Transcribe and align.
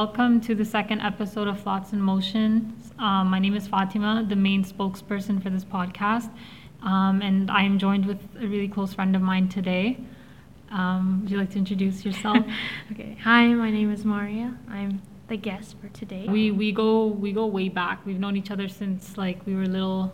Welcome 0.00 0.42
to 0.42 0.54
the 0.54 0.66
second 0.66 1.00
episode 1.00 1.48
of 1.48 1.58
Thoughts 1.60 1.94
in 1.94 2.02
Motion. 2.02 2.76
Um, 2.98 3.28
my 3.28 3.38
name 3.38 3.56
is 3.56 3.66
Fatima, 3.66 4.26
the 4.28 4.36
main 4.36 4.62
spokesperson 4.62 5.42
for 5.42 5.48
this 5.48 5.64
podcast, 5.64 6.28
um, 6.82 7.22
and 7.22 7.50
I 7.50 7.62
am 7.62 7.78
joined 7.78 8.04
with 8.04 8.18
a 8.38 8.46
really 8.46 8.68
close 8.68 8.92
friend 8.92 9.16
of 9.16 9.22
mine 9.22 9.48
today. 9.48 9.98
Um, 10.70 11.22
would 11.22 11.30
you 11.30 11.38
like 11.38 11.48
to 11.52 11.58
introduce 11.58 12.04
yourself? 12.04 12.36
okay. 12.92 13.16
Hi, 13.22 13.46
my 13.54 13.70
name 13.70 13.90
is 13.90 14.04
Maria. 14.04 14.54
I'm 14.68 15.00
the 15.28 15.38
guest 15.38 15.76
for 15.80 15.88
today. 15.88 16.26
We 16.28 16.50
we 16.50 16.72
go 16.72 17.06
we 17.06 17.32
go 17.32 17.46
way 17.46 17.70
back. 17.70 18.04
We've 18.04 18.20
known 18.20 18.36
each 18.36 18.50
other 18.50 18.68
since 18.68 19.16
like 19.16 19.46
we 19.46 19.54
were 19.54 19.64
little. 19.64 20.12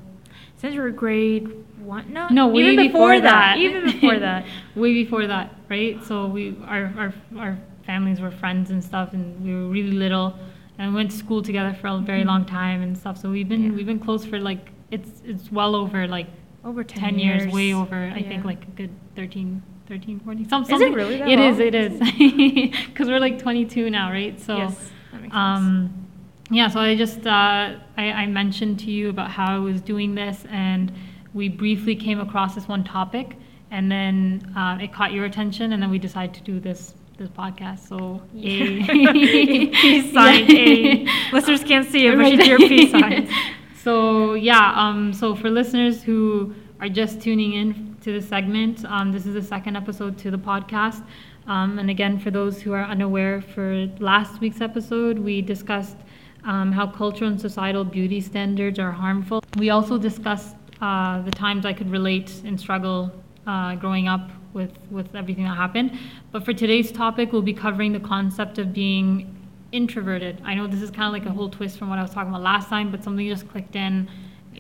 Since 0.59 0.75
we 0.75 0.81
were 0.81 0.91
grade 0.91 1.49
one, 1.81 2.13
no, 2.13 2.29
no, 2.29 2.47
way 2.47 2.63
even 2.63 2.77
before, 2.77 3.15
before 3.15 3.21
that. 3.23 3.59
even 3.59 3.85
before 3.87 4.21
that, 4.21 4.47
way 4.77 4.93
before 4.93 5.27
that, 5.27 5.57
right? 5.69 6.01
So 6.05 6.29
we 6.29 6.57
our 6.69 6.85
our 6.97 7.15
our 7.37 7.59
families 7.85 8.21
were 8.21 8.31
friends 8.31 8.71
and 8.71 8.83
stuff, 8.83 9.13
and 9.13 9.43
we 9.45 9.53
were 9.55 9.69
really 9.69 9.93
little, 9.93 10.35
and 10.79 10.91
we 10.93 10.97
went 10.97 11.11
to 11.11 11.17
school 11.17 11.43
together 11.43 11.75
for 11.81 11.89
a 11.89 11.99
very 11.99 12.25
long 12.25 12.45
time 12.45 12.83
and 12.83 12.97
stuff. 12.97 13.17
So 13.19 13.31
we've 13.31 13.49
been 13.49 13.65
Yeah. 13.65 13.73
we've 13.77 13.87
been 13.87 13.99
close 13.99 14.25
for 14.25 14.39
like 14.39 14.71
it's 14.91 15.23
it's 15.25 15.51
well 15.51 15.75
over 15.75 16.07
like 16.07 16.27
over 16.65 16.85
10, 16.85 17.01
10 17.01 17.19
years, 17.19 17.43
years, 17.45 17.53
way 17.55 17.75
over 17.75 18.13
i 18.15 18.19
Yeah. 18.19 18.29
think 18.29 18.45
like 18.45 18.63
a 18.63 18.71
good 18.77 18.91
13 19.17 19.61
13 19.89 20.21
14 20.21 20.49
some, 20.49 20.63
Is 20.63 20.69
it 20.69 20.71
something 20.71 20.93
really 20.93 21.17
that 21.19 21.29
it 21.29 21.41
is 21.41 21.59
long? 21.59 21.67
it 21.67 21.75
is 21.75 21.93
because 22.87 23.09
we're 23.09 23.19
like 23.19 23.39
22 23.39 23.91
now 23.91 24.11
right 24.13 24.39
so 24.41 24.59
yes, 24.59 24.91
that 25.11 25.21
makes 25.23 25.35
sense. 25.35 25.35
um 25.35 26.07
yeah 26.51 26.69
so 26.69 26.79
i 26.79 26.95
just 26.95 27.27
uh 27.27 27.75
I, 27.97 28.13
I 28.23 28.27
mentioned 28.27 28.79
to 28.81 28.91
you 28.93 29.09
about 29.09 29.31
how 29.31 29.57
i 29.57 29.59
was 29.59 29.81
doing 29.81 30.15
this 30.15 30.45
and 30.51 30.93
we 31.35 31.49
briefly 31.49 31.97
came 31.97 32.21
across 32.21 32.55
this 32.55 32.69
one 32.69 32.85
topic 32.85 33.37
and 33.73 33.91
then 33.91 34.53
uh, 34.57 34.79
it 34.81 34.93
caught 34.93 35.13
your 35.13 35.25
attention 35.25 35.73
and 35.73 35.83
then 35.83 35.91
we 35.91 35.99
decided 35.99 36.33
to 36.35 36.43
do 36.43 36.61
this 36.61 36.95
this 37.23 37.31
podcast 37.31 37.89
so 37.89 38.21
Yeah. 38.35 38.65
a 38.65 39.67
peace 39.83 40.13
sign. 40.13 40.51
A. 40.51 41.07
Listeners 41.33 41.63
can't 41.65 41.89
see 41.89 42.07
it, 42.07 42.17
but 42.17 42.27
she 42.31 42.37
drew 42.37 42.59
peace 42.69 42.91
signs. 42.91 43.31
So 43.77 44.35
yeah, 44.35 44.73
um, 44.77 45.13
so 45.13 45.35
for 45.35 45.49
listeners 45.51 46.03
who 46.03 46.55
are 46.81 46.89
just 46.89 47.21
tuning 47.21 47.53
in 47.55 47.97
to 48.03 48.13
the 48.13 48.21
segment, 48.21 48.85
um, 48.87 49.13
this 49.13 49.25
is 49.27 49.35
the 49.35 49.43
second 49.43 49.77
episode 49.77 50.19
to 50.19 50.31
the 50.31 50.39
podcast. 50.39 51.03
Um, 51.47 51.79
and 51.79 51.91
again, 51.91 52.19
for 52.19 52.31
those 52.31 52.61
who 52.61 52.73
are 52.73 52.85
unaware, 52.85 53.41
for 53.41 53.89
last 53.99 54.41
week's 54.41 54.61
episode, 54.61 55.19
we 55.19 55.43
discussed 55.43 55.97
um, 56.45 56.73
how 56.73 56.87
cultural 56.87 57.31
and 57.31 57.41
societal 57.41 57.85
beauty 57.85 58.21
standards 58.21 58.79
are 58.79 58.93
harmful. 58.93 59.43
We 59.59 59.71
also 59.71 59.97
discussed 59.99 60.57
uh, 60.81 61.23
the 61.23 61.31
times 61.31 61.65
I 61.67 61.73
could 61.73 61.91
relate 61.91 62.33
and 62.45 62.59
struggle 62.59 63.13
uh, 63.47 63.77
growing 63.77 64.09
up 64.09 64.31
with, 64.53 64.73
with 64.91 65.15
everything 65.15 65.45
that 65.45 65.57
happened. 65.57 65.99
But 66.31 66.45
for 66.45 66.53
today's 66.53 66.93
topic, 66.93 67.33
we'll 67.33 67.43
be 67.43 67.55
covering 67.55 67.93
the 67.93 68.01
concept 68.01 68.59
of 68.59 68.73
being 68.73 69.37
introverted. 69.73 70.41
I 70.45 70.55
know 70.55 70.67
this 70.67 70.83
is 70.83 70.91
kind 70.91 71.05
of 71.05 71.13
like 71.13 71.29
a 71.29 71.35
whole 71.35 71.49
twist 71.49 71.79
from 71.79 71.89
what 71.89 71.99
I 71.99 72.03
was 72.03 72.13
talking 72.13 72.29
about 72.29 72.43
last 72.43 72.69
time, 72.69 72.91
but 72.91 73.03
something 73.03 73.27
just 73.27 73.49
clicked 73.49 73.75
in, 73.75 74.09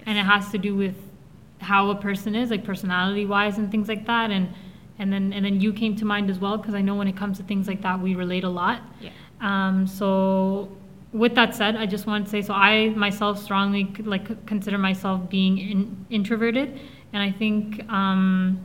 and 0.06 0.18
it 0.18 0.24
has 0.24 0.50
to 0.50 0.58
do 0.58 0.74
with 0.74 0.96
how 1.58 1.90
a 1.90 1.94
person 1.94 2.34
is, 2.34 2.50
like 2.50 2.64
personality 2.64 3.26
wise 3.26 3.58
and 3.58 3.70
things 3.70 3.88
like 3.88 4.06
that. 4.06 4.30
And 4.30 4.48
and 4.98 5.12
then 5.12 5.32
and 5.32 5.44
then 5.44 5.60
you 5.60 5.72
came 5.72 5.94
to 5.96 6.04
mind 6.04 6.30
as 6.30 6.38
well 6.38 6.56
because 6.56 6.74
I 6.74 6.80
know 6.80 6.94
when 6.94 7.08
it 7.08 7.16
comes 7.16 7.36
to 7.38 7.44
things 7.44 7.68
like 7.68 7.82
that, 7.82 8.00
we 8.00 8.14
relate 8.14 8.44
a 8.44 8.48
lot. 8.48 8.82
Yeah. 9.00 9.10
Um, 9.40 9.86
so 9.86 10.68
with 11.12 11.34
that 11.34 11.54
said, 11.54 11.76
I 11.76 11.86
just 11.86 12.06
want 12.06 12.24
to 12.24 12.30
say 12.30 12.42
so 12.42 12.54
I 12.54 12.88
myself 12.90 13.42
strongly 13.42 13.92
like 14.00 14.46
consider 14.46 14.78
myself 14.78 15.28
being 15.28 15.58
in, 15.58 16.06
introverted, 16.10 16.80
and 17.12 17.22
I 17.22 17.30
think. 17.30 17.86
Um, 17.90 18.60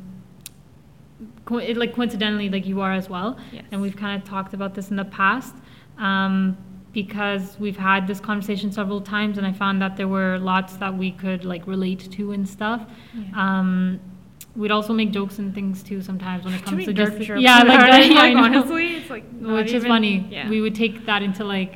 co- 1.47 1.58
it, 1.69 1.75
like 1.84 1.91
coincidentally 2.00 2.50
like 2.56 2.66
you 2.72 2.78
are 2.85 2.94
as 3.02 3.08
well 3.16 3.30
Yes. 3.52 3.63
and 3.72 3.81
we've 3.81 3.96
kind 4.06 4.13
of 4.22 4.28
talked 4.28 4.53
about 4.53 4.72
this 4.78 4.88
in 4.91 4.97
the 5.03 5.06
past 5.22 5.56
um, 5.97 6.58
because 6.94 7.58
we've 7.59 7.78
had 7.78 8.02
this 8.08 8.19
conversation 8.30 8.72
several 8.72 9.02
times 9.02 9.38
and 9.40 9.46
i 9.52 9.53
found 9.63 9.81
that 9.84 9.94
there 10.00 10.07
were 10.18 10.38
lots 10.40 10.74
that 10.84 10.94
we 11.03 11.09
could 11.24 11.41
like 11.53 11.63
relate 11.75 12.03
to 12.18 12.24
and 12.36 12.47
stuff 12.57 12.81
Yeah. 13.13 13.24
um, 13.44 14.00
we'd 14.56 14.72
also 14.78 14.94
make 15.02 15.12
jokes 15.19 15.38
and 15.40 15.53
things 15.57 15.84
too 15.90 16.00
sometimes 16.02 16.44
when 16.46 16.53
it 16.53 16.63
comes 16.68 16.86
to 16.86 16.94
just 16.94 17.18
yeah 17.47 17.57
like 17.72 17.80
that, 17.80 18.34
know. 18.34 18.44
honestly, 18.44 18.88
it's 18.97 19.09
like 19.09 19.25
which 19.57 19.72
is 19.80 19.84
funny 19.86 20.16
Yeah. 20.30 20.50
we 20.50 20.62
would 20.62 20.75
take 20.84 21.06
that 21.06 21.22
into 21.28 21.44
like 21.44 21.74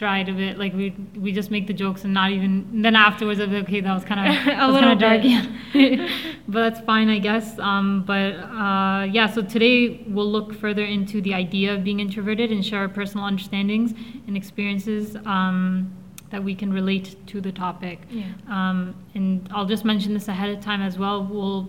stride 0.00 0.30
of 0.30 0.40
it 0.40 0.56
like 0.56 0.72
we 0.72 0.96
we 1.24 1.30
just 1.30 1.50
make 1.50 1.66
the 1.66 1.74
jokes 1.74 2.04
and 2.04 2.14
not 2.14 2.30
even 2.30 2.66
and 2.72 2.82
then 2.82 2.96
afterwards 2.96 3.38
be 3.38 3.44
like, 3.44 3.64
okay 3.64 3.82
that 3.82 3.92
was 3.92 4.02
kind 4.02 4.20
of 4.26 4.58
A 4.66 4.72
little 4.72 4.96
dark 4.96 5.20
yeah 5.22 5.44
but 6.48 6.60
that's 6.64 6.80
fine 6.86 7.10
I 7.10 7.18
guess 7.18 7.58
um, 7.58 8.04
but 8.06 8.32
uh, 8.64 9.02
yeah 9.16 9.26
so 9.28 9.42
today 9.42 10.02
we'll 10.08 10.32
look 10.36 10.54
further 10.54 10.84
into 10.96 11.20
the 11.20 11.34
idea 11.34 11.74
of 11.74 11.84
being 11.84 12.00
introverted 12.00 12.50
and 12.50 12.64
share 12.64 12.78
our 12.80 12.88
personal 12.88 13.26
understandings 13.26 13.92
and 14.26 14.38
experiences 14.38 15.16
um, 15.26 15.92
that 16.30 16.42
we 16.42 16.54
can 16.54 16.72
relate 16.72 17.08
to 17.26 17.42
the 17.42 17.52
topic 17.52 17.98
Yeah. 18.08 18.24
um, 18.48 18.94
and 19.14 19.46
I'll 19.54 19.66
just 19.66 19.84
mention 19.84 20.14
this 20.14 20.28
ahead 20.28 20.48
of 20.48 20.64
time 20.64 20.80
as 20.80 20.96
well. 20.96 21.22
We'll 21.22 21.68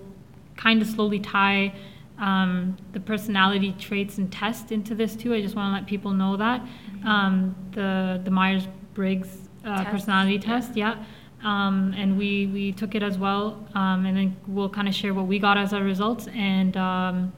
kind 0.56 0.81
of 0.81 0.88
slowly 0.88 1.20
tie 1.20 1.74
um, 2.18 2.78
the 2.94 3.00
personality 3.00 3.75
traits 3.78 4.20
and 4.20 4.31
test 4.31 4.72
into 4.72 4.96
this 4.96 5.16
too. 5.16 5.34
I 5.34 5.41
just 5.41 5.56
want 5.56 5.68
to 5.72 5.74
let 5.80 5.86
people 5.88 6.12
know 6.12 6.38
that 6.38 6.62
um, 7.06 7.56
the 7.72 8.22
the 8.23 8.31
Myers 8.31 8.67
Briggs 8.94 9.50
uh, 9.66 9.78
Test, 9.78 9.89
personality 9.91 10.34
yeah. 10.34 10.39
test, 10.39 10.75
yeah. 10.78 11.03
Um, 11.44 11.94
and 11.97 12.17
we 12.17 12.47
we 12.47 12.72
took 12.72 12.94
it 12.95 13.03
as 13.03 13.17
well, 13.17 13.67
um, 13.73 14.06
and 14.06 14.16
then 14.16 14.35
we'll 14.47 14.69
kind 14.69 14.88
of 14.88 14.94
share 14.94 15.13
what 15.13 15.28
we 15.28 15.40
got 15.40 15.57
as 15.57 15.73
our 15.73 15.84
results 15.84 16.28
and. 16.34 16.75
Um, 16.78 17.34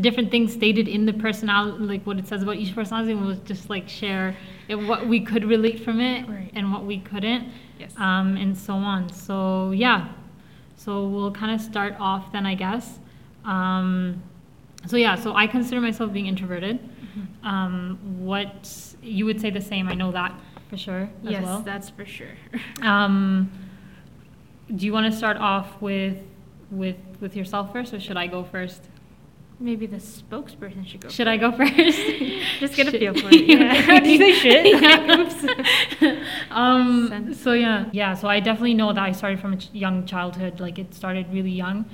different 0.00 0.30
things 0.30 0.50
stated 0.54 0.88
in 0.88 1.04
the 1.04 1.12
personality 1.12 1.76
like 1.84 2.02
what 2.06 2.18
it 2.18 2.26
says 2.26 2.42
about 2.42 2.56
each 2.56 2.74
personality 2.74 3.12
and 3.12 3.20
we'll 3.26 3.36
just 3.44 3.68
like 3.68 3.86
share 3.86 4.34
it, 4.66 4.74
what 4.74 5.06
we 5.06 5.20
could 5.20 5.44
relate 5.44 5.80
from 5.80 6.00
it 6.00 6.26
Right. 6.26 6.50
and 6.54 6.72
what 6.72 6.84
we 6.86 6.98
couldn't 6.98 7.52
Yes. 7.78 7.92
um, 7.98 8.38
and 8.38 8.56
so 8.56 8.72
on. 8.72 9.12
So 9.12 9.72
yeah, 9.72 10.08
so 10.76 11.06
we'll 11.08 11.32
kind 11.32 11.54
of 11.54 11.60
start 11.60 11.94
off 12.00 12.32
then, 12.32 12.46
I 12.46 12.54
guess. 12.54 13.00
Um, 13.44 14.22
so 14.86 14.96
yeah, 14.96 15.14
so 15.14 15.34
I 15.34 15.46
consider 15.46 15.80
myself 15.80 16.12
being 16.12 16.26
introverted. 16.26 16.78
Mm-hmm. 16.80 17.46
Um, 17.46 17.98
what 18.20 18.94
you 19.02 19.24
would 19.26 19.40
say 19.40 19.50
the 19.50 19.60
same? 19.60 19.88
I 19.88 19.94
know 19.94 20.12
that 20.12 20.34
for 20.68 20.76
sure 20.76 21.02
as 21.24 21.30
yes, 21.30 21.44
well. 21.44 21.60
that's 21.60 21.90
for 21.90 22.04
sure. 22.04 22.34
Um, 22.82 23.50
do 24.74 24.86
you 24.86 24.92
want 24.92 25.10
to 25.12 25.16
start 25.16 25.36
off 25.36 25.80
with 25.80 26.16
with 26.70 26.96
with 27.20 27.36
yourself 27.36 27.72
first, 27.72 27.92
or 27.92 28.00
should 28.00 28.16
I 28.16 28.26
go 28.26 28.42
first? 28.42 28.88
Maybe 29.60 29.86
the 29.86 29.98
spokesperson 29.98 30.84
should 30.86 31.02
go. 31.02 31.08
Should 31.08 31.28
I 31.28 31.36
go 31.36 31.52
first? 31.52 31.72
Just 32.58 32.74
get 32.74 32.88
a 32.88 32.90
feel 32.90 33.14
for 33.14 33.28
it. 33.30 33.46
Yeah. 33.48 34.00
Did 34.00 34.06
you 34.06 34.18
say 34.18 34.32
shit? 34.32 34.82
Yeah, 34.82 35.20
oops. 35.20 36.16
um, 36.50 37.32
so 37.34 37.52
yeah, 37.52 37.88
yeah. 37.92 38.14
So 38.14 38.28
I 38.28 38.40
definitely 38.40 38.74
know 38.74 38.92
that 38.92 39.02
I 39.02 39.12
started 39.12 39.38
from 39.40 39.52
a 39.52 39.56
ch- 39.58 39.70
young 39.72 40.04
childhood. 40.06 40.58
Like 40.58 40.78
it 40.78 40.94
started 40.94 41.26
really 41.32 41.52
young. 41.52 41.84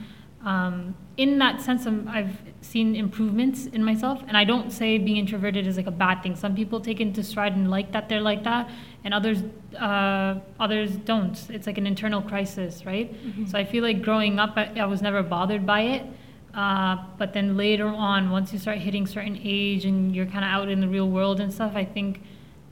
Um, 0.45 0.95
in 1.17 1.39
that 1.41 1.61
sense, 1.61 1.85
i 1.87 1.93
I've 2.19 2.41
seen 2.61 2.95
improvements 2.95 3.67
in 3.67 3.83
myself, 3.85 4.23
and 4.29 4.37
I 4.37 4.45
don't 4.45 4.71
say 4.71 4.97
being 4.99 5.17
introverted 5.17 5.67
is 5.67 5.77
like 5.77 5.89
a 5.89 5.91
bad 6.07 6.23
thing. 6.23 6.37
Some 6.37 6.55
people 6.55 6.81
take 6.81 7.01
into 7.01 7.25
stride 7.25 7.55
and 7.57 7.71
like 7.71 7.91
that 7.93 8.09
they're 8.09 8.21
like 8.21 8.45
that, 8.45 8.71
and 9.05 9.13
others 9.13 9.43
uh, 9.77 10.37
others 10.61 10.97
don't. 10.97 11.37
It's 11.51 11.67
like 11.67 11.77
an 11.79 11.87
internal 11.89 12.23
crisis, 12.23 12.87
right? 12.87 13.13
Mhm. 13.13 13.49
So 13.51 13.59
I 13.59 13.65
feel 13.65 13.83
like 13.83 14.01
growing 14.03 14.39
up, 14.39 14.53
I, 14.57 14.73
I 14.79 14.85
was 14.87 15.03
never 15.03 15.23
bothered 15.23 15.67
by 15.67 15.81
it. 15.83 16.07
Uh, 16.55 16.97
but 17.19 17.33
then 17.33 17.57
later 17.57 17.87
on, 17.89 18.31
once 18.31 18.53
you 18.53 18.59
start 18.59 18.79
hitting 18.79 19.07
certain 19.07 19.39
age 19.43 19.85
and 19.85 20.15
you're 20.17 20.27
kind 20.27 20.45
of 20.45 20.51
out 20.51 20.69
in 20.69 20.81
the 20.81 20.89
real 20.89 21.09
world 21.09 21.41
and 21.41 21.53
stuff, 21.53 21.73
I 21.75 21.85
think 21.85 22.23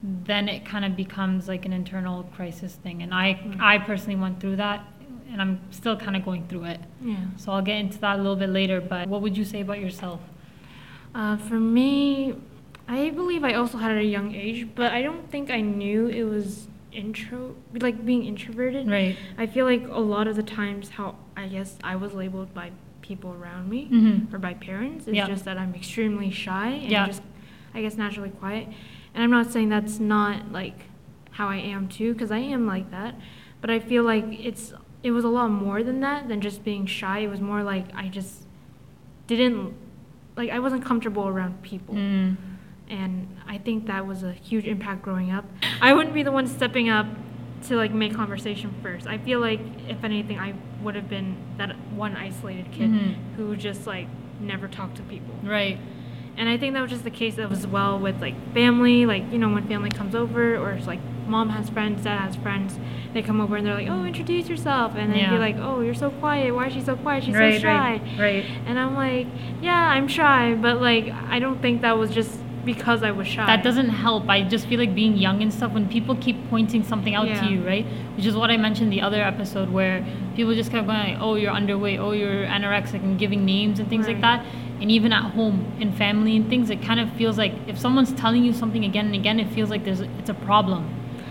then 0.03 0.47
it 0.49 0.65
kind 0.65 0.83
of 0.83 0.95
becomes 0.95 1.47
like 1.47 1.65
an 1.65 1.73
internal 1.73 2.23
crisis 2.35 2.75
thing. 2.75 3.01
And 3.03 3.13
I, 3.13 3.33
Mm. 3.35 3.61
I 3.61 3.77
personally 3.77 4.15
went 4.19 4.39
through 4.39 4.55
that, 4.57 4.85
and 5.31 5.41
I'm 5.41 5.59
still 5.71 5.95
kind 5.97 6.15
of 6.15 6.23
going 6.25 6.47
through 6.47 6.65
it. 6.65 6.79
Yeah. 7.01 7.15
So 7.37 7.51
I'll 7.51 7.61
get 7.61 7.77
into 7.77 7.97
that 7.99 8.15
a 8.15 8.21
little 8.21 8.35
bit 8.35 8.49
later. 8.49 8.79
But 8.81 9.07
what 9.07 9.21
would 9.21 9.37
you 9.37 9.45
say 9.45 9.61
about 9.61 9.79
yourself? 9.79 10.19
Uh, 11.15 11.37
for 11.37 11.55
me, 11.59 12.35
I 12.87 13.09
believe 13.09 13.43
I 13.43 13.53
also 13.53 13.77
had 13.77 13.91
it 13.91 13.95
at 13.95 14.01
a 14.01 14.05
young 14.05 14.33
age, 14.35 14.67
but 14.75 14.91
I 14.91 15.01
don't 15.01 15.29
think 15.29 15.49
I 15.51 15.61
knew 15.61 16.07
it 16.07 16.23
was 16.23 16.67
intro, 16.91 17.55
like 17.79 18.05
being 18.05 18.25
introverted. 18.25 18.89
Right. 18.89 19.17
I 19.37 19.45
feel 19.47 19.65
like 19.65 19.85
a 19.87 19.99
lot 19.99 20.27
of 20.27 20.35
the 20.35 20.43
times 20.43 20.89
how 20.89 21.15
I 21.35 21.47
guess 21.47 21.77
I 21.83 21.95
was 21.95 22.13
labeled 22.13 22.53
by 22.53 22.71
people 23.01 23.33
around 23.33 23.69
me 23.69 23.87
Mm-hmm. 23.91 24.35
or 24.35 24.39
by 24.39 24.53
parents 24.53 25.07
is 25.07 25.15
Yeah. 25.15 25.27
just 25.27 25.45
that 25.45 25.57
I'm 25.57 25.73
extremely 25.75 26.29
shy 26.31 26.69
and 26.69 26.91
Yeah. 26.91 27.05
just 27.07 27.21
I 27.73 27.81
guess 27.81 27.95
naturally 27.95 28.29
quiet. 28.31 28.67
And 29.13 29.23
I'm 29.23 29.31
not 29.31 29.51
saying 29.51 29.69
that's 29.69 29.99
not 29.99 30.51
like 30.51 30.79
how 31.31 31.47
I 31.47 31.57
am 31.57 31.87
too 31.87 32.15
cuz 32.15 32.31
I 32.31 32.39
am 32.39 32.65
like 32.65 32.89
that, 32.91 33.15
but 33.61 33.69
I 33.69 33.79
feel 33.79 34.03
like 34.03 34.25
it's 34.29 34.73
it 35.03 35.11
was 35.11 35.23
a 35.23 35.29
lot 35.29 35.49
more 35.49 35.83
than 35.83 35.99
that 36.01 36.27
than 36.27 36.41
just 36.41 36.63
being 36.63 36.85
shy. 36.85 37.19
It 37.19 37.27
was 37.27 37.39
more 37.41 37.63
like 37.63 37.85
I 37.95 38.07
just 38.09 38.43
didn't 39.27 39.73
like 40.35 40.49
I 40.49 40.59
wasn't 40.59 40.83
comfortable 40.85 41.27
around 41.27 41.61
people. 41.61 41.95
Mm. 41.95 42.37
And 42.89 43.27
I 43.47 43.57
think 43.57 43.87
that 43.87 44.07
was 44.07 44.23
a 44.23 44.31
huge 44.31 44.65
impact 44.65 45.01
growing 45.01 45.31
up. 45.31 45.45
I 45.81 45.93
wouldn't 45.93 46.13
be 46.13 46.23
the 46.23 46.31
one 46.31 46.47
stepping 46.47 46.89
up 46.89 47.05
to 47.63 47.75
like 47.75 47.91
make 47.91 48.13
conversation 48.13 48.73
first. 48.81 49.07
I 49.07 49.17
feel 49.17 49.39
like 49.39 49.59
if 49.89 50.03
anything, 50.03 50.39
I 50.39 50.53
would 50.81 50.95
have 50.95 51.09
been 51.09 51.35
that 51.57 51.75
one 51.91 52.15
isolated 52.15 52.71
kid 52.71 52.89
Mhm. 52.89 53.15
who 53.35 53.55
just 53.57 53.87
like 53.87 54.07
never 54.39 54.67
talked 54.67 54.95
to 54.97 55.03
people. 55.03 55.35
Right. 55.43 55.79
And 56.37 56.47
I 56.47 56.57
think 56.57 56.73
that 56.75 56.81
was 56.81 56.91
just 56.91 57.03
the 57.03 57.09
case 57.11 57.37
as 57.39 57.65
well 57.67 57.99
with 57.99 58.21
like 58.21 58.35
family, 58.53 59.05
like 59.05 59.23
you 59.31 59.37
know 59.37 59.49
when 59.49 59.67
family 59.67 59.89
comes 59.89 60.15
over 60.15 60.55
or 60.57 60.71
it's 60.73 60.87
like 60.87 60.99
mom 61.27 61.49
has 61.49 61.69
friends, 61.69 62.03
dad 62.03 62.19
has 62.19 62.35
friends, 62.37 62.79
they 63.13 63.21
come 63.21 63.41
over 63.41 63.57
and 63.57 63.65
they're 63.67 63.73
like, 63.75 63.89
oh, 63.89 64.05
introduce 64.05 64.47
yourself, 64.47 64.93
and 64.95 65.11
then 65.11 65.19
Yeah. 65.19 65.31
you're 65.31 65.39
like, 65.39 65.57
oh, 65.57 65.81
you're 65.81 65.93
so 65.93 66.09
quiet. 66.09 66.53
Why 66.55 66.67
is 66.67 66.73
she 66.73 66.81
so 66.81 66.95
quiet? 66.95 67.23
She's 67.25 67.35
right, 67.35 67.55
so 67.55 67.59
shy. 67.61 67.91
right, 67.93 68.01
right. 68.19 68.45
And 68.65 68.79
I'm 68.79 68.95
like, 68.95 69.27
yeah, 69.61 69.89
I'm 69.89 70.07
shy, 70.07 70.53
but 70.55 70.79
like 70.81 71.09
I 71.29 71.39
don't 71.39 71.61
think 71.61 71.81
that 71.81 71.97
was 71.97 72.11
just 72.11 72.39
because 72.63 73.01
I 73.01 73.11
was 73.11 73.27
shy. 73.27 73.45
That 73.45 73.63
doesn't 73.63 73.87
help. 73.89 74.27
I 74.29 74.41
just 74.43 74.67
feel 74.67 74.77
like 74.77 74.93
being 74.93 75.15
young 75.15 75.41
and 75.41 75.53
stuff, 75.53 75.71
when 75.71 75.87
people 75.87 76.15
keep 76.17 76.35
pointing 76.49 76.83
something 76.83 77.15
out 77.15 77.27
Yeah. 77.27 77.39
to 77.41 77.47
you, 77.51 77.65
right? 77.65 77.85
Which 78.17 78.25
is 78.25 78.35
what 78.35 78.49
I 78.51 78.57
mentioned 78.57 78.91
the 78.91 78.99
other 79.01 79.21
episode 79.23 79.69
where 79.69 80.05
people 80.35 80.53
just 80.53 80.69
kept 80.69 80.85
going, 80.85 80.99
like, 80.99 81.17
oh, 81.21 81.35
you're 81.35 81.53
underweight, 81.53 81.97
oh, 81.97 82.11
you're 82.11 82.45
anorexic, 82.45 83.01
and 83.01 83.17
giving 83.17 83.45
names 83.45 83.79
and 83.79 83.87
things 83.89 84.05
like 84.05 84.19
that. 84.19 84.45
And 84.79 84.91
even 84.91 85.11
at 85.11 85.31
home, 85.31 85.71
in 85.79 85.91
family 85.91 86.35
and 86.35 86.47
things, 86.49 86.69
it 86.69 86.81
kind 86.83 86.99
of 86.99 87.11
feels 87.13 87.37
like 87.37 87.53
if 87.67 87.79
someone's 87.79 88.13
telling 88.13 88.43
you 88.43 88.53
something 88.53 88.85
again 88.85 89.07
and 89.07 89.15
again, 89.15 89.39
it 89.39 89.49
feels 89.53 89.69
like 89.69 89.83
there's 89.83 90.01
it's 90.01 90.29
a 90.29 90.35
problem, 90.35 90.87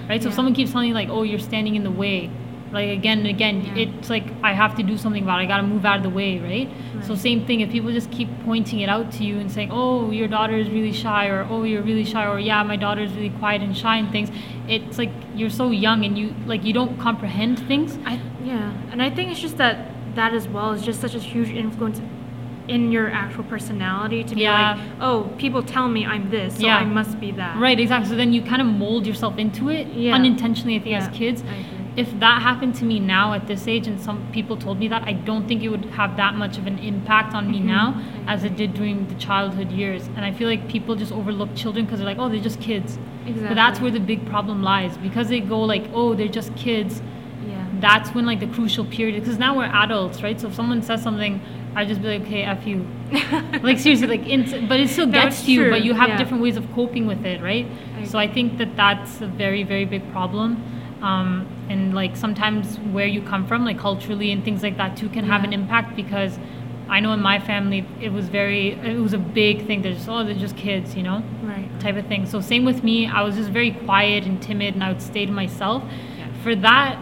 right? 0.08 0.20
So 0.22 0.28
if 0.30 0.34
someone 0.34 0.54
keeps 0.54 0.72
telling 0.72 0.88
you 0.88 0.94
like, 0.94 1.08
oh, 1.08 1.22
you're 1.22 1.38
standing 1.38 1.76
in 1.76 1.84
the 1.84 1.90
way, 1.90 2.28
like 2.72 2.88
again 2.90 3.18
and 3.18 3.28
again, 3.28 3.62
Yeah. 3.64 3.82
it's 3.84 4.10
like 4.10 4.24
I 4.42 4.52
have 4.52 4.74
to 4.78 4.82
do 4.82 4.96
something 4.98 5.22
about 5.22 5.40
it. 5.40 5.44
I 5.44 5.46
got 5.46 5.58
to 5.58 5.62
move 5.62 5.84
out 5.86 5.98
of 5.98 6.02
the 6.02 6.10
way, 6.10 6.40
right? 6.40 6.68
So 7.06 7.14
same 7.14 7.46
thing. 7.46 7.60
If 7.60 7.70
people 7.70 7.92
just 7.92 8.10
keep 8.10 8.28
pointing 8.44 8.80
it 8.80 8.88
out 8.88 9.12
to 9.12 9.24
you 9.24 9.38
and 9.38 9.48
saying, 9.50 9.70
"Oh, 9.70 10.10
your 10.10 10.26
daughter 10.26 10.56
is 10.56 10.68
really 10.68 10.92
shy," 10.92 11.28
or 11.28 11.46
"Oh, 11.48 11.62
you're 11.62 11.82
really 11.82 12.04
shy," 12.04 12.26
or 12.26 12.40
"Yeah, 12.40 12.64
my 12.64 12.74
daughter 12.76 13.02
is 13.02 13.12
really 13.12 13.30
quiet 13.30 13.62
and 13.62 13.76
shy," 13.76 13.96
and 13.98 14.10
things, 14.10 14.30
it's 14.66 14.98
like 14.98 15.12
you're 15.36 15.50
so 15.50 15.70
young 15.70 16.04
and 16.04 16.18
you 16.18 16.34
like 16.46 16.64
you 16.64 16.72
don't 16.72 16.98
comprehend 16.98 17.60
things. 17.68 17.96
I 18.04 18.18
yeah, 18.44 18.72
and 18.90 19.00
I 19.00 19.10
think 19.10 19.30
it's 19.30 19.40
just 19.40 19.56
that 19.58 19.92
that 20.16 20.34
as 20.34 20.48
well 20.48 20.72
is 20.72 20.82
just 20.82 21.00
such 21.00 21.14
a 21.14 21.18
huge 21.20 21.50
influence 21.50 22.00
in 22.68 22.90
your 22.92 23.10
actual 23.10 23.44
personality 23.44 24.24
to 24.24 24.34
be 24.34 24.42
Yeah. 24.42 24.74
like, 24.74 24.78
oh, 25.00 25.30
people 25.38 25.62
tell 25.62 25.88
me 25.88 26.04
I'm 26.04 26.30
this, 26.30 26.56
so 26.56 26.66
Yeah. 26.66 26.78
I 26.78 26.84
must 26.84 27.20
be 27.20 27.30
that. 27.32 27.56
Right, 27.58 27.78
exactly. 27.78 28.08
So 28.10 28.16
then 28.16 28.32
you 28.32 28.42
kind 28.42 28.60
of 28.60 28.66
mold 28.68 29.06
yourself 29.06 29.38
into 29.38 29.68
it 29.68 29.86
Yeah. 29.94 30.14
unintentionally. 30.14 30.76
I 30.76 30.78
think 30.80 30.96
as 30.96 31.08
kids, 31.08 31.44
if 31.96 32.18
that 32.20 32.42
happened 32.42 32.74
to 32.76 32.84
me 32.84 32.98
now 33.00 33.32
at 33.32 33.46
this 33.46 33.66
age, 33.68 33.86
and 33.86 33.98
some 34.00 34.18
people 34.32 34.56
told 34.56 34.78
me 34.78 34.88
that, 34.88 35.02
I 35.06 35.12
don't 35.12 35.46
think 35.48 35.62
it 35.62 35.68
would 35.68 35.86
have 35.96 36.16
that 36.16 36.34
much 36.34 36.58
of 36.58 36.66
an 36.66 36.78
impact 36.78 37.34
on 37.34 37.50
me 37.50 37.58
Mhm. 37.60 37.64
now 37.66 37.94
as 38.26 38.44
it 38.44 38.56
did 38.56 38.74
during 38.74 39.06
the 39.06 39.14
childhood 39.14 39.70
years. 39.70 40.10
And 40.16 40.24
I 40.24 40.32
feel 40.32 40.48
like 40.48 40.68
people 40.68 40.94
just 40.96 41.12
overlook 41.12 41.54
children 41.54 41.84
because 41.86 42.00
they're 42.00 42.08
like, 42.08 42.18
oh, 42.18 42.28
they're 42.28 42.40
just 42.40 42.60
kids. 42.60 42.98
Exactly. 43.26 43.48
But 43.48 43.54
that's 43.54 43.80
where 43.80 43.90
the 43.90 44.00
big 44.00 44.26
problem 44.26 44.62
lies 44.62 44.96
because 44.98 45.28
they 45.28 45.40
go 45.40 45.60
like, 45.60 45.84
oh, 45.94 46.14
they're 46.14 46.28
just 46.28 46.54
kids. 46.56 47.00
yeah. 47.48 47.54
That's 47.80 48.14
when 48.14 48.26
like 48.26 48.40
the 48.40 48.46
crucial 48.48 48.84
period 48.84 49.20
because 49.20 49.38
now 49.38 49.56
we're 49.56 49.64
adults, 49.84 50.22
right? 50.22 50.40
So 50.40 50.48
if 50.48 50.54
someone 50.54 50.82
says 50.82 51.02
something, 51.02 51.40
I 51.76 51.84
just 51.84 52.00
be 52.00 52.08
like, 52.08 52.22
okay, 52.22 52.42
f 52.44 52.66
you. 52.66 52.86
like 53.62 53.78
seriously, 53.78 54.06
like, 54.06 54.26
in, 54.26 54.66
but 54.66 54.80
it 54.80 54.88
still 54.88 55.06
gets 55.06 55.42
to 55.44 55.52
you. 55.52 55.60
true, 55.60 55.70
But 55.70 55.84
you 55.84 55.92
have 55.92 56.08
yeah. 56.08 56.16
different 56.16 56.42
ways 56.42 56.56
of 56.56 56.64
coping 56.72 57.06
with 57.06 57.26
it, 57.26 57.42
right? 57.42 57.66
I 57.98 58.04
so 58.04 58.18
I 58.18 58.26
think 58.26 58.56
that 58.56 58.74
that's 58.76 59.20
a 59.20 59.26
very, 59.26 59.62
very 59.62 59.84
big 59.84 60.10
problem. 60.10 60.50
Um, 61.02 61.46
and 61.68 61.94
like 61.94 62.16
sometimes 62.16 62.78
where 62.96 63.06
you 63.06 63.20
come 63.20 63.46
from, 63.46 63.66
like 63.66 63.78
culturally 63.78 64.32
and 64.32 64.42
things 64.42 64.62
like 64.62 64.78
that 64.78 64.96
too, 64.96 65.10
can 65.10 65.26
have 65.26 65.44
an 65.44 65.52
impact 65.52 65.94
because 65.94 66.38
I 66.88 67.00
know 67.00 67.12
in 67.12 67.20
my 67.20 67.38
family 67.38 67.86
it 68.00 68.10
was 68.10 68.30
very, 68.30 68.70
it 68.70 68.98
was 68.98 69.12
a 69.12 69.18
big 69.18 69.66
thing. 69.66 69.82
They're 69.82 69.92
just, 69.92 70.08
oh, 70.08 70.24
they're 70.24 70.34
just 70.34 70.56
kids, 70.56 70.94
you 70.94 71.02
know, 71.02 71.22
right. 71.42 71.68
type 71.78 71.96
of 71.96 72.06
thing. 72.06 72.24
So 72.24 72.40
same 72.40 72.64
with 72.64 72.82
me. 72.82 73.06
I 73.06 73.20
was 73.20 73.36
just 73.36 73.50
very 73.50 73.72
quiet 73.72 74.24
and 74.24 74.40
timid, 74.40 74.72
and 74.74 74.82
I 74.82 74.92
would 74.92 75.02
stay 75.02 75.26
to 75.26 75.32
myself. 75.32 75.82
Yeah. 75.84 76.28
For 76.42 76.54
that, 76.56 76.98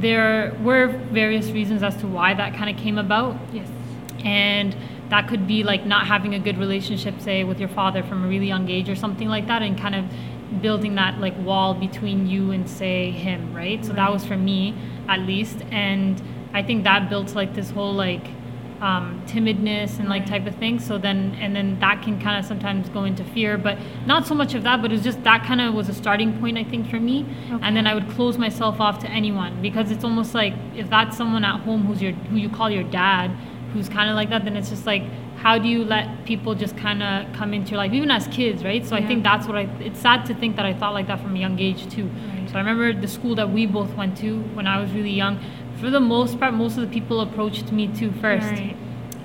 there 0.00 0.56
were 0.62 0.88
various 1.10 1.50
reasons 1.50 1.82
as 1.82 1.96
to 1.98 2.06
why 2.06 2.32
that 2.34 2.54
kind 2.54 2.70
of 2.70 2.82
came 2.82 2.98
about 2.98 3.36
Yes. 3.52 3.68
And 4.26 4.76
that 5.08 5.28
could 5.28 5.46
be 5.46 5.62
like 5.62 5.86
not 5.86 6.06
having 6.06 6.34
a 6.34 6.38
good 6.38 6.58
relationship 6.58 7.14
say 7.20 7.44
with 7.44 7.60
your 7.60 7.68
father 7.68 8.02
from 8.02 8.24
a 8.24 8.28
really 8.28 8.48
young 8.48 8.68
age 8.68 8.88
or 8.88 8.96
something 8.96 9.28
like 9.28 9.46
that 9.46 9.62
and 9.62 9.78
kind 9.78 9.94
of 9.94 10.04
building 10.60 10.94
that 10.96 11.18
like 11.20 11.36
wall 11.38 11.74
between 11.74 12.26
you 12.26 12.50
and 12.50 12.68
say 12.68 13.10
him 13.10 13.54
right? 13.54 13.84
So 13.84 13.92
that 13.92 14.12
was 14.12 14.24
for 14.26 14.36
me 14.36 14.74
at 15.08 15.20
least 15.20 15.58
and 15.70 16.20
i 16.52 16.62
think 16.62 16.82
that 16.84 17.08
built 17.08 17.34
like 17.34 17.54
this 17.54 17.70
whole 17.70 17.94
like 17.94 18.26
um, 18.80 19.22
timidness 19.26 19.98
and 19.98 20.08
like 20.08 20.22
Right. 20.22 20.28
type 20.42 20.46
of 20.46 20.54
thing. 20.56 20.78
So 20.78 20.98
then 20.98 21.18
and 21.40 21.54
then 21.56 21.78
that 21.80 22.02
can 22.02 22.20
kind 22.20 22.38
of 22.38 22.44
sometimes 22.44 22.88
go 22.90 23.04
into 23.04 23.24
fear 23.24 23.56
but 23.56 23.78
not 24.06 24.26
so 24.26 24.34
much 24.34 24.54
of 24.54 24.62
that 24.64 24.82
but 24.82 24.92
it's 24.92 25.02
just 25.02 25.22
that 25.24 25.44
kind 25.44 25.60
of 25.62 25.72
was 25.74 25.88
a 25.88 25.94
starting 25.94 26.38
point 26.40 26.58
i 26.58 26.64
think 26.64 26.88
for 26.90 27.00
me. 27.00 27.24
And 27.62 27.76
then 27.76 27.86
i 27.86 27.94
would 27.94 28.08
close 28.10 28.36
myself 28.46 28.80
off 28.80 28.98
to 29.04 29.08
anyone 29.08 29.52
because 29.62 29.90
it's 29.90 30.04
almost 30.04 30.34
like 30.34 30.54
if 30.74 30.90
that's 30.90 31.16
someone 31.16 31.44
at 31.44 31.60
home 31.60 31.84
who's 31.86 32.02
your 32.02 32.12
who 32.30 32.36
you 32.36 32.50
call 32.58 32.68
your 32.70 32.84
dad 32.84 33.30
who's 33.76 33.88
kind 33.88 34.08
of 34.10 34.16
like 34.16 34.30
that 34.30 34.44
then 34.44 34.56
it's 34.56 34.70
just 34.70 34.86
like 34.86 35.02
how 35.36 35.58
do 35.58 35.68
you 35.68 35.84
let 35.84 36.24
people 36.24 36.54
just 36.54 36.76
kind 36.78 37.02
of 37.02 37.30
come 37.34 37.52
into 37.52 37.70
your 37.72 37.78
life 37.78 37.92
even 37.92 38.10
as 38.10 38.26
kids 38.28 38.64
right 38.64 38.86
so 38.86 38.96
i 38.96 39.06
think 39.06 39.22
that's 39.22 39.46
what 39.46 39.56
i 39.56 39.68
it's 39.80 40.00
sad 40.00 40.24
to 40.24 40.34
think 40.34 40.56
that 40.56 40.64
i 40.64 40.72
thought 40.72 40.94
like 40.94 41.06
that 41.06 41.20
from 41.20 41.36
a 41.36 41.38
young 41.38 41.58
age 41.58 41.88
too 41.90 42.06
Right. 42.06 42.48
so 42.48 42.54
i 42.56 42.58
remember 42.58 42.92
the 42.98 43.06
school 43.08 43.34
that 43.34 43.50
we 43.50 43.66
both 43.66 43.94
went 43.94 44.16
to 44.18 44.40
when 44.56 44.66
i 44.66 44.80
was 44.80 44.90
really 44.92 45.10
young 45.24 45.38
for 45.78 45.90
the 45.90 46.00
most 46.00 46.40
part 46.40 46.54
most 46.54 46.78
of 46.78 46.82
the 46.88 46.92
people 47.00 47.20
approached 47.20 47.70
me 47.70 47.88
too 47.88 48.10
first 48.12 48.46
Right. 48.46 48.76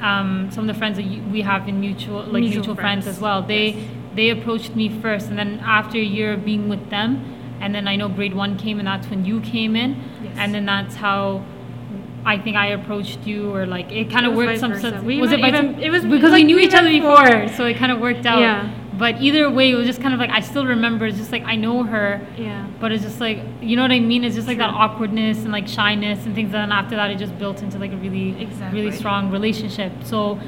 um, 0.01 0.49
some 0.51 0.67
of 0.67 0.73
the 0.73 0.77
friends 0.81 0.97
that 0.97 1.03
you, 1.05 1.21
we 1.31 1.41
have 1.41 1.67
in 1.69 1.79
mutual 1.79 2.23
like 2.23 2.41
Mutual 2.43 2.55
mutual, 2.57 2.75
friends. 2.75 3.05
friends. 3.05 3.17
as 3.17 3.21
well 3.21 3.41
they 3.41 3.67
Yes. 3.69 3.89
they 4.15 4.29
approached 4.31 4.75
me 4.75 4.89
first 5.01 5.29
and 5.29 5.37
then 5.39 5.59
after 5.63 5.97
a 5.97 6.03
year 6.17 6.33
of 6.33 6.43
being 6.43 6.67
with 6.67 6.89
them 6.89 7.09
and 7.61 7.73
then 7.73 7.87
i 7.87 7.95
know 7.95 8.09
grade 8.09 8.33
one 8.35 8.57
came 8.57 8.77
and 8.79 8.87
that's 8.87 9.07
when 9.07 9.23
you 9.23 9.39
came 9.41 9.75
in 9.77 9.91
Yes. 10.23 10.35
and 10.37 10.53
then 10.53 10.65
that's 10.65 10.95
how 10.95 11.41
I 12.25 12.37
think 12.37 12.55
I 12.55 12.67
approached 12.67 13.25
you, 13.25 13.53
or 13.53 13.65
like 13.65 13.91
it 13.91 14.11
kind 14.11 14.25
of 14.25 14.33
worked 14.35 14.59
some 14.59 14.77
sense. 14.79 15.03
We 15.03 15.19
was 15.19 15.31
it 15.31 15.39
even- 15.39 15.51
vice- 15.51 15.63
even- 15.63 15.79
it 15.83 15.89
was 15.89 16.05
because 16.05 16.31
we 16.31 16.43
knew 16.43 16.59
each 16.59 16.73
other 16.75 16.89
went 16.89 17.01
before, 17.01 17.47
so 17.57 17.65
it 17.65 17.77
kind 17.77 17.91
of 17.91 17.99
worked 17.99 18.25
out. 18.25 18.39
Yeah. 18.39 18.69
But 18.97 19.19
either 19.19 19.49
way, 19.49 19.71
it 19.71 19.75
was 19.75 19.87
just 19.87 19.99
kind 20.01 20.13
of 20.13 20.19
like 20.19 20.29
I 20.29 20.41
still 20.41 20.65
remember. 20.65 21.07
It's 21.07 21.17
just 21.17 21.31
like 21.31 21.43
I 21.45 21.55
know 21.55 21.81
her, 21.83 22.21
Yeah. 22.37 22.67
but 22.79 22.91
it's 22.91 23.03
just 23.03 23.19
like 23.19 23.39
you 23.61 23.75
know 23.75 23.81
what 23.81 23.91
I 23.91 23.99
mean. 23.99 24.23
It's 24.23 24.35
just 24.35 24.47
like 24.47 24.59
that 24.59 24.69
awkwardness 24.69 25.43
and 25.43 25.51
like 25.51 25.67
shyness 25.67 26.25
and 26.27 26.35
things. 26.35 26.47
And 26.53 26.55
then 26.65 26.71
after 26.71 26.95
that, 26.95 27.09
it 27.09 27.17
just 27.17 27.37
built 27.39 27.63
into 27.63 27.79
like 27.79 27.91
a 27.93 27.97
really, 27.97 28.39
Exactly. 28.39 28.79
really 28.81 28.91
strong 28.95 29.31
relationship. 29.31 29.91
So 30.03 30.39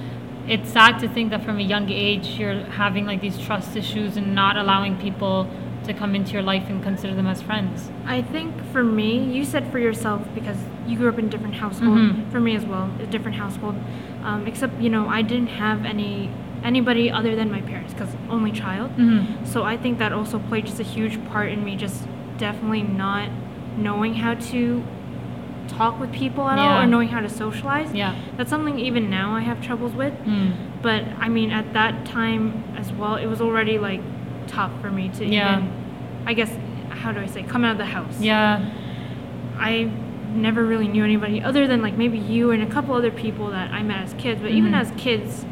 it's 0.48 0.70
sad 0.70 1.00
to 1.00 1.08
think 1.08 1.32
that 1.32 1.44
from 1.44 1.58
a 1.58 1.64
young 1.64 1.90
age 1.90 2.28
you're 2.38 2.64
having 2.66 3.06
like 3.08 3.22
these 3.22 3.40
trust 3.40 3.76
issues 3.76 4.18
and 4.18 4.36
not 4.36 4.58
allowing 4.58 4.98
people 4.98 5.48
to 5.86 5.94
come 5.94 6.16
into 6.16 6.34
your 6.34 6.42
life 6.42 6.70
and 6.70 6.82
consider 6.84 7.14
them 7.14 7.28
as 7.28 7.42
friends. 7.42 7.90
I 8.06 8.22
think 8.22 8.54
for 8.72 8.84
me, 8.84 9.24
you 9.24 9.44
said 9.44 9.72
for 9.72 9.80
yourself 9.80 10.22
because 10.34 10.58
you 10.88 10.98
grew 10.98 11.10
up 11.10 11.20
in 11.20 11.26
a 11.26 11.30
different 11.30 11.56
household. 11.56 11.98
Mhm. 11.98 12.32
For 12.32 12.40
me 12.40 12.56
as 12.56 12.66
well, 12.66 12.90
a 13.00 13.06
different 13.06 13.38
household. 13.38 13.76
Um, 14.24 14.48
except 14.48 14.82
you 14.82 14.90
know, 14.90 15.08
I 15.08 15.22
didn't 15.22 15.48
have 15.48 15.86
any 15.86 16.30
anybody 16.64 17.12
other 17.12 17.36
than 17.36 17.52
my 17.52 17.62
parents 17.62 17.94
because 17.94 18.16
only 18.30 18.52
child. 18.52 18.92
Mm-hmm. 18.98 19.46
So 19.46 19.64
I 19.64 19.76
think 19.78 20.00
that 20.00 20.14
also 20.14 20.40
played 20.40 20.66
just 20.66 20.80
a 20.80 20.84
huge 20.84 21.24
part 21.26 21.52
in 21.52 21.64
me 21.64 21.76
just 21.76 22.08
definitely 22.38 22.84
not 22.84 23.30
knowing 23.78 24.16
how 24.16 24.36
to 24.36 24.84
talk 25.68 26.00
with 26.00 26.12
people 26.12 26.48
at 26.50 26.60
all 26.60 26.82
or 26.82 26.86
knowing 26.86 27.10
how 27.10 27.20
to 27.20 27.30
socialize. 27.30 27.94
Yeah. 27.94 28.16
That's 28.38 28.50
something 28.50 28.80
even 28.80 29.10
now 29.10 29.36
I 29.36 29.42
have 29.42 29.62
troubles 29.62 29.94
with. 29.94 30.14
Mm. 30.26 30.54
But 30.82 31.04
I 31.20 31.30
mean, 31.30 31.52
at 31.52 31.74
that 31.74 32.06
time 32.06 32.64
as 32.78 32.92
well, 32.92 33.16
it 33.16 33.28
was 33.28 33.42
already 33.42 33.78
like 33.78 34.02
tough 34.54 34.72
for 34.82 34.90
me 34.92 35.10
to 35.18 35.26
Yeah. 35.26 35.58
even, 35.58 35.72
I 36.26 36.34
guess, 36.34 36.56
how 36.90 37.12
do 37.12 37.20
I 37.20 37.26
say, 37.26 37.44
come 37.44 37.64
out 37.66 37.72
of 37.74 37.78
the 37.78 37.86
house. 37.86 38.20
Yeah. 38.22 38.60
I 39.58 39.90
never 40.36 40.64
really 40.66 40.88
knew 40.88 41.04
anybody 41.04 41.42
other 41.42 41.68
than 41.68 41.82
like 41.82 41.96
maybe 41.98 42.18
you 42.18 42.52
and 42.52 42.64
a 42.64 42.66
couple 42.66 42.96
other 42.96 43.12
people 43.12 43.50
that 43.52 43.72
I 43.72 43.84
met 43.84 44.04
as 44.04 44.14
kids. 44.16 44.42
But 44.42 44.52
even 44.52 44.72
Mhm. 44.72 44.82
as 44.82 44.92
kids, 44.98 45.46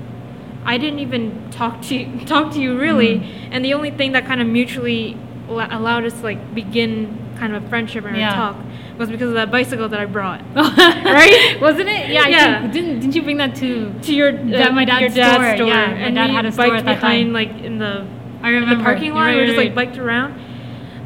I 0.66 0.78
didn't 0.78 1.00
even 1.00 1.42
talk 1.52 1.82
to 1.84 1.96
you, 1.96 2.08
talk 2.26 2.52
to 2.54 2.60
you 2.62 2.78
really. 2.80 3.18
Mhm. 3.20 3.24
And 3.52 3.66
the 3.66 3.74
only 3.74 3.92
thing 3.92 4.12
that 4.14 4.26
kind 4.26 4.42
of 4.42 4.48
mutually 4.48 5.18
allowed 5.50 6.06
us 6.06 6.14
to 6.20 6.24
like 6.24 6.56
begin 6.56 7.18
kind 7.38 7.54
of 7.56 7.64
a 7.64 7.68
friendship 7.70 8.06
and 8.06 8.16
Yeah. 8.18 8.32
a 8.34 8.36
talk 8.36 8.56
was 8.98 9.10
because 9.10 9.30
of 9.30 9.34
that 9.36 9.52
bicycle 9.52 9.90
that 9.90 10.00
I 10.00 10.06
brought 10.06 10.42
right? 10.56 11.58
Wasn't 11.60 11.90
it? 11.90 12.10
Yeah. 12.10 12.28
Yeah. 12.28 12.68
didn't 12.68 13.00
Didn't 13.02 13.16
you 13.16 13.22
bring 13.22 13.38
that 13.38 13.56
to 13.56 13.92
to 14.04 14.14
your 14.14 14.30
uh, 14.30 14.38
That- 14.46 14.74
my 14.74 14.86
dad's 14.86 15.02
your 15.02 15.10
dad's 15.26 15.34
store, 15.44 15.56
store. 15.58 15.68
yeah, 15.68 15.88
my 15.88 15.94
and 16.08 16.16
dad 16.16 16.30
we 16.30 16.36
had 16.36 16.46
a 16.46 16.52
store 16.52 16.76
at 16.76 16.86
that 16.86 17.02
behind 17.02 17.28
time. 17.28 17.34
like 17.34 17.64
in 17.64 17.78
the 17.80 18.04
I 18.44 18.50
remember 18.50 18.76
the 18.76 18.84
parking 18.84 19.14
lot. 19.14 19.22
Right, 19.22 19.36
we 19.36 19.42
were 19.42 19.46
just 19.48 19.58
like 19.58 19.76
biked 19.76 19.98
around. 19.98 20.40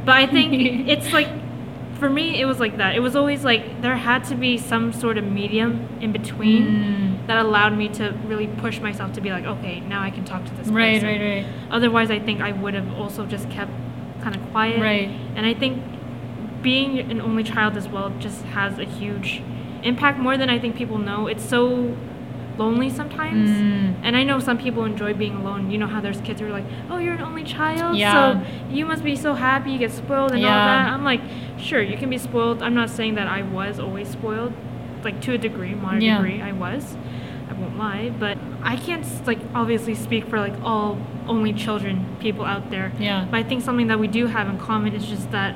But 0.06 0.16
I 0.18 0.28
think 0.28 0.88
it's 0.88 1.12
like, 1.12 1.28
for 2.00 2.10
me, 2.10 2.40
it 2.40 2.46
was 2.46 2.60
like 2.60 2.78
that. 2.78 2.96
It 2.96 3.00
was 3.00 3.16
always 3.16 3.44
like 3.44 3.82
there 3.82 3.96
had 3.96 4.24
to 4.26 4.36
be 4.36 4.58
some 4.58 4.94
sort 4.94 5.18
of 5.18 5.24
medium 5.26 5.88
in 6.02 6.12
between 6.12 6.66
Mm. 6.66 7.28
that 7.28 7.38
allowed 7.38 7.76
me 7.78 7.88
to 7.90 8.14
really 8.28 8.48
push 8.48 8.80
myself 8.80 9.14
to 9.14 9.22
be 9.22 9.32
like, 9.32 9.46
okay, 9.46 9.80
now 9.80 10.02
I 10.04 10.12
can 10.12 10.24
talk 10.26 10.46
to 10.46 10.54
this 10.56 10.68
Right, 10.68 11.02
person. 11.02 11.08
right, 11.10 11.22
right. 11.22 11.46
Otherwise, 11.72 12.12
I 12.12 12.20
think 12.20 12.42
I 12.42 12.52
would 12.52 12.74
have 12.74 12.94
also 13.00 13.26
just 13.26 13.50
kept 13.50 13.72
kind 14.22 14.36
of 14.36 14.42
quiet. 14.52 14.80
Right. 14.80 15.10
And 15.36 15.46
I 15.46 15.54
think 15.54 15.82
being 16.62 17.00
an 17.00 17.22
only 17.22 17.44
child 17.44 17.78
as 17.78 17.88
well 17.88 18.12
just 18.20 18.44
has 18.46 18.78
a 18.80 18.86
huge 18.86 19.42
impact 19.84 20.18
more 20.20 20.36
than 20.38 20.50
I 20.50 20.58
think 20.60 20.76
people 20.76 20.98
know. 20.98 21.28
It's 21.28 21.44
so 21.46 21.96
lonely 22.58 22.90
sometimes. 22.90 23.50
Mm. 23.50 23.96
And 24.04 24.16
I 24.16 24.24
know 24.24 24.40
some 24.40 24.58
people 24.58 24.86
enjoy 24.86 25.14
being 25.14 25.36
alone. 25.36 25.72
You 25.72 25.78
know 25.78 25.88
how 25.88 26.02
there's 26.02 26.22
kids 26.22 26.40
who 26.42 26.48
are 26.48 26.52
like, 26.52 26.66
"Oh, 26.90 26.98
you're 26.98 27.14
an 27.14 27.22
only 27.22 27.44
child, 27.44 27.98
Yeah. 27.98 28.14
so 28.14 28.42
you 28.70 28.86
must 28.86 29.04
be 29.04 29.16
so 29.16 29.34
happy 29.34 29.72
you 29.72 29.80
get 29.80 29.92
spoiled 29.92 30.32
and 30.32 30.44
all 30.46 30.52
that." 30.52 30.88
I'm 30.94 31.04
like, 31.04 31.22
"Sure, 31.58 31.82
you 31.82 31.98
can 31.98 32.10
be 32.10 32.18
spoiled. 32.18 32.62
I'm 32.62 32.76
not 32.76 32.90
saying 32.90 33.16
that 33.16 33.28
I 33.28 33.42
was 33.42 33.80
always 33.80 34.08
spoiled, 34.08 34.54
like 35.04 35.22
to 35.22 35.34
a 35.34 35.38
degree, 35.38 35.74
moderate 35.76 36.04
Yeah. 36.04 36.18
degree, 36.18 36.42
I 36.42 36.52
was." 36.52 36.98
I 37.48 37.54
won't 37.54 37.78
lie, 37.78 38.12
but 38.20 38.38
I 38.64 38.76
can't 38.76 39.06
like 39.28 39.40
obviously 39.54 39.94
speak 39.94 40.26
for 40.26 40.40
like 40.40 40.54
all 40.64 40.98
only 41.28 41.54
children 41.54 42.06
people 42.20 42.44
out 42.44 42.72
there. 42.72 42.92
Yeah. 43.00 43.26
But 43.30 43.38
I 43.38 43.44
think 43.44 43.62
something 43.62 43.88
that 43.88 44.00
we 44.00 44.08
do 44.08 44.26
have 44.28 44.50
in 44.50 44.58
common 44.58 44.94
is 44.94 45.06
just 45.06 45.32
that 45.32 45.56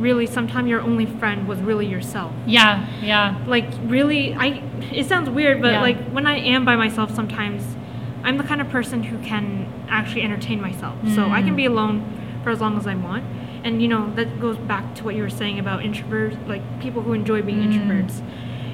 really 0.00 0.26
sometimes 0.26 0.68
your 0.68 0.80
only 0.80 1.06
friend 1.06 1.46
was 1.46 1.60
really 1.60 1.86
yourself. 1.86 2.32
Yeah, 2.46 2.86
yeah. 3.02 3.36
Like 3.46 3.66
really 3.84 4.34
I 4.34 4.62
it 4.92 5.06
sounds 5.06 5.28
weird, 5.30 5.60
but 5.60 5.72
Yeah. 5.72 5.80
like 5.82 5.98
when 6.10 6.26
I 6.26 6.36
am 6.38 6.64
by 6.64 6.76
myself 6.76 7.14
sometimes 7.14 7.76
I'm 8.24 8.36
the 8.36 8.44
kind 8.44 8.60
of 8.60 8.68
person 8.70 9.02
who 9.02 9.18
can 9.18 9.66
actually 9.88 10.22
entertain 10.22 10.60
myself. 10.60 10.94
So 11.14 11.30
I 11.30 11.42
can 11.42 11.52
Mm. 11.54 11.56
be 11.56 11.66
alone 11.66 12.02
for 12.42 12.50
as 12.50 12.60
long 12.60 12.76
as 12.76 12.86
I 12.86 12.94
want. 12.94 13.24
And 13.64 13.82
you 13.82 13.88
know, 13.88 14.10
that 14.16 14.40
goes 14.40 14.56
back 14.56 14.94
to 14.96 15.04
what 15.04 15.14
you 15.14 15.22
were 15.22 15.30
saying 15.30 15.58
about 15.58 15.80
introverts, 15.80 16.36
like 16.48 16.62
people 16.80 17.02
who 17.02 17.12
enjoy 17.12 17.42
being 17.42 17.60
Mm. 17.62 17.72
introverts. 17.72 18.20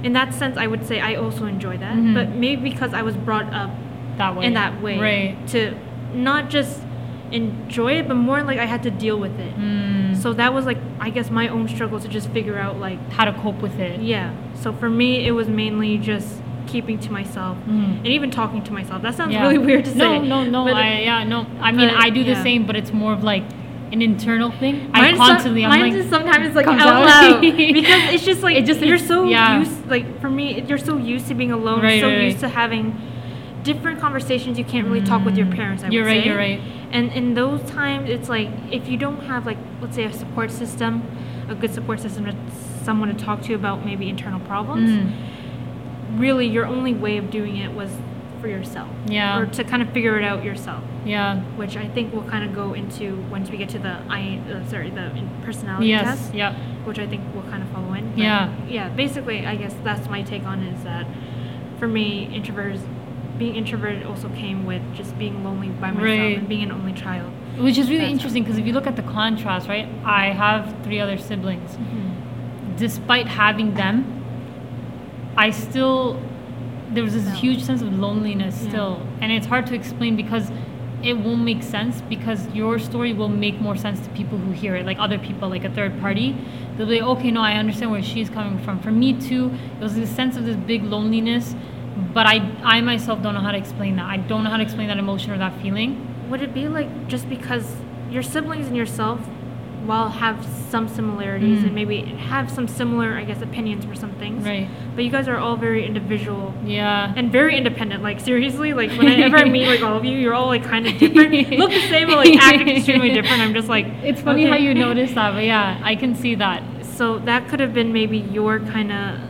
In 0.03 0.13
that 0.13 0.33
sense, 0.35 0.57
I 0.57 0.67
would 0.67 0.85
say 0.87 1.01
I 1.01 1.15
also 1.15 1.47
enjoy 1.47 1.77
that, 1.79 1.97
Mhm. 1.97 2.15
but 2.15 2.29
maybe 2.31 2.63
because 2.71 2.93
I 2.95 3.03
was 3.03 3.17
brought 3.17 3.53
up 3.53 3.71
That 4.19 4.37
way. 4.37 4.45
in 4.47 4.55
that 4.55 4.81
way 4.83 4.99
Right. 5.01 5.47
to 5.49 5.75
not 6.15 6.51
just 6.51 6.83
enjoy 7.33 7.99
it, 7.99 8.09
but 8.09 8.15
more 8.15 8.43
like 8.43 8.59
I 8.59 8.65
had 8.67 8.83
to 8.85 8.91
deal 8.91 9.19
with 9.19 9.39
it. 9.39 9.55
Mm. 9.57 10.17
So 10.17 10.33
that 10.35 10.53
was 10.55 10.65
like 10.67 10.79
I 11.01 11.11
guess 11.11 11.31
my 11.31 11.49
own 11.49 11.69
struggle 11.69 12.01
to 12.01 12.09
just 12.09 12.29
figure 12.31 12.59
out 12.59 12.79
like 12.79 12.99
how 13.13 13.25
to 13.25 13.33
cope 13.33 13.61
with 13.63 13.79
it. 13.79 14.01
yeah. 14.01 14.33
So 14.55 14.73
for 14.73 14.89
me, 14.89 15.27
it 15.27 15.33
was 15.33 15.49
mainly 15.49 15.99
just 15.99 16.43
keeping 16.67 16.99
to 16.99 17.13
myself 17.13 17.57
Mhm. 17.69 17.99
and 17.99 18.07
even 18.09 18.31
talking 18.31 18.63
to 18.65 18.73
myself. 18.73 19.03
That 19.03 19.15
sounds 19.15 19.33
Yeah. 19.33 19.43
really 19.43 19.59
weird 19.69 19.85
to 19.85 19.95
no, 19.97 20.21
say. 20.21 20.27
No, 20.29 20.45
no, 20.45 20.65
but 20.65 20.75
I, 20.75 21.01
yeah, 21.01 21.23
no. 21.25 21.47
I 21.61 21.71
mean, 21.73 21.89
but, 21.89 21.97
I 21.99 22.11
do 22.11 22.25
the 22.25 22.31
yeah. 22.33 22.43
same, 22.43 22.67
but 22.67 22.75
it's 22.75 22.93
more 22.93 23.13
of 23.13 23.23
like 23.23 23.45
an 23.93 24.03
internal 24.03 24.51
thing. 24.51 24.91
I 24.93 25.13
constantly, 25.15 25.65
I'm 25.65 25.71
mine's 25.71 25.83
like, 25.95 26.03
just 26.03 26.11
sometimes 26.11 26.57
like 26.57 26.67
out 26.67 26.81
out. 26.81 27.05
loud 27.07 27.41
because 27.41 28.13
it's 28.15 28.25
just 28.25 28.43
like 28.43 28.57
It 28.57 28.65
just- 28.67 28.81
you're 28.81 28.99
so 28.99 29.27
yeah. 29.27 29.61
used 29.61 29.89
like 29.89 30.21
for 30.21 30.29
me 30.29 30.61
you're 30.67 30.79
so 30.79 30.97
used 30.97 31.29
to 31.29 31.35
being 31.35 31.53
alone, 31.53 31.83
Right, 31.83 32.01
so 32.01 32.09
right, 32.09 32.23
used 32.23 32.43
right. 32.43 32.49
to 32.51 32.57
having 32.57 32.99
different 33.67 34.01
conversations 34.01 34.57
you 34.59 34.65
can't 34.65 34.87
really 34.87 35.05
talk 35.05 35.25
with 35.25 35.37
your 35.37 35.47
parents. 35.49 35.83
I 35.83 35.89
You're 35.89 36.05
would 36.05 36.11
right, 36.11 36.23
say. 36.23 36.29
you're 36.29 36.39
right. 36.39 36.61
And 36.93 37.13
in 37.13 37.35
those 37.35 37.61
times, 37.69 38.09
it's 38.09 38.29
like 38.29 38.49
if 38.71 38.89
you 38.89 38.97
don't 38.97 39.21
have 39.25 39.45
like 39.45 39.59
let's 39.83 39.97
say 39.97 40.05
a 40.05 40.13
support 40.13 40.51
system, 40.51 41.03
a 41.49 41.55
good 41.55 41.73
support 41.75 42.01
system, 42.01 42.25
to 42.27 42.35
someone 42.85 43.09
to 43.15 43.25
talk 43.25 43.43
to 43.43 43.55
about 43.55 43.85
maybe 43.85 44.09
internal 44.09 44.41
problems. 44.41 44.91
Mhm. 44.91 45.13
Really, 46.19 46.47
your 46.47 46.65
only 46.67 46.95
way 46.95 47.17
of 47.19 47.31
doing 47.31 47.57
it 47.57 47.73
was 47.75 47.91
for 48.41 48.49
yourself, 48.49 48.89
Yeah. 49.07 49.39
or 49.39 49.47
to 49.47 49.65
kind 49.65 49.83
of 49.83 49.89
figure 49.91 50.17
it 50.19 50.25
out 50.25 50.45
yourself. 50.45 50.83
Yeah. 51.05 51.41
Which 51.57 51.77
I 51.77 51.87
think 51.89 52.15
will 52.15 52.23
kind 52.23 52.45
of 52.45 52.55
go 52.55 52.75
into 52.75 53.17
once 53.31 53.51
we 53.51 53.57
get 53.57 53.69
to 53.71 53.79
the 53.79 53.97
I 54.09 54.39
uh, 54.51 54.65
sorry 54.69 54.91
the 54.91 55.11
personality 55.45 55.89
Yes. 55.89 56.05
test 56.05 56.35
Yeah. 56.35 56.55
which 56.85 56.99
I 56.99 57.07
think 57.07 57.23
will 57.35 57.43
kind 57.51 57.63
of 57.63 57.69
follow 57.71 57.93
in. 57.95 58.11
But 58.11 58.19
Yeah. 58.19 58.49
Yeah. 58.69 58.89
Basically, 58.91 59.47
I 59.47 59.57
guess 59.57 59.75
that's 59.83 60.09
my 60.09 60.23
take 60.23 60.45
on 60.47 60.63
it 60.63 60.73
is 60.75 60.85
that 60.85 61.07
for 61.79 61.89
me, 61.89 62.29
introverts, 62.33 62.81
being 63.39 63.55
introverted 63.55 64.05
also 64.05 64.29
came 64.31 64.65
with 64.65 64.83
just 64.95 65.19
being 65.19 65.45
lonely 65.45 65.69
by 65.69 65.91
myself 65.91 66.05
Right. 66.05 66.39
and 66.39 66.49
being 66.49 66.63
an 66.63 66.73
only 66.73 66.93
child. 66.93 67.31
Which 67.59 67.79
is 67.79 67.89
really 67.89 68.01
That's- 68.01 68.13
interesting 68.13 68.43
because 68.43 68.59
if 68.59 68.67
you 68.67 68.73
look 68.73 68.87
at 68.87 68.97
the 68.97 69.03
contrast, 69.03 69.69
right? 69.69 69.89
I 70.05 70.27
have 70.31 70.75
three 70.83 71.01
other 71.01 71.19
siblings. 71.19 71.77
Mm-hmm. 71.77 72.77
Despite 72.77 73.27
having 73.27 73.75
them, 73.75 74.05
I 75.37 75.51
still 75.51 76.19
there 76.93 77.03
was 77.03 77.15
this 77.15 77.29
huge 77.35 77.63
sense 77.65 77.83
of 77.83 77.99
loneliness 77.99 78.63
Yeah. 78.63 78.69
still, 78.69 79.03
and 79.21 79.33
it's 79.33 79.47
hard 79.47 79.67
to 79.67 79.75
explain 79.75 80.15
because 80.17 80.51
it 81.03 81.17
won't 81.19 81.43
make 81.43 81.63
sense 81.63 82.01
because 82.09 82.49
your 82.55 82.79
story 82.79 83.13
will 83.13 83.29
make 83.29 83.61
more 83.61 83.77
sense 83.77 84.01
to 84.01 84.09
people 84.11 84.39
who 84.39 84.51
hear 84.53 84.77
it, 84.77 84.87
like 84.87 84.99
other 84.99 85.19
people, 85.19 85.49
like 85.49 85.65
a 85.65 85.71
third 85.71 85.93
mm-hmm. 85.93 86.01
party. 86.01 86.37
They'll 86.77 86.87
be 86.87 87.01
like, 87.01 87.19
okay, 87.19 87.31
no, 87.31 87.43
I 87.43 87.55
understand 87.55 87.91
where 87.91 88.03
she's 88.03 88.31
coming 88.31 88.59
from. 88.65 88.81
For 88.81 88.91
me 88.91 89.13
too, 89.13 89.53
it 89.79 89.83
was 89.83 89.95
this 89.95 90.11
sense 90.11 90.37
of 90.37 90.45
this 90.47 90.57
big 90.57 90.85
loneliness, 90.85 91.55
but 92.13 92.27
I, 92.27 92.37
I 92.63 92.81
myself 92.81 93.23
don't 93.23 93.35
know 93.35 93.41
how 93.41 93.53
to 93.53 93.59
explain 93.59 93.97
that. 93.97 94.07
I 94.07 94.17
don't 94.19 94.45
know 94.45 94.51
how 94.51 94.57
to 94.59 94.63
explain 94.63 94.89
that 94.89 94.99
emotion 94.99 95.31
or 95.33 95.39
that 95.39 95.61
feeling. 95.63 96.07
Would 96.31 96.43
it 96.43 96.53
be 96.53 96.69
like 96.69 97.09
just 97.09 97.29
because 97.29 97.77
your 98.11 98.23
siblings 98.23 98.67
and 98.67 98.77
yourself, 98.77 99.21
while 99.85 100.09
have 100.09 100.45
some 100.71 100.89
similarities 100.89 101.61
Mhm. 101.61 101.67
and 101.67 101.75
maybe 101.75 102.01
have 102.01 102.51
some 102.51 102.67
similar, 102.67 103.15
I 103.17 103.23
guess, 103.25 103.41
opinions 103.41 103.85
for 103.85 103.95
some 103.95 104.11
things, 104.13 104.45
Right. 104.45 104.69
but 104.97 105.05
you 105.05 105.11
guys 105.11 105.29
are 105.29 105.39
all 105.39 105.57
very 105.57 105.87
individual 105.87 106.53
Yeah. 106.65 107.13
and 107.15 107.31
very 107.31 107.57
independent. 107.57 108.03
Like 108.03 108.19
seriously, 108.19 108.73
like 108.75 108.91
whenever 108.93 109.37
I 109.37 109.45
meet 109.57 109.69
like 109.69 109.83
all 109.83 109.97
of 109.97 110.05
you, 110.05 110.19
you're 110.19 110.35
all 110.35 110.49
like 110.49 110.65
kind 110.65 110.87
of 110.89 110.99
different, 110.99 111.33
look 111.51 111.71
the 111.71 111.89
same, 111.89 112.09
but 112.09 112.17
like 112.17 112.37
act 112.37 112.69
extremely 112.69 113.11
different. 113.11 113.41
I'm 113.43 113.55
just 113.55 113.69
like, 113.69 113.87
It's 114.03 114.21
funny 114.21 114.45
how 114.47 114.57
you 114.57 114.75
notice 114.75 115.13
that, 115.13 115.35
but 115.35 115.45
yeah, 115.45 115.79
I 115.83 115.95
can 115.95 116.17
see 116.17 116.35
that 116.35 116.63
So 116.83 117.21
that 117.21 117.47
could 117.49 117.61
have 117.61 117.73
been 117.73 117.93
maybe 117.93 118.19
your 118.19 118.59
kind 118.59 118.91
of 118.91 119.21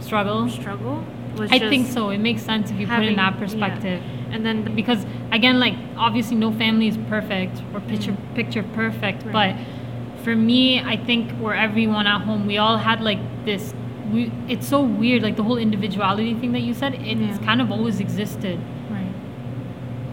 struggle. 0.00 0.48
struggle. 0.48 1.04
Was 1.40 1.50
I 1.52 1.58
just 1.58 1.70
think 1.70 1.86
so. 1.88 2.10
It 2.10 2.18
makes 2.18 2.42
sense 2.42 2.70
if 2.70 2.78
you 2.80 2.86
put 2.86 3.00
it 3.02 3.08
in 3.08 3.16
having- 3.16 3.16
that 3.16 3.32
yeah. 3.34 3.38
perspective. 3.44 4.02
And 4.32 4.46
then 4.46 4.64
the, 4.64 4.70
Because 4.70 5.04
again, 5.32 5.58
like 5.58 5.74
obviously 5.96 6.36
no 6.36 6.52
family 6.52 6.86
is 6.86 6.96
perfect 7.08 7.62
or 7.74 7.80
picture 7.80 8.16
picture 8.34 8.62
perfect, 8.62 9.24
Mm. 9.24 9.34
Right. 9.34 9.56
but 9.56 10.22
for 10.24 10.34
me, 10.36 10.80
I 10.80 10.96
think 10.96 11.30
where 11.42 11.54
everyone 11.54 12.06
at 12.06 12.20
home, 12.22 12.46
we 12.46 12.58
all 12.58 12.76
had 12.78 13.00
like 13.00 13.18
this. 13.44 13.74
We, 14.12 14.30
it's 14.48 14.66
so 14.68 14.80
weird, 14.82 15.22
like 15.22 15.36
the 15.36 15.42
whole 15.42 15.56
individuality 15.56 16.34
thing 16.34 16.52
that 16.52 16.60
you 16.68 16.74
said. 16.74 16.94
It's 16.94 17.20
Yeah. 17.38 17.46
kind 17.48 17.60
of 17.62 17.70
always 17.72 18.00
existed 18.00 18.58
right, 18.90 19.12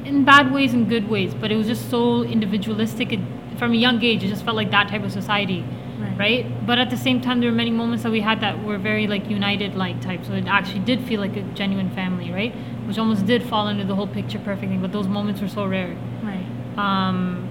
in 0.05 0.23
bad 0.23 0.51
ways 0.53 0.73
and 0.73 0.87
good 0.87 1.09
ways, 1.09 1.33
but 1.33 1.51
it 1.51 1.57
was 1.57 1.67
just 1.67 1.89
so 1.89 2.23
individualistic. 2.23 3.11
It, 3.11 3.19
from 3.57 3.73
a 3.73 3.75
young 3.75 4.01
age, 4.03 4.23
it 4.23 4.27
just 4.29 4.43
felt 4.45 4.55
like 4.55 4.71
that 4.71 4.87
type 4.87 5.03
of 5.03 5.11
society. 5.11 5.63
Right, 5.99 6.17
right? 6.17 6.65
But 6.67 6.79
at 6.79 6.89
the 6.89 6.97
same 6.97 7.21
time, 7.21 7.39
there 7.39 7.49
were 7.49 7.55
many 7.55 7.71
moments 7.71 8.03
that 8.03 8.11
we 8.11 8.21
had 8.21 8.41
that 8.41 8.63
were 8.63 8.77
very 8.77 9.07
like 9.07 9.29
united 9.29 9.75
like 9.75 10.01
type. 10.01 10.25
So 10.25 10.33
it 10.33 10.45
actually 10.47 10.79
did 10.81 11.01
feel 11.07 11.19
like 11.21 11.35
a 11.37 11.41
genuine 11.53 11.89
family, 11.91 12.31
right? 12.31 12.53
Which 12.87 12.97
almost 12.97 13.25
did 13.25 13.43
fall 13.43 13.67
under 13.67 13.83
the 13.83 13.95
whole 13.95 14.07
picture 14.07 14.39
perfect 14.39 14.69
thing. 14.71 14.81
But 14.81 14.91
those 14.91 15.07
moments 15.07 15.41
were 15.41 15.47
so 15.47 15.65
rare. 15.65 15.95
right, 16.23 16.45
Um, 16.77 17.47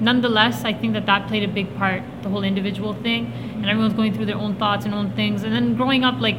nonetheless, 0.00 0.64
I 0.64 0.72
think 0.72 0.92
that 0.92 1.06
that 1.06 1.26
played 1.28 1.42
a 1.42 1.52
big 1.52 1.74
part, 1.76 2.02
the 2.22 2.28
whole 2.28 2.44
individual 2.44 2.92
thing, 2.94 3.32
and 3.56 3.66
everyone's 3.66 3.94
going 3.94 4.14
through 4.14 4.26
their 4.26 4.36
own 4.36 4.54
thoughts 4.56 4.84
and 4.84 4.94
own 4.94 5.10
things. 5.12 5.42
And 5.42 5.52
then 5.52 5.74
growing 5.74 6.04
up, 6.04 6.20
like 6.20 6.36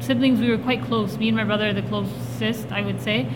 siblings, 0.00 0.40
we 0.40 0.50
were 0.50 0.58
quite 0.58 0.82
close. 0.82 1.16
Me 1.18 1.28
and 1.28 1.36
my 1.36 1.44
brother 1.44 1.68
are 1.68 1.72
the 1.72 1.82
closest, 1.82 2.72
I 2.72 2.82
would 2.82 3.00
say, 3.00 3.28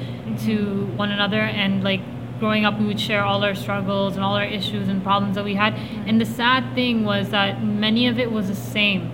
to 0.47 0.87
one 0.97 1.11
another. 1.13 1.41
And 1.41 1.85
like 1.85 2.01
growing 2.39 2.65
up, 2.65 2.79
we 2.79 2.87
would 2.87 3.01
share 3.01 3.25
all 3.25 3.43
our 3.45 3.55
struggles 3.55 4.17
and 4.17 4.25
all 4.25 4.35
our 4.35 4.45
issues 4.45 4.89
and 4.89 5.03
problems 5.03 5.35
that 5.37 5.45
we 5.45 5.55
had. 5.55 5.75
And 6.07 6.21
the 6.21 6.25
sad 6.27 6.75
thing 6.75 7.05
was 7.05 7.31
that 7.31 7.63
many 7.63 8.07
of 8.07 8.19
it 8.19 8.31
was 8.31 8.49
the 8.49 8.55
same. 8.55 9.11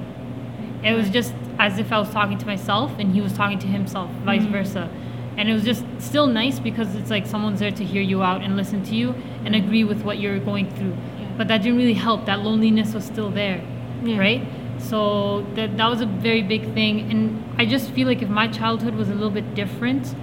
It 0.83 0.95
was 0.95 1.09
just 1.11 1.35
as 1.59 1.79
if 1.79 1.93
I 1.93 1.99
was 1.99 2.11
talking 2.11 2.39
to 2.39 2.47
myself 2.47 2.93
and 2.99 3.13
he 3.15 3.21
was 3.21 3.33
talking 3.33 3.59
to 3.61 3.67
himself, 3.69 4.11
vice 4.25 4.43
Mhm. 4.43 4.51
versa. 4.51 4.89
And 5.37 5.49
it 5.49 5.53
was 5.53 5.65
just 5.65 5.85
still 5.99 6.27
nice 6.27 6.59
because 6.59 6.95
it's 6.95 7.09
like 7.11 7.27
someone's 7.27 7.61
there 7.61 7.71
to 7.71 7.85
hear 7.85 8.03
you 8.03 8.23
out 8.23 8.43
and 8.43 8.57
listen 8.57 8.83
to 8.85 8.95
you 8.95 9.15
and 9.45 9.55
agree 9.55 9.85
with 9.85 10.03
what 10.05 10.19
you're 10.19 10.39
going 10.39 10.67
through. 10.67 10.95
Yeah. 11.21 11.27
But 11.39 11.49
that 11.49 11.63
didn't 11.63 11.79
really 11.79 11.95
help. 11.95 12.27
That 12.27 12.43
loneliness 12.43 12.93
was 12.95 13.05
still 13.05 13.31
there, 13.31 13.61
Yeah. 14.05 14.19
right? 14.19 14.43
So 14.79 15.47
that 15.55 15.77
that 15.77 15.89
was 15.89 16.01
a 16.01 16.07
very 16.07 16.43
big 16.43 16.65
thing. 16.75 17.07
And 17.11 17.43
I 17.59 17.65
just 17.65 17.91
feel 17.93 18.07
like 18.09 18.21
if 18.21 18.29
my 18.29 18.49
childhood 18.49 18.95
was 18.97 19.09
a 19.09 19.15
little 19.15 19.31
bit 19.31 19.55
different, 19.55 20.15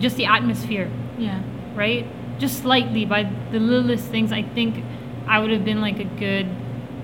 just 0.00 0.16
the 0.16 0.24
atmosphere, 0.26 0.88
yeah, 1.18 1.38
right? 1.74 2.06
Just 2.38 2.62
slightly 2.62 3.04
by 3.04 3.30
the 3.52 3.58
littlest 3.58 4.06
things, 4.06 4.32
I 4.32 4.42
think 4.42 4.84
I 5.26 5.38
would 5.38 5.50
have 5.50 5.64
been 5.64 5.80
like 5.80 5.98
a 5.98 6.04
good. 6.04 6.46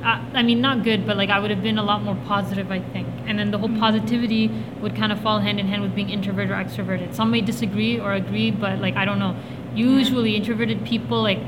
Uh, 0.03 0.19
I 0.33 0.43
mean, 0.43 0.63
not 0.63 0.83
good, 0.83 1.07
but 1.07 1.19
like 1.19 1.29
I 1.29 1.39
would 1.39 1.51
have 1.51 1.63
been 1.63 1.77
a 1.77 1.83
lot 1.83 2.03
more 2.03 2.17
positive, 2.27 2.71
I 2.71 2.81
think. 2.81 3.07
And 3.27 3.39
then 3.39 3.51
the 3.51 3.59
whole 3.59 3.69
positivity 3.69 4.49
would 4.81 4.97
kind 4.97 5.13
of 5.13 5.21
fall 5.21 5.41
hand 5.41 5.61
in 5.61 5.67
hand 5.67 5.83
with 5.83 5.95
being 5.95 6.09
introvert 6.09 6.51
or 6.51 6.55
extroverted. 6.55 7.15
Some 7.15 7.31
may 7.31 7.43
disagree 7.43 8.01
or 8.01 8.15
agree, 8.15 8.51
but 8.51 8.79
like 8.81 8.97
I 8.97 9.05
don't 9.05 9.19
know. 9.19 9.37
Usually, 9.75 10.37
introverted 10.37 10.85
people 10.85 11.23
like 11.23 11.39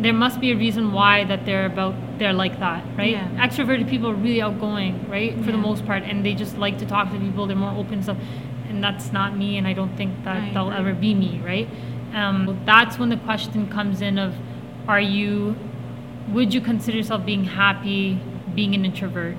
there 0.00 0.12
must 0.12 0.40
be 0.40 0.52
a 0.52 0.56
reason 0.56 0.92
why 0.92 1.24
that 1.24 1.44
they're 1.44 1.66
about 1.66 1.94
they're 2.18 2.32
like 2.32 2.58
that, 2.58 2.84
right? 2.96 3.12
Yeah. 3.12 3.28
Extroverted 3.46 3.88
people 3.88 4.10
are 4.10 4.14
really 4.14 4.42
outgoing, 4.42 5.08
right, 5.08 5.34
for 5.44 5.52
the 5.52 5.58
most 5.58 5.86
part, 5.86 6.02
and 6.02 6.24
they 6.24 6.34
just 6.34 6.56
like 6.58 6.78
to 6.78 6.86
talk 6.86 7.10
to 7.12 7.18
people. 7.18 7.46
They're 7.46 7.56
more 7.56 7.76
open 7.76 8.02
stuff, 8.02 8.16
and 8.72 8.82
that's 8.82 9.12
not 9.12 9.36
me, 9.36 9.58
and 9.58 9.66
I 9.66 9.72
don't 9.72 9.96
think 9.96 10.24
that 10.24 10.36
I 10.36 10.48
that'll 10.52 10.70
agree. 10.70 10.80
ever 10.90 10.94
be 10.94 11.14
me, 11.14 11.40
right? 11.44 11.68
Um, 12.14 12.60
that's 12.66 12.98
when 12.98 13.08
the 13.08 13.16
question 13.16 13.68
comes 13.68 14.00
in 14.02 14.18
of, 14.18 14.34
are 14.88 15.00
you, 15.00 15.56
would 16.32 16.52
you 16.52 16.60
consider 16.60 16.96
yourself 16.98 17.24
being 17.24 17.44
happy 17.44 18.18
being 18.54 18.74
an 18.74 18.84
introvert, 18.84 19.36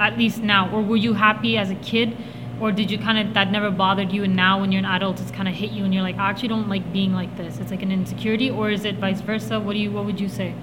at 0.00 0.18
least 0.18 0.42
now, 0.42 0.68
or 0.74 0.82
were 0.82 0.96
you 0.96 1.12
happy 1.14 1.56
as 1.56 1.70
a 1.70 1.76
kid? 1.76 2.16
Or 2.60 2.72
did 2.72 2.90
you 2.90 2.98
kind 2.98 3.18
of 3.18 3.34
that 3.34 3.52
never 3.52 3.70
bothered 3.70 4.10
you, 4.12 4.24
and 4.24 4.34
now 4.34 4.60
when 4.60 4.72
you're 4.72 4.80
an 4.80 4.84
adult, 4.84 5.20
it's 5.20 5.30
kind 5.30 5.46
of 5.48 5.54
hit 5.54 5.70
you, 5.70 5.84
and 5.84 5.94
you're 5.94 6.02
like, 6.02 6.16
I 6.18 6.28
actually 6.30 6.48
don't 6.48 6.68
like 6.68 6.92
being 6.92 7.12
like 7.12 7.36
this. 7.36 7.58
It's 7.60 7.70
like 7.70 7.82
an 7.82 7.92
insecurity, 7.92 8.50
or 8.50 8.68
is 8.70 8.84
it 8.84 8.96
vice 8.96 9.20
versa? 9.20 9.60
What 9.60 9.74
do 9.74 9.78
you, 9.78 9.92
what 9.92 10.04
would 10.06 10.18
you 10.20 10.28
say? 10.28 10.54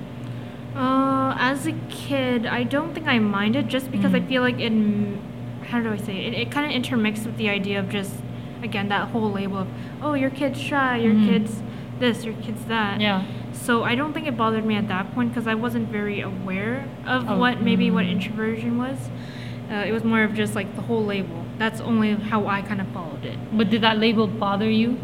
Uh, 0.75 1.33
as 1.39 1.65
a 1.67 1.71
kid, 1.89 2.45
I 2.45 2.63
don't 2.63 2.93
think 2.93 3.07
I 3.07 3.17
minded 3.19 3.69
just 3.69 3.91
because 3.91 4.13
I 4.13 4.19
Mm. 4.19 4.27
feel 4.27 4.41
like 4.41 4.59
it. 4.59 4.73
How 5.75 5.81
do 5.81 5.91
I 5.91 5.97
say 5.97 6.15
it? 6.25 6.33
It, 6.33 6.39
it 6.39 6.51
kind 6.51 6.65
of 6.65 6.71
intermixed 6.71 7.25
with 7.25 7.35
the 7.35 7.49
idea 7.49 7.81
of 7.81 7.89
just, 7.89 8.13
again, 8.63 8.87
that 8.87 9.09
whole 9.09 9.29
label 9.29 9.57
of, 9.57 9.67
oh, 10.01 10.13
your 10.13 10.29
kid's 10.29 10.57
shy, 10.57 10.95
your 10.99 11.13
Mhm. 11.13 11.27
kid's 11.27 11.61
this, 11.99 12.23
your 12.23 12.33
kid's 12.35 12.63
that. 12.65 13.01
Yeah. 13.01 13.23
So 13.51 13.83
I 13.83 13.93
don't 13.95 14.13
think 14.13 14.25
it 14.25 14.37
bothered 14.37 14.65
me 14.65 14.75
at 14.77 14.87
that 14.87 15.13
point 15.13 15.33
because 15.33 15.47
I 15.47 15.55
wasn't 15.55 15.89
very 15.89 16.21
aware 16.21 16.85
of 17.05 17.29
Oh, 17.29 17.37
what 17.37 17.59
maybe 17.61 17.91
what 17.91 18.05
mm. 18.05 18.11
introversion 18.11 18.77
was. 18.77 19.09
Uh, 19.69 19.83
it 19.85 19.91
was 19.91 20.05
more 20.05 20.23
of 20.23 20.33
just 20.33 20.55
like 20.55 20.73
the 20.77 20.81
whole 20.83 21.03
label. 21.03 21.43
That's 21.57 21.81
only 21.81 22.13
how 22.15 22.47
I 22.47 22.61
kind 22.61 22.79
of 22.79 22.87
followed 22.93 23.25
it. 23.25 23.37
But 23.51 23.69
did 23.69 23.81
that 23.81 23.97
label 23.99 24.27
bother 24.27 24.69
you? 24.69 24.97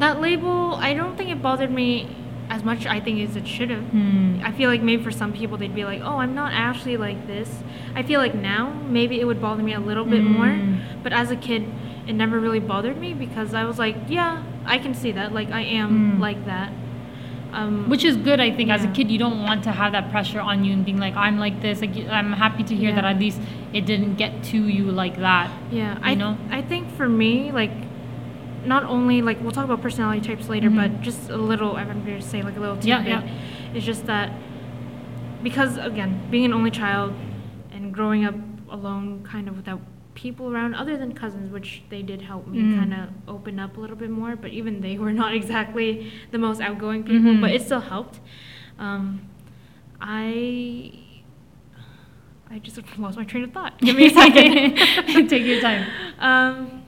That 0.00 0.20
label, 0.20 0.74
I 0.74 0.92
don't 0.92 1.16
think 1.16 1.30
it 1.30 1.40
bothered 1.40 1.70
me 1.70 2.08
as 2.50 2.62
much. 2.64 2.84
I 2.86 3.00
think 3.00 3.20
as 3.26 3.36
it 3.36 3.46
should 3.48 3.70
have. 3.70 3.82
Hmm. 3.84 4.40
I 4.44 4.52
feel 4.52 4.68
like 4.68 4.82
maybe 4.82 5.02
for 5.02 5.10
some 5.12 5.32
people 5.32 5.56
they'd 5.56 5.74
be 5.74 5.84
like, 5.84 6.02
"Oh, 6.04 6.18
I'm 6.18 6.34
not 6.34 6.52
actually 6.52 6.96
like 6.96 7.26
this." 7.26 7.62
I 7.94 8.02
feel 8.02 8.20
like 8.20 8.34
now 8.34 8.72
maybe 8.88 9.20
it 9.20 9.24
would 9.24 9.40
bother 9.40 9.62
me 9.62 9.72
a 9.74 9.80
little 9.80 10.04
bit 10.04 10.22
more, 10.22 10.46
Mm. 10.46 10.78
but 11.02 11.12
as 11.12 11.30
a 11.30 11.36
kid, 11.36 11.64
it 12.06 12.12
never 12.14 12.38
really 12.40 12.60
bothered 12.60 12.98
me 13.00 13.14
because 13.14 13.54
I 13.54 13.64
was 13.64 13.78
like, 13.78 13.96
"Yeah, 14.08 14.42
I 14.66 14.78
can 14.78 14.94
see 14.94 15.12
that. 15.12 15.32
Like 15.32 15.50
I 15.52 15.62
am 15.62 16.16
Mm. 16.16 16.20
like 16.20 16.44
that." 16.46 16.70
Um, 17.52 17.88
Which 17.88 18.04
is 18.04 18.16
good, 18.16 18.38
I 18.38 18.50
think. 18.52 18.70
As 18.70 18.84
a 18.84 18.88
kid, 18.88 19.10
you 19.10 19.18
don't 19.18 19.42
want 19.42 19.64
to 19.64 19.72
have 19.72 19.90
that 19.92 20.10
pressure 20.12 20.40
on 20.40 20.62
you 20.64 20.72
and 20.72 20.84
being 20.84 20.98
like, 20.98 21.16
I'm 21.16 21.36
like 21.40 21.60
this. 21.60 21.80
Like, 21.80 21.96
I'm 22.08 22.32
happy 22.32 22.62
to 22.62 22.76
hear 22.76 22.92
that 22.94 23.04
at 23.04 23.18
least 23.18 23.40
it 23.72 23.86
didn't 23.86 24.14
get 24.14 24.44
to 24.52 24.58
you 24.68 24.84
like 24.84 25.16
that. 25.18 25.50
Yeah, 25.72 25.98
I 26.00 26.14
know? 26.14 26.36
I 26.52 26.62
think 26.62 26.88
for 26.92 27.08
me, 27.08 27.50
like, 27.50 27.72
not 28.66 28.84
only 28.84 29.22
like 29.22 29.40
we'll 29.40 29.52
talk 29.52 29.64
about 29.64 29.80
personality 29.82 30.20
types 30.20 30.48
later, 30.48 30.68
Mhm. 30.70 30.76
but 30.76 31.00
just 31.02 31.30
a 31.30 31.36
little. 31.36 31.76
I'm 31.76 32.04
going 32.04 32.20
to 32.20 32.22
say 32.22 32.42
like 32.42 32.56
a 32.56 32.60
little 32.60 32.78
Yeah, 32.82 32.98
tidbit. 33.02 33.12
yeah. 33.24 33.74
It's 33.74 33.86
just 33.86 34.06
that 34.06 34.32
because 35.42 35.76
again, 35.78 36.20
being 36.30 36.44
an 36.44 36.52
only 36.52 36.70
child 36.70 37.14
and 37.72 37.92
growing 37.94 38.24
up 38.24 38.34
alone, 38.70 39.22
kind 39.24 39.48
of 39.48 39.56
without 39.56 39.80
people 40.14 40.52
around 40.52 40.74
other 40.74 40.96
than 40.98 41.12
cousins, 41.14 41.50
which 41.50 41.82
they 41.88 42.02
did 42.02 42.20
help 42.22 42.46
me 42.46 42.58
Mm. 42.58 42.78
kind 42.78 42.92
of 42.94 43.08
open 43.26 43.58
up 43.58 43.76
a 43.76 43.80
little 43.80 43.96
bit 43.96 44.10
more. 44.10 44.36
But 44.36 44.50
even 44.50 44.80
they 44.80 44.98
were 44.98 45.12
not 45.22 45.32
exactly 45.34 46.12
the 46.30 46.38
most 46.38 46.60
outgoing 46.60 47.02
people, 47.04 47.32
Mhm. 47.32 47.40
but 47.40 47.50
it 47.52 47.62
still 47.62 47.80
helped. 47.80 48.20
Um, 48.78 49.20
I. 50.00 50.92
I 52.52 52.58
just 52.58 52.76
lost 52.98 53.16
my 53.16 53.24
train 53.24 53.44
of 53.44 53.52
thought. 53.52 53.78
Give 53.80 53.96
me 53.96 54.06
a 54.06 54.10
second. 54.10 54.76
Take 55.28 55.44
your 55.44 55.60
time. 55.60 55.86
Um, 56.18 56.79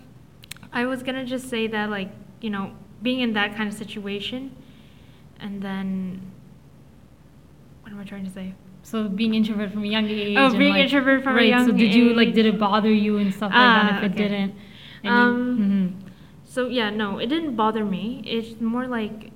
I 0.72 0.86
was 0.86 1.02
gonna 1.02 1.24
just 1.24 1.48
say 1.48 1.66
that, 1.68 1.90
like, 1.90 2.10
you 2.40 2.50
know, 2.50 2.72
being 3.02 3.20
in 3.20 3.32
that 3.34 3.56
kind 3.56 3.68
of 3.68 3.74
situation, 3.74 4.54
and 5.40 5.60
then, 5.62 6.20
what 7.82 7.92
am 7.92 8.00
I 8.00 8.04
trying 8.04 8.24
to 8.24 8.30
say? 8.30 8.54
So 8.84 9.08
being 9.08 9.34
introverted 9.34 9.72
from 9.72 9.84
a 9.84 9.86
young 9.86 10.06
age. 10.08 10.36
Oh, 10.36 10.56
being 10.56 10.72
like- 10.72 10.84
introvert 10.84 11.22
from 11.22 11.38
a 11.38 11.42
young 11.42 11.62
age. 11.62 11.66
right, 11.68 11.72
So 11.72 11.76
did 11.76 11.94
you 11.94 12.14
like? 12.14 12.32
Did 12.34 12.46
it 12.46 12.58
bother 12.58 12.92
you 12.92 13.18
and 13.18 13.32
stuff 13.32 13.50
like 13.52 13.58
Ah, 13.60 13.88
that? 14.00 14.04
If 14.04 14.12
it 14.12 14.16
didn't. 14.16 14.54
And 15.04 15.04
you- 15.04 15.10
Um, 15.10 15.58
mhm. 15.58 16.08
So 16.44 16.68
yeah, 16.68 16.90
no, 16.90 17.18
it 17.18 17.26
didn't 17.28 17.54
bother 17.56 17.84
me. 17.84 18.22
It's 18.26 18.60
more 18.60 18.86
like, 18.86 19.30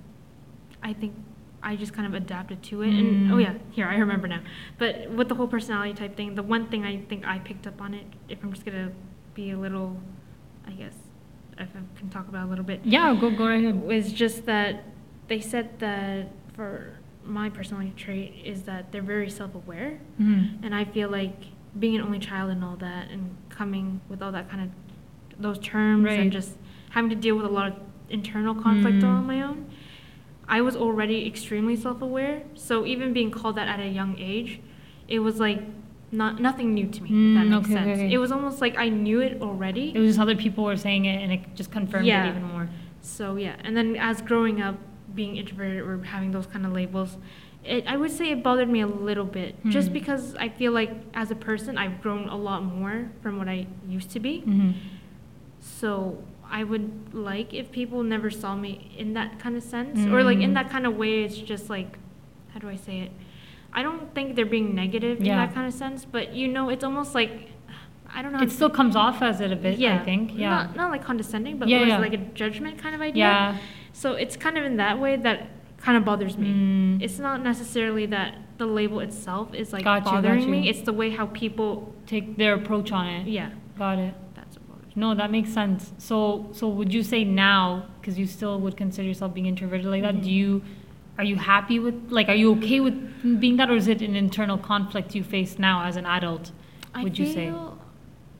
I 0.82 0.92
think 0.92 1.14
I 1.62 1.74
just 1.76 1.92
kind 1.92 2.06
of 2.06 2.14
adapted 2.14 2.62
to 2.64 2.82
it. 2.82 2.90
And 2.90 3.30
oh 3.32 3.36
Mm. 3.36 3.42
yeah, 3.42 3.54
here 3.70 3.86
I 3.86 3.96
remember 3.96 4.28
now. 4.28 4.40
But 4.78 5.10
with 5.10 5.28
the 5.28 5.34
whole 5.36 5.48
personality 5.48 5.94
type 5.94 6.16
thing, 6.16 6.34
the 6.34 6.42
one 6.42 6.66
thing 6.66 6.84
I 6.84 6.98
think 6.98 7.26
I 7.26 7.38
picked 7.38 7.66
up 7.66 7.80
on 7.80 7.94
it, 7.94 8.04
if 8.28 8.42
I'm 8.44 8.52
just 8.52 8.64
gonna 8.66 8.90
be 9.34 9.50
a 9.50 9.58
little, 9.58 9.96
I 10.66 10.72
guess, 10.72 10.96
if 11.58 11.68
I 11.74 11.98
can 11.98 12.10
talk 12.10 12.28
about 12.28 12.46
a 12.46 12.50
little 12.50 12.64
bit. 12.64 12.80
Yeah, 12.84 13.14
go 13.20 13.30
go 13.30 13.46
right 13.46 13.62
ahead. 13.62 13.82
was 13.82 14.12
just 14.12 14.46
that 14.46 14.84
they 15.28 15.40
said 15.40 15.78
that 15.80 16.28
for 16.54 16.92
my 17.24 17.50
personality 17.50 17.92
trait 17.96 18.34
is 18.44 18.62
that 18.62 18.92
they're 18.92 19.02
very 19.02 19.28
self-aware 19.28 19.98
Mhm. 20.20 20.62
and 20.62 20.72
i 20.72 20.84
feel 20.84 21.08
like 21.08 21.36
being 21.76 21.96
an 21.96 22.02
only 22.02 22.20
child 22.20 22.50
and 22.52 22.62
all 22.62 22.76
that 22.76 23.10
and 23.10 23.34
coming 23.48 24.00
with 24.08 24.22
all 24.22 24.30
that 24.30 24.48
kind 24.48 24.62
of 24.62 25.40
those 25.42 25.58
terms 25.58 26.04
Right. 26.04 26.20
and 26.20 26.30
just 26.30 26.56
having 26.90 27.10
to 27.10 27.16
deal 27.16 27.34
with 27.34 27.44
a 27.44 27.48
lot 27.48 27.66
of 27.72 27.74
internal 28.08 28.54
conflict 28.54 28.98
Mm. 28.98 29.04
all 29.08 29.16
on 29.16 29.26
my 29.26 29.42
own 29.42 29.66
i 30.48 30.60
was 30.60 30.76
already 30.76 31.26
extremely 31.26 31.74
self-aware 31.74 32.44
so 32.54 32.86
even 32.86 33.12
being 33.12 33.32
called 33.32 33.56
that 33.56 33.66
at 33.66 33.80
a 33.80 33.88
young 33.88 34.14
age 34.18 34.60
it 35.08 35.18
was 35.18 35.40
like 35.40 35.60
not 36.12 36.40
nothing 36.40 36.72
new 36.74 36.86
to 36.86 37.02
me 37.02 37.08
if 37.08 37.34
that 37.34 37.46
Mm, 37.46 37.50
makes 37.50 37.64
okay, 37.66 37.74
sense 37.74 37.98
okay. 37.98 38.12
it 38.12 38.18
was 38.18 38.30
almost 38.30 38.60
like 38.60 38.76
i 38.78 38.88
knew 38.88 39.20
it 39.20 39.42
already 39.42 39.92
It 39.94 39.98
was 39.98 40.10
just 40.10 40.20
other 40.20 40.36
people 40.36 40.62
were 40.64 40.76
saying 40.76 41.04
it, 41.06 41.20
and 41.22 41.32
it 41.32 41.40
just 41.54 41.70
confirmed 41.72 42.06
Yeah. 42.06 42.26
it 42.26 42.30
even 42.30 42.44
more. 42.44 42.68
So 43.00 43.36
yeah, 43.36 43.56
and 43.64 43.76
then 43.76 43.96
as 43.96 44.22
growing 44.22 44.60
up, 44.62 44.76
being 45.14 45.36
introverted 45.36 45.80
or 45.80 46.02
having 46.04 46.30
those 46.32 46.46
kind 46.46 46.64
of 46.66 46.72
labels, 46.72 47.16
it, 47.64 47.84
I 47.86 47.96
would 47.96 48.10
say 48.12 48.30
it 48.30 48.42
bothered 48.42 48.68
me 48.68 48.80
a 48.80 48.86
little 48.86 49.24
bit, 49.24 49.54
just 49.68 49.88
Hmm. 49.88 49.94
because 49.94 50.34
I 50.36 50.48
feel 50.48 50.72
like 50.72 50.90
as 51.14 51.30
a 51.30 51.34
person, 51.34 51.76
I've 51.78 52.00
grown 52.02 52.28
a 52.28 52.36
lot 52.36 52.62
more 52.64 53.10
from 53.22 53.38
what 53.38 53.48
I 53.48 53.66
used 53.88 54.10
to 54.10 54.20
be. 54.20 54.40
hmm 54.40 54.70
So 55.60 56.22
I 56.48 56.62
would 56.64 57.12
like 57.12 57.52
if 57.54 57.72
people 57.72 58.02
never 58.02 58.30
saw 58.30 58.54
me 58.56 58.92
in 58.96 59.14
that 59.14 59.38
kind 59.38 59.56
of 59.56 59.62
sense, 59.62 60.06
or 60.06 60.22
like 60.22 60.38
in 60.38 60.50
Mm. 60.50 60.54
that 60.54 60.70
kind 60.70 60.86
of 60.86 60.96
way. 60.96 61.24
It's 61.24 61.38
just 61.38 61.68
like, 61.68 61.98
how 62.52 62.60
do 62.60 62.68
I 62.68 62.76
say 62.76 63.00
it? 63.00 63.10
I 63.76 63.82
don't 63.82 64.12
think 64.14 64.34
they're 64.36 64.46
being 64.46 64.74
negative 64.74 65.18
in 65.20 65.26
Yeah. 65.26 65.36
that 65.46 65.54
kind 65.54 65.66
of 65.66 65.74
sense, 65.74 66.04
but 66.04 66.34
you 66.34 66.48
know, 66.48 66.70
it's 66.70 66.82
almost 66.84 67.14
like. 67.14 67.32
I 68.08 68.22
don't 68.22 68.32
know. 68.32 68.40
It 68.40 68.50
still 68.50 68.70
comes 68.70 68.96
off 68.96 69.20
as 69.20 69.40
it 69.42 69.52
a 69.52 69.56
bit. 69.56 69.78
yeah. 69.78 70.00
I 70.00 70.04
think. 70.04 70.32
Yeah. 70.34 70.48
Not, 70.48 70.76
not 70.76 70.90
like 70.90 71.04
condescending, 71.04 71.58
but 71.58 71.68
Yeah, 71.68 71.78
more 71.78 71.86
yeah. 71.88 71.98
like 71.98 72.14
a 72.14 72.22
judgment 72.42 72.78
kind 72.78 72.94
of 72.94 73.00
idea. 73.02 73.24
yeah. 73.24 73.58
So 73.92 74.12
it's 74.14 74.36
kind 74.36 74.56
of 74.56 74.64
in 74.64 74.76
that 74.78 74.98
way 74.98 75.16
that 75.16 75.48
kind 75.78 75.98
of 75.98 76.04
bothers 76.06 76.38
me. 76.38 76.48
Mm. 76.48 77.02
It's 77.02 77.18
not 77.18 77.42
necessarily 77.42 78.06
that 78.06 78.36
the 78.56 78.64
label 78.64 79.00
itself 79.00 79.52
is 79.52 79.72
like 79.74 79.84
Got 79.84 80.06
you, 80.06 80.12
bothering 80.12 80.50
me. 80.50 80.62
you. 80.62 80.70
It's 80.70 80.80
the 80.82 80.92
way 80.94 81.10
how 81.10 81.26
people, 81.26 81.94
Take 82.06 82.38
their 82.38 82.54
approach 82.54 82.90
on 82.92 83.06
it. 83.06 83.26
yeah, 83.26 83.50
Got 83.76 83.98
it. 83.98 84.14
that's 84.34 84.56
what 84.56 84.68
bothers 84.68 84.96
me. 84.96 85.00
No, 85.02 85.14
that 85.14 85.30
makes 85.30 85.50
sense. 85.52 85.92
So, 85.98 86.48
so 86.52 86.68
would 86.68 86.94
you 86.94 87.02
say 87.02 87.22
now, 87.24 87.86
because 88.00 88.18
you 88.18 88.26
still 88.26 88.58
would 88.60 88.76
consider 88.78 89.06
yourself 89.08 89.34
being 89.34 89.46
introverted 89.46 89.84
like 89.86 90.02
that, 90.02 90.22
do 90.22 90.28
Mhm. 90.28 90.32
you, 90.32 90.62
are 91.18 91.24
you 91.24 91.36
happy 91.36 91.78
with, 91.78 91.94
like, 92.10 92.28
are 92.28 92.34
you 92.34 92.52
okay 92.56 92.80
with 92.80 93.40
being 93.40 93.56
that, 93.56 93.70
or 93.70 93.74
is 93.76 93.88
it 93.88 94.02
an 94.02 94.14
internal 94.16 94.58
conflict 94.58 95.14
you 95.14 95.24
face 95.24 95.58
now 95.58 95.84
as 95.84 95.96
an 95.96 96.06
adult? 96.06 96.52
I 96.94 97.02
Would 97.02 97.18
you 97.18 97.26
say? 97.26 97.52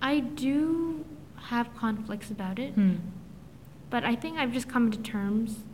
I 0.02 0.20
do 0.20 1.04
have 1.36 1.74
conflicts 1.76 2.30
about 2.30 2.58
it, 2.58 2.74
Hmm. 2.74 2.96
but 3.90 4.04
I 4.04 4.14
think 4.14 4.38
I've 4.38 4.52
just 4.52 4.68
come 4.68 4.90
to 4.90 4.98
terms 4.98 5.64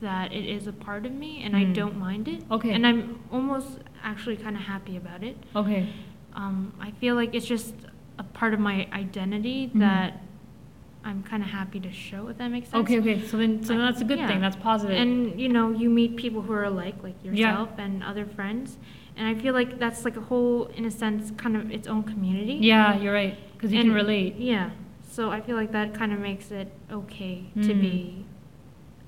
that 0.00 0.32
it 0.32 0.46
is 0.46 0.66
a 0.66 0.72
part 0.72 1.06
of 1.06 1.12
me 1.12 1.42
and 1.42 1.54
I 1.56 1.64
Hmm. 1.64 1.72
don't 1.72 1.98
mind 1.98 2.28
it. 2.28 2.42
Okay. 2.50 2.72
And 2.72 2.86
I'm 2.86 3.18
almost 3.30 3.78
actually 4.02 4.36
kind 4.36 4.56
of 4.56 4.62
happy 4.62 4.96
about 4.96 5.22
it. 5.22 5.36
Okay. 5.54 5.88
Um, 6.34 6.72
I 6.80 6.90
feel 6.92 7.14
like 7.14 7.34
it's 7.34 7.46
just 7.46 7.74
a 8.18 8.22
part 8.24 8.54
of 8.54 8.60
my 8.60 8.86
identity 8.92 9.70
Mhm. 9.72 9.78
that 9.80 10.22
I'm 11.04 11.22
kind 11.22 11.42
of 11.42 11.48
happy 11.50 11.80
to 11.80 11.92
show, 11.92 12.28
if 12.28 12.38
that 12.38 12.48
makes 12.48 12.68
sense. 12.70 12.82
Okay. 12.84 12.98
Okay. 12.98 13.20
So 13.26 13.36
then, 13.36 13.62
so 13.62 13.74
I- 13.74 13.78
that's 13.78 14.00
a 14.00 14.04
good 14.04 14.18
yeah. 14.18 14.26
thing. 14.28 14.40
That's 14.40 14.56
positive. 14.56 14.96
And 14.96 15.38
you 15.40 15.48
know, 15.48 15.70
you 15.70 15.90
meet 15.90 16.16
people 16.16 16.40
who 16.42 16.52
are 16.52 16.64
alike, 16.64 16.96
like 17.02 17.16
Yeah. 17.22 17.32
yourself 17.32 17.70
and 17.78 18.02
other 18.02 18.24
friends, 18.24 18.78
and 19.16 19.28
I 19.28 19.34
feel 19.40 19.52
like 19.54 19.78
that's 19.78 20.04
like 20.04 20.16
a 20.16 20.20
whole, 20.22 20.66
in 20.76 20.84
a 20.86 20.90
sense, 20.90 21.30
kind 21.36 21.56
of 21.56 21.70
its 21.70 21.86
own 21.86 22.02
community. 22.04 22.54
yeah, 22.60 22.96
you're 22.98 23.12
right. 23.14 23.36
Because 23.52 23.72
you 23.72 23.80
can 23.82 23.92
relate. 23.92 24.36
Yeah. 24.36 24.70
So 25.08 25.30
I 25.30 25.40
feel 25.40 25.56
like 25.56 25.72
that 25.72 25.94
kind 25.94 26.12
of 26.12 26.18
makes 26.18 26.50
it 26.50 26.68
okay 26.90 27.44
to 27.54 27.72
Mm. 27.74 27.80
be 27.80 28.24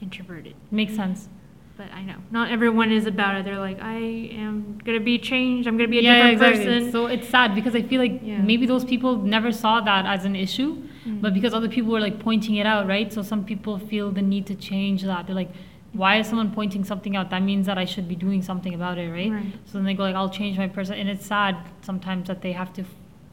introverted. 0.01 0.55
Makes 0.71 0.95
sense. 0.95 1.29
But 1.77 1.89
I 1.93 2.03
know 2.03 2.17
not 2.31 2.51
everyone 2.51 2.91
is 2.91 3.07
about 3.07 3.37
it. 3.37 3.45
They're 3.45 3.59
like, 3.59 3.81
I 3.83 3.97
am 4.45 4.79
gonna 4.85 5.01
be 5.01 5.19
changed. 5.19 5.67
I'm 5.69 5.77
gonna 5.77 5.89
be 5.89 5.99
a 5.99 6.03
yeah, 6.03 6.15
different 6.15 6.33
exactly. 6.35 6.65
person. 6.65 6.93
So 6.93 7.07
it's 7.07 7.29
sad 7.29 7.55
because 7.55 7.75
I 7.75 7.83
feel 7.83 8.01
like 8.01 8.21
Yeah. 8.23 8.41
maybe 8.41 8.65
those 8.67 8.85
people 8.85 9.17
never 9.23 9.53
saw 9.53 9.81
that 9.81 10.07
as 10.07 10.25
an 10.25 10.37
issue, 10.37 10.71
Mm. 11.07 11.21
but 11.23 11.33
because 11.35 11.55
other 11.55 11.69
people 11.69 11.93
were 11.93 12.01
like 12.01 12.19
pointing 12.19 12.57
it 12.57 12.67
out, 12.67 12.87
right? 12.89 13.13
So 13.13 13.23
some 13.23 13.45
people 13.45 13.79
feel 13.79 14.11
the 14.11 14.23
need 14.23 14.47
to 14.47 14.55
change 14.55 15.03
that. 15.05 15.27
They're 15.27 15.37
like, 15.37 15.53
why 15.93 16.19
is 16.19 16.27
someone 16.27 16.51
pointing 16.53 16.85
something 16.85 17.17
out? 17.17 17.31
That 17.31 17.43
means 17.43 17.65
that 17.67 17.79
I 17.79 17.85
should 17.87 18.09
be 18.09 18.17
doing 18.17 18.43
something 18.43 18.75
about 18.75 18.99
it, 18.99 19.11
right? 19.11 19.31
Right. 19.33 19.53
So 19.67 19.73
then 19.79 19.85
they 19.85 19.95
go 19.95 20.03
like, 20.03 20.15
I'll 20.15 20.29
change 20.41 20.59
my 20.59 20.69
person, 20.69 20.95
and 20.97 21.09
it's 21.09 21.25
sad 21.27 21.57
sometimes 21.83 22.29
that 22.29 22.43
they 22.43 22.53
have 22.53 22.73
to 22.75 22.83
f- 22.83 22.89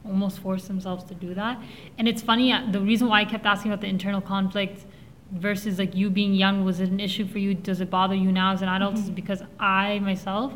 almost 0.05 0.39
force 0.39 0.67
themselves 0.67 1.03
to 1.05 1.13
do 1.15 1.33
that. 1.33 1.59
And 1.97 2.07
it's 2.07 2.21
funny. 2.21 2.53
uh, 2.53 2.62
The 2.71 2.79
reason 2.79 3.07
why 3.09 3.21
I 3.21 3.25
kept 3.25 3.45
asking 3.45 3.71
about 3.71 3.81
the 3.81 3.88
internal 3.88 4.21
conflict 4.21 4.86
versus 5.31 5.79
like 5.79 5.95
you 5.95 6.09
being 6.09 6.33
young 6.33 6.63
was 6.63 6.79
it 6.79 6.89
an 6.89 6.99
issue 6.99 7.25
for 7.25 7.39
you? 7.39 7.53
Does 7.53 7.81
it 7.81 7.89
bother 7.89 8.15
you 8.15 8.31
now 8.31 8.53
as 8.53 8.62
an 8.62 8.69
adult? 8.69 8.95
Is 8.95 9.09
Mhm. 9.09 9.15
because 9.15 9.41
I 9.59 9.99
myself. 9.99 10.53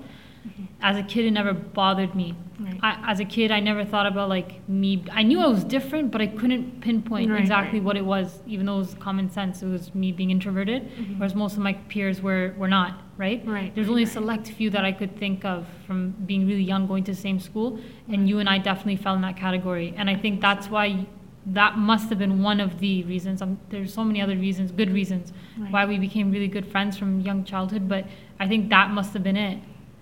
As 0.82 0.98
a 0.98 1.04
kid, 1.04 1.26
it 1.26 1.32
never 1.32 1.54
bothered 1.54 2.14
me. 2.16 2.36
Right. 2.60 2.80
I, 2.82 3.12
as 3.12 3.20
a 3.20 3.26
kid, 3.26 3.52
I 3.52 3.60
never 3.60 3.86
thought 3.86 4.08
about 4.08 4.30
like 4.30 4.68
me. 4.68 5.04
I 5.12 5.22
knew 5.24 5.40
I 5.40 5.48
was 5.48 5.64
different, 5.64 6.10
but 6.12 6.22
I 6.22 6.28
couldn't 6.28 6.82
pinpoint 6.82 7.30
Right, 7.32 7.40
exactly 7.40 7.80
right. 7.80 7.86
what 7.86 7.98
it 7.98 8.06
was. 8.06 8.42
Even 8.48 8.66
though 8.66 8.76
it 8.76 8.80
was 8.80 8.94
common 8.96 9.30
sense, 9.30 9.62
it 9.62 9.68
was 9.68 9.94
me 9.94 10.12
being 10.12 10.32
introverted, 10.32 10.84
Mhm. 10.98 11.18
whereas 11.20 11.36
most 11.36 11.56
of 11.58 11.64
my 11.64 11.74
peers 11.74 12.22
were 12.22 12.54
were 12.58 12.68
not. 12.68 13.02
Right. 13.18 13.42
Right, 13.48 13.74
There's 13.74 13.90
only 13.90 14.04
a 14.04 14.08
select 14.08 14.48
few 14.50 14.70
that 14.72 14.86
I 14.86 14.92
could 14.92 15.16
think 15.18 15.44
of 15.44 15.66
from 15.88 16.14
being 16.28 16.46
really 16.48 16.64
young, 16.64 16.86
going 16.88 17.04
to 17.06 17.12
the 17.12 17.18
same 17.18 17.40
school, 17.40 17.80
and 18.10 18.30
you 18.30 18.38
and 18.40 18.48
I 18.48 18.58
definitely 18.60 18.98
fell 18.98 19.16
in 19.16 19.22
that 19.22 19.38
category. 19.38 19.94
And 19.98 20.08
I 20.10 20.16
think 20.16 20.40
that's 20.42 20.70
why 20.70 21.08
that 21.48 21.78
must 21.78 22.10
have 22.10 22.20
been 22.20 22.44
one 22.44 22.60
of 22.60 22.80
the 22.80 23.04
reasons. 23.06 23.42
Um, 23.42 23.58
there's 23.70 23.94
so 23.94 24.04
many 24.04 24.22
other 24.22 24.36
reasons, 24.36 24.72
good 24.72 24.92
reasons, 24.92 25.32
why 25.72 25.86
we 25.86 25.98
became 25.98 26.30
really 26.32 26.48
good 26.48 26.66
friends 26.68 26.98
from 26.98 27.22
young 27.22 27.44
childhood. 27.44 27.88
But 27.88 28.06
I 28.40 28.48
think 28.48 28.70
that 28.70 28.92
must 28.92 29.14
have 29.14 29.24
been 29.24 29.38
it. 29.38 29.60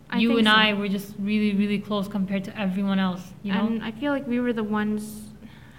I 0.10 0.20
you 0.20 0.38
and 0.38 0.48
so. 0.48 0.54
I 0.54 0.74
were 0.74 0.88
just 0.88 1.14
really, 1.20 1.54
really 1.54 1.80
close 1.80 2.08
compared 2.08 2.44
to 2.46 2.60
everyone 2.60 3.00
else. 3.00 3.34
You 3.44 3.54
know. 3.54 3.68
And 3.68 3.84
I 3.84 3.92
feel 3.92 4.12
like 4.12 4.28
we 4.28 4.40
were 4.40 4.54
the 4.54 4.64
ones. 4.64 5.22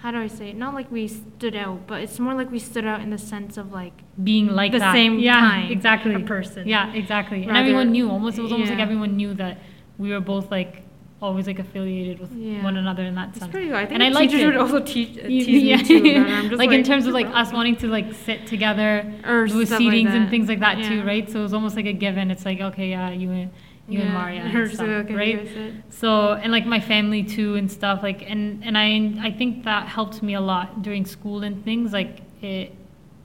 How 0.01 0.11
do 0.11 0.19
I 0.19 0.27
say 0.27 0.49
it? 0.49 0.55
Not 0.55 0.73
like 0.75 0.91
we 0.91 1.07
stood 1.07 1.55
out, 1.55 1.87
but 1.87 2.01
it's 2.01 2.19
more 2.19 2.35
like 2.35 2.51
we 2.51 2.59
stood 2.59 2.85
out 2.85 3.01
in 3.01 3.09
the 3.09 3.17
sense 3.17 3.57
of 3.57 3.71
like 3.71 3.93
being 4.23 4.47
like 4.47 4.71
the 4.71 4.79
that. 4.79 4.93
same 4.93 5.17
yeah, 5.19 5.39
kind 5.39 5.71
exactly. 5.71 6.13
of 6.13 6.25
person. 6.25 6.67
Yeah, 6.67 6.93
exactly. 6.93 7.43
and 7.43 7.57
everyone 7.57 7.91
knew. 7.91 8.09
Almost, 8.09 8.37
it 8.37 8.41
was 8.41 8.51
almost 8.51 8.69
like 8.69 8.79
everyone 8.79 9.17
knew 9.17 9.33
that 9.35 9.57
we 9.97 10.11
were 10.11 10.19
both 10.19 10.51
like 10.51 10.83
always 11.19 11.47
like 11.47 11.57
affiliated 11.59 12.19
with 12.19 12.31
Yeah. 12.31 12.63
one 12.63 12.77
another 12.77 13.03
in 13.03 13.15
that 13.15 13.29
It's 13.29 13.39
sense. 13.39 13.51
pretty 13.51 13.67
good. 13.67 13.75
I 13.75 13.85
think 13.85 13.93
and 13.93 14.03
I 14.03 14.09
like 14.09 14.29
teachers 14.29 14.43
it. 14.43 14.45
would 14.45 14.57
also 14.57 14.79
teach, 14.79 15.17
uh, 15.17 15.27
tease 15.27 15.63
yeah. 15.63 15.77
me 15.77 15.83
too. 15.83 16.23
Like, 16.51 16.51
like, 16.59 16.71
in 16.71 16.83
terms 16.83 17.07
of 17.07 17.13
like 17.13 17.25
us 17.33 17.51
wanting 17.51 17.75
to 17.77 17.87
like 17.87 18.13
sit 18.13 18.45
together 18.45 19.11
Or 19.25 19.43
with 19.43 19.67
stuff 19.67 19.79
like 19.79 19.93
seatings 19.93 20.09
and 20.11 20.29
things 20.29 20.47
like 20.47 20.59
that 20.59 20.83
too, 20.83 21.03
right? 21.03 21.27
So 21.29 21.39
it 21.39 21.43
was 21.43 21.53
almost 21.53 21.75
like 21.75 21.87
a 21.87 21.93
given. 21.93 22.29
It's 22.29 22.45
like 22.45 22.61
okay, 22.61 22.89
yeah, 22.89 23.09
you 23.09 23.49
you 23.87 24.01
and 24.01 24.13
Maria, 24.13 24.41
and 24.43 24.51
just 24.53 24.75
stuff, 24.75 24.87
like, 24.87 25.05
okay, 25.05 25.15
right? 25.15 25.73
So 25.89 26.33
and 26.33 26.51
like 26.51 26.65
my 26.65 26.79
family 26.79 27.23
too 27.23 27.55
and 27.55 27.71
stuff 27.71 28.03
like 28.03 28.21
and 28.29 28.63
and 28.63 28.77
I 28.77 29.27
I 29.27 29.31
think 29.31 29.63
that 29.63 29.87
helped 29.87 30.21
me 30.21 30.33
a 30.35 30.41
lot 30.41 30.81
during 30.81 31.05
school 31.05 31.43
and 31.43 31.63
things 31.63 31.93
like 31.93 32.21
it 32.41 32.75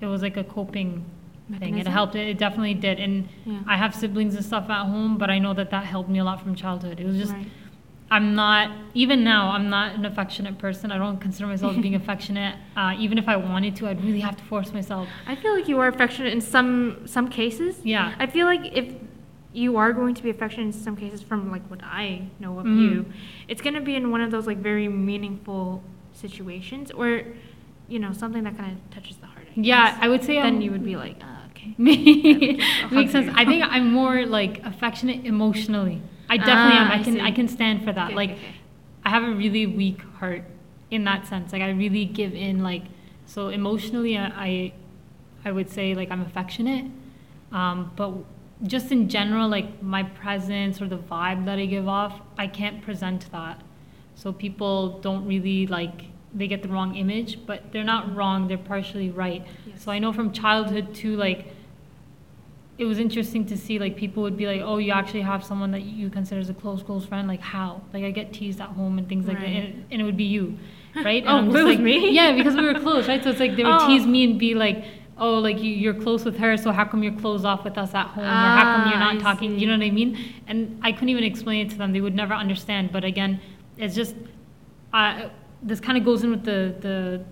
it 0.01 0.07
was 0.07 0.23
like 0.23 0.37
a 0.37 0.45
coping 0.45 1.05
thing. 1.59 1.79
It 1.79 1.87
helped. 1.87 2.15
It, 2.15 2.29
it 2.29 2.39
definitely 2.39 2.75
did. 2.75 2.99
And 2.99 3.29
Yeah. 3.45 3.61
I 3.67 3.77
have 3.77 3.95
siblings 3.95 4.35
and 4.35 4.45
stuff 4.45 4.71
at 4.71 4.87
home, 4.87 5.19
but 5.19 5.31
I 5.31 5.39
know 5.39 5.55
that 5.55 5.71
that 5.71 5.85
helped 5.85 6.09
me 6.09 6.19
a 6.19 6.25
lot 6.25 6.41
from 6.41 6.55
childhood. 6.55 6.99
It 7.01 7.07
was 7.07 7.17
just 7.19 7.33
Right. 7.33 7.47
I'm 8.11 8.35
not 8.35 8.71
even 8.93 9.25
now. 9.25 9.53
I'm 9.53 9.71
not 9.71 9.95
an 9.95 10.05
affectionate 10.05 10.59
person. 10.59 10.93
I 10.93 10.99
don't 10.99 11.19
consider 11.19 11.47
myself 11.47 11.81
being 11.81 11.95
affectionate. 12.03 12.57
Uh, 12.77 12.95
even 12.99 13.17
if 13.17 13.27
I 13.27 13.37
wanted 13.37 13.75
to, 13.77 13.89
I'd 13.89 14.05
really 14.05 14.21
have 14.21 14.37
to 14.37 14.45
force 14.45 14.71
myself. 14.73 15.09
I 15.27 15.35
feel 15.35 15.55
like 15.55 15.67
you 15.67 15.79
are 15.81 15.89
affectionate 15.89 16.33
in 16.33 16.43
some 16.43 17.07
some 17.07 17.29
cases. 17.29 17.81
Yeah. 17.85 18.15
I 18.19 18.27
feel 18.27 18.47
like 18.47 18.71
if 18.73 18.95
you 19.53 19.77
are 19.77 19.93
going 19.93 20.15
to 20.15 20.23
be 20.23 20.31
affectionate 20.31 20.67
in 20.67 20.73
some 20.73 20.97
cases 20.97 21.21
from 21.23 21.51
like 21.51 21.63
what 21.71 21.83
I 21.83 22.23
know 22.41 22.59
of 22.59 22.67
Mhm. 22.67 22.81
you, 22.81 23.07
it's 23.49 23.61
going 23.61 23.75
to 23.75 23.81
be 23.83 23.95
in 23.97 24.11
one 24.11 24.21
of 24.23 24.31
those 24.31 24.47
like 24.47 24.59
very 24.59 24.89
meaningful 24.89 25.83
situations 26.13 26.91
or 26.91 27.23
you 27.89 27.99
know 27.99 28.13
something 28.13 28.45
that 28.45 28.57
kind 28.57 28.73
of 28.73 28.91
touches 28.95 29.17
the 29.17 29.27
heart. 29.27 29.47
I 29.49 29.53
Yeah, 29.61 29.91
guess. 29.91 29.99
I 30.01 30.09
would 30.09 30.23
say 30.25 30.35
then 30.37 30.55
I'm- 30.55 30.61
you 30.63 30.71
would 30.71 30.85
be 30.85 30.97
like, 30.97 31.17
ah, 31.23 31.43
okay. 31.51 31.75
Makes 31.79 33.13
sense. 33.13 33.31
I 33.35 33.45
think 33.45 33.63
I'm 33.65 33.93
more 33.93 34.25
like 34.27 34.65
affectionate 34.65 35.25
emotionally. 35.27 36.01
I 36.31 36.37
definitely 36.39 36.79
Ah, 36.79 36.85
am. 36.87 36.91
I 36.91 36.95
I 36.95 37.03
can 37.03 37.13
see. 37.15 37.21
I 37.21 37.31
can 37.31 37.49
stand 37.49 37.85
for 37.85 37.93
that. 37.93 38.07
Okay, 38.09 38.15
like 38.17 38.31
okay. 38.31 38.55
I 39.05 39.11
have 39.11 39.25
a 39.25 39.33
really 39.33 39.67
weak 39.67 40.01
heart 40.19 40.45
in 40.91 41.05
that 41.05 41.27
sense. 41.27 41.53
Like 41.53 41.61
I 41.63 41.71
really 41.71 42.05
give 42.07 42.33
in 42.35 42.63
like 42.63 42.85
so 43.27 43.49
emotionally 43.49 44.17
I 44.17 44.27
I, 44.49 44.73
I 45.45 45.53
would 45.53 45.69
say 45.69 45.95
like 45.95 46.11
I'm 46.11 46.23
affectionate. 46.23 46.87
Um, 47.53 47.91
but 47.97 48.11
just 48.65 48.93
in 48.93 49.09
general 49.09 49.49
like 49.49 49.83
my 49.83 50.03
presence 50.03 50.81
or 50.81 50.87
the 50.89 50.99
vibe 50.99 51.45
that 51.47 51.59
I 51.59 51.67
give 51.67 51.89
off, 51.89 52.21
I 52.39 52.47
can't 52.47 52.81
present 52.83 53.31
that. 53.33 53.61
So 54.15 54.33
people 54.33 55.01
don't 55.01 55.27
really 55.27 55.67
like 55.67 56.05
they 56.35 56.47
get 56.49 56.63
the 56.63 56.69
wrong 56.69 56.95
image, 56.95 57.45
but 57.47 57.73
they're 57.73 57.85
not 57.85 58.15
wrong, 58.15 58.49
they're 58.49 58.57
partially 58.57 59.11
right. 59.11 59.45
Yes. 59.67 59.83
So 59.85 59.93
I 59.93 59.99
know 59.99 60.13
from 60.13 60.33
childhood 60.33 60.95
too 60.95 61.17
like 61.17 61.47
it 62.79 62.85
was 62.87 62.99
interesting 62.99 63.45
to 63.47 63.57
see 63.57 63.79
like 63.79 63.97
people 63.97 64.23
would 64.23 64.37
be 64.37 64.47
like, 64.47 64.61
oh, 64.63 64.79
you 64.79 64.93
actually 64.93 65.21
have 65.21 65.45
someone 65.45 65.71
that 65.73 65.83
you 65.83 66.09
consider 66.09 66.41
as 66.41 66.49
a 66.51 66.55
close, 66.55 66.83
close 66.83 67.05
friend. 67.05 67.29
Like 67.29 67.41
how? 67.41 67.83
Like 67.93 68.03
I 68.05 68.11
get 68.11 68.33
teased 68.33 68.61
at 68.61 68.69
home 68.71 68.99
and 68.99 69.09
things 69.09 69.27
like 69.27 69.39
that, 69.39 69.47
and, 69.47 69.85
and 69.91 70.01
it 70.01 70.05
would 70.05 70.17
be 70.17 70.25
you, 70.25 70.59
right? 70.97 71.23
Oh, 71.27 71.37
and 71.39 71.39
Oh, 71.39 71.39
I'm 71.39 71.45
just 71.53 71.57
it 71.61 71.65
was 71.65 71.77
like, 71.77 71.81
me? 71.81 72.11
Yeah, 72.11 72.33
because 72.35 72.55
we 72.57 72.65
were 72.65 72.79
close, 72.81 73.07
right? 73.09 73.23
So 73.23 73.31
it's 73.31 73.41
like 73.41 73.57
they 73.57 73.65
would 73.65 73.75
Oh. 73.75 73.87
tease 73.87 74.07
me 74.07 74.25
and 74.25 74.39
be 74.39 74.55
like, 74.55 74.85
oh, 75.19 75.39
like 75.39 75.59
you, 75.63 75.71
you're 75.71 75.95
close 75.95 76.25
with 76.25 76.37
her, 76.39 76.57
so 76.57 76.73
how 76.73 76.85
come 76.85 77.03
you're 77.03 77.19
closed 77.21 77.45
off 77.45 77.65
with 77.65 77.77
us 77.79 77.95
at 77.95 78.07
home, 78.09 78.25
or 78.25 78.29
how 78.29 78.65
come 78.77 78.91
you're 78.91 79.01
Ah, 79.01 79.13
not 79.13 79.17
I 79.17 79.19
talking? 79.21 79.53
see. 79.53 79.59
You 79.59 79.67
know 79.67 79.77
what 79.77 79.85
I 79.85 79.91
mean? 79.91 80.19
And 80.47 80.79
I 80.83 80.93
couldn't 80.93 81.11
even 81.11 81.25
explain 81.25 81.67
it 81.67 81.71
to 81.71 81.79
them; 81.79 81.93
they 81.93 82.01
would 82.01 82.15
never 82.15 82.35
understand. 82.35 82.91
But 82.93 83.05
again, 83.05 83.41
it's 83.77 83.95
just, 83.95 84.15
uh, 84.93 85.29
this 85.63 85.81
kind 85.81 85.97
of 85.99 86.05
goes 86.05 86.25
in 86.25 86.31
with 86.31 86.45
the 86.45 86.75
the 86.81 87.25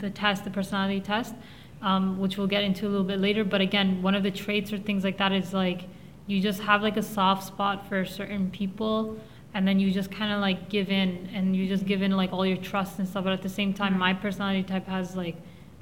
the 0.00 0.10
test, 0.10 0.44
the 0.44 0.50
personality 0.50 1.00
test, 1.00 1.34
um, 1.82 2.18
which 2.18 2.36
we'll 2.38 2.46
get 2.46 2.62
into 2.62 2.86
a 2.86 2.90
little 2.90 3.04
bit 3.06 3.20
later. 3.20 3.44
But 3.44 3.60
again, 3.60 4.02
one 4.02 4.14
of 4.14 4.22
the 4.22 4.30
traits 4.30 4.72
or 4.72 4.78
things 4.78 5.02
like 5.04 5.18
that 5.18 5.32
is 5.32 5.52
like 5.52 5.84
you 6.26 6.40
just 6.40 6.60
have 6.60 6.82
like 6.82 6.96
a 6.96 7.02
soft 7.02 7.44
spot 7.46 7.88
for 7.88 8.04
certain 8.04 8.50
people, 8.50 9.18
and 9.54 9.66
then 9.66 9.80
you 9.80 9.90
just 9.90 10.10
kind 10.10 10.32
of 10.32 10.40
like 10.40 10.68
give 10.68 10.88
in, 10.90 11.28
and 11.34 11.56
you 11.56 11.66
just 11.66 11.84
give 11.86 12.02
in 12.02 12.12
like 12.12 12.32
all 12.32 12.46
your 12.46 12.58
trust 12.58 12.98
and 12.98 13.08
stuff. 13.08 13.24
But 13.24 13.32
at 13.32 13.42
the 13.42 13.48
same 13.48 13.72
time, 13.74 13.98
my 13.98 14.12
personality 14.14 14.62
type 14.62 14.86
has 14.86 15.16
like 15.16 15.36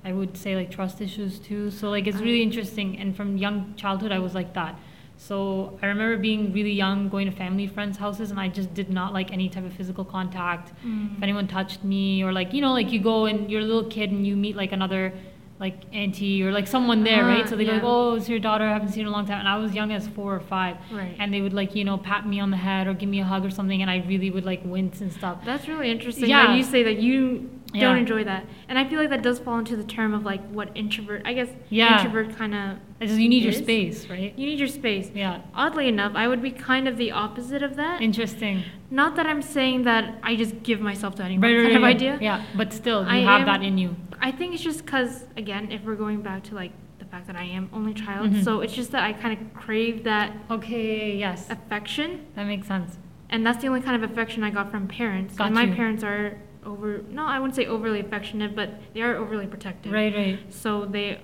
I 0.06 0.12
would 0.12 0.36
say 0.36 0.54
like 0.54 0.70
trust 0.70 1.00
issues 1.00 1.40
too. 1.40 1.70
So 1.70 1.90
like 1.90 2.06
it's 2.06 2.18
really 2.18 2.42
interesting. 2.42 2.98
And 3.00 3.16
from 3.16 3.36
young 3.36 3.74
childhood, 3.76 4.12
I 4.12 4.20
was 4.20 4.34
like 4.34 4.54
that. 4.54 4.78
So 5.18 5.78
I 5.82 5.86
remember 5.86 6.16
being 6.16 6.52
really 6.52 6.72
young, 6.72 7.08
going 7.08 7.28
to 7.28 7.36
family 7.36 7.66
friends' 7.66 7.96
houses, 7.96 8.30
and 8.30 8.38
I 8.38 8.48
just 8.48 8.72
did 8.72 8.90
not 8.90 9.12
like 9.12 9.32
any 9.32 9.48
type 9.48 9.64
of 9.64 9.72
physical 9.72 10.04
contact. 10.04 10.72
Mm. 10.84 11.16
If 11.16 11.22
anyone 11.22 11.48
touched 11.48 11.82
me, 11.82 12.22
or 12.22 12.32
like 12.32 12.52
you 12.52 12.60
know, 12.60 12.72
like 12.72 12.92
you 12.92 13.00
go 13.00 13.24
and 13.24 13.50
you're 13.50 13.62
a 13.62 13.64
little 13.64 13.90
kid 13.90 14.12
and 14.12 14.26
you 14.26 14.36
meet 14.36 14.56
like 14.56 14.72
another 14.72 15.12
like 15.58 15.74
auntie 15.92 16.42
or 16.42 16.52
like 16.52 16.66
someone 16.66 17.02
there, 17.02 17.24
Ah, 17.24 17.28
right? 17.28 17.48
So 17.48 17.56
they 17.56 17.64
go, 17.64 17.72
like, 17.72 17.82
"Oh, 17.84 18.14
it's 18.16 18.28
your 18.28 18.38
daughter. 18.38 18.64
I 18.64 18.72
haven't 18.72 18.88
seen 18.90 19.04
her 19.04 19.08
in 19.08 19.12
a 19.14 19.16
long 19.16 19.26
time." 19.26 19.38
And 19.38 19.48
I 19.48 19.56
was 19.56 19.74
young 19.74 19.90
as 19.92 20.06
four 20.08 20.34
or 20.34 20.40
five, 20.40 20.76
Right. 20.92 21.16
and 21.18 21.32
they 21.32 21.40
would 21.40 21.54
like 21.54 21.74
you 21.74 21.84
know 21.84 21.96
pat 21.96 22.26
me 22.28 22.40
on 22.40 22.50
the 22.50 22.56
head 22.58 22.86
or 22.86 22.92
give 22.94 23.08
me 23.08 23.20
a 23.20 23.24
hug 23.24 23.44
or 23.44 23.50
something, 23.50 23.80
and 23.80 23.90
I 23.90 24.04
really 24.06 24.30
would 24.30 24.44
like 24.44 24.60
wince 24.64 25.00
and 25.00 25.12
stuff. 25.12 25.38
That's 25.44 25.66
really 25.68 25.90
interesting. 25.90 26.28
Yeah. 26.28 26.54
you 26.54 26.62
say 26.62 26.82
that 26.82 26.98
you 26.98 27.50
Yeah. 27.74 27.80
don't 27.88 27.98
enjoy 27.98 28.22
that, 28.24 28.44
and 28.68 28.78
I 28.78 28.84
feel 28.88 29.00
like 29.00 29.10
that 29.10 29.22
does 29.22 29.38
fall 29.38 29.58
into 29.58 29.76
the 29.76 29.82
term 29.84 30.14
of 30.14 30.24
like 30.24 30.46
what 30.50 30.68
introvert. 30.74 31.22
I 31.24 31.32
guess 31.32 31.48
Yeah. 31.70 31.98
introvert 31.98 32.36
kind 32.36 32.54
of. 32.54 32.76
Just 33.00 33.18
you 33.20 33.28
need 33.28 33.42
your 33.42 33.52
space, 33.52 34.08
right? 34.08 34.32
You 34.36 34.46
need 34.46 34.58
your 34.58 34.68
space. 34.68 35.10
Yeah. 35.14 35.38
Oddly 35.54 35.86
enough, 35.88 36.12
I 36.14 36.28
would 36.28 36.40
be 36.42 36.50
kind 36.50 36.86
of 36.88 36.96
the 36.96 37.12
opposite 37.12 37.62
of 37.62 37.76
that. 37.76 38.00
Interesting. 38.00 38.62
Not 38.90 39.16
that 39.16 39.26
I'm 39.26 39.42
saying 39.42 39.82
that 39.82 40.14
I 40.22 40.36
just 40.36 40.62
give 40.62 40.80
myself 40.80 41.16
to 41.16 41.24
anyone 41.24 41.42
Right, 41.42 41.56
right, 41.56 41.62
kind 41.62 41.68
right, 41.68 41.76
of 41.76 41.82
right. 41.82 41.96
idea. 41.96 42.18
Yeah, 42.22 42.42
but 42.56 42.72
still, 42.72 43.02
you 43.02 43.08
I 43.08 43.16
have 43.18 43.40
am- 43.40 43.46
that 43.46 43.62
in 43.62 43.76
you. 43.78 43.96
I 44.26 44.32
think 44.32 44.54
it's 44.54 44.62
just 44.64 44.84
because, 44.84 45.24
again, 45.36 45.70
if 45.70 45.84
we're 45.84 45.94
going 45.94 46.20
back 46.20 46.42
to 46.44 46.56
like 46.56 46.72
the 46.98 47.04
fact 47.04 47.28
that 47.28 47.36
I 47.36 47.44
am 47.44 47.70
only 47.72 47.94
child, 47.94 48.32
Mhm. 48.32 48.42
so 48.42 48.60
it's 48.60 48.74
just 48.74 48.90
that 48.90 49.04
I 49.04 49.12
kind 49.12 49.38
of 49.38 49.54
crave 49.54 50.02
that 50.02 50.32
Okay, 50.50 51.16
yes, 51.16 51.48
affection, 51.48 52.26
that 52.34 52.44
makes 52.44 52.66
sense. 52.66 52.98
and 53.30 53.46
that's 53.46 53.62
the 53.62 53.68
only 53.68 53.80
kind 53.82 54.02
of 54.02 54.10
affection 54.10 54.42
I 54.42 54.50
got 54.50 54.68
from 54.72 54.88
parents. 54.88 55.36
Got 55.36 55.46
and 55.46 55.54
my 55.54 55.66
you. 55.66 55.74
parents 55.74 56.02
are 56.02 56.38
over, 56.64 57.02
no, 57.08 57.24
I 57.24 57.38
wouldn't 57.38 57.54
say 57.54 57.66
overly 57.66 58.00
affectionate, 58.00 58.56
but 58.56 58.70
they 58.94 59.02
are 59.02 59.14
overly 59.14 59.46
protective. 59.46 59.92
Right, 59.92 60.12
right. 60.12 60.38
So 60.52 60.86
they, 60.86 61.20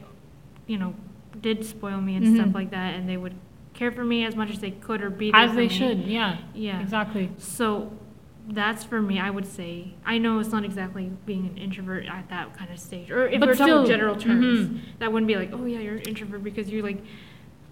you 0.68 0.78
know, 0.78 0.94
did 1.40 1.64
spoil 1.64 2.00
me 2.00 2.14
and 2.14 2.24
Mhm. 2.24 2.34
stuff 2.36 2.54
like 2.54 2.70
that, 2.70 2.94
and 2.94 3.08
they 3.08 3.16
would 3.16 3.34
care 3.74 3.90
for 3.90 4.04
me 4.04 4.24
as 4.24 4.36
much 4.36 4.50
as 4.50 4.60
they 4.60 4.70
could 4.70 5.02
or 5.02 5.10
be 5.10 5.32
there 5.32 5.40
As 5.40 5.50
for 5.50 5.56
they 5.56 5.62
me. 5.62 5.68
should, 5.80 5.98
yeah. 6.06 6.36
Yeah. 6.54 6.78
Exactly. 6.80 7.30
So 7.38 7.90
that's 8.52 8.84
for 8.84 9.00
me, 9.00 9.18
I 9.18 9.30
would 9.30 9.46
say. 9.46 9.94
I 10.04 10.18
know 10.18 10.38
it's 10.38 10.50
not 10.52 10.64
exactly 10.64 11.10
being 11.26 11.46
an 11.46 11.56
introvert 11.56 12.04
at 12.06 12.28
that 12.28 12.56
kind 12.56 12.70
of 12.70 12.78
stage. 12.78 13.10
Or 13.10 13.26
if 13.26 13.40
But 13.40 13.48
we're 13.48 13.54
talking 13.54 13.72
still, 13.74 13.86
general 13.86 14.14
terms, 14.16 14.68
mhm. 14.68 14.80
that 14.98 15.12
wouldn't 15.12 15.26
be 15.26 15.36
like, 15.36 15.50
oh 15.52 15.64
yeah, 15.64 15.78
you're 15.78 15.94
an 15.96 16.02
introvert 16.02 16.44
because 16.44 16.70
you 16.70 16.82
like 16.82 17.02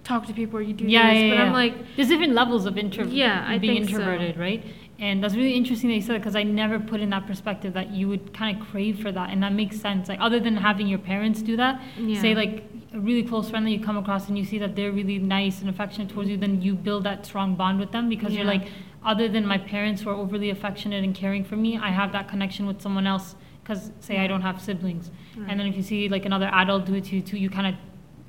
talk 0.05 0.27
to 0.27 0.33
people 0.33 0.59
or 0.59 0.63
you 0.63 0.73
do 0.73 0.85
Yeah, 0.87 1.13
this. 1.13 1.23
yeah, 1.23 1.29
but 1.31 1.35
yeah. 1.37 1.45
I'm 1.45 1.53
like, 1.53 1.75
There's 1.97 2.09
different 2.09 2.33
levels 2.33 2.65
of 2.67 2.79
intro- 2.79 3.05
Yeah, 3.07 3.45
I 3.47 3.59
being 3.59 3.87
so. 3.87 3.91
introverted, 3.93 4.39
right? 4.39 4.65
And 5.01 5.25
that's 5.25 5.35
really 5.35 5.55
interesting 5.55 5.89
that 5.89 5.97
you 5.97 6.03
said 6.03 6.21
because 6.21 6.37
I 6.37 6.43
never 6.43 6.79
put 6.79 7.01
in 7.01 7.09
that 7.11 7.27
perspective 7.27 7.73
that 7.73 7.91
you 7.91 8.07
would 8.09 8.35
kind 8.35 8.61
of 8.61 8.69
crave 8.69 9.01
for 9.01 9.11
that, 9.11 9.31
and 9.31 9.43
that 9.43 9.53
makes 9.53 9.81
sense. 9.81 10.09
Like 10.09 10.21
other 10.21 10.39
than 10.39 10.57
having 10.57 10.87
your 10.87 10.99
parents 10.99 11.41
do 11.41 11.57
that, 11.57 11.81
say 12.21 12.35
like 12.35 12.65
a 12.93 13.01
really 13.01 13.23
close 13.23 13.49
friend 13.49 13.67
that 13.67 13.71
you 13.71 13.81
come 13.81 13.97
across 13.97 14.29
and 14.29 14.37
you 14.37 14.45
see 14.45 14.59
that 14.59 14.77
they're 14.77 14.93
really 14.93 15.19
nice 15.19 15.61
and 15.61 15.71
affectionate 15.71 16.11
towards 16.11 16.29
you, 16.29 16.37
then 16.37 16.61
you 16.61 16.75
build 16.75 17.05
that 17.05 17.25
strong 17.25 17.55
bond 17.55 17.81
with 17.81 17.93
them 17.93 18.09
because 18.09 18.35
you're 18.35 18.45
like, 18.45 18.69
other 19.05 19.27
than 19.29 19.47
my 19.47 19.57
parents 19.57 20.03
who 20.03 20.11
are 20.11 20.15
overly 20.15 20.51
affectionate 20.51 21.03
and 21.03 21.15
caring 21.15 21.45
for 21.45 21.57
me, 21.57 21.79
I 21.79 21.89
have 21.89 22.13
that 22.13 22.29
connection 22.29 22.67
with 22.67 22.83
someone 22.83 23.07
else. 23.07 23.37
Because 23.63 23.93
say 24.01 24.19
I 24.19 24.27
don't 24.27 24.41
have 24.43 24.61
siblings, 24.61 25.11
and 25.49 25.61
then 25.61 25.67
if 25.67 25.77
you 25.77 25.83
see 25.83 26.09
like 26.09 26.25
another 26.25 26.51
adult 26.53 26.87
do 26.87 26.95
it 26.95 27.05
to 27.05 27.17
you 27.17 27.23
too, 27.23 27.37
you 27.39 27.49
kind 27.49 27.69
of 27.69 27.75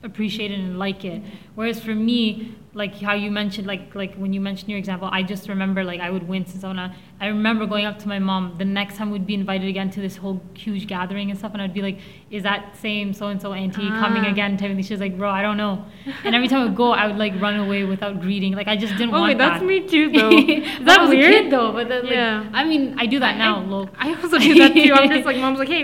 appreciate 0.04 0.52
it 0.52 0.60
and 0.60 0.80
like 0.80 1.06
it. 1.06 1.22
Whereas 1.56 1.80
for 1.80 1.94
me, 1.94 2.56
like 2.74 2.96
how 3.02 3.14
you 3.14 3.30
mentioned, 3.32 3.68
like 3.68 3.94
like 3.96 4.16
when 4.16 4.32
you 4.34 4.40
mentioned 4.40 4.70
your 4.70 4.80
example, 4.80 5.10
I 5.12 5.24
just 5.24 5.50
remember 5.50 5.84
like 5.84 6.00
I 6.00 6.10
would 6.10 6.26
so 6.50 6.70
on. 6.70 6.80
I 7.20 7.28
remember 7.28 7.66
going 7.68 7.86
up 7.86 8.00
to 8.00 8.08
my 8.08 8.18
mom 8.18 8.56
the 8.58 8.64
next 8.66 8.96
time 8.96 9.12
we'd 9.12 9.28
be 9.28 9.34
invited 9.36 9.68
again 9.68 9.90
to 9.92 10.00
this 10.00 10.16
whole 10.16 10.42
huge 10.56 10.88
gathering 10.88 11.30
and 11.30 11.38
stuff, 11.38 11.52
and 11.54 11.62
I'd 11.62 11.74
be 11.74 11.82
like, 11.82 12.00
"Is 12.32 12.44
that 12.44 12.78
same 12.78 13.14
so 13.14 13.28
and 13.28 13.42
so 13.42 13.52
auntie 13.54 13.90
coming 13.90 14.24
Ah. 14.26 14.30
again?" 14.32 14.56
Type 14.58 14.70
of 14.72 14.78
thing. 14.78 14.84
She 14.86 14.94
was 14.94 15.02
like, 15.02 15.18
"Bro, 15.18 15.30
I 15.30 15.42
don't 15.42 15.58
know." 15.58 15.86
And 16.24 16.34
every 16.34 16.48
time 16.48 16.62
I 16.62 16.64
would 16.64 16.76
go, 16.76 16.92
I 16.94 17.08
would 17.08 17.18
like 17.18 17.34
run 17.42 17.60
away 17.60 17.84
without 17.84 18.22
greeting. 18.22 18.54
Like 18.54 18.68
I 18.70 18.78
just 18.78 18.94
didn't 18.98 19.14
oh 19.14 19.20
want 19.20 19.32
wait, 19.32 19.38
that's 19.38 19.60
that. 19.60 19.66
me 19.66 19.86
too 19.88 20.10
though. 20.18 20.30
Is 20.32 20.64
that 20.80 20.86
that 20.86 21.02
was 21.02 21.10
weird? 21.10 21.34
a 21.34 21.38
kid 21.42 21.52
though, 21.52 21.74
but 21.74 21.90
then, 21.90 22.04
like, 22.04 22.12
Yeah. 22.14 22.50
I 22.54 22.64
mean, 22.64 22.96
I 22.98 23.06
do 23.06 23.20
that 23.20 23.36
I- 23.36 23.38
now. 23.38 23.60
I. 23.60 23.90
I 24.00 24.14
also 24.16 24.40
do 24.40 24.54
that 24.60 24.74
too. 24.74 24.94
I'm 24.94 25.10
just 25.10 25.26
like, 25.26 25.38
mom's 25.44 25.60
like, 25.60 25.68
hey, 25.68 25.84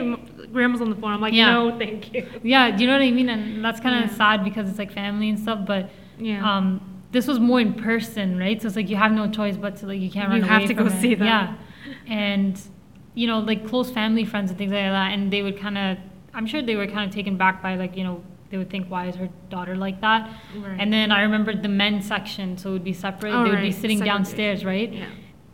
grandma's 0.58 0.82
on 0.82 0.90
the 0.90 0.96
phone. 0.96 1.12
I'm 1.14 1.22
like, 1.22 1.34
Yeah. 1.34 1.52
no, 1.54 1.78
thank 1.78 2.14
you. 2.14 2.26
Yeah, 2.44 2.72
do 2.72 2.84
you 2.84 2.88
know 2.90 2.94
what 2.98 3.04
I 3.04 3.12
mean? 3.12 3.30
And 3.30 3.64
that's 3.64 3.80
kind 3.80 3.96
of 4.04 4.10
Yeah. 4.12 4.18
sad 4.18 4.44
because 4.44 4.68
it's 4.70 4.80
like 4.80 4.92
family 4.92 5.30
and 5.30 5.40
stuff, 5.40 5.60
but 5.66 5.90
Yeah. 6.20 6.44
um, 6.50 6.82
this 7.12 7.26
was 7.28 7.40
more 7.40 7.60
in 7.62 7.74
person, 7.74 8.38
right? 8.40 8.60
So 8.62 8.68
it's 8.68 8.76
like 8.76 8.90
you 8.90 8.96
have 8.98 9.12
no 9.12 9.30
choice 9.40 9.56
but 9.58 9.78
to 9.78 9.86
like 9.88 10.02
you 10.02 10.10
can't 10.10 10.30
run 10.30 10.40
You 10.40 10.44
away 10.46 10.54
have 10.60 10.66
to 10.68 10.74
go 10.74 10.88
it. 10.88 10.92
see 11.02 11.14
them. 11.16 11.28
Yeah, 11.28 11.54
and 12.08 12.60
you 13.14 13.28
know 13.28 13.40
like 13.40 13.68
close 13.68 13.90
family 13.92 14.26
friends 14.26 14.50
and 14.52 14.58
things 14.58 14.72
like 14.72 14.82
that, 15.00 15.12
and 15.14 15.32
they 15.32 15.42
would 15.42 15.58
kind 15.60 15.78
of, 15.78 15.98
I'm 16.34 16.46
sure 16.46 16.62
they 16.62 16.76
were 16.76 16.88
kind 16.88 17.08
of 17.10 17.16
taken 17.16 17.38
back 17.38 17.62
by 17.62 17.76
like 17.76 17.96
you 17.98 18.04
know 18.04 18.22
they 18.50 18.58
would 18.58 18.70
think 18.70 18.88
why 18.88 19.08
is 19.08 19.16
her 19.16 19.30
daughter 19.50 19.76
like 19.76 20.02
that, 20.02 20.22
Right. 20.56 20.78
and 20.80 20.92
then 20.92 21.12
I 21.12 21.22
remembered 21.22 21.64
the 21.64 21.70
men's 21.70 22.06
section, 22.08 22.58
so 22.58 22.70
it 22.70 22.74
would 22.74 22.84
be 22.84 22.94
separate. 22.94 23.34
Oh, 23.34 23.44
they 23.44 23.50
would 23.52 23.62
be 23.62 23.72
sitting 23.72 24.00
downstairs, 24.00 24.64
right? 24.66 24.92
yeah. 24.92 25.06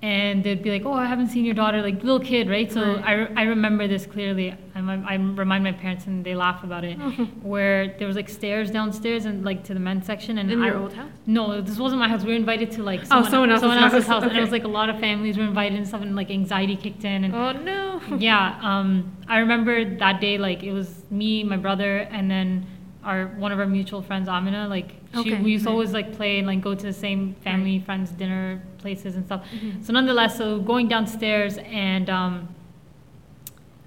And 0.04 0.44
they'd 0.44 0.62
be 0.62 0.70
like, 0.70 0.86
"Oh, 0.86 0.92
I 0.94 1.06
haven't 1.06 1.30
seen 1.30 1.46
your 1.46 1.56
daughter," 1.56 1.82
like 1.82 2.04
little 2.04 2.20
kid, 2.20 2.50
right? 2.50 2.70
So 2.72 2.82
Right. 2.82 3.30
I, 3.36 3.42
I 3.42 3.44
remember 3.44 3.88
this 3.88 4.06
clearly. 4.06 4.54
I, 4.76 4.80
I 5.14 5.16
remind 5.16 5.64
my 5.64 5.72
parents, 5.72 6.08
and 6.08 6.26
they 6.26 6.36
laugh 6.36 6.64
about 6.64 6.84
it. 6.84 6.96
where 7.54 7.96
there 7.98 8.08
was 8.08 8.18
like 8.18 8.28
stairs 8.28 8.70
downstairs 8.70 9.26
and 9.26 9.46
like 9.46 9.64
to 9.64 9.74
the 9.74 9.80
men's 9.80 10.06
section, 10.06 10.38
and 10.40 10.52
In 10.52 10.62
I, 10.62 10.68
your 10.68 10.78
old 10.78 10.94
house? 10.94 11.10
No, 11.26 11.62
this 11.62 11.78
wasn't 11.80 12.02
my 12.02 12.10
house. 12.10 12.24
We 12.24 12.32
were 12.34 12.36
invited 12.46 12.70
to 12.72 12.84
like 12.84 13.02
Oh, 13.12 13.24
someone 13.24 13.50
else's 13.50 13.64
else's 13.64 14.06
house. 14.06 14.24
house, 14.24 14.24
and 14.30 14.38
it 14.38 14.42
was 14.42 14.52
like 14.52 14.66
a 14.66 14.74
lot 14.80 14.90
of 14.90 15.00
families 15.00 15.38
were 15.38 15.46
invited 15.46 15.78
and 15.78 15.88
stuff, 15.88 16.02
and 16.02 16.16
like 16.16 16.30
anxiety 16.32 16.76
kicked 16.76 17.06
in, 17.06 17.24
and 17.24 17.34
Oh 17.34 17.52
no. 17.54 18.02
yeah, 18.18 18.60
um, 18.62 19.16
I 19.30 19.38
remember 19.40 19.74
that 20.00 20.20
day, 20.20 20.38
like, 20.38 20.64
it 20.64 20.74
was 20.74 20.90
me, 21.10 21.44
my 21.46 21.58
brother, 21.58 22.00
and 22.12 22.30
then 22.30 22.66
our, 23.04 23.28
one 23.38 23.52
of 23.52 23.60
our 23.60 23.66
mutual 23.66 24.02
friends, 24.02 24.28
Amina, 24.30 24.68
like, 24.68 24.90
she, 25.14 25.20
Okay, 25.20 25.42
we 25.42 25.52
used 25.52 25.66
to 25.66 25.70
always, 25.72 25.92
like, 25.94 26.14
play 26.16 26.38
and, 26.40 26.48
like, 26.48 26.62
go 26.62 26.74
to 26.74 26.86
the 26.86 26.94
same 26.94 27.36
family, 27.44 27.80
friends, 27.80 28.12
dinner 28.12 28.62
places 28.78 29.16
and 29.16 29.26
stuff. 29.26 29.44
Mhm. 29.54 29.84
So 29.86 29.94
nonetheless, 29.94 30.38
so 30.38 30.60
going 30.60 30.88
downstairs 30.88 31.58
and, 31.58 32.10
um, 32.10 32.48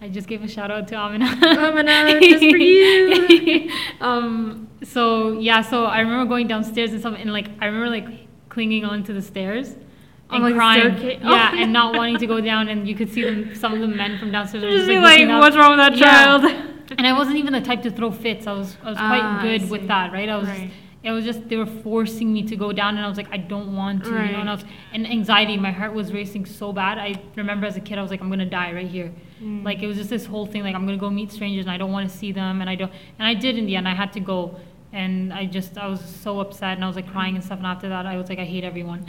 I 0.00 0.08
just 0.08 0.28
gave 0.28 0.42
a 0.44 0.48
shout 0.48 0.70
out 0.70 0.86
to 0.88 0.94
Amina. 0.96 1.26
Amina, 1.42 2.20
just 2.20 2.40
for 2.40 2.56
you. 2.56 3.70
um, 4.00 4.68
so, 4.82 5.38
yeah, 5.38 5.62
so 5.62 5.86
I 5.86 6.00
remember 6.00 6.26
going 6.28 6.46
downstairs 6.46 6.92
and 6.92 7.00
stuff, 7.00 7.14
and, 7.18 7.32
like, 7.32 7.48
I 7.60 7.66
remember, 7.66 7.88
like, 7.88 8.06
clinging 8.50 8.84
onto 8.84 9.12
the 9.14 9.22
stairs. 9.22 9.74
And 10.28 10.42
like, 10.42 10.54
the 10.54 10.58
crying, 10.58 11.20
yeah, 11.22 11.50
Oh. 11.54 11.56
and 11.58 11.72
not 11.72 11.94
wanting 11.94 12.18
to 12.18 12.26
go 12.26 12.40
down, 12.40 12.68
and 12.68 12.86
you 12.88 12.94
could 12.96 13.08
see 13.10 13.22
them, 13.22 13.54
some 13.54 13.72
of 13.72 13.80
the 13.80 13.86
men 13.86 14.18
from 14.18 14.32
downstairs 14.32 14.64
were 14.64 14.70
Just 14.70 14.86
just 14.86 14.90
like, 14.90 14.98
like, 15.02 15.18
looking 15.20 15.30
up. 15.30 15.40
what's 15.40 15.56
wrong 15.56 15.70
with 15.70 15.78
that 15.78 15.96
Yeah. 15.96 16.04
child? 16.24 16.75
And 16.98 17.06
I 17.06 17.12
wasn't 17.12 17.36
even 17.36 17.52
the 17.52 17.60
type 17.60 17.82
to 17.82 17.90
throw 17.90 18.10
fits. 18.10 18.46
I 18.46 18.52
was 18.52 18.76
I 18.82 18.90
was 18.90 18.98
quite 18.98 19.22
I 19.22 19.42
good 19.42 19.70
with 19.70 19.86
that, 19.88 20.12
right? 20.12 20.28
I 20.28 20.36
was 20.36 20.48
Right. 20.48 20.70
it 21.02 21.10
was 21.12 21.24
just 21.24 21.48
they 21.48 21.56
were 21.56 21.66
forcing 21.66 22.32
me 22.32 22.42
to 22.44 22.56
go 22.56 22.72
down 22.72 22.96
and 22.96 23.04
I 23.04 23.08
was 23.08 23.16
like, 23.16 23.28
I 23.32 23.36
don't 23.36 23.74
want 23.76 24.04
to, 24.04 24.10
you 24.10 24.32
know, 24.32 24.40
and 24.40 24.48
I 24.48 24.54
was 24.54 24.64
and 24.92 25.06
anxiety, 25.06 25.56
my 25.56 25.70
heart 25.70 25.94
was 25.94 26.12
racing 26.12 26.46
so 26.46 26.72
bad. 26.72 26.98
I 26.98 27.20
remember 27.36 27.66
as 27.66 27.76
a 27.76 27.80
kid 27.80 27.98
I 27.98 28.02
was 28.02 28.10
like, 28.10 28.20
I'm 28.20 28.28
gonna 28.30 28.46
die 28.46 28.72
right 28.72 28.88
here. 28.88 29.12
Mm. 29.42 29.64
Like 29.64 29.82
it 29.82 29.86
was 29.86 29.96
just 29.96 30.10
this 30.10 30.26
whole 30.26 30.46
thing, 30.46 30.62
like 30.62 30.74
I'm 30.74 30.84
gonna 30.86 30.96
go 30.98 31.10
meet 31.10 31.30
strangers 31.32 31.64
and 31.66 31.72
I 31.72 31.78
don't 31.78 31.92
wanna 31.92 32.08
see 32.08 32.32
them 32.32 32.60
and 32.60 32.68
I 32.70 32.74
don't 32.74 32.92
and 33.18 33.26
I 33.26 33.34
did 33.34 33.56
in 33.58 33.66
the 33.66 33.76
end, 33.76 33.86
I 33.88 33.94
had 33.94 34.12
to 34.14 34.20
go. 34.20 34.56
And 34.92 35.32
I 35.32 35.44
just 35.46 35.76
I 35.76 35.88
was 35.88 36.00
so 36.00 36.40
upset 36.40 36.76
and 36.76 36.84
I 36.84 36.86
was 36.86 36.96
like 36.96 37.10
crying 37.10 37.34
and 37.34 37.44
stuff 37.44 37.58
and 37.58 37.66
after 37.66 37.88
that 37.90 38.06
I 38.06 38.16
was 38.16 38.28
like 38.28 38.38
I 38.38 38.44
hate 38.44 38.64
everyone. 38.64 39.04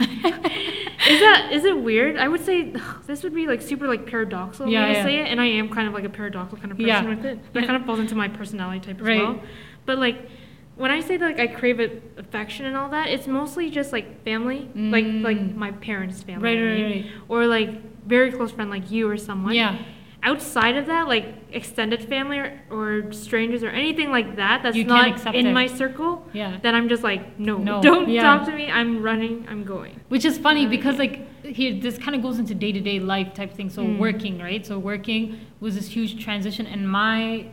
Is 1.08 1.20
that 1.20 1.50
is 1.52 1.64
it 1.64 1.78
weird? 1.80 2.16
I 2.18 2.28
would 2.28 2.44
say 2.44 2.74
this 3.06 3.22
would 3.22 3.34
be 3.34 3.46
like 3.46 3.62
super 3.62 3.86
like 3.88 4.04
paradoxical 4.06 4.70
Yeah, 4.70 4.82
me 4.88 4.92
to 4.92 4.98
yeah. 4.98 5.04
say 5.04 5.16
it, 5.20 5.28
and 5.28 5.40
I 5.40 5.46
am 5.46 5.68
kind 5.70 5.88
of 5.88 5.94
like 5.94 6.04
a 6.04 6.08
paradoxical 6.10 6.58
kind 6.58 6.72
of 6.72 6.76
person 6.76 6.88
Yeah. 6.88 7.08
with 7.08 7.24
it. 7.24 7.52
That 7.54 7.64
kind 7.66 7.76
of 7.76 7.86
falls 7.86 8.00
into 8.00 8.14
my 8.14 8.28
personality 8.28 8.80
type 8.80 9.00
as 9.00 9.06
Right. 9.06 9.22
well. 9.22 9.40
But 9.86 9.98
like 9.98 10.28
when 10.76 10.90
I 10.90 11.00
say 11.00 11.16
that 11.16 11.24
like 11.24 11.40
I 11.40 11.46
crave 11.46 11.80
affection 12.18 12.66
and 12.66 12.76
all 12.76 12.90
that, 12.90 13.08
it's 13.08 13.26
mostly 13.26 13.70
just 13.70 13.92
like 13.92 14.22
family, 14.24 14.68
like 14.74 15.06
like 15.06 15.38
Mm. 15.38 15.54
my 15.56 15.70
parents' 15.72 16.22
family, 16.22 16.42
Right, 16.56 16.60
right, 16.62 16.82
right. 16.82 17.06
or 17.28 17.46
like 17.46 17.70
very 18.06 18.30
close 18.32 18.50
friend 18.52 18.68
like 18.70 18.90
you 18.90 19.08
or 19.08 19.16
someone. 19.16 19.54
yeah. 19.54 19.78
Outside 20.22 20.76
of 20.76 20.86
that, 20.86 21.06
like 21.06 21.26
extended 21.52 22.02
family 22.08 22.38
or, 22.38 22.60
or 22.70 23.12
strangers 23.12 23.62
or 23.62 23.68
anything 23.68 24.10
like 24.10 24.34
that, 24.36 24.62
that's 24.64 24.76
You 24.76 24.84
can't 24.84 24.96
not 25.06 25.08
accept 25.12 25.36
in 25.36 25.46
it. 25.46 25.52
my 25.52 25.66
circle. 25.68 26.26
Yeah. 26.32 26.58
Then 26.60 26.74
I'm 26.74 26.88
just 26.88 27.04
like, 27.04 27.38
no, 27.38 27.56
No, 27.58 27.80
don't 27.80 28.08
yeah. 28.08 28.22
talk 28.22 28.44
to 28.46 28.52
me. 28.52 28.68
I'm 28.68 29.00
running. 29.02 29.46
I'm 29.48 29.62
going. 29.64 30.00
Which 30.08 30.24
is 30.24 30.36
funny 30.36 30.66
because 30.66 30.98
like 30.98 31.44
here 31.44 31.80
this 31.80 31.98
kind 31.98 32.16
of 32.16 32.22
goes 32.22 32.38
into 32.40 32.52
day 32.54 32.72
to 32.72 32.80
day 32.80 32.98
life 32.98 33.32
type 33.32 33.54
thing. 33.54 33.70
So 33.70 33.84
Mm. 33.84 33.98
working, 33.98 34.38
right? 34.40 34.66
So 34.66 34.78
working 34.78 35.38
was 35.60 35.76
this 35.76 35.86
huge 35.88 36.22
transition, 36.22 36.66
and 36.66 36.90
my 36.90 37.46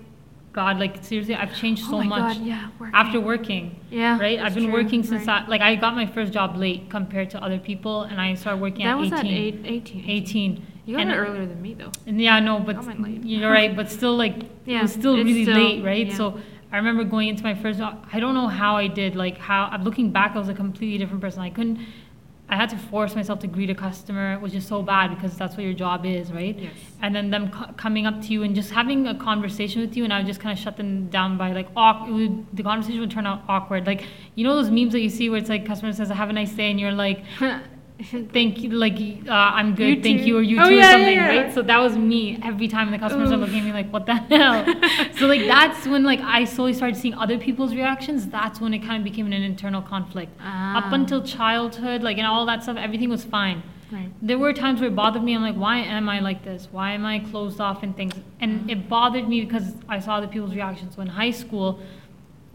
God, 0.52 0.80
like 0.80 1.04
seriously, 1.04 1.36
I've 1.36 1.56
changed 1.56 1.84
so 1.86 1.96
oh 1.96 2.04
my 2.04 2.06
much 2.08 2.38
God, 2.38 2.46
yeah. 2.46 2.70
Working. 2.80 2.96
after 2.96 3.20
working. 3.20 3.76
Yeah. 3.92 4.18
Right, 4.20 4.40
I've 4.40 4.56
been 4.56 4.66
true, 4.66 4.74
working 4.74 5.04
since 5.04 5.28
right. 5.28 5.44
I 5.44 5.48
like 5.48 5.62
I 5.62 5.76
got 5.76 5.94
my 5.96 6.06
first 6.08 6.34
job 6.34 6.56
late 6.58 6.90
compared 6.90 7.30
to 7.32 7.44
other 7.44 7.60
people, 7.60 8.02
and 8.04 8.20
I 8.20 8.34
started 8.36 8.60
working 8.62 8.86
That 8.86 8.94
at 8.94 8.98
was 8.98 9.12
18. 9.14 9.20
at 9.20 9.26
eight, 9.32 9.62
18. 9.66 10.10
18. 10.10 10.68
You 10.86 10.96
got 10.96 11.02
And- 11.04 11.12
it 11.12 11.16
earlier 11.16 11.46
than 11.46 11.62
me, 11.62 11.74
though. 11.74 11.92
And 12.08 12.22
yeah, 12.22 12.40
no, 12.40 12.60
but 12.60 12.78
Oh, 12.78 13.06
you're 13.24 13.52
right, 13.52 13.76
but 13.76 13.90
still 13.90 14.16
like 14.16 14.38
it 14.44 14.50
Yeah, 14.66 14.82
was 14.84 14.94
still 14.94 15.16
really 15.18 15.44
still- 15.44 15.56
late, 15.58 15.84
right? 15.84 16.08
yeah. 16.08 16.14
So 16.14 16.40
I 16.72 16.78
remember 16.78 17.04
going 17.04 17.30
into 17.30 17.44
my 17.44 17.56
first 17.56 17.80
job. 17.80 18.06
I 18.14 18.20
don't 18.20 18.34
know 18.34 18.48
how 18.48 18.76
I 18.78 18.88
did. 18.88 19.16
Like 19.16 19.38
how 19.38 19.70
I'm 19.72 19.84
looking 19.84 20.12
back, 20.12 20.36
I 20.36 20.40
was 20.40 20.50
a 20.50 20.54
completely 20.54 20.98
different 20.98 21.22
person. 21.22 21.42
I 21.42 21.50
couldn't. 21.50 21.80
I 22.48 22.56
had 22.58 22.70
to 22.70 22.78
force 22.78 23.16
myself 23.16 23.40
to 23.40 23.48
greet 23.48 23.72
a 23.72 23.74
customer, 23.76 24.38
which 24.38 24.54
is 24.54 24.68
so 24.68 24.84
bad 24.84 25.10
because 25.10 25.36
that's 25.36 25.56
what 25.58 25.64
your 25.64 25.74
job 25.74 26.06
is, 26.06 26.32
right? 26.32 26.56
Yes. 26.60 26.74
And 27.02 27.16
then 27.16 27.32
them 27.32 27.50
co- 27.50 27.74
coming 27.74 28.06
up 28.06 28.22
to 28.22 28.28
you 28.28 28.44
and 28.44 28.54
just 28.54 28.70
having 28.70 29.08
a 29.08 29.16
conversation 29.16 29.82
with 29.82 29.98
you, 29.98 30.04
and 30.04 30.14
I 30.14 30.20
would 30.20 30.28
just 30.28 30.40
kind 30.40 30.56
of 30.56 30.64
shut 30.64 30.78
them 30.78 31.08
down 31.08 31.40
by 31.40 31.52
like, 31.54 31.70
it 31.76 32.12
would, 32.12 32.46
the 32.56 32.62
conversation 32.62 33.00
would 33.00 33.10
turn 33.10 33.26
out 33.26 33.42
awkward. 33.50 33.88
Like, 33.88 34.04
you 34.36 34.44
know 34.44 34.56
those 34.56 34.70
memes 34.70 34.92
that 34.92 35.00
you 35.02 35.10
see 35.10 35.28
where 35.28 35.40
it's 35.40 35.50
like 35.50 35.66
customer 35.66 35.92
says, 35.92 36.10
"Have 36.10 36.30
a 36.30 36.34
nice 36.34 36.52
day," 36.52 36.70
and 36.70 36.80
you're 36.80 36.92
like, 36.92 37.24
thank 38.34 38.62
you 38.62 38.70
like 38.72 38.98
uh, 39.28 39.32
i'm 39.32 39.74
good 39.74 39.88
You 39.88 40.02
thank 40.04 40.20
too. 40.22 40.26
you 40.28 40.38
or 40.38 40.42
you 40.42 40.60
Oh, 40.62 40.68
too 40.70 40.76
yeah, 40.76 40.90
or 40.90 40.92
something 40.92 41.14
yeah. 41.16 41.28
right? 41.28 41.54
So 41.54 41.62
that 41.62 41.78
was 41.78 41.96
me 41.98 42.38
every 42.44 42.68
time 42.68 42.92
the 42.92 42.98
customers 42.98 43.32
are 43.32 43.38
looking 43.38 43.60
at 43.60 43.64
me 43.66 43.72
like 43.72 43.90
what 43.92 44.06
the 44.06 44.16
hell? 44.16 44.66
So 45.18 45.28
like 45.28 45.46
that's 45.48 45.88
when 45.88 46.04
like 46.04 46.20
i 46.22 46.44
slowly 46.44 46.74
started 46.74 46.98
seeing 46.98 47.14
other 47.14 47.38
people's 47.38 47.74
reactions 47.74 48.28
that's 48.28 48.60
when 48.60 48.74
it 48.74 48.80
kind 48.80 48.98
of 48.98 49.04
became 49.06 49.28
an 49.28 49.34
internal 49.34 49.82
conflict. 49.82 50.32
Up 50.40 50.86
Ah. 50.92 50.94
until 50.94 51.22
childhood 51.24 52.04
like 52.04 52.18
and 52.18 52.28
all 52.28 52.46
that 52.48 52.64
stuff 52.64 52.78
everything 52.78 53.10
was 53.10 53.24
fine. 53.24 53.64
Right. 53.92 54.10
there 54.30 54.40
were 54.40 54.52
times 54.52 54.82
where 54.82 54.90
it 54.90 54.96
bothered 54.96 55.24
me 55.24 55.36
i'm 55.36 55.44
like 55.44 55.56
why 55.56 55.78
am 55.78 56.10
i 56.10 56.20
like 56.20 56.44
this? 56.44 56.68
Why 56.72 56.92
am 56.98 57.06
i 57.06 57.20
closed 57.20 57.62
off 57.62 57.82
and 57.84 57.96
things? 57.96 58.14
And 58.42 58.70
it 58.70 58.90
bothered 58.90 59.30
me 59.30 59.38
because 59.46 59.68
i 59.88 60.00
saw 60.00 60.20
the 60.20 60.28
people's 60.28 60.54
reactions. 60.56 60.96
So 60.96 61.02
in 61.02 61.08
high 61.08 61.32
school 61.44 61.80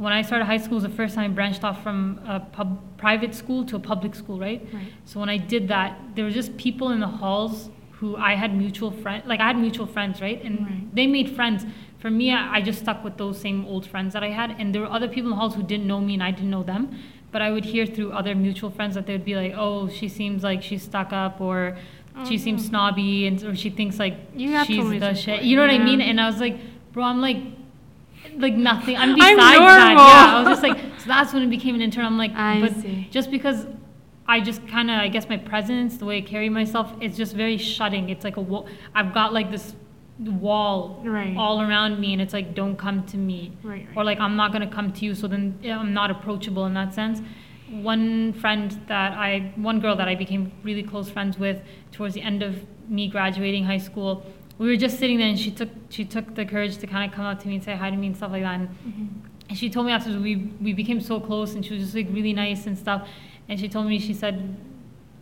when 0.01 0.15
I 0.15 0.23
started 0.23 0.47
high 0.47 0.57
school, 0.57 0.79
it 0.79 0.83
was 0.83 0.91
the 0.93 0.97
first 1.03 1.15
time 1.15 1.31
I 1.31 1.35
branched 1.35 1.63
off 1.63 1.83
from 1.83 2.21
a 2.27 2.41
pub, 2.41 2.81
private 2.97 3.35
school 3.35 3.67
to 3.67 3.77
a 3.77 3.79
public 3.79 4.15
school, 4.15 4.39
right? 4.39 4.67
Right. 4.73 4.87
So 5.05 5.21
when 5.21 5.29
I 5.29 5.37
did 5.37 5.69
that, 5.69 5.91
there 6.15 6.25
were 6.25 6.31
just 6.31 6.57
people 6.57 6.89
in 6.91 7.01
the 7.01 7.07
halls 7.07 7.69
who 7.99 8.17
I 8.17 8.35
had 8.35 8.57
mutual 8.57 8.91
friends, 8.91 9.27
like 9.27 9.41
I 9.41 9.47
had 9.49 9.59
mutual 9.59 9.87
friends, 9.87 10.23
right? 10.23 10.43
And 10.43 10.55
Right. 10.67 10.95
they 10.97 11.07
made 11.07 11.29
friends. 11.39 11.67
For 11.99 12.11
me, 12.11 12.33
I, 12.33 12.57
I 12.57 12.61
just 12.63 12.79
stuck 12.81 13.05
with 13.05 13.19
those 13.19 13.39
same 13.39 13.67
old 13.67 13.85
friends 13.87 14.15
that 14.15 14.25
I 14.25 14.31
had. 14.31 14.49
And 14.59 14.75
there 14.75 14.81
were 14.81 14.91
other 14.91 15.07
people 15.07 15.27
in 15.31 15.37
the 15.37 15.41
halls 15.43 15.55
who 15.55 15.63
didn't 15.63 15.87
know 15.87 16.01
me 16.01 16.15
and 16.15 16.23
I 16.23 16.31
didn't 16.31 16.49
know 16.57 16.63
them. 16.63 16.83
But 17.31 17.43
I 17.43 17.51
would 17.51 17.67
hear 17.67 17.85
through 17.85 18.13
other 18.13 18.35
mutual 18.35 18.71
friends 18.71 18.95
that 18.95 19.05
they 19.07 19.13
would 19.13 19.27
be 19.27 19.37
like, 19.37 19.53
oh, 19.55 19.91
she 19.91 20.09
seems 20.09 20.43
like 20.43 20.63
she's 20.63 20.83
stuck 20.83 21.13
up 21.13 21.43
or 21.43 21.77
she 22.27 22.39
seems 22.39 22.67
snobby 22.67 23.27
and 23.27 23.43
or 23.45 23.55
she 23.55 23.69
thinks 23.71 23.99
like 23.99 24.15
You 24.35 24.65
she's 24.65 25.01
the 25.01 25.15
shit. 25.15 25.43
You 25.43 25.57
know 25.57 25.63
what 25.63 25.71
I 25.71 25.79
mean? 25.79 26.01
And 26.01 26.19
I 26.21 26.27
was 26.27 26.41
like, 26.41 26.57
bro, 26.93 27.05
I'm 27.05 27.21
like, 27.21 27.37
like 28.41 28.55
nothing. 28.55 28.97
I'm 28.97 29.15
besides 29.15 29.37
that. 29.39 29.95
Yeah, 29.97 30.37
I 30.37 30.41
was 30.41 30.49
just 30.49 30.63
like, 30.63 30.79
so 30.99 31.07
that's 31.09 31.33
when 31.33 31.43
it 31.43 31.51
became 31.51 31.75
an 31.75 31.81
intern. 31.83 32.05
I'm 32.05 32.19
like, 32.19 32.33
I 32.35 32.61
but 32.61 32.75
see. 32.77 33.09
just 33.11 33.31
because 33.31 33.67
I 34.27 34.41
just 34.41 34.67
kind 34.69 34.91
of, 34.91 34.97
I 34.99 35.09
guess 35.09 35.29
my 35.29 35.37
presence, 35.37 35.97
the 35.97 36.05
way 36.05 36.19
I 36.19 36.21
carry 36.23 36.49
myself, 36.49 36.93
it's 37.01 37.17
just 37.17 37.35
very 37.35 37.57
shutting. 37.57 38.11
It's 38.11 38.25
like 38.25 38.37
a 38.37 38.41
wall. 38.41 38.69
I've 38.95 39.13
got 39.13 39.33
like 39.33 39.51
this 39.51 39.75
wall 40.19 41.01
Right. 41.05 41.35
all 41.37 41.61
around 41.63 41.99
me, 41.99 42.13
and 42.13 42.21
it's 42.23 42.33
like, 42.35 42.55
don't 42.55 42.77
come 42.77 43.05
to 43.07 43.17
me, 43.17 43.53
Right, 43.63 43.87
right. 43.87 43.97
or 43.97 44.05
like 44.05 44.21
I'm 44.21 44.37
not 44.37 44.53
gonna 44.53 44.67
come 44.71 44.93
to 44.93 45.05
you. 45.05 45.15
So 45.15 45.27
then 45.27 45.59
I'm 45.65 45.95
not 45.95 46.11
approachable 46.11 46.67
in 46.67 46.75
that 46.75 46.93
sense. 46.95 47.23
One 47.71 48.33
friend 48.35 48.71
that 48.89 49.13
I, 49.13 49.53
one 49.57 49.81
girl 49.81 49.95
that 49.97 50.09
I 50.09 50.15
became 50.17 50.53
really 50.63 50.83
close 50.83 51.09
friends 51.09 51.39
with 51.39 51.63
towards 51.93 52.15
the 52.15 52.23
end 52.23 52.43
of 52.43 52.57
me 52.89 53.09
graduating 53.09 53.65
high 53.65 53.79
school. 53.79 54.27
We 54.61 54.67
were 54.71 54.77
just 54.87 54.99
sitting 54.99 55.19
there, 55.21 55.29
and 55.35 55.39
she 55.45 55.51
took 55.61 55.71
she 55.97 56.05
took 56.15 56.27
the 56.35 56.45
courage 56.45 56.75
to 56.83 56.87
kind 56.87 57.05
of 57.11 57.17
come 57.17 57.25
up 57.31 57.39
to 57.43 57.49
me 57.49 57.55
and 57.59 57.65
say 57.69 57.75
hi 57.83 57.89
to 57.91 57.97
me 57.97 58.09
and 58.09 58.17
stuff 58.21 58.31
like 58.37 58.43
that. 58.49 58.55
And 58.61 58.69
Mm-hmm. 58.69 59.07
and 59.49 59.59
she 59.61 59.67
told 59.75 59.85
me 59.87 59.93
afterwards 59.93 60.23
we 60.23 60.35
we 60.67 60.73
became 60.83 61.01
so 61.01 61.19
close, 61.29 61.51
and 61.55 61.65
she 61.67 61.73
was 61.75 61.83
just 61.85 61.95
like 62.01 62.09
really 62.19 62.35
nice 62.45 62.67
and 62.69 62.77
stuff. 62.85 63.01
And 63.49 63.59
she 63.59 63.69
told 63.75 63.87
me 63.93 63.99
she 63.99 64.15
said, 64.15 64.35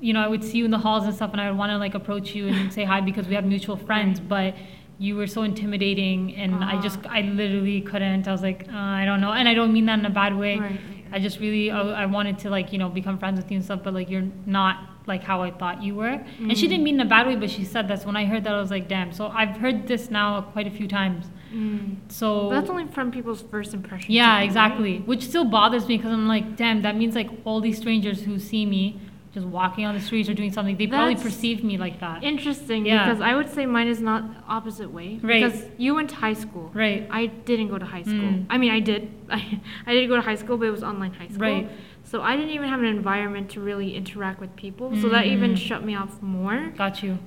you 0.00 0.12
know, 0.14 0.20
I 0.26 0.28
would 0.32 0.44
see 0.48 0.58
you 0.58 0.64
in 0.64 0.72
the 0.78 0.82
halls 0.86 1.04
and 1.04 1.14
stuff, 1.14 1.30
and 1.32 1.40
I 1.40 1.48
would 1.50 1.58
want 1.58 1.70
to 1.70 1.78
like 1.78 1.94
approach 1.94 2.34
you 2.34 2.48
and 2.48 2.72
say 2.72 2.84
hi 2.84 3.00
because 3.00 3.26
we 3.28 3.34
have 3.36 3.46
mutual 3.54 3.76
friends, 3.88 4.18
but 4.34 4.54
you 4.98 5.14
were 5.14 5.28
so 5.28 5.40
intimidating, 5.44 6.34
and 6.34 6.52
I 6.72 6.80
just 6.80 6.98
I 7.18 7.20
literally 7.20 7.80
couldn't. 7.90 8.26
I 8.26 8.32
was 8.32 8.42
like, 8.42 8.60
uh, 8.68 8.76
I 8.76 9.04
don't 9.04 9.20
know, 9.20 9.32
and 9.38 9.48
I 9.48 9.54
don't 9.54 9.72
mean 9.72 9.86
that 9.86 9.98
in 10.00 10.04
a 10.04 10.10
bad 10.22 10.36
way. 10.36 10.58
Right, 10.58 10.80
I 11.12 11.18
just 11.20 11.38
really 11.38 11.70
I, 11.70 11.80
I 12.02 12.06
wanted 12.06 12.36
to 12.40 12.50
like 12.50 12.72
you 12.72 12.78
know 12.82 12.88
become 12.88 13.16
friends 13.18 13.36
with 13.40 13.48
you 13.52 13.56
and 13.58 13.64
stuff, 13.64 13.80
but 13.84 13.94
like 13.94 14.10
you're 14.10 14.28
not 14.46 14.74
like 15.08 15.22
how 15.24 15.42
I 15.42 15.50
thought 15.50 15.82
you 15.82 15.94
were. 15.96 16.20
And 16.38 16.56
she 16.56 16.68
didn't 16.68 16.84
mean 16.84 16.96
in 16.96 17.00
a 17.06 17.08
bad 17.08 17.26
way, 17.26 17.34
but 17.36 17.50
she 17.50 17.64
said 17.64 17.88
that's 17.88 18.04
when 18.04 18.16
I 18.16 18.24
heard 18.26 18.44
that 18.44 18.54
I 18.54 18.60
was 18.60 18.70
like, 18.70 18.86
damn. 18.88 19.12
So 19.12 19.28
I've 19.28 19.56
heard 19.56 19.86
this 19.88 20.10
now 20.10 20.42
quite 20.42 20.66
a 20.66 20.70
few 20.70 20.86
times. 20.86 21.26
Mm. 21.52 21.96
So 22.08 22.50
That's 22.50 22.68
only 22.68 22.86
from 22.86 23.10
people's 23.10 23.42
first 23.42 23.72
impression. 23.74 24.12
yeah, 24.12 24.40
exactly. 24.40 24.98
Which 24.98 25.24
still 25.24 25.44
bothers 25.46 25.88
me 25.88 25.96
because 25.96 26.12
I'm 26.12 26.28
like, 26.28 26.56
damn, 26.56 26.82
that 26.82 26.94
means 26.96 27.14
like 27.14 27.30
all 27.44 27.60
these 27.60 27.78
strangers 27.78 28.22
who 28.22 28.38
see 28.38 28.66
me 28.66 29.00
just 29.32 29.46
walking 29.46 29.84
on 29.84 29.94
the 29.94 30.00
streets 30.00 30.28
or 30.28 30.34
doing 30.34 30.52
something, 30.52 30.76
they 30.76 30.86
probably 30.86 31.14
perceive 31.16 31.62
me 31.62 31.76
like 31.76 32.00
that. 32.00 32.22
Interesting, 32.24 32.86
Yeah. 32.86 33.06
because 33.08 33.20
I 33.22 33.34
would 33.34 33.50
say 33.50 33.66
mine 33.66 33.88
is 33.88 34.00
not 34.00 34.24
opposite 34.48 34.90
way. 34.90 35.18
Right. 35.22 35.44
Because 35.44 35.64
you 35.76 35.94
went 35.94 36.10
to 36.10 36.16
high 36.16 36.32
school. 36.34 36.70
Right. 36.74 37.06
I 37.10 37.26
didn't 37.26 37.68
go 37.68 37.78
to 37.78 37.84
high 37.84 38.02
school. 38.02 38.14
Mm. 38.14 38.46
I 38.50 38.58
mean, 38.58 38.70
I 38.70 38.80
did. 38.80 39.10
I, 39.30 39.60
I 39.86 39.92
did 39.92 40.08
go 40.08 40.16
to 40.16 40.22
high 40.22 40.34
school, 40.34 40.56
but 40.56 40.66
it 40.66 40.70
was 40.70 40.82
online 40.82 41.12
high 41.12 41.28
school. 41.28 41.38
Right. 41.40 41.70
So 42.10 42.22
I 42.22 42.36
didn't 42.36 42.52
even 42.52 42.70
have 42.70 42.80
an 42.80 42.86
environment 42.86 43.50
to 43.50 43.60
really 43.60 43.94
interact 43.94 44.40
with 44.40 44.56
people. 44.56 44.96
So 44.96 45.10
that 45.10 45.26
even 45.26 45.50
Mm. 45.52 45.56
shut 45.58 45.84
me 45.84 45.94
off 45.94 46.22
more 46.22 46.72
Got 46.74 47.02
you. 47.02 47.18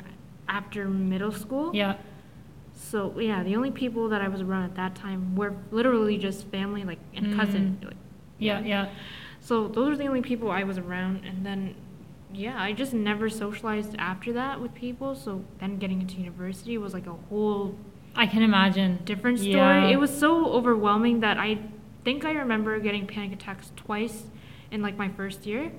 after 0.50 0.89
middle 0.89 1.32
school. 1.32 1.70
Yeah. 1.76 1.98
So 2.74 3.13
yeah, 3.20 3.44
the 3.44 3.56
only 3.56 3.70
people 3.70 4.10
that 4.10 4.22
I 4.22 4.28
was 4.28 4.41
around 4.41 4.63
at 4.63 4.76
that 4.76 4.96
time 4.96 5.36
were 5.36 5.54
literally 5.72 6.17
just 6.17 6.48
family, 6.48 6.84
like 6.84 6.98
and 7.15 7.36
cousin. 7.38 7.78
Mm. 7.82 7.86
Like, 7.89 7.96
Yeah. 8.39 8.62
Yeah. 8.62 8.88
So 9.39 9.67
those 9.67 9.89
are 9.94 9.98
the 9.98 10.08
only 10.08 10.22
people 10.24 10.50
I 10.50 10.63
was 10.63 10.80
around, 10.80 11.26
and 11.26 11.46
then 11.46 11.76
yeah, 12.34 12.60
I 12.60 12.72
just 12.72 12.94
never 12.94 13.30
socialized 13.30 13.96
after 14.00 14.34
that 14.34 14.62
with 14.62 14.74
people. 14.74 15.13
So 15.13 15.44
then 15.60 15.78
getting 15.78 16.02
into 16.02 16.15
university 16.17 16.78
was 16.80 16.94
like 16.94 17.06
a 17.06 17.13
whole 17.30 17.76
I 18.15 18.26
can 18.26 18.41
imagine. 18.41 19.00
different 19.06 19.38
story. 19.39 19.54
Yeah. 19.58 19.89
It 19.89 20.00
was 20.00 20.17
so 20.17 20.48
overwhelming 20.48 21.20
that 21.20 21.38
I 21.38 21.60
think 22.04 22.26
I 22.26 22.32
remember 22.32 22.80
getting 22.80 23.06
panic 23.06 23.34
attacks 23.34 23.72
twice 23.76 24.26
in 24.71 24.81
like 24.81 24.97
my 24.97 25.10
first 25.10 25.45
year 25.45 25.71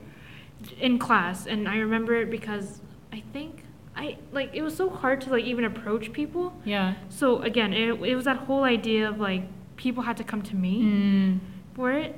in 0.81 0.99
class, 0.99 1.47
and 1.47 1.69
I 1.69 1.79
remember 1.79 2.15
it 2.15 2.31
because 2.31 2.81
I 3.13 3.23
think 3.33 3.65
I 3.97 4.17
like 4.33 4.51
it 4.55 4.63
was 4.63 4.77
so 4.77 4.89
hard 4.91 5.21
to 5.23 5.31
like 5.31 5.45
even 5.45 5.65
approach 5.65 6.13
people. 6.13 6.53
Yeah. 6.65 6.95
So 7.09 7.43
again, 7.43 7.73
it, 7.73 8.01
it 8.03 8.15
was 8.15 8.25
that 8.27 8.37
whole 8.39 8.65
idea 8.65 9.09
of 9.09 9.19
like 9.19 9.43
people 9.77 10.03
had 10.05 10.17
to 10.19 10.25
come 10.25 10.43
to 10.43 10.57
me 10.57 10.83
Mm. 10.83 11.39
for 11.75 11.91
it, 11.91 12.15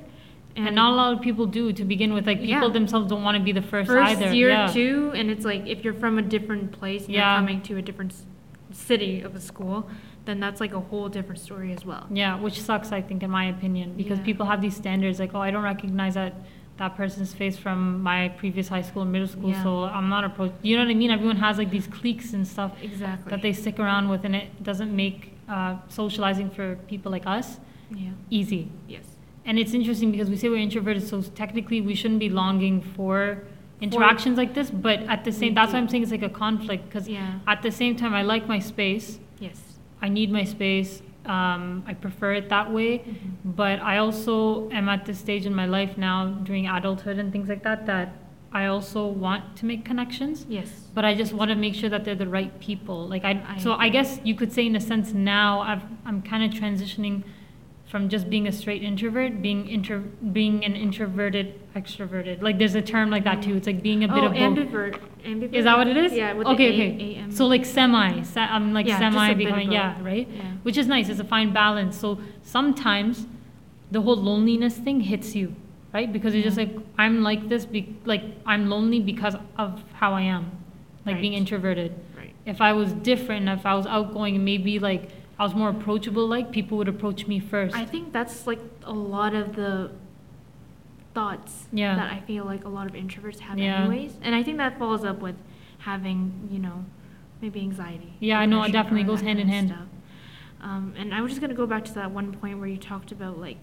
And, 0.55 0.75
not 0.75 0.91
a 0.93 0.95
lot 0.95 1.13
of 1.13 1.21
people 1.21 1.45
do 1.47 1.73
to 1.73 1.83
begin 1.83 2.13
with. 2.13 2.27
Like 2.27 2.39
people 2.39 2.67
Yeah. 2.67 2.73
themselves 2.73 3.07
don't 3.09 3.23
want 3.23 3.37
to 3.37 3.43
be 3.43 3.51
the 3.51 3.61
first, 3.61 3.87
first 3.89 4.11
either. 4.11 4.33
year 4.33 4.49
yeah. 4.49 4.67
too, 4.67 5.11
and 5.15 5.31
it's 5.31 5.43
like 5.45 5.65
if 5.65 5.83
you're 5.83 5.93
from 6.03 6.17
a 6.19 6.21
different 6.21 6.71
place 6.71 7.07
Yeah. 7.09 7.15
you're 7.31 7.39
coming 7.39 7.61
to 7.63 7.77
a 7.77 7.81
different 7.81 8.11
s- 8.11 8.25
city 8.71 9.21
of 9.21 9.35
a 9.35 9.39
school, 9.39 9.89
then 10.25 10.39
that's 10.39 10.59
like 10.61 10.73
a 10.73 10.79
whole 10.79 11.09
different 11.09 11.39
story 11.39 11.71
as 11.73 11.83
well. 11.85 12.05
Yeah, 12.11 12.39
which 12.39 12.61
sucks, 12.61 12.91
I 12.91 13.01
think, 13.01 13.21
in 13.23 13.31
my 13.31 13.45
opinion, 13.45 13.93
because 13.97 14.19
Yeah. 14.19 14.25
people 14.25 14.45
have 14.45 14.61
these 14.61 14.75
standards 14.75 15.19
like, 15.19 15.33
oh, 15.35 15.41
I 15.41 15.49
don't 15.51 15.63
recognize 15.63 16.13
that 16.15 16.33
that 16.77 16.95
person's 16.97 17.33
face 17.33 17.55
from 17.57 18.01
my 18.03 18.29
previous 18.37 18.67
high 18.67 18.81
school 18.81 19.01
and 19.03 19.11
middle 19.11 19.27
school, 19.27 19.49
Yeah. 19.49 19.63
so 19.63 19.85
I'm 19.85 20.09
not 20.09 20.23
approach. 20.25 20.51
You 20.61 20.75
know 20.75 20.83
what 20.83 20.91
I 20.91 20.93
mean? 20.95 21.09
Everyone 21.11 21.37
has 21.37 21.57
like 21.57 21.69
these 21.69 21.87
cliques 21.87 22.33
and 22.33 22.45
stuff 22.47 22.71
Exactly. 22.81 23.29
that 23.29 23.41
they 23.41 23.53
stick 23.53 23.79
around 23.79 24.09
with, 24.09 24.25
and 24.25 24.35
it 24.35 24.61
doesn't 24.63 24.93
make 24.95 25.31
uh, 25.47 25.77
socializing 25.87 26.49
for 26.49 26.75
people 26.87 27.11
like 27.11 27.25
us 27.27 27.59
Yeah. 27.91 28.09
easy. 28.29 28.69
Yes. 28.87 29.05
And 29.45 29.59
it's 29.59 29.73
interesting 29.73 30.11
because 30.11 30.29
we 30.29 30.35
say 30.37 30.49
we're 30.49 30.57
introverted, 30.57 31.03
so 31.03 31.21
technically 31.21 31.79
we 31.81 31.93
shouldn't 31.95 32.19
be 32.19 32.29
longing 32.29 32.81
for 32.81 33.43
interactions 33.79 34.37
like 34.37 34.53
this, 34.53 34.69
but 34.71 34.99
at 35.01 35.23
the 35.23 35.31
same, 35.31 35.53
that's 35.53 35.71
why. 35.71 35.79
I'm 35.79 35.87
saying 35.87 36.03
it's 36.03 36.11
like 36.11 36.23
a 36.23 36.29
conflict, 36.29 36.85
because 36.89 37.07
Yeah. 37.07 37.39
at 37.47 37.61
the 37.61 37.71
same 37.71 37.95
time, 37.95 38.13
I 38.13 38.23
like 38.23 38.47
my 38.47 38.59
space. 38.59 39.19
Yes. 39.39 39.61
I 40.01 40.09
need 40.09 40.31
my 40.31 40.43
space. 40.43 41.01
Um, 41.25 41.83
I 41.87 41.93
prefer 41.93 42.33
it 42.33 42.49
that 42.49 42.71
way. 42.71 42.99
Mhm. 42.99 43.55
But 43.55 43.81
I 43.81 43.97
also 43.97 44.69
am 44.71 44.89
at 44.89 45.05
this 45.05 45.19
stage 45.19 45.45
in 45.45 45.55
my 45.55 45.65
life 45.65 45.97
now, 45.97 46.27
during 46.43 46.67
adulthood 46.67 47.17
and 47.19 47.31
things 47.31 47.49
like 47.49 47.63
that, 47.63 47.85
that 47.85 48.13
I 48.51 48.67
also 48.67 49.05
want 49.07 49.57
to 49.57 49.65
make 49.65 49.83
connections. 49.83 50.45
Yes. 50.47 50.87
But 50.93 51.03
I 51.03 51.13
just 51.13 51.33
want 51.33 51.49
to 51.49 51.55
make 51.55 51.75
sure 51.75 51.89
that 51.89 52.05
they're 52.05 52.15
the 52.15 52.27
right 52.27 52.57
people. 52.59 53.05
Like 53.07 53.25
I, 53.25 53.43
I 53.49 53.57
so 53.57 53.73
I 53.73 53.89
guess 53.89 54.19
you 54.23 54.33
could 54.33 54.53
say 54.53 54.65
in 54.65 54.75
a 54.77 54.79
sense 54.79 55.13
now 55.13 55.59
I've, 55.59 55.83
I'm 56.05 56.21
kind 56.21 56.41
of 56.43 56.51
transitioning 56.61 57.23
from 57.95 58.09
just 58.09 58.29
being 58.29 58.45
a 58.45 58.51
straight 58.51 58.83
introvert, 58.83 59.41
being 59.41 59.69
inter, 59.69 59.99
being 60.33 60.65
an 60.65 60.75
introverted 60.75 61.57
extroverted. 61.75 62.41
Like 62.41 62.57
there's 62.57 62.75
a 62.75 62.81
term 62.81 63.09
like 63.09 63.23
that 63.23 63.41
too. 63.41 63.55
It's 63.55 63.67
like 63.67 63.81
being 63.81 64.03
a 64.03 64.09
bit 64.09 64.17
oh, 64.17 64.25
of 64.25 64.33
both. 64.33 64.41
ambivert. 64.41 64.99
Ambivert. 65.23 65.53
Is 65.53 65.63
that 65.63 65.77
what 65.77 65.87
it 65.87 65.95
is? 65.95 66.11
Yeah. 66.11 66.33
With 66.33 66.45
okay, 66.45 66.71
the 66.71 66.81
A- 66.81 66.93
okay. 66.93 67.15
AM. 67.19 67.31
So 67.31 67.47
like 67.47 67.63
semi, 67.63 68.21
se- 68.23 68.41
I'm 68.41 68.73
like 68.73 68.85
Yeah, 68.85 68.99
semi 68.99 69.29
a 69.29 69.33
becoming, 69.33 69.71
yeah, 69.71 69.95
right? 70.03 70.27
Yeah. 70.29 70.41
Which 70.63 70.77
is 70.77 70.87
nice. 70.87 71.07
It's 71.07 71.21
a 71.21 71.23
fine 71.23 71.53
balance. 71.53 71.97
So 71.97 72.19
sometimes 72.43 73.27
the 73.91 74.01
whole 74.01 74.17
loneliness 74.17 74.75
thing 74.75 74.99
hits 74.99 75.33
you, 75.33 75.55
right? 75.93 76.11
Because 76.11 76.33
you're 76.33 76.43
just 76.43 76.57
like, 76.57 76.75
I'm 76.97 77.23
like 77.23 77.47
this, 77.47 77.65
be- 77.65 77.95
like 78.03 78.23
I'm 78.45 78.69
lonely 78.69 78.99
because 78.99 79.37
of 79.57 79.81
how 79.93 80.11
I 80.11 80.23
am, 80.23 80.51
like 81.05 81.21
being 81.21 81.31
introverted. 81.31 81.95
Right. 82.17 82.35
If 82.45 82.59
I 82.59 82.73
was 82.73 82.91
different, 82.91 83.47
if 83.47 83.65
I 83.65 83.73
was 83.73 83.85
outgoing, 83.85 84.43
maybe 84.43 84.79
like 84.79 85.11
I 85.37 85.43
was 85.43 85.53
more 85.53 85.69
approachable, 85.69 86.27
like 86.27 86.51
people 86.51 86.77
would 86.77 86.87
approach 86.87 87.27
me 87.27 87.39
first. 87.39 87.75
I 87.75 87.85
think 87.85 88.13
that's 88.13 88.47
like 88.47 88.59
a 88.83 88.93
lot 88.93 89.33
of 89.35 89.55
the 89.55 89.91
thoughts 91.13 91.67
Yeah. 91.71 91.95
that 91.95 92.11
I 92.11 92.19
feel 92.21 92.45
like 92.45 92.65
a 92.65 92.69
lot 92.69 92.87
of 92.87 92.93
introverts 92.93 93.39
have 93.39 93.57
Yeah. 93.57 93.81
anyways. 93.85 94.17
And 94.21 94.35
I 94.35 94.43
think 94.43 94.57
that 94.57 94.77
follows 94.77 95.03
up 95.05 95.19
with 95.21 95.35
having, 95.79 96.47
you 96.51 96.59
know, 96.59 96.85
maybe 97.41 97.59
anxiety. 97.61 98.13
Yeah, 98.19 98.39
I 98.39 98.45
know, 98.45 98.63
it 98.63 98.71
definitely 98.71 99.03
goes 99.03 99.21
hand 99.21 99.39
in 99.39 99.47
hand. 99.47 99.73
Um, 100.61 100.93
and 100.97 101.13
I 101.13 101.21
was 101.21 101.31
just 101.31 101.41
gonna 101.41 101.53
go 101.53 101.67
back 101.67 101.85
to 101.85 101.93
that 101.95 102.11
one 102.11 102.31
point 102.33 102.59
where 102.59 102.67
you 102.67 102.77
talked 102.77 103.11
about 103.11 103.39
like 103.39 103.57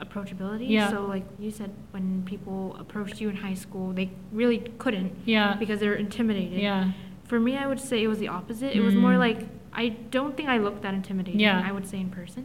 approachability. 0.00 0.68
Yeah. 0.70 0.90
So 0.90 1.04
like 1.04 1.24
you 1.38 1.50
said, 1.50 1.72
when 1.90 2.22
people 2.24 2.76
approached 2.78 3.20
you 3.20 3.28
in 3.28 3.36
high 3.36 3.54
school, 3.54 3.92
they 3.92 4.10
really 4.32 4.58
couldn't 4.78 5.12
yeah, 5.24 5.54
because 5.58 5.80
they 5.80 5.88
were 5.88 5.94
intimidated. 5.94 6.60
yeah, 6.60 6.92
For 7.24 7.38
me, 7.38 7.56
I 7.56 7.66
would 7.66 7.80
say 7.80 8.02
it 8.02 8.08
was 8.08 8.18
the 8.18 8.28
opposite. 8.28 8.74
It 8.76 8.80
was 8.80 8.94
more 8.94 9.12
Mm. 9.14 9.18
like 9.18 9.67
I 9.82 9.86
don't 10.16 10.34
think 10.36 10.48
I 10.48 10.58
look 10.66 10.76
that 10.82 10.94
intimidating. 11.00 11.40
Yeah. 11.40 11.62
I 11.68 11.70
would 11.76 11.86
say 11.92 11.98
in 12.06 12.10
person. 12.20 12.44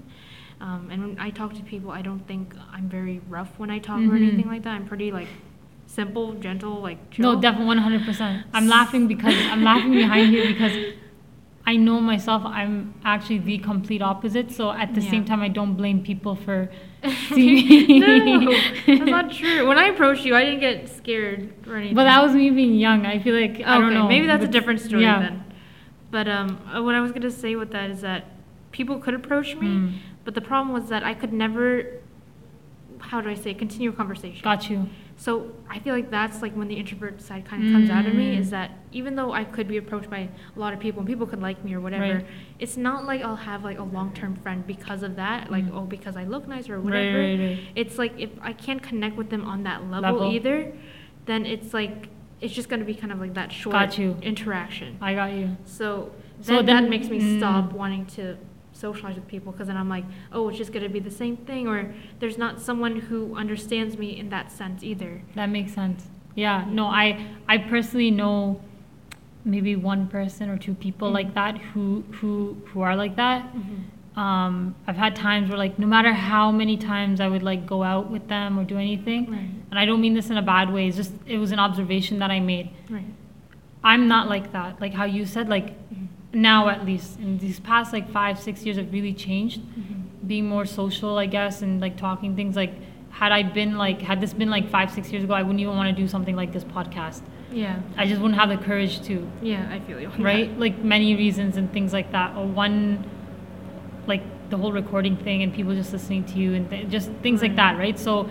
Um, 0.62 0.82
and 0.92 1.00
when 1.06 1.20
I 1.20 1.30
talk 1.40 1.52
to 1.60 1.64
people, 1.74 1.90
I 2.00 2.02
don't 2.08 2.24
think 2.32 2.44
I'm 2.76 2.88
very 2.98 3.18
rough 3.36 3.52
when 3.62 3.70
I 3.78 3.80
talk 3.80 4.00
or 4.00 4.14
Mhm. 4.16 4.22
anything 4.24 4.48
like 4.54 4.64
that. 4.66 4.74
I'm 4.78 4.86
pretty 4.86 5.10
like 5.20 5.28
simple, 6.00 6.28
gentle, 6.46 6.76
like 6.90 7.00
chill. 7.12 7.24
no, 7.34 7.42
definitely 7.46 7.68
one 7.76 7.82
hundred 7.88 8.04
percent. 8.10 8.36
I'm 8.58 8.68
laughing 8.68 9.08
because 9.14 9.36
I'm 9.52 9.64
laughing 9.72 9.92
behind 10.04 10.32
you 10.34 10.44
because 10.54 10.76
I 11.66 11.76
know 11.88 12.00
myself. 12.00 12.42
I'm 12.46 12.94
actually 13.04 13.40
the 13.52 13.58
complete 13.58 14.02
opposite. 14.02 14.52
So 14.52 14.72
at 14.72 14.94
the 14.96 15.02
Yeah. 15.02 15.12
same 15.12 15.26
time, 15.26 15.42
I 15.42 15.48
don't 15.60 15.74
blame 15.82 16.00
people 16.12 16.36
for 16.36 16.70
seeing 17.34 18.00
no, 18.00 18.52
that's 18.88 19.10
not 19.18 19.32
true. 19.42 19.68
When 19.68 19.78
I 19.78 19.86
approached 19.88 20.26
you, 20.26 20.36
I 20.36 20.44
didn't 20.46 20.60
get 20.60 20.88
scared 20.90 21.42
or 21.68 21.76
anything. 21.78 21.96
But 21.96 22.06
that 22.06 22.22
was 22.24 22.34
me 22.34 22.50
being 22.52 22.76
young. 22.76 23.06
I 23.06 23.20
feel 23.20 23.36
like 23.44 23.62
I 23.66 23.80
don't 23.80 23.94
know. 23.94 24.08
Maybe 24.08 24.28
that's 24.28 24.46
a 24.46 24.48
different 24.48 24.80
story 24.82 25.04
yeah. 25.04 25.20
then. 25.20 25.43
But 26.14 26.28
um, 26.28 26.60
uh, 26.72 26.82
what 26.84 26.94
I 26.94 27.02
was 27.02 27.12
gonna 27.12 27.32
say 27.32 27.56
with 27.56 27.72
that 27.72 27.90
is 27.90 28.02
that 28.02 28.22
people 28.72 29.00
could 29.00 29.16
approach 29.16 29.56
me, 29.56 29.68
Mm. 29.68 29.94
but 30.26 30.36
the 30.36 30.42
problem 30.42 30.72
was 30.72 30.88
that 30.90 31.04
I 31.04 31.14
could 31.16 31.34
never. 31.34 31.66
How 33.00 33.20
do 33.20 33.30
I 33.30 33.34
say? 33.34 33.54
Continue 33.56 33.90
a 33.90 33.94
conversation. 33.94 34.42
Got 34.44 34.70
you. 34.70 34.88
So 35.18 35.52
I 35.70 35.80
feel 35.80 35.94
like 35.96 36.10
that's 36.12 36.42
like 36.44 36.54
when 36.54 36.68
the 36.68 36.76
introvert 36.76 37.20
side 37.22 37.46
kind 37.46 37.66
of 37.66 37.72
comes 37.76 37.90
out 37.90 38.06
of 38.06 38.14
me 38.14 38.28
Mm. 38.36 38.40
is 38.42 38.50
that 38.52 38.70
even 38.92 39.16
though 39.16 39.32
I 39.34 39.44
could 39.44 39.68
be 39.68 39.78
approached 39.78 40.10
by 40.10 40.22
a 40.56 40.60
lot 40.64 40.72
of 40.74 40.80
people 40.80 41.00
and 41.02 41.08
people 41.08 41.26
could 41.28 41.42
like 41.42 41.64
me 41.66 41.74
or 41.74 41.82
whatever, 41.82 42.14
Right. 42.18 42.26
it's 42.60 42.78
not 42.78 43.06
like 43.06 43.22
I'll 43.24 43.36
have 43.52 43.64
like 43.64 43.80
a 43.80 43.84
long 43.98 44.14
term 44.14 44.36
friend 44.44 44.66
because 44.68 45.02
of 45.04 45.16
that, 45.16 45.50
like 45.52 45.66
Mm. 45.66 45.76
oh 45.78 45.86
because 45.96 46.16
I 46.16 46.26
look 46.26 46.48
nice 46.48 46.70
or 46.70 46.80
whatever. 46.80 47.18
right, 47.20 47.40
right. 47.40 47.60
It's 47.76 47.98
like 47.98 48.14
if 48.20 48.30
I 48.42 48.54
can't 48.54 48.82
connect 48.90 49.16
with 49.18 49.30
them 49.34 49.44
on 49.46 49.64
that 49.64 49.80
level, 49.90 50.14
Level. 50.20 50.32
either, 50.36 50.72
then 51.26 51.46
it's 51.46 51.74
like 51.74 52.10
it's 52.44 52.54
just 52.54 52.70
gonna 52.70 52.86
be 52.86 52.94
kind 52.94 53.12
of 53.14 53.20
like 53.20 53.34
that 53.36 53.52
short 53.52 53.74
Got 53.74 53.98
you. 53.98 54.18
interaction. 54.22 54.98
I 55.02 55.14
got 55.16 55.32
you. 55.34 55.56
So 55.66 56.12
So 56.42 56.56
then, 56.58 56.66
then- 56.66 56.84
that 56.84 56.90
makes 56.90 57.08
me 57.10 57.20
mm. 57.20 57.38
stop 57.40 57.72
wanting 57.74 58.06
to 58.18 58.38
socialize 58.74 59.16
with 59.16 59.28
people 59.28 59.52
because 59.52 59.68
then 59.68 59.78
I'm 59.78 59.88
like, 59.98 60.06
oh, 60.32 60.50
it's 60.50 60.58
just 60.58 60.74
gonna 60.74 60.90
be 60.90 61.00
the 61.00 61.12
same 61.24 61.38
thing, 61.38 61.68
or 61.68 61.94
there's 62.20 62.38
not 62.38 62.60
someone 62.60 62.96
who 63.08 63.36
understands 63.44 63.98
me 63.98 64.10
in 64.22 64.30
that 64.30 64.52
sense 64.52 64.84
either. 64.84 65.22
That 65.36 65.50
makes 65.50 65.74
sense. 65.74 66.08
Yeah. 66.36 66.66
No, 66.70 66.86
I 66.88 67.06
I 67.48 67.58
personally 67.60 68.12
know 68.12 68.60
maybe 69.46 69.76
one 69.76 70.08
person 70.08 70.50
or 70.50 70.58
two 70.58 70.74
people 70.74 71.10
Mhm. 71.10 71.14
like 71.20 71.34
that 71.36 71.58
who 71.70 72.04
who 72.18 72.58
who 72.70 72.82
are 72.82 72.96
like 72.96 73.16
that. 73.16 73.46
Um, 74.16 74.76
I've 74.86 74.96
had 74.96 75.16
times 75.16 75.50
where 75.50 75.58
like 75.58 75.80
no 75.80 75.88
matter 75.88 76.14
how 76.14 76.52
many 76.52 76.78
times 76.78 77.20
I 77.20 77.28
would 77.28 77.42
like 77.42 77.66
go 77.66 77.82
out 77.84 78.12
with 78.12 78.28
them 78.28 78.60
or 78.60 78.64
do 78.64 78.78
anything, 78.78 79.32
Right. 79.32 79.50
and 79.72 79.80
I 79.80 79.86
don't 79.86 80.02
mean 80.02 80.14
this 80.14 80.30
in 80.30 80.38
a 80.38 80.42
bad 80.42 80.72
way. 80.72 80.88
It's 80.88 80.98
just 80.98 81.14
it 81.26 81.38
was 81.40 81.52
an 81.52 81.60
observation 81.60 82.20
that 82.20 82.30
I 82.30 82.40
made. 82.40 82.70
Right. 82.90 83.06
I'm 83.84 84.08
not 84.08 84.30
like 84.30 84.52
that. 84.54 84.80
Like 84.80 84.94
how 84.94 85.06
you 85.06 85.26
said, 85.26 85.50
like 85.50 85.74
now 86.32 86.68
at 86.70 86.86
least 86.86 87.20
in 87.20 87.38
these 87.40 87.60
past 87.60 87.92
like 87.92 88.12
five 88.12 88.40
six 88.40 88.64
years, 88.66 88.78
I've 88.78 88.92
really 88.94 89.14
changed. 89.14 89.62
Being 90.26 90.48
more 90.48 90.66
social, 90.66 91.18
I 91.18 91.26
guess, 91.26 91.62
and 91.62 91.82
like 91.82 91.98
talking 91.98 92.36
things 92.36 92.56
like. 92.56 92.74
Had 93.10 93.32
I 93.32 93.44
been 93.44 93.78
like, 93.78 94.02
had 94.02 94.20
this 94.22 94.34
been 94.34 94.50
like 94.50 94.72
five, 94.72 94.90
six 94.90 95.12
years 95.12 95.24
ago, 95.24 95.36
I 95.36 95.44
wouldn't 95.44 95.60
even 95.60 95.76
want 95.76 95.96
to 95.96 96.02
do 96.02 96.08
something 96.08 96.36
like 96.36 96.52
this 96.52 96.64
podcast. 96.64 97.22
Yeah. 97.52 97.80
I 97.96 98.08
just 98.08 98.20
wouldn't 98.20 98.40
have 98.40 98.50
the 98.50 98.58
courage 98.58 99.04
to, 99.04 99.30
Yeah, 99.40 99.70
I 99.72 99.80
feel 99.82 100.00
you. 100.02 100.10
that. 100.10 100.20
right? 100.20 100.60
Like 100.60 100.80
many 100.84 101.16
reasons 101.16 101.56
and 101.58 101.72
things 101.72 101.94
like 101.94 102.12
that. 102.12 102.36
Or 102.36 102.48
one, 102.48 103.06
like 104.08 104.50
the 104.50 104.58
whole 104.58 104.72
recording 104.72 105.18
thing 105.18 105.42
and 105.44 105.54
people 105.54 105.74
just 105.74 105.92
listening 105.94 106.24
to 106.26 106.38
you 106.38 106.54
and 106.54 106.70
th- 106.70 106.90
just 106.90 107.12
things 107.22 107.42
like 107.42 107.56
that, 107.56 107.78
right? 107.78 107.98
So, 107.98 108.30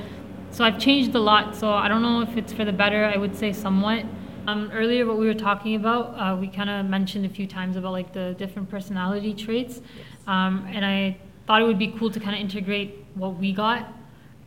so 0.51 0.65
I've 0.65 0.79
changed 0.79 1.15
a 1.15 1.21
lot. 1.21 1.57
So 1.57 1.73
I 1.73 1.89
don't 1.89 2.03
know 2.03 2.23
if 2.23 2.37
it's 2.37 2.53
for 2.53 2.65
the 2.65 2.73
better. 2.73 3.05
I 3.05 3.17
would 3.17 3.37
say 3.37 3.53
somewhat. 3.53 4.05
Um, 4.47 4.71
earlier, 4.73 5.07
what 5.07 5.19
we 5.19 5.27
were 5.27 5.35
talking 5.35 5.77
about, 5.77 6.15
uh, 6.19 6.37
we 6.37 6.49
kind 6.49 6.69
of 6.69 6.87
mentioned 6.87 7.25
a 7.25 7.29
few 7.29 7.47
times 7.47 7.77
about 7.77 7.93
like 7.93 8.13
the 8.13 8.35
different 8.39 8.69
personality 8.69 9.35
traits, 9.35 9.81
um, 10.27 10.67
and 10.69 10.85
I 10.85 11.17
thought 11.47 11.63
it 11.63 11.65
would 11.65 11.79
be 11.79 11.95
cool 11.97 12.11
to 12.11 12.19
kind 12.19 12.35
of 12.35 12.41
integrate 12.41 13.05
what 13.15 13.37
we 13.37 13.53
got 13.53 13.93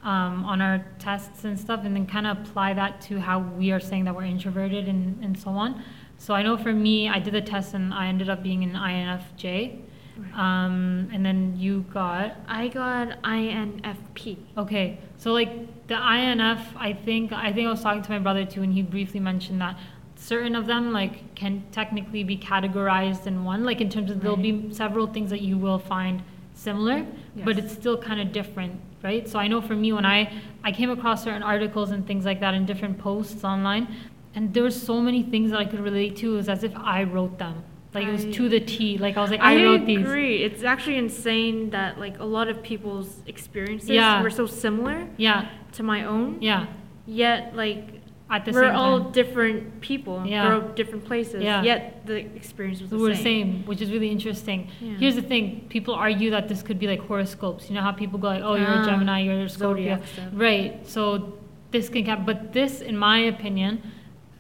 um, 0.04 0.44
on 0.44 0.62
our 0.62 0.86
tests 1.00 1.46
and 1.46 1.58
stuff, 1.58 1.82
and 1.86 1.96
then 1.96 2.06
kind 2.06 2.28
of 2.28 2.40
apply 2.40 2.74
that 2.74 3.00
to 3.04 3.22
how 3.22 3.40
we 3.40 3.72
are 3.72 3.80
saying 3.80 4.04
that 4.04 4.14
we're 4.14 4.26
introverted 4.26 4.90
and, 4.90 5.24
and 5.24 5.40
so 5.40 5.52
on. 5.52 5.82
So 6.18 6.34
I 6.34 6.44
know 6.44 6.58
for 6.58 6.74
me, 6.74 7.08
I 7.08 7.20
did 7.20 7.34
the 7.34 7.42
test 7.42 7.74
and 7.74 7.94
I 7.94 8.08
ended 8.08 8.30
up 8.30 8.44
being 8.44 8.64
an 8.66 8.74
INFJ, 8.74 9.44
Right. 9.44 9.85
Um, 10.34 11.10
and 11.14 11.26
then 11.26 11.56
you 11.58 11.86
got 11.94 12.36
I 12.48 12.68
got 12.68 13.22
INFP. 13.24 14.38
Okay, 14.58 15.00
so 15.18 15.32
like 15.34 15.88
the 15.88 15.96
INF, 15.96 16.60
I 16.78 16.94
think 16.94 17.32
I 17.32 17.52
think 17.54 17.68
I 17.68 17.72
was 17.72 17.82
talking 17.82 18.02
to 18.04 18.12
my 18.12 18.20
brother 18.20 18.46
too, 18.46 18.64
and 18.64 18.74
he 18.74 18.82
briefly 18.82 19.20
mentioned 19.20 19.62
that 19.62 19.78
certain 20.16 20.56
of 20.56 20.66
them 20.66 20.92
like 20.94 21.36
can 21.36 21.64
technically 21.72 22.24
be 22.24 22.38
categorized 22.38 23.28
in 23.28 23.44
one, 23.44 23.64
like 23.64 23.82
in 23.82 23.90
terms 23.90 24.10
of 24.12 24.22
there'll 24.22 24.38
be 24.38 24.74
several 24.74 25.08
things 25.08 25.30
that 25.30 25.42
you 25.42 25.58
will 25.58 25.80
find 25.80 26.22
similar, 26.54 27.06
but 27.44 27.58
it's 27.58 27.74
still 27.74 27.98
kind 27.98 28.22
of 28.22 28.32
different, 28.32 28.80
right? 29.04 29.28
So 29.28 29.38
I 29.40 29.48
know 29.48 29.62
for 29.62 29.76
me 29.76 29.92
when 29.94 30.06
I 30.06 30.32
I 30.64 30.72
came 30.72 30.90
across 30.90 31.24
certain 31.24 31.44
articles 31.44 31.92
and 31.92 32.08
things 32.08 32.26
like 32.26 32.40
that 32.40 32.54
in 32.54 32.66
different 32.66 32.98
posts 32.98 33.44
online, 33.44 33.94
and 34.34 34.54
there 34.54 34.64
were 34.64 34.72
so 34.72 35.02
many 35.02 35.22
things 35.24 35.52
that 35.52 35.60
I 35.60 35.66
could 35.66 35.82
relate 35.82 36.16
to. 36.18 36.34
It 36.34 36.38
was 36.38 36.50
as 36.50 36.64
if 36.64 36.76
I 36.76 37.04
wrote 37.04 37.38
them. 37.38 37.64
Like 37.96 38.08
it 38.08 38.12
was 38.12 38.26
I- 38.26 38.32
to 38.32 38.50
the 38.50 38.60
T. 38.60 38.98
Like 38.98 39.16
I 39.18 39.22
was 39.22 39.32
like, 39.32 39.40
I, 39.42 39.64
wrote 39.64 39.86
these. 39.86 40.00
agree. 40.00 40.44
It's 40.44 40.64
actually 40.64 40.98
insane 40.98 41.70
that 41.72 42.00
like 42.00 42.20
a 42.20 42.26
lot 42.26 42.48
of 42.50 42.62
people's 42.62 43.22
experiences 43.26 43.90
Yeah. 43.90 44.22
were 44.22 44.30
so 44.30 44.46
similar 44.46 45.08
Yeah, 45.18 45.48
to 45.74 45.84
my 45.84 46.04
own. 46.06 46.38
yeah. 46.42 46.68
Yet 47.08 47.56
like 47.56 47.84
At 48.30 48.44
the 48.46 48.52
we're 48.52 48.72
all 48.72 49.00
time, 49.02 49.12
different 49.12 49.82
people, 49.82 50.18
Yeah. 50.26 50.48
grew 50.48 50.58
up 50.58 50.76
different 50.76 51.06
places. 51.06 51.44
Yeah. 51.44 51.62
Yet 51.64 52.06
the 52.08 52.18
experience 52.42 52.82
was 52.82 52.90
the 52.90 52.98
we're 52.98 53.10
the 53.10 53.16
same. 53.16 53.24
same, 53.54 53.66
which 53.70 53.82
is 53.82 53.90
really 53.92 54.10
interesting. 54.10 54.60
Yeah. 54.82 54.98
Here's 55.02 55.16
the 55.16 55.22
thing: 55.32 55.44
people 55.70 55.94
argue 55.94 56.30
that 56.32 56.48
this 56.50 56.62
could 56.64 56.80
be 56.80 56.88
like 56.94 57.02
horoscopes. 57.10 57.70
You 57.70 57.76
know 57.76 57.82
how 57.88 57.92
people 58.04 58.18
go 58.20 58.28
like, 58.36 58.44
"Oh, 58.44 58.56
you're 58.56 58.68
a 58.80 58.82
Ah, 58.82 58.86
Gemini, 58.90 59.20
you're 59.26 59.44
a 59.44 59.50
Scorpio," 59.50 60.00
right? 60.34 60.72
So 60.96 61.34
this 61.72 61.88
can 61.94 62.04
happen. 62.06 62.26
but 62.26 62.40
this, 62.52 62.82
in 62.82 62.98
my 62.98 63.20
opinion, 63.34 63.72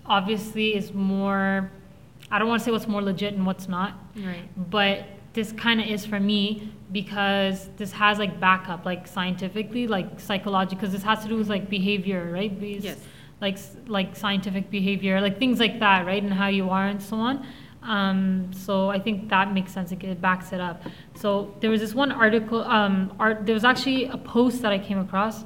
obviously 0.05 0.75
is 0.75 0.93
more. 0.93 1.69
I 2.31 2.39
don't 2.39 2.47
want 2.47 2.61
to 2.61 2.65
say 2.65 2.71
what's 2.71 2.87
more 2.87 3.01
legit 3.01 3.33
and 3.33 3.45
what's 3.45 3.67
not, 3.67 3.93
Right. 4.15 4.47
but 4.69 5.05
this 5.33 5.51
kind 5.51 5.79
of 5.81 5.87
is 5.87 6.05
for 6.05 6.19
me 6.19 6.71
because 6.91 7.69
this 7.77 7.91
has 7.91 8.17
like 8.19 8.39
backup, 8.39 8.85
like 8.85 9.05
scientifically, 9.07 9.85
like 9.87 10.19
psychological, 10.19 10.77
because 10.77 10.91
this 10.93 11.03
has 11.03 11.21
to 11.23 11.27
do 11.27 11.35
with 11.37 11.49
like 11.49 11.69
behavior, 11.69 12.29
right? 12.31 12.57
These- 12.59 12.83
Yes. 12.85 12.99
Like 13.41 13.57
like 13.87 14.15
scientific 14.15 14.71
behavior, 14.71 15.19
like 15.19 15.37
things 15.39 15.59
like 15.59 15.79
that, 15.81 16.05
right? 16.05 16.23
And 16.23 16.31
how 16.33 16.47
you 16.47 16.69
are 16.69 16.87
and 16.87 17.01
so 17.01 17.17
on. 17.17 17.45
Um, 17.83 18.51
so 18.53 18.89
I 18.89 18.97
think 18.97 19.29
that 19.29 19.53
makes 19.53 19.73
sense. 19.73 19.91
It, 19.91 20.01
it 20.05 20.21
backs 20.21 20.53
it 20.53 20.61
up. 20.61 20.83
So 21.15 21.53
there 21.59 21.69
was 21.69 21.81
this 21.81 21.93
one 21.93 22.13
article. 22.13 22.63
Um, 22.63 23.13
art. 23.19 23.45
There 23.45 23.53
was 23.53 23.65
actually 23.65 24.05
a 24.05 24.17
post 24.17 24.61
that 24.61 24.71
I 24.71 24.79
came 24.79 24.97
across. 24.99 25.43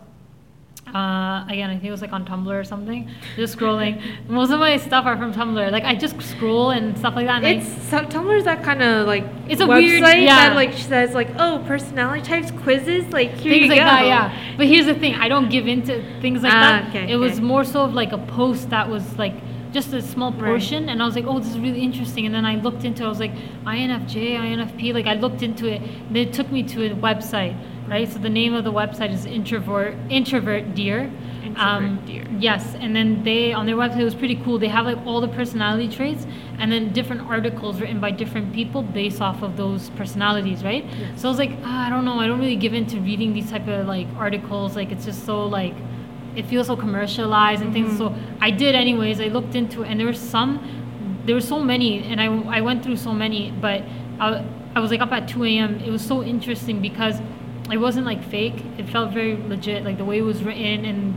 Uh, 0.94 1.46
again, 1.48 1.70
I 1.70 1.74
think 1.74 1.86
it 1.86 1.92
was 1.92 2.02
like 2.02 2.14
on 2.14 2.26
Tumblr 2.26 2.48
or 2.52 2.64
something. 2.64 3.10
Just 3.36 3.58
scrolling. 3.58 4.02
Most 4.28 4.52
of 4.52 4.60
my 4.60 4.78
stuff 4.78 5.06
are 5.06 5.18
from 5.18 5.34
Tumblr. 5.34 5.72
Like 5.72 5.84
I 5.84 5.96
just 5.96 6.20
scroll 6.22 6.72
and 6.72 6.98
stuff 6.98 7.16
like 7.16 7.28
that. 7.28 7.44
I- 7.44 7.50
It's 7.50 7.68
some 7.84 8.08
Tumblr's 8.08 8.46
that 8.46 8.64
kind 8.64 8.82
of 8.82 9.08
like 9.08 9.24
It's 9.48 9.62
a 9.62 9.66
website 9.66 10.02
weird- 10.02 10.24
yeah. 10.24 10.50
that 10.50 10.56
like 10.56 10.74
says 10.74 11.14
like 11.14 11.30
oh 11.38 11.64
personality 11.68 12.22
types 12.22 12.52
quizzes 12.52 13.06
like 13.14 13.32
here 13.32 13.52
things 13.54 13.64
you 13.66 13.70
like 13.70 13.80
go. 13.80 13.86
that, 13.86 14.06
yeah. 14.06 14.56
But 14.58 14.68
here's 14.68 14.86
the 14.88 14.96
thing: 14.96 15.16
I 15.16 15.28
don't 15.30 15.50
give 15.50 15.68
into 15.68 16.04
things 16.22 16.42
like 16.44 16.54
Ah, 16.54 16.60
that. 16.84 16.90
okay, 16.90 17.12
it 17.12 17.16
was 17.18 17.40
more 17.40 17.64
so 17.64 17.82
of 17.84 17.94
like 17.94 18.12
a 18.12 18.18
post 18.18 18.70
that 18.72 18.90
was 18.90 19.18
like 19.18 19.34
just 19.72 19.94
a 19.94 20.02
small 20.02 20.32
Right. 20.32 20.46
portion, 20.46 20.90
and 20.90 21.00
I 21.00 21.06
was 21.06 21.14
like, 21.14 21.26
oh, 21.28 21.38
this 21.38 21.50
is 21.50 21.60
really 21.60 21.82
interesting. 21.82 22.26
And 22.26 22.34
then 22.34 22.44
I 22.44 22.56
looked 22.56 22.86
into, 22.86 23.04
it, 23.04 23.06
I 23.06 23.10
was 23.10 23.20
like, 23.20 23.34
INFJ, 23.68 24.36
INFP. 24.36 24.96
Like 24.96 25.06
I 25.06 25.14
looked 25.14 25.44
into 25.44 25.68
it, 25.68 25.80
and 26.08 26.18
it 26.18 26.34
took 26.34 26.52
me 26.52 26.64
to 26.64 26.88
a 26.88 26.90
website, 26.96 27.56
right? 27.90 28.08
So 28.08 28.20
the 28.20 28.30
name 28.30 28.54
of 28.54 28.64
the 28.64 28.72
website 28.72 29.12
is 29.12 29.26
Introvert 29.26 29.96
Introvert 30.10 30.76
Dear. 30.76 31.12
Introvert 31.44 32.06
Dear. 32.06 32.26
Yes, 32.40 32.76
and 32.76 32.96
then 32.96 33.24
they 33.24 33.52
on 33.52 33.66
their 33.66 33.76
website 33.76 34.00
it 34.00 34.04
was 34.06 34.16
pretty 34.16 34.36
cool. 34.36 34.60
They 34.60 34.68
have 34.68 34.86
like 34.86 34.98
all 35.06 35.20
the 35.20 35.28
personality 35.28 35.90
traits, 35.90 36.26
and 36.60 36.72
then 36.72 36.94
different 36.94 37.22
articles 37.24 37.82
written 37.82 38.00
by 38.00 38.12
different 38.12 38.54
people 38.54 38.82
based 38.82 39.22
off 39.22 39.42
of 39.42 39.58
those 39.58 39.90
personalities, 39.92 40.64
right? 40.64 40.86
Yes. 40.86 41.22
So 41.22 41.28
I 41.28 41.32
was 41.32 41.40
like, 41.40 41.52
ah, 41.64 41.88
I 41.88 41.90
don't 41.90 42.06
know, 42.06 42.20
I 42.20 42.28
don't 42.28 42.40
really 42.40 42.56
give 42.56 42.74
into 42.74 43.00
reading 43.00 43.34
these 43.34 43.50
type 43.50 43.68
of 43.68 43.88
like 43.88 44.08
articles. 44.18 44.76
Like 44.76 44.92
it's 44.92 45.06
just 45.06 45.26
so 45.26 45.46
like, 45.46 45.76
it 46.36 46.46
feels 46.46 46.68
so 46.68 46.76
commercialized 46.78 47.62
and 47.62 47.74
things. 47.74 47.98
So 47.98 48.16
I 48.40 48.52
did 48.52 48.76
anyways. 48.76 49.20
I 49.20 49.26
looked 49.26 49.56
into 49.56 49.84
it, 49.84 49.90
and 49.90 50.00
there 50.00 50.08
were 50.08 50.14
some, 50.14 50.60
there 51.26 51.36
were 51.36 51.42
so 51.42 51.60
many, 51.60 52.04
and 52.04 52.22
I 52.22 52.28
I 52.58 52.62
went 52.62 52.84
through 52.84 52.98
so 52.98 53.14
many, 53.14 53.52
but 53.52 53.82
I 54.20 54.46
I 54.76 54.80
was 54.80 54.92
like 54.92 55.02
up 55.02 55.12
at 55.12 55.28
2 55.28 55.44
a.m. 55.46 55.80
It 55.80 55.90
was 55.90 56.06
so 56.06 56.24
interesting 56.24 56.80
because 56.82 57.20
it 57.72 57.78
wasn't 57.78 58.06
like 58.06 58.24
fake. 58.30 58.64
It 58.78 58.90
felt 58.90 59.12
very 59.12 59.36
legit, 59.36 59.84
like 59.84 59.98
the 59.98 60.06
way 60.06 60.20
it 60.20 60.24
was 60.24 60.44
written 60.44 60.86
and 60.86 61.16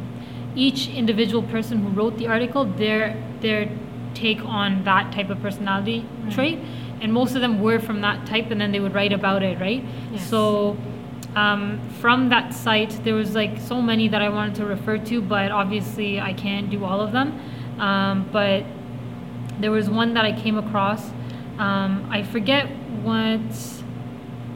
each 0.55 0.89
individual 0.89 1.43
person 1.43 1.83
who 1.83 1.89
wrote 1.89 2.19
the 2.19 2.27
article 2.27 2.65
their 2.65 3.17
their 3.41 3.71
take 4.15 4.45
on 4.45 4.85
that 4.85 5.13
type 5.13 5.31
of 5.31 5.41
personality 5.41 6.05
trait. 6.31 6.59
And 7.01 7.13
most 7.13 7.35
of 7.35 7.41
them 7.41 7.61
were 7.61 7.81
from 7.81 8.03
that 8.03 8.27
type 8.27 8.51
and 8.51 8.61
then 8.61 8.71
they 8.71 8.81
would 8.81 8.95
write 8.95 9.13
about 9.13 9.43
it 9.43 9.59
right? 9.59 9.83
Yes. 10.13 10.29
so 10.29 10.77
um, 11.35 11.81
from 12.01 12.29
that 12.29 12.53
site 12.53 13.03
there 13.05 13.15
was 13.15 13.35
like 13.35 13.59
so 13.59 13.81
many 13.81 14.07
that 14.07 14.21
i 14.21 14.29
wanted 14.29 14.55
to 14.57 14.67
refer 14.67 14.99
to 14.99 15.23
but 15.23 15.51
obviously 15.51 16.21
i 16.21 16.35
can't 16.35 16.71
do 16.71 16.85
all 16.85 17.01
of 17.01 17.13
them. 17.13 17.41
Um, 17.79 18.29
but 18.31 18.65
there 19.59 19.71
was 19.71 19.89
one 19.89 20.15
that 20.15 20.25
i 20.25 20.33
came 20.39 20.59
across. 20.59 21.11
Um, 21.59 22.07
i 22.11 22.23
forget 22.23 22.67
what 23.03 23.41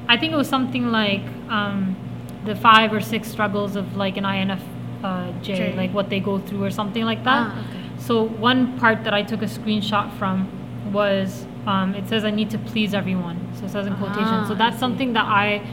I 0.08 0.16
think 0.16 0.32
it 0.32 0.36
was 0.36 0.48
something 0.48 0.92
like 0.92 1.24
um, 1.48 1.96
the 2.44 2.54
five 2.56 2.92
or 2.92 3.00
six 3.00 3.28
struggles 3.28 3.76
of 3.76 3.96
like 3.96 4.16
an 4.16 4.24
INFJ, 4.24 5.72
uh, 5.72 5.76
like 5.76 5.92
what 5.92 6.08
they 6.10 6.20
go 6.20 6.38
through 6.38 6.64
or 6.64 6.70
something 6.70 7.04
like 7.04 7.24
that. 7.24 7.50
Ah, 7.52 7.68
okay. 7.68 7.82
So 7.98 8.22
one 8.22 8.78
part 8.78 9.04
that 9.04 9.14
I 9.14 9.22
took 9.22 9.42
a 9.42 9.46
screenshot 9.46 10.16
from 10.18 10.48
was 10.92 11.46
um, 11.66 11.94
it 11.94 12.08
says 12.08 12.24
I 12.24 12.30
need 12.30 12.50
to 12.50 12.58
please 12.58 12.94
everyone. 12.94 13.38
So 13.58 13.64
it 13.66 13.70
says 13.70 13.86
in 13.86 13.96
quotation. 13.96 14.26
Ah, 14.28 14.48
so 14.48 14.54
that's 14.54 14.78
something 14.78 15.12
that 15.14 15.24
I 15.24 15.66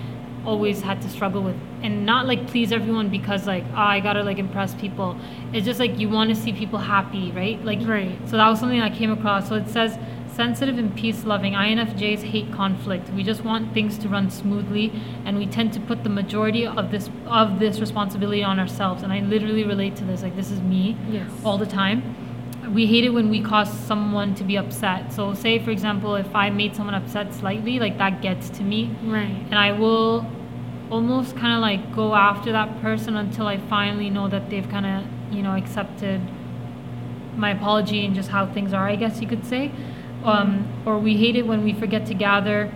always 0.45 0.81
had 0.81 1.01
to 1.01 1.09
struggle 1.09 1.41
with 1.41 1.55
and 1.83 2.05
not 2.05 2.25
like 2.25 2.47
please 2.47 2.71
everyone 2.73 3.07
because 3.09 3.47
like 3.47 3.63
oh, 3.71 3.77
I 3.77 3.99
gotta 3.99 4.23
like 4.23 4.39
impress 4.39 4.73
people. 4.75 5.15
It's 5.53 5.65
just 5.65 5.79
like 5.79 5.99
you 5.99 6.09
want 6.09 6.29
to 6.29 6.35
see 6.35 6.53
people 6.53 6.79
happy, 6.79 7.31
right? 7.31 7.63
Like 7.63 7.79
Right. 7.85 8.17
so 8.25 8.37
that 8.37 8.49
was 8.49 8.59
something 8.59 8.81
I 8.81 8.89
came 8.89 9.11
across. 9.11 9.47
So 9.47 9.55
it 9.55 9.69
says 9.69 9.97
sensitive 10.33 10.77
and 10.77 10.95
peace 10.95 11.23
loving. 11.25 11.53
INFJs 11.53 12.23
hate 12.23 12.51
conflict. 12.51 13.09
We 13.11 13.23
just 13.23 13.43
want 13.43 13.73
things 13.73 13.97
to 13.99 14.09
run 14.09 14.29
smoothly 14.31 14.91
and 15.25 15.37
we 15.37 15.45
tend 15.45 15.73
to 15.73 15.79
put 15.79 16.03
the 16.03 16.09
majority 16.09 16.65
of 16.65 16.91
this 16.91 17.09
of 17.27 17.59
this 17.59 17.79
responsibility 17.79 18.43
on 18.43 18.59
ourselves. 18.59 19.03
And 19.03 19.13
I 19.13 19.19
literally 19.19 19.63
relate 19.63 19.95
to 19.97 20.03
this. 20.03 20.23
Like 20.23 20.35
this 20.35 20.51
is 20.51 20.61
me 20.61 20.97
Yes. 21.09 21.29
all 21.43 21.57
the 21.57 21.65
time. 21.67 22.15
We 22.73 22.87
hate 22.87 23.03
it 23.03 23.09
when 23.09 23.29
we 23.29 23.41
cause 23.41 23.71
someone 23.71 24.33
to 24.35 24.43
be 24.43 24.57
upset. 24.57 25.11
So 25.13 25.33
say 25.33 25.59
for 25.59 25.71
example 25.71 26.15
if 26.15 26.33
I 26.35 26.49
made 26.49 26.75
someone 26.75 26.95
upset 26.95 27.33
slightly, 27.33 27.79
like 27.79 27.97
that 27.99 28.21
gets 28.21 28.49
to 28.51 28.63
me 28.63 28.89
Right. 29.03 29.35
and 29.51 29.55
I 29.55 29.71
will 29.73 30.25
almost 30.89 31.35
kind 31.35 31.53
of 31.53 31.59
like 31.61 31.93
go 31.95 32.13
after 32.15 32.51
that 32.51 32.81
person 32.81 33.15
until 33.15 33.47
I 33.47 33.57
finally 33.57 34.09
know 34.09 34.27
that 34.29 34.49
they've 34.49 34.67
kind 34.69 34.85
of, 34.85 35.33
you 35.35 35.41
know, 35.41 35.55
accepted 35.55 36.21
my 37.35 37.49
apology 37.51 38.05
and 38.05 38.13
just 38.13 38.29
how 38.29 38.45
things 38.45 38.73
are, 38.73 38.87
I 38.87 38.95
guess 38.95 39.19
you 39.21 39.27
could 39.27 39.45
say. 39.45 39.71
Um, 40.25 40.67
or 40.85 40.97
we 40.99 41.17
hate 41.17 41.35
it 41.35 41.45
when 41.45 41.63
we 41.63 41.73
forget 41.73 42.05
to 42.07 42.13
gather 42.13 42.71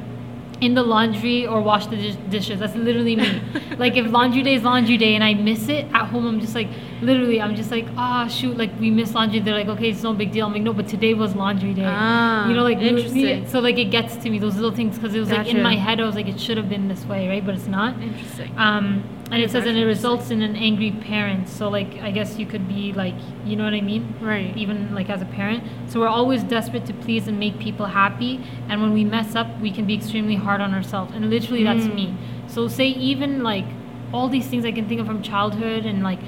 in 0.60 0.74
the 0.74 0.82
laundry 0.82 1.46
or 1.46 1.62
wash 1.62 1.86
the 1.88 1.96
dish- 1.96 2.16
dishes. 2.30 2.60
That's 2.60 2.76
literally 2.76 3.16
me. 3.16 3.42
like 3.78 3.96
if 3.96 4.08
laundry 4.12 4.42
day 4.42 4.56
is 4.56 4.64
laundry 4.64 4.98
day 4.98 5.14
and 5.14 5.24
I 5.24 5.34
miss 5.36 5.70
it 5.70 5.86
at 5.94 6.08
home, 6.08 6.26
I'm 6.26 6.40
just 6.40 6.56
like, 6.56 6.68
literally, 7.02 7.40
I'm 7.40 7.56
just 7.56 7.70
like, 7.70 7.86
ah, 7.96 8.28
shoot, 8.28 8.58
like 8.58 8.72
we 8.80 8.90
miss 8.90 9.14
laundry. 9.14 9.40
They're 9.40 9.54
like, 9.54 9.68
okay, 9.68 9.90
it's 9.92 10.02
no 10.02 10.14
big 10.14 10.32
deal. 10.32 10.48
I'm 10.48 10.54
like, 10.54 10.64
no, 10.64 10.74
but 10.74 10.88
today 10.88 11.14
was 11.14 11.36
laundry 11.36 11.74
day. 11.74 11.84
Ah, 11.86 12.48
you 12.50 12.56
know, 12.56 12.64
like 12.64 12.80
interesting. 12.80 13.48
so 13.48 13.60
like 13.60 13.78
it 13.78 13.92
gets 13.92 14.16
to 14.18 14.30
me 14.30 14.40
those 14.40 14.56
little 14.56 14.72
things 14.72 14.98
because 14.98 15.14
it 15.14 15.20
was 15.20 15.30
like 15.30 15.48
in 15.48 15.62
my 15.62 15.76
head, 15.76 16.00
I 16.00 16.06
was 16.06 16.16
like, 16.16 16.28
it 16.28 16.40
should 16.40 16.58
have 16.58 16.70
been 16.70 16.88
this 16.88 17.06
way, 17.06 17.28
right? 17.30 17.46
But 17.46 17.56
it's 17.56 17.68
not. 17.68 18.02
Interesting. 18.02 18.54
Um, 18.58 19.04
and 19.30 19.42
it 19.42 19.52
says, 19.52 19.66
and 19.66 19.78
it 19.78 19.86
results 19.86 20.32
in 20.32 20.42
an 20.42 20.56
angry 20.56 20.92
parent. 20.92 21.50
So, 21.50 21.68
like, 21.70 22.00
I 22.02 22.12
guess 22.12 22.38
you 22.40 22.46
could 22.46 22.68
be 22.68 22.94
like, 22.94 23.14
you 23.46 23.56
know 23.58 23.66
what 23.66 23.74
I 23.74 23.82
mean? 23.82 24.16
Right. 24.22 24.56
Even 24.56 24.96
like 24.96 25.10
as 25.10 25.22
a 25.22 25.26
parent. 25.26 25.64
So, 25.90 26.00
we're 26.00 26.08
always 26.08 26.44
desperate 26.44 26.86
to 26.86 26.94
please 26.94 27.28
and 27.28 27.38
make 27.38 27.60
people 27.60 27.88
happy. 27.88 28.40
And 28.70 28.82
when 28.82 28.94
we 28.94 29.04
mess 29.04 29.36
up, 29.36 29.48
we 29.60 29.70
can 29.72 29.86
be 29.86 29.96
extremely 29.96 30.36
hard 30.36 30.62
on 30.62 30.74
ourselves. 30.74 31.14
And 31.14 31.30
literally, 31.30 31.64
that's 31.64 31.88
Mm. 31.88 31.96
me. 31.96 32.14
So, 32.48 32.68
say, 32.70 32.88
even 32.88 33.44
like 33.44 33.66
all 34.14 34.30
these 34.30 34.48
things 34.48 34.64
I 34.66 34.72
can 34.72 34.88
think 34.88 35.02
of 35.02 35.08
from 35.08 35.22
childhood 35.22 35.86
and 35.86 36.02
like 36.04 36.20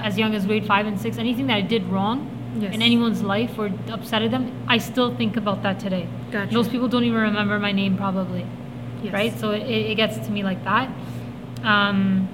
as 0.00 0.18
young 0.18 0.34
as 0.34 0.44
grade 0.46 0.66
five 0.66 0.86
and 0.86 0.98
six, 1.00 1.16
anything 1.18 1.46
that 1.46 1.56
I 1.56 1.60
did 1.60 1.84
wrong 1.86 2.28
Yes. 2.58 2.74
in 2.74 2.82
anyone's 2.82 3.22
life 3.22 3.56
or 3.58 3.68
upsetted 3.86 4.30
them, 4.32 4.50
I 4.66 4.78
still 4.78 5.14
think 5.14 5.36
about 5.36 5.62
that 5.62 5.78
today. 5.78 6.08
Gotcha. 6.32 6.52
Those 6.52 6.68
people 6.68 6.88
don't 6.88 7.04
even 7.04 7.20
remember 7.20 7.58
my 7.60 7.70
name, 7.70 7.96
probably 7.96 8.44
Yes. 9.02 9.12
right? 9.12 9.38
So 9.38 9.52
it, 9.52 9.62
it 9.62 9.94
gets 9.94 10.18
to 10.26 10.32
me 10.32 10.42
like 10.42 10.64
that. 10.64 10.88
Um, 11.62 12.28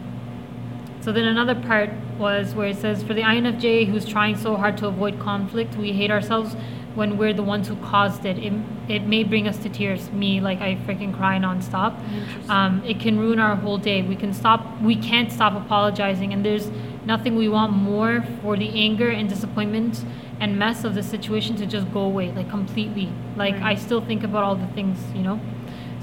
so 1.05 1.13
then 1.13 1.27
another 1.27 1.55
part 1.55 1.91
was 2.19 2.55
where 2.55 2.69
it 2.69 2.79
says, 2.79 3.03
for 3.03 3.13
the 3.13 3.21
INFJ 3.21 3.91
who's 3.91 4.07
trying 4.07 4.37
so 4.37 4.57
hard 4.57 4.79
to 4.79 4.87
avoid 4.87 5.21
conflict, 5.21 5.77
we 5.77 5.93
hate 5.93 6.11
ourselves 6.11 6.57
when 6.95 7.19
we're 7.19 7.35
the 7.35 7.43
ones 7.43 7.69
who 7.69 7.77
caused 7.77 8.25
it. 8.25 8.39
It, 8.39 8.55
it 8.89 9.03
may 9.03 9.23
bring 9.23 9.47
us 9.47 9.59
to 9.59 9.69
tears. 9.69 10.11
Me, 10.13 10.41
like 10.41 10.63
I 10.63 10.77
freaking 10.87 11.15
cry 11.15 11.39
nonstop. 11.39 11.93
Um, 12.49 12.83
it 12.87 13.01
can 13.01 13.19
ruin 13.19 13.39
our 13.39 13.55
whole 13.55 13.77
day. 13.77 14.01
We 14.01 14.17
can 14.17 14.33
stop. 14.33 14.81
We 14.81 14.97
can't 14.97 15.31
stop 15.31 15.53
apologizing, 15.55 16.33
and 16.33 16.43
there's 16.43 16.71
nothing 17.05 17.37
we 17.37 17.49
want 17.49 17.75
more 17.75 18.25
for 18.41 18.57
the 18.57 18.71
anger 18.71 19.11
and 19.11 19.29
disappointment 19.29 20.03
and 20.41 20.59
mess 20.59 20.85
of 20.85 20.95
the 20.95 21.03
situation 21.03 21.55
to 21.57 21.67
just 21.67 21.93
go 21.93 22.01
away, 22.01 22.33
like 22.33 22.49
completely. 22.49 23.13
Like 23.37 23.55
Right. 23.55 23.63
I 23.63 23.75
still 23.75 24.01
think 24.01 24.25
about 24.25 24.43
all 24.43 24.57
the 24.57 24.69
things, 24.69 24.99
you 25.15 25.23
know. 25.23 25.39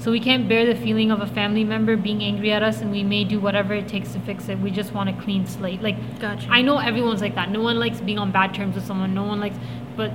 So 0.02 0.10
we 0.10 0.18
can't 0.18 0.48
bear 0.48 0.66
the 0.66 0.74
feeling 0.74 1.12
of 1.12 1.20
a 1.20 1.28
family 1.28 1.62
member 1.62 1.96
being 1.96 2.24
angry 2.24 2.50
at 2.50 2.60
us, 2.60 2.80
and 2.80 2.90
we 2.90 3.04
may 3.04 3.22
do 3.22 3.38
whatever 3.38 3.72
it 3.72 3.86
takes 3.86 4.14
to 4.14 4.18
fix 4.18 4.48
it. 4.48 4.58
We 4.58 4.72
just 4.72 4.92
want 4.92 5.08
a 5.08 5.12
clean 5.12 5.46
slate. 5.46 5.80
Like 5.80 5.96
Gotcha. 6.18 6.48
I 6.50 6.60
know 6.60 6.78
everyone's 6.78 7.20
like 7.20 7.36
that. 7.36 7.52
No 7.52 7.60
one 7.60 7.78
likes 7.78 8.00
being 8.00 8.18
on 8.18 8.32
bad 8.32 8.52
terms 8.52 8.74
with 8.74 8.84
someone. 8.84 9.14
No 9.14 9.22
one 9.22 9.38
likes, 9.38 9.56
but 9.96 10.10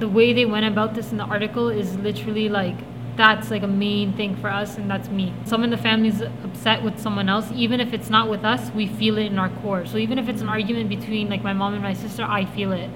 the 0.00 0.08
way 0.08 0.32
they 0.32 0.46
went 0.46 0.66
about 0.66 0.94
this 0.94 1.12
in 1.12 1.16
the 1.16 1.22
article 1.22 1.68
is 1.68 1.94
literally 1.98 2.48
like 2.48 2.74
that's 3.16 3.52
like 3.52 3.62
a 3.62 3.68
main 3.68 4.14
thing 4.14 4.34
for 4.34 4.48
us, 4.50 4.76
and 4.78 4.90
that's 4.90 5.08
me. 5.10 5.32
Someone 5.44 5.72
in 5.72 5.76
the 5.78 5.82
family's 5.82 6.22
upset 6.22 6.82
with 6.82 6.98
someone 6.98 7.28
else, 7.28 7.52
even 7.54 7.78
if 7.78 7.92
it's 7.92 8.10
not 8.10 8.28
with 8.28 8.44
us, 8.44 8.72
we 8.72 8.88
feel 8.88 9.16
it 9.16 9.26
in 9.26 9.38
our 9.38 9.50
core. 9.62 9.86
So 9.86 9.96
even 9.98 10.18
if 10.18 10.28
it's 10.28 10.42
an 10.42 10.48
argument 10.48 10.88
between 10.88 11.28
like 11.28 11.44
my 11.44 11.52
mom 11.52 11.74
and 11.74 11.84
my 11.84 11.94
sister, 11.94 12.24
I 12.24 12.46
feel 12.46 12.72
it. 12.72 12.90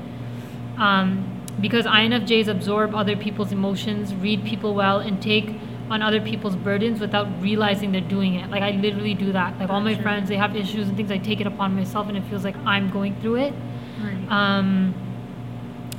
Um, 0.79 1.31
because 1.61 1.87
INFJs 1.87 2.49
absorb 2.49 2.93
other 2.93 3.15
people's 3.15 3.53
emotions, 3.53 4.13
read 4.17 4.45
people 4.45 4.75
well, 4.75 4.99
and 4.99 5.23
take 5.23 5.55
on 5.91 6.01
other 6.03 6.21
people's 6.21 6.57
burdens 6.57 6.99
without 7.01 7.29
realizing 7.43 7.93
they're 7.93 8.01
doing 8.01 8.35
it. 8.35 8.51
Like 8.51 8.63
I 8.63 8.71
literally 8.73 9.15
do 9.15 9.33
that. 9.33 9.59
Like 9.59 9.69
all 9.71 9.81
my 9.81 9.95
friends, 9.95 10.29
they 10.29 10.37
have 10.37 10.57
issues 10.57 10.89
and 10.89 10.97
things. 10.97 11.11
I 11.11 11.19
take 11.19 11.41
it 11.41 11.47
upon 11.47 11.75
myself, 11.77 12.09
and 12.09 12.17
it 12.17 12.25
feels 12.25 12.45
like 12.45 12.57
I'm 12.65 12.91
going 12.91 13.15
through 13.21 13.37
it. 13.37 13.55
Right. 14.03 14.27
Um, 14.31 14.95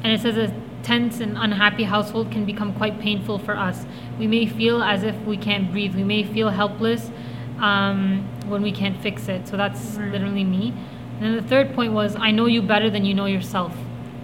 and 0.03 0.11
it 0.11 0.21
says 0.21 0.37
a 0.37 0.53
tense 0.83 1.19
and 1.19 1.37
unhappy 1.37 1.83
household 1.83 2.31
can 2.31 2.45
become 2.45 2.73
quite 2.73 2.99
painful 2.99 3.39
for 3.39 3.55
us. 3.55 3.85
We 4.19 4.27
may 4.27 4.45
feel 4.45 4.81
as 4.83 5.03
if 5.03 5.15
we 5.25 5.37
can't 5.37 5.71
breathe. 5.71 5.95
We 5.95 6.03
may 6.03 6.23
feel 6.23 6.49
helpless 6.49 7.09
um, 7.59 8.27
when 8.47 8.61
we 8.61 8.71
can't 8.71 8.99
fix 9.01 9.27
it. 9.27 9.47
So 9.47 9.57
that's 9.57 9.95
Right. 9.97 10.11
literally 10.11 10.43
me. 10.43 10.73
And 11.19 11.23
then 11.23 11.35
the 11.37 11.41
third 11.47 11.73
point 11.73 11.93
was, 11.93 12.15
I 12.19 12.31
know 12.31 12.45
you 12.45 12.61
better 12.61 12.89
than 12.89 13.05
you 13.05 13.13
know 13.13 13.25
yourself. 13.25 13.73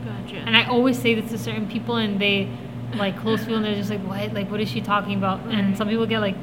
gotcha. 0.05 0.38
And 0.38 0.55
I 0.57 0.66
always 0.66 0.99
say 0.99 1.16
this 1.16 1.32
to 1.32 1.38
certain 1.38 1.68
people, 1.68 1.95
and 1.95 2.20
they 2.20 2.49
like 2.96 3.18
close 3.20 3.44
feel, 3.46 3.56
and 3.58 3.66
they're 3.66 3.76
just 3.76 3.89
like, 3.89 4.02
"What? 4.02 4.34
Like, 4.34 4.50
what 4.52 4.60
is 4.62 4.70
she 4.70 4.82
talking 4.82 5.16
about?" 5.18 5.39
And 5.50 5.78
some 5.78 5.88
people 5.88 6.06
get 6.06 6.20
like 6.20 6.36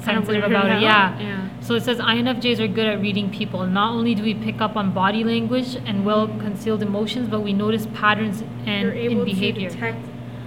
sensitive 0.00 0.44
about 0.44 0.66
it. 0.66 0.82
Yeah. 0.82 1.18
Yeah. 1.20 1.48
So 1.60 1.74
it 1.74 1.82
says 1.82 1.98
INFJs 1.98 2.58
are 2.60 2.66
good 2.68 2.86
at 2.86 3.00
reading 3.00 3.30
people. 3.30 3.64
Not 3.66 3.92
only 3.92 4.14
do 4.14 4.22
we 4.22 4.34
pick 4.34 4.60
up 4.60 4.76
on 4.76 4.90
body 4.92 5.22
language 5.24 5.76
and 5.86 6.04
well 6.04 6.26
concealed 6.26 6.82
emotions, 6.82 7.28
but 7.28 7.40
we 7.40 7.52
notice 7.52 7.86
patterns 7.94 8.42
and 8.66 8.82
you're 8.82 8.92
able 8.92 9.20
in 9.20 9.24
behavior. 9.26 9.68
to 9.68 9.74
detect 9.74 10.04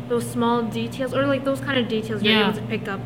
those 0.09 0.29
small 0.29 0.61
details 0.63 1.13
or 1.13 1.25
like 1.25 1.45
those 1.45 1.61
kind 1.61 1.79
of 1.79 1.87
details 1.87 2.21
you're 2.21 2.43
able 2.43 2.53
to 2.53 2.61
pick 2.63 2.87
up 2.87 2.99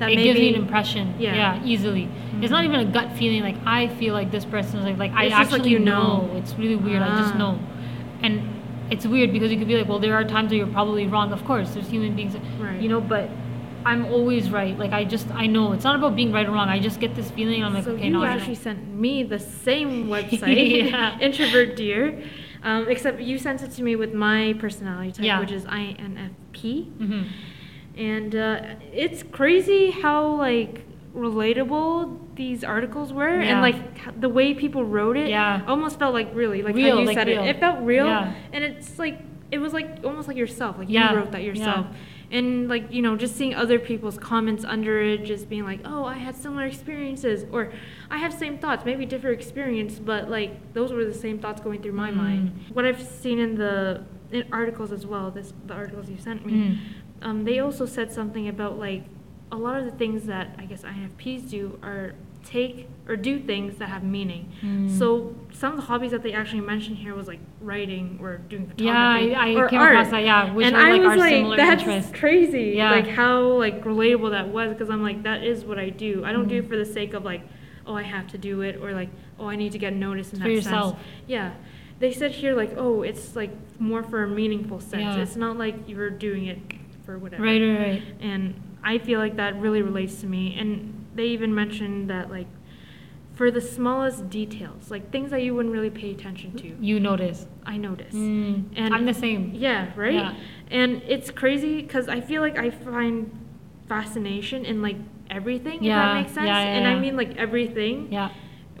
that 0.00 0.10
it 0.10 0.16
maybe 0.16 0.22
gives 0.28 0.40
me 0.40 0.48
an 0.48 0.54
impression. 0.54 1.14
Yeah. 1.18 1.34
Yeah, 1.34 1.64
easily. 1.64 2.08
It's 2.40 2.50
not 2.50 2.62
Mhm. 2.64 2.68
even 2.68 2.80
a 2.80 2.84
gut 2.86 3.12
feeling 3.12 3.42
like 3.42 3.56
I 3.66 3.88
feel 3.88 4.14
like 4.14 4.30
this 4.30 4.46
person 4.46 4.78
is 4.80 4.86
like 4.86 4.98
like 4.98 5.12
I 5.12 5.24
It's 5.26 5.36
just 5.36 5.52
like 5.52 5.60
actually 5.60 5.72
you 5.72 5.78
know. 5.80 6.30
It's 6.36 6.56
really 6.58 6.76
weird. 6.76 7.02
I 7.02 7.18
just 7.18 7.34
Ah. 7.34 7.38
know. 7.38 7.58
And 8.22 8.40
it's 8.90 9.06
weird 9.06 9.32
because 9.32 9.50
you 9.52 9.58
could 9.58 9.68
be 9.68 9.76
like, 9.76 9.88
well, 9.88 9.98
there 10.00 10.14
are 10.14 10.24
times 10.24 10.50
where 10.50 10.58
you're 10.58 10.66
probably 10.66 11.06
wrong. 11.06 11.32
Of 11.32 11.44
course, 11.44 11.70
there's 11.74 11.88
human 11.88 12.14
beings, 12.16 12.34
Right. 12.58 12.80
you 12.80 12.88
know, 12.88 13.00
but 13.00 13.28
I'm 13.86 14.04
always 14.06 14.50
right. 14.50 14.78
Like 14.78 14.92
I 14.92 15.04
just 15.04 15.30
I 15.30 15.46
know 15.46 15.72
it's 15.72 15.84
not 15.84 15.96
about 15.96 16.14
being 16.16 16.32
right 16.32 16.46
or 16.46 16.52
wrong. 16.52 16.68
I 16.68 16.78
just 16.80 17.00
get 17.00 17.14
this 17.14 17.30
feeling. 17.30 17.64
I'm 17.64 17.72
like, 17.74 17.84
so 17.84 17.92
okay, 17.92 18.06
you 18.06 18.10
no, 18.12 18.24
actually 18.24 18.56
sent 18.56 18.86
me 18.94 19.22
the 19.22 19.38
same 19.38 20.06
website, 20.14 20.90
Yeah. 20.90 21.18
Introvert 21.26 21.76
Dear, 21.76 22.22
um, 22.62 22.88
except 22.88 23.20
you 23.20 23.38
sent 23.38 23.62
it 23.62 23.70
to 23.72 23.82
me 23.82 23.96
with 23.96 24.12
my 24.12 24.54
personality 24.58 25.12
type, 25.12 25.24
Yeah. 25.24 25.40
which 25.40 25.52
is 25.52 25.64
INFP, 25.64 26.90
Mhm. 26.98 27.24
and 27.96 28.34
uh, 28.36 28.60
it's 28.92 29.22
crazy 29.22 29.90
how 29.90 30.34
like 30.36 30.84
relatable 31.14 32.18
these 32.36 32.62
articles 32.64 33.12
were, 33.12 33.28
and 33.28 33.60
like 33.60 34.20
the 34.20 34.28
way 34.28 34.54
people 34.54 34.84
wrote 34.84 35.16
it, 35.16 35.28
Yeah. 35.28 35.62
almost 35.66 35.98
felt 35.98 36.14
like 36.14 36.30
really 36.34 36.62
like 36.62 36.74
Real, 36.74 36.94
how 36.96 37.00
you 37.00 37.06
like 37.06 37.16
said 37.16 37.26
real. 37.26 37.42
it. 37.42 37.48
It 37.48 37.60
felt 37.60 37.80
real, 37.82 38.06
Yeah. 38.06 38.32
and 38.52 38.64
it's 38.64 38.98
like 38.98 39.18
it 39.50 39.58
was 39.58 39.72
like 39.72 39.98
almost 40.04 40.28
like 40.28 40.36
yourself, 40.36 40.78
like 40.78 40.88
Yeah, 40.88 41.10
you 41.12 41.18
wrote 41.18 41.32
that 41.32 41.42
yeah. 41.42 41.48
yourself. 41.48 41.86
And 42.32 42.68
like, 42.68 42.92
you 42.92 43.02
know, 43.02 43.16
just 43.16 43.34
seeing 43.34 43.56
other 43.56 43.80
people's 43.80 44.16
comments 44.16 44.64
under 44.64 45.00
it, 45.02 45.24
just 45.24 45.48
being 45.48 45.64
like, 45.64 45.80
oh, 45.84 46.04
I 46.04 46.14
had 46.18 46.36
similar 46.36 46.64
experiences, 46.66 47.44
or 47.50 47.72
I 48.08 48.18
have 48.18 48.32
same 48.32 48.58
thoughts, 48.58 48.84
maybe 48.84 49.04
different 49.04 49.36
experience, 49.40 49.98
but 49.98 50.30
like 50.30 50.72
those 50.72 50.92
were 50.92 51.04
the 51.04 51.12
same 51.12 51.40
thoughts 51.40 51.60
going 51.60 51.82
through 51.82 51.92
my 51.92 52.12
Mm. 52.12 52.16
mind. 52.16 52.52
What 52.72 52.84
I've 52.84 53.02
seen 53.02 53.38
in 53.40 53.56
the 53.56 54.02
in 54.30 54.44
articles 54.52 54.92
as 54.92 55.04
well, 55.04 55.32
this 55.32 55.52
the 55.66 55.74
articles 55.74 56.08
you 56.08 56.16
sent 56.18 56.46
me, 56.46 56.52
Mm. 56.52 56.76
um, 57.26 57.44
they 57.44 57.58
also 57.58 57.84
said 57.84 58.12
something 58.12 58.46
about 58.46 58.78
like 58.78 59.02
a 59.52 59.56
lot 59.56 59.76
of 59.78 59.84
the 59.84 59.90
things 59.92 60.26
that 60.26 60.54
I 60.58 60.64
guess 60.64 60.82
INFPs 60.82 61.48
do 61.50 61.78
are 61.82 62.14
take 62.42 62.88
or 63.06 63.16
do 63.16 63.38
things 63.38 63.76
that 63.76 63.88
have 63.90 64.02
meaning. 64.02 64.50
Mm. 64.62 64.98
So 64.98 65.34
some 65.52 65.72
of 65.72 65.76
the 65.80 65.84
hobbies 65.84 66.10
that 66.12 66.22
they 66.22 66.32
actually 66.32 66.62
mentioned 66.62 66.96
here 66.96 67.14
was 67.14 67.28
like 67.28 67.40
writing 67.60 68.18
or 68.22 68.38
doing 68.38 68.66
photography 68.66 68.84
Yeah, 69.30 69.40
I, 69.40 69.50
I 69.50 69.54
or 69.56 69.68
came 69.68 69.80
art. 69.80 69.92
across 69.94 70.10
that. 70.10 70.24
Yeah, 70.24 70.50
which 70.54 70.66
and 70.66 70.74
are 70.74 70.80
I 70.80 70.92
like 70.92 71.02
was 71.02 71.18
like, 71.18 71.30
similar 71.34 71.56
that's 71.58 71.82
interests. 71.82 72.12
crazy. 72.18 72.72
Yeah. 72.76 72.92
Like 72.92 73.08
how 73.08 73.42
like 73.42 73.84
relatable 73.84 74.30
that 74.30 74.48
was 74.48 74.70
because 74.72 74.88
I'm 74.88 75.02
like, 75.02 75.22
that 75.24 75.42
is 75.44 75.64
what 75.66 75.78
I 75.78 75.90
do. 75.90 76.24
I 76.24 76.32
don't 76.32 76.48
do 76.48 76.60
Mhm. 76.62 76.64
it 76.64 76.68
for 76.70 76.76
the 76.78 76.86
sake 76.86 77.12
of 77.12 77.24
like, 77.24 77.42
oh, 77.86 77.94
I 77.94 78.02
have 78.04 78.26
to 78.28 78.38
do 78.38 78.62
it 78.62 78.76
or 78.80 78.92
like, 78.92 79.10
oh, 79.38 79.48
I 79.48 79.56
need 79.56 79.72
to 79.72 79.78
get 79.78 79.92
noticed 79.92 80.32
in 80.32 80.38
It's 80.40 80.42
that 80.42 80.48
for 80.48 80.54
sense. 80.62 80.64
yourself. 80.64 80.98
Yeah. 81.26 81.52
They 81.98 82.12
said 82.12 82.30
here 82.30 82.54
like, 82.54 82.72
oh, 82.78 83.02
it's 83.02 83.36
like 83.36 83.50
more 83.78 84.02
for 84.02 84.22
a 84.22 84.28
meaningful 84.28 84.80
sense. 84.80 85.02
Yeah. 85.16 85.22
It's 85.22 85.36
not 85.36 85.58
like 85.58 85.74
you're 85.86 86.08
doing 86.08 86.46
it 86.46 86.58
for 87.04 87.18
whatever. 87.18 87.42
Right, 87.42 87.60
right, 87.60 87.78
right. 87.78 88.02
And 88.20 88.54
I 88.82 88.98
feel 88.98 89.18
like 89.18 89.36
that 89.36 89.56
really 89.60 89.82
relates 89.82 90.20
to 90.22 90.26
me. 90.26 90.56
And 90.58 91.06
they 91.14 91.26
even 91.26 91.54
mentioned 91.54 92.10
that 92.10 92.30
like 92.30 92.46
for 93.34 93.50
the 93.50 93.60
smallest 93.60 94.28
details, 94.30 94.90
like 94.90 95.10
things 95.10 95.30
that 95.30 95.42
you 95.42 95.54
wouldn't 95.54 95.72
really 95.72 95.90
pay 95.90 96.10
attention 96.12 96.52
to, 96.58 96.76
You 96.80 97.00
notice. 97.00 97.46
I 97.64 97.76
notice. 97.76 98.14
Mm. 98.14 98.64
And- 98.76 98.94
I'm 98.94 99.06
the 99.06 99.14
same. 99.14 99.52
Yeah, 99.54 99.90
right? 99.96 100.14
Yeah. 100.14 100.34
And 100.70 101.02
it's 101.08 101.30
crazy 101.30 101.80
because 101.82 102.08
I 102.08 102.20
feel 102.20 102.42
like 102.42 102.58
I 102.58 102.70
find 102.70 103.30
fascination 103.88 104.64
in 104.64 104.82
like 104.82 104.96
everything, 105.30 105.82
Yeah, 105.82 106.00
if 106.00 106.06
that 106.06 106.14
makes 106.22 106.32
sense. 106.32 106.46
yeah, 106.46 106.62
yeah, 106.62 106.76
and 106.76 106.86
I 106.86 106.98
mean 106.98 107.16
like 107.16 107.36
everything. 107.36 108.12
Yeah. 108.12 108.30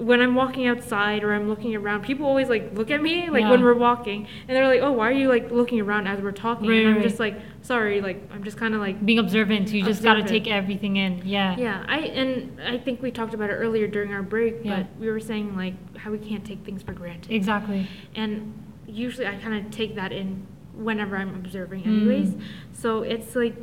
When 0.00 0.22
I'm 0.22 0.34
walking 0.34 0.66
outside 0.66 1.22
or 1.22 1.34
I'm 1.34 1.46
looking 1.48 1.76
around, 1.76 2.02
people 2.04 2.24
always 2.24 2.48
like 2.48 2.72
look 2.72 2.90
at 2.90 3.02
me 3.02 3.28
like 3.28 3.42
Yeah. 3.42 3.50
when 3.50 3.62
we're 3.62 3.74
walking 3.74 4.26
and 4.48 4.56
they're 4.56 4.66
like, 4.66 4.80
"Oh, 4.80 4.92
why 4.92 5.08
are 5.08 5.12
you 5.12 5.28
like 5.28 5.50
looking 5.50 5.78
around 5.80 6.06
as 6.06 6.20
we're 6.22 6.32
talking?" 6.32 6.68
Right, 6.70 6.78
and 6.80 6.88
I'm 6.88 6.94
right. 6.96 7.02
just 7.02 7.20
like, 7.20 7.38
"Sorry, 7.60 8.00
like 8.00 8.22
I'm 8.32 8.42
just 8.42 8.56
kind 8.56 8.74
of 8.74 8.80
like 8.80 9.04
Being 9.04 9.18
observant, 9.18 9.70
you 9.72 9.84
just 9.84 10.02
gotta 10.02 10.22
take 10.22 10.48
everything 10.48 10.96
in. 10.96 11.20
Yeah. 11.24 11.54
yeah, 11.58 11.84
I 11.86 11.98
and 11.98 12.58
I 12.66 12.78
think 12.78 13.02
we 13.02 13.10
talked 13.10 13.34
about 13.34 13.50
it 13.50 13.54
earlier 13.54 13.86
during 13.86 14.12
our 14.14 14.22
break, 14.22 14.56
Yeah. 14.62 14.78
but 14.78 14.86
we 14.98 15.10
were 15.10 15.20
saying 15.20 15.54
like 15.54 15.74
how 15.98 16.10
we 16.10 16.18
can't 16.18 16.44
take 16.46 16.60
things 16.64 16.82
for 16.82 16.92
granted. 16.94 17.30
Exactly. 17.32 17.86
and 18.14 18.54
usually 18.86 19.26
I 19.26 19.34
kind 19.36 19.54
of 19.54 19.70
take 19.70 19.94
that 19.96 20.10
in 20.12 20.46
whenever 20.74 21.16
I'm 21.16 21.34
observing, 21.34 21.82
Mm. 21.82 21.86
anyways. 21.98 22.34
So 22.72 23.02
it's 23.02 23.36
like 23.36 23.54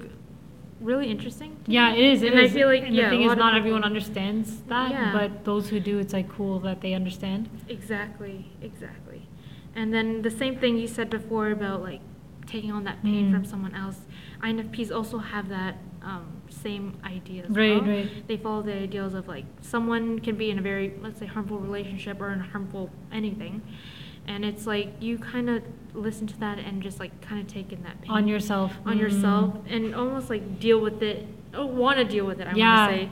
really 0.82 1.10
interesting. 1.10 1.58
to 1.66 1.72
Yeah, 1.72 1.94
it 1.94 2.04
is. 2.04 2.24
It 2.24 2.34
and 2.34 2.42
is. 2.42 2.52
I 2.52 2.54
feel 2.54 2.68
like 2.68 2.84
and 2.84 2.96
yeah, 2.96 3.06
the 3.06 3.18
thing 3.18 3.22
is, 3.22 3.28
not 3.30 3.38
people- 3.38 3.58
everyone 3.60 3.84
understands 3.84 4.62
that, 4.64 4.92
Yeah. 4.92 5.12
but 5.14 5.44
those 5.46 5.70
who 5.70 5.80
do, 5.80 6.00
it's 6.00 6.14
like 6.14 6.30
cool 6.30 6.60
that 6.62 6.82
they 6.82 6.94
understand. 6.94 7.50
Exactly, 7.68 8.46
exactly. 8.62 9.22
And 9.76 9.94
then 9.94 10.22
the 10.22 10.32
same 10.32 10.56
thing 10.58 10.78
you 10.78 10.88
said 10.88 11.10
before 11.10 11.52
about 11.52 11.82
like 11.82 12.02
taking 12.46 12.72
on 12.72 12.84
that 12.86 13.04
pain 13.04 13.30
Mm. 13.30 13.34
from 13.34 13.46
someone 13.46 13.76
else. 13.76 14.00
INFPs 14.42 14.92
also 14.92 15.18
have 15.18 15.50
that 15.50 15.76
um, 16.04 16.26
same 16.50 16.96
idea 17.04 17.44
as 17.44 17.50
Right, 17.50 17.82
well. 17.82 17.90
right. 17.98 18.28
They 18.28 18.38
follow 18.38 18.62
the 18.62 18.74
ideals 18.74 19.14
of 19.14 19.28
like 19.28 19.46
someone 19.62 20.20
can 20.20 20.36
be 20.38 20.50
in 20.52 20.58
a 20.58 20.62
very 20.62 20.94
let's 21.02 21.20
say 21.20 21.26
harmful 21.26 21.58
relationship 21.60 22.22
or 22.22 22.32
in 22.32 22.40
a 22.40 22.44
harmful 22.44 22.90
anything, 23.12 23.62
and 24.26 24.46
it's 24.46 24.66
like 24.66 24.94
you 25.02 25.18
kind 25.18 25.50
of 25.50 25.64
listen 25.98 26.28
to 26.28 26.40
that 26.40 26.60
and 26.60 26.82
just 26.82 27.00
like 27.00 27.20
kind 27.22 27.42
of 27.42 27.48
take 27.48 27.72
in 27.74 27.82
that 27.84 28.00
pain 28.02 28.12
On 28.12 28.28
yourself. 28.28 28.74
on 28.86 28.98
Mm. 28.98 29.00
yourself 29.02 29.56
and 29.70 29.96
almost 29.96 30.30
like 30.30 30.60
deal 30.60 30.80
with 30.80 31.02
it 31.02 31.26
or 31.58 31.66
want 31.66 31.98
to 31.98 32.04
deal 32.06 32.26
with 32.26 32.40
it. 32.40 32.48
I 32.48 32.54
Yeah. 32.54 32.78
want 32.88 32.92
to 32.92 32.98
say, 32.98 33.10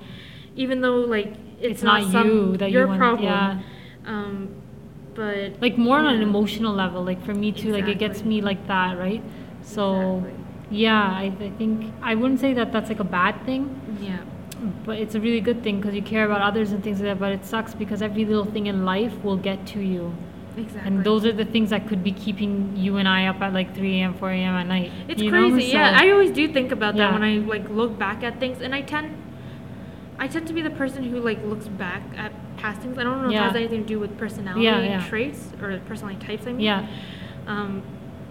even 0.56 0.82
though 0.82 0.98
like 1.02 1.34
it's, 1.60 1.76
It's 1.76 1.84
not 1.84 2.04
some, 2.12 2.28
you 2.30 2.58
that 2.58 2.70
you 2.72 2.78
your 2.80 2.88
want- 2.88 3.00
problem. 3.00 3.24
yeah. 3.26 3.60
Um, 4.06 4.50
but 5.16 5.54
Like 5.62 5.78
more 5.78 5.98
on 6.00 6.14
an 6.14 6.22
emotional 6.22 6.74
level, 6.74 7.04
like 7.04 7.24
for 7.26 7.34
me 7.34 7.52
too, 7.52 7.72
like 7.72 7.88
it 7.88 7.98
gets 8.00 8.24
me 8.26 8.42
like 8.42 8.68
that, 8.68 8.98
right? 9.00 9.24
So, 9.62 10.18
Exactly. 10.18 10.78
yeah, 10.84 11.02
I, 11.24 11.32
I 11.40 11.50
think 11.58 11.92
I 12.04 12.14
wouldn't 12.16 12.40
say 12.40 12.54
that 12.54 12.72
that's 12.72 12.90
like 12.90 13.00
a 13.00 13.06
bad 13.06 13.44
thing, 13.46 13.70
Yeah. 14.02 14.18
but 14.86 15.00
it's 15.00 15.16
a 15.16 15.20
really 15.20 15.40
good 15.42 15.64
thing 15.64 15.78
because 15.80 15.96
you 15.96 16.02
care 16.02 16.26
about 16.26 16.42
others 16.42 16.72
and 16.74 16.84
things 16.84 17.00
like 17.00 17.08
that. 17.10 17.20
But 17.20 17.32
it 17.32 17.46
sucks 17.46 17.74
because 17.74 18.02
every 18.02 18.26
little 18.26 18.46
thing 18.46 18.68
in 18.68 18.86
life 18.86 19.14
will 19.24 19.38
get 19.38 19.66
to 19.68 19.80
you. 19.80 20.14
Exactly. 20.58 20.82
And 20.88 21.04
those 21.04 21.26
are 21.26 21.32
the 21.34 21.46
things 21.46 21.70
that 21.72 21.88
could 21.88 22.04
be 22.04 22.12
keeping 22.12 22.74
you 22.76 22.98
and 22.98 23.08
I 23.08 23.28
up 23.28 23.42
at 23.42 23.54
like 23.54 23.76
3 23.76 24.00
a.m., 24.02 24.14
4 24.14 24.30
a.m. 24.32 24.56
at 24.56 24.68
night. 24.68 24.92
It's 25.08 25.22
you 25.22 25.32
know? 25.32 25.50
crazy. 25.52 25.72
yeah, 25.72 25.98
So- 25.98 26.06
I 26.06 26.12
always 26.12 26.32
do 26.32 26.48
think 26.52 26.72
about 26.72 26.96
that 26.96 27.12
Yeah. 27.12 27.14
when 27.14 27.24
I 27.24 27.38
like 27.40 27.70
look 27.70 27.98
back 28.00 28.24
at 28.24 28.40
things, 28.40 28.62
and 28.62 28.74
I 28.74 28.82
tend, 28.82 29.16
I 30.18 30.28
tend 30.28 30.48
to 30.48 30.54
be 30.54 30.62
the 30.62 30.70
person 30.70 31.04
who 31.04 31.20
like 31.20 31.44
looks 31.46 31.68
back 31.68 32.02
at 32.18 32.32
past 32.58 32.82
things. 32.82 32.98
I 32.98 33.04
don't 33.04 33.22
know 33.22 33.28
if 33.30 33.36
it 33.36 33.40
has 33.42 33.56
anything 33.56 33.82
to 33.82 33.88
do 33.88 34.00
with 34.00 34.18
personality 34.18 34.64
Yeah, 34.64 34.82
yeah. 34.82 35.08
traits 35.10 35.50
or 35.62 35.80
personality 35.88 36.26
types. 36.26 36.48
I 36.48 36.52
mean. 36.54 36.62
Yeah. 36.62 36.88
Um, 37.48 37.84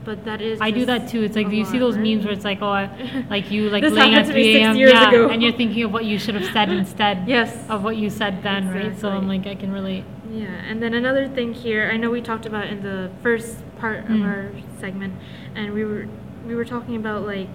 but 0.04 0.24
that 0.24 0.40
is. 0.42 0.60
I 0.60 0.70
do 0.70 0.84
that 0.86 1.08
too. 1.08 1.22
It's 1.22 1.36
like 1.36 1.46
a 1.48 1.54
you 1.54 1.64
see 1.64 1.78
those 1.78 1.96
right? 1.96 2.04
memes 2.06 2.24
where 2.24 2.32
it's 2.34 2.44
like, 2.44 2.60
oh, 2.62 2.68
I, 2.68 3.24
like 3.30 3.50
you 3.50 3.70
like 3.70 3.82
laying 3.82 4.14
at 4.14 4.26
happened 4.26 4.28
to 4.28 4.34
me 4.34 4.52
3 4.54 4.62
a.m. 4.62 4.76
yeah, 4.76 5.08
ago. 5.08 5.28
and 5.28 5.42
you're 5.42 5.52
thinking 5.52 5.82
of 5.84 5.92
what 5.92 6.04
you 6.04 6.18
should 6.18 6.34
have 6.34 6.50
said 6.52 6.70
instead 6.80 7.26
Yes. 7.28 7.68
of 7.70 7.82
what 7.84 7.96
you 7.96 8.10
said 8.10 8.42
then, 8.42 8.68
right? 8.70 8.98
So 8.98 9.08
I'm 9.08 9.28
like, 9.28 9.46
I 9.46 9.54
can 9.54 9.72
relate. 9.72 10.04
Yeah, 10.34 10.46
and 10.68 10.82
then 10.82 10.94
another 10.94 11.28
thing 11.28 11.54
here, 11.54 11.90
I 11.92 11.96
know 11.96 12.10
we 12.10 12.20
talked 12.20 12.46
about 12.46 12.66
in 12.66 12.82
the 12.82 13.10
first 13.22 13.58
part 13.78 14.00
of 14.00 14.04
Mm. 14.06 14.24
our 14.24 14.50
segment, 14.80 15.14
and 15.54 15.72
we 15.72 15.84
were 15.84 16.06
we 16.46 16.54
were 16.54 16.64
talking 16.64 16.96
about 16.96 17.24
like 17.24 17.48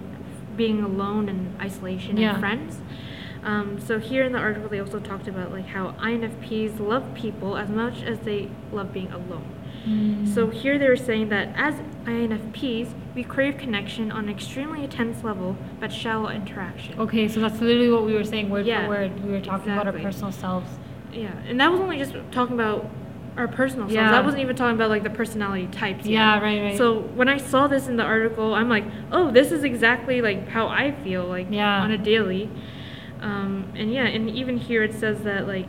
being 0.56 0.82
alone 0.82 1.28
and 1.28 1.54
isolation 1.60 2.16
Yeah. 2.16 2.30
and 2.30 2.40
friends. 2.40 2.80
Um, 3.44 3.78
so 3.78 3.98
here 4.00 4.24
in 4.24 4.32
the 4.32 4.38
article, 4.38 4.68
they 4.68 4.80
also 4.80 4.98
talked 4.98 5.28
about 5.28 5.52
like 5.52 5.66
how 5.68 5.94
INFPs 6.00 6.80
love 6.80 7.04
people 7.14 7.56
as 7.56 7.68
much 7.68 8.02
as 8.02 8.18
they 8.20 8.48
love 8.72 8.92
being 8.92 9.10
alone. 9.12 9.44
Mm. 9.88 10.26
So 10.26 10.48
here 10.48 10.76
they 10.78 10.88
were 10.88 10.96
saying 10.96 11.28
that 11.30 11.48
as 11.56 11.74
INFPs, 12.04 12.88
we 13.14 13.22
crave 13.22 13.56
connection 13.58 14.10
on 14.12 14.24
an 14.24 14.28
extremely 14.30 14.82
intense 14.84 15.22
level, 15.24 15.56
but 15.78 15.92
shallow 15.92 16.28
interaction. 16.28 16.98
Okay, 16.98 17.28
so 17.28 17.40
that's 17.40 17.60
literally 17.60 17.90
what 17.90 18.04
we 18.04 18.12
were 18.12 18.24
saying 18.24 18.50
word 18.50 18.66
Yeah, 18.66 18.82
for 18.84 18.88
word. 18.90 19.24
We 19.24 19.30
were 19.32 19.40
talking 19.40 19.72
about 19.72 19.86
our 19.86 19.94
exactly. 19.96 20.02
personal 20.02 20.32
selves. 20.32 20.68
Yeah, 21.12 21.32
and 21.46 21.60
that 21.60 21.70
was 21.70 21.80
only 21.80 21.98
just 21.98 22.14
talking 22.30 22.54
about 22.54 22.88
our 23.36 23.48
personal 23.48 23.84
selves. 23.86 23.94
Yeah. 23.94 24.16
I 24.16 24.20
wasn't 24.20 24.42
even 24.42 24.56
talking 24.56 24.74
about 24.74 24.90
like 24.90 25.02
the 25.02 25.10
personality 25.10 25.66
types. 25.68 26.04
yet. 26.06 26.12
Yeah, 26.12 26.40
right, 26.40 26.62
right. 26.62 26.78
So 26.78 27.00
when 27.00 27.28
I 27.28 27.38
saw 27.38 27.66
this 27.66 27.86
in 27.88 27.96
the 27.96 28.02
article, 28.02 28.54
I'm 28.54 28.68
like, 28.68 28.84
oh, 29.12 29.30
this 29.30 29.52
is 29.52 29.64
exactly 29.64 30.20
like 30.20 30.48
how 30.48 30.68
I 30.68 30.92
feel 30.92 31.26
like 31.26 31.46
Yeah. 31.50 31.82
on 31.82 31.90
a 31.90 31.98
daily. 31.98 32.50
Um, 33.20 33.72
and 33.76 33.92
yeah, 33.92 34.06
and 34.06 34.30
even 34.30 34.56
here 34.56 34.82
it 34.82 34.94
says 34.94 35.22
that 35.22 35.46
like 35.46 35.68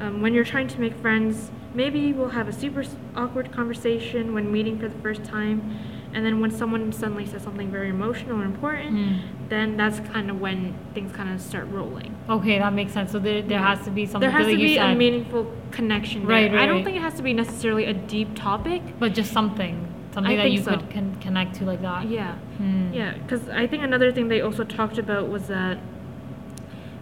um, 0.00 0.20
when 0.20 0.34
you're 0.34 0.44
trying 0.44 0.68
to 0.68 0.80
make 0.80 0.94
friends, 0.96 1.50
maybe 1.74 2.12
we'll 2.12 2.30
have 2.30 2.48
a 2.48 2.52
super 2.52 2.84
awkward 3.16 3.52
conversation 3.52 4.34
when 4.34 4.50
meeting 4.52 4.78
for 4.78 4.88
the 4.88 4.98
first 5.00 5.24
time, 5.24 5.78
and 6.14 6.24
then 6.24 6.40
when 6.40 6.50
someone 6.50 6.92
suddenly 6.92 7.26
says 7.26 7.42
something 7.42 7.70
very 7.70 7.88
emotional 7.90 8.40
or 8.40 8.44
important, 8.44 8.94
Mm. 8.94 9.18
then 9.48 9.76
that's 9.76 9.98
kind 10.00 10.30
of 10.30 10.40
when 10.40 10.72
things 10.94 11.10
kind 11.12 11.28
of 11.34 11.40
start 11.40 11.66
rolling. 11.68 12.14
Okay, 12.30 12.58
that 12.58 12.72
makes 12.72 12.92
sense. 12.92 13.10
So 13.12 13.18
there, 13.18 13.42
there 13.42 13.58
has 13.58 13.84
to 13.84 13.90
be 13.90 14.06
something 14.06 14.20
There 14.20 14.30
has 14.38 14.46
like 14.46 14.56
to 14.56 14.62
be 14.62 14.76
a 14.78 14.94
meaningful 14.94 15.52
connection 15.72 16.20
there. 16.26 16.30
Right, 16.36 16.52
right, 16.52 16.62
I 16.62 16.66
don't 16.66 16.76
right. 16.76 16.84
think 16.84 16.96
it 16.96 17.02
has 17.02 17.14
to 17.14 17.22
be 17.22 17.32
necessarily 17.34 17.84
a 17.86 17.92
deep 17.92 18.34
topic. 18.34 18.80
but 19.00 19.12
just 19.12 19.32
something, 19.32 19.86
something 20.12 20.32
I 20.32 20.36
that 20.36 20.52
you 20.52 20.62
so. 20.62 20.70
could 20.70 20.90
con- 20.90 21.16
connect 21.20 21.56
to 21.56 21.64
like 21.64 21.82
that. 21.82 22.08
Yeah. 22.08 22.34
Hmm. 22.58 22.92
Yeah, 22.92 23.14
because 23.18 23.48
I 23.48 23.66
think 23.66 23.82
another 23.82 24.12
thing 24.12 24.28
they 24.28 24.40
also 24.40 24.62
talked 24.62 24.98
about 24.98 25.28
was 25.28 25.48
that 25.48 25.78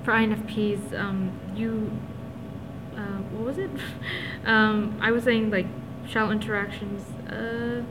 for 0.05 0.13
INFPs, 0.13 0.99
um, 0.99 1.33
you, 1.55 1.91
uh, 2.97 3.19
what 3.33 3.45
was 3.45 3.59
it? 3.59 3.71
um, 4.47 4.97
I 5.01 5.11
was 5.13 5.25
saying 5.25 5.51
like 5.51 5.67
shall 6.09 6.31
interactions. 6.31 7.03
Uh, 7.31 7.83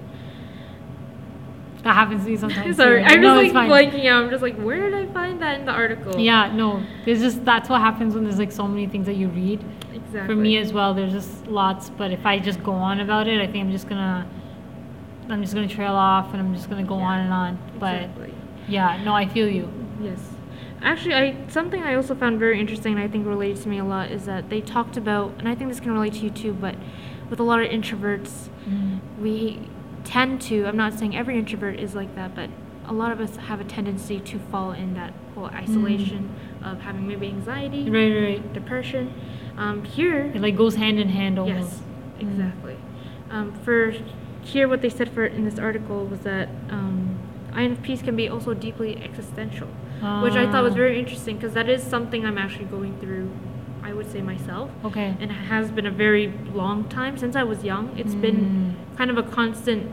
That 1.83 1.95
happens 1.95 2.23
to 2.25 2.29
me 2.29 2.37
sometimes. 2.37 2.77
sorry. 2.83 3.03
I'm 3.03 3.21
No, 3.21 3.41
just 3.41 3.55
like 3.55 3.69
blanking 3.69 4.05
out. 4.05 4.23
I'm 4.23 4.29
just 4.29 4.43
like, 4.43 4.55
where 4.57 4.89
did 4.89 4.93
I 4.93 5.11
find 5.13 5.41
that 5.41 5.59
in 5.59 5.65
the 5.65 5.71
article? 5.71 6.19
Yeah, 6.19 6.51
no, 6.53 6.83
there's 7.05 7.19
just 7.21 7.43
that's 7.43 7.69
what 7.69 7.81
happens 7.81 8.13
when 8.13 8.23
there's 8.23 8.37
like 8.39 8.51
so 8.51 8.67
many 8.67 8.85
things 8.87 9.07
that 9.07 9.15
you 9.15 9.29
read. 9.29 9.63
exactly. 9.93 10.27
For 10.27 10.35
me 10.39 10.57
as 10.57 10.71
well, 10.73 10.93
there's 10.93 11.11
just 11.13 11.47
lots. 11.47 11.89
But 11.89 12.11
if 12.11 12.25
I 12.25 12.37
just 12.39 12.61
go 12.63 12.73
on 12.73 12.99
about 12.99 13.27
it, 13.27 13.41
I 13.41 13.47
think 13.47 13.65
I'm 13.65 13.71
just 13.71 13.89
gonna, 13.89 14.27
I'm 15.29 15.41
just 15.41 15.53
gonna 15.55 15.67
trail 15.67 15.93
off, 15.95 16.31
and 16.33 16.39
I'm 16.41 16.53
just 16.53 16.69
gonna 16.69 16.83
go 16.83 16.97
Yeah, 16.97 17.03
on 17.05 17.19
and 17.19 17.33
on. 17.33 17.59
But 17.79 17.95
Exactly. 18.03 18.33
yeah, 18.67 19.01
no, 19.03 19.13
I 19.13 19.27
feel 19.27 19.47
you. 19.49 19.67
Yes. 20.01 20.19
Actually, 20.83 21.15
I 21.15 21.35
something 21.47 21.81
I 21.81 21.95
also 21.95 22.13
found 22.15 22.39
very 22.39 22.59
interesting 22.59 22.93
and 22.93 23.01
I 23.01 23.07
think 23.07 23.25
relates 23.27 23.63
to 23.63 23.69
me 23.69 23.77
a 23.79 23.83
lot 23.83 24.11
is 24.11 24.25
that 24.25 24.49
they 24.49 24.61
talked 24.61 24.97
about, 24.97 25.31
and 25.39 25.47
I 25.47 25.55
think 25.55 25.69
this 25.71 25.79
can 25.79 25.91
relate 25.93 26.13
to 26.13 26.19
you 26.19 26.29
too, 26.29 26.53
but 26.53 26.75
with 27.29 27.39
a 27.39 27.43
lot 27.43 27.59
of 27.61 27.69
introverts, 27.69 28.49
Mm. 28.69 28.99
we 29.19 29.59
tend 30.03 30.41
to, 30.43 30.65
I'm 30.65 30.77
not 30.77 30.97
saying 30.97 31.15
every 31.15 31.37
introvert 31.37 31.79
is 31.79 31.95
like 31.95 32.15
that, 32.15 32.35
but 32.35 32.49
a 32.87 32.93
lot 32.93 33.11
of 33.11 33.19
us 33.21 33.35
have 33.37 33.61
a 33.61 33.63
tendency 33.63 34.19
to 34.19 34.39
fall 34.51 34.71
in 34.71 34.93
that 34.95 35.13
whole 35.35 35.45
isolation 35.45 36.33
of 36.63 36.79
having 36.81 37.07
maybe 37.07 37.27
anxiety, 37.27 37.89
Right, 37.89 38.11
right. 38.13 38.53
depression. 38.53 39.13
Um, 39.57 39.83
here, 39.83 40.31
It 40.33 40.41
like 40.41 40.57
goes 40.57 40.75
hand 40.75 40.99
in 40.99 41.09
hand 41.09 41.37
almost. 41.39 41.57
Yes, 41.59 41.83
Mm. 42.19 42.31
exactly. 42.31 42.75
Um, 43.29 43.53
for 43.63 43.93
here, 44.41 44.67
what 44.67 44.81
they 44.81 44.89
said 44.89 45.09
for 45.09 45.25
in 45.25 45.45
this 45.45 45.59
article 45.59 46.05
was 46.05 46.19
that 46.21 46.49
um, 46.69 47.17
INFPs 47.53 48.03
can 48.03 48.15
be 48.15 48.27
also 48.27 48.53
deeply 48.53 48.97
existential, 49.03 49.67
which 50.23 50.33
I 50.33 50.49
thought 50.51 50.63
was 50.63 50.73
Ah. 50.73 50.77
very 50.77 50.97
interesting 50.99 51.35
because 51.37 51.53
that 51.53 51.69
is 51.69 51.83
something 51.83 52.25
I'm 52.25 52.37
actually 52.37 52.65
going 52.65 52.95
through. 52.99 53.29
I 53.83 53.93
would 53.93 54.09
say 54.11 54.21
myself, 54.21 54.69
Okay. 54.85 55.15
and 55.19 55.31
it 55.31 55.41
has 55.49 55.71
been 55.71 55.87
a 55.87 55.91
very 55.91 56.31
long 56.53 56.83
time 56.85 57.17
since 57.17 57.35
I 57.35 57.43
was 57.43 57.63
young. 57.63 57.89
It's 57.97 58.13
been 58.13 58.75
kind 59.01 59.09
of 59.09 59.17
a 59.17 59.23
constant 59.31 59.89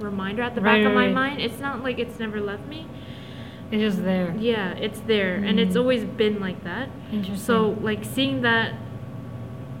reminder 0.00 0.42
at 0.42 0.56
the 0.56 0.60
Right, 0.60 0.82
back 0.82 0.86
of 0.88 0.92
my 0.92 1.06
right. 1.06 1.14
mind. 1.14 1.40
It's 1.40 1.60
not 1.60 1.84
like 1.84 2.00
it's 2.00 2.18
never 2.18 2.40
left 2.40 2.66
me. 2.66 2.88
It's 3.70 3.80
just 3.80 4.02
there. 4.02 4.34
Yeah, 4.36 4.72
it's 4.72 4.98
there, 5.00 5.36
and 5.36 5.60
it's 5.60 5.76
Mm. 5.76 5.80
always 5.80 6.04
been 6.04 6.40
like 6.40 6.64
that. 6.64 6.88
Interesting. 7.12 7.36
So, 7.36 7.76
like 7.80 8.02
seeing 8.04 8.42
that 8.42 8.74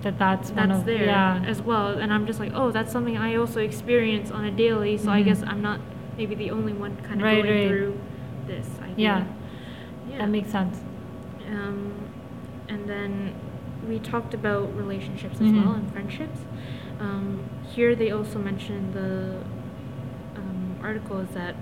that 0.02 0.16
that's 0.16 0.52
one 0.52 0.68
that's 0.68 0.78
of 0.80 0.86
there 0.86 1.06
yeah. 1.06 1.42
as 1.44 1.60
well 1.60 1.88
and 1.98 2.12
i'm 2.12 2.24
just 2.24 2.38
like 2.38 2.52
oh 2.54 2.70
that's 2.70 2.92
something 2.92 3.16
i 3.16 3.34
also 3.34 3.58
experience 3.60 4.30
on 4.30 4.44
a 4.44 4.50
daily 4.64 4.96
so 4.96 5.10
i 5.10 5.20
Mhm. 5.20 5.24
guess 5.24 5.42
i'm 5.42 5.60
not 5.60 5.80
maybe 6.16 6.36
the 6.36 6.52
only 6.52 6.72
one 6.72 6.94
kind 6.98 7.16
of 7.20 7.24
Right, 7.24 7.42
going 7.42 7.52
right. 7.58 7.68
through 7.68 7.98
this 8.46 8.68
idea. 8.80 8.94
Yeah. 8.96 9.24
yeah 10.08 10.18
That 10.18 10.28
makes 10.28 10.50
sense. 10.50 10.76
um, 11.50 11.90
and 12.68 12.88
then 12.88 13.34
we 13.88 13.98
talked 13.98 14.34
about 14.34 14.64
relationships 14.76 15.40
as 15.40 15.48
Mhm. 15.50 15.64
well 15.64 15.72
and 15.74 15.90
friendships 15.92 16.40
um, 17.00 17.40
here 17.74 17.94
they 17.94 18.10
also 18.10 18.38
mentioned 18.38 18.94
the 18.94 19.40
um, 20.36 20.76
article 20.82 21.18
is 21.20 21.28
that 21.30 21.54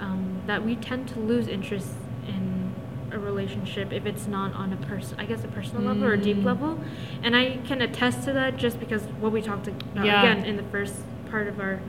um, 0.00 0.40
that 0.46 0.64
we 0.64 0.76
tend 0.76 1.08
to 1.08 1.18
lose 1.20 1.48
interest 1.48 1.90
in 2.26 2.74
a 3.12 3.18
relationship 3.18 3.92
if 3.92 4.04
it's 4.06 4.26
not 4.26 4.52
on 4.54 4.72
a 4.72 4.76
person 4.76 5.18
I 5.18 5.24
guess 5.26 5.42
a 5.44 5.48
personal 5.48 5.82
level 5.82 6.04
or 6.04 6.12
a 6.12 6.16
deep 6.20 6.36
Mm. 6.38 6.44
level 6.44 6.78
and 7.22 7.34
I 7.34 7.58
can 7.66 7.80
attest 7.82 8.24
to 8.24 8.32
that 8.34 8.56
just 8.56 8.78
because 8.78 9.02
what 9.20 9.32
we 9.32 9.40
talked 9.42 9.66
about 9.68 10.04
Yeah. 10.06 10.22
again 10.22 10.44
in 10.44 10.56
the 10.56 10.62
first 10.64 10.94
part 11.30 11.46
of 11.48 11.58
our 11.60 11.80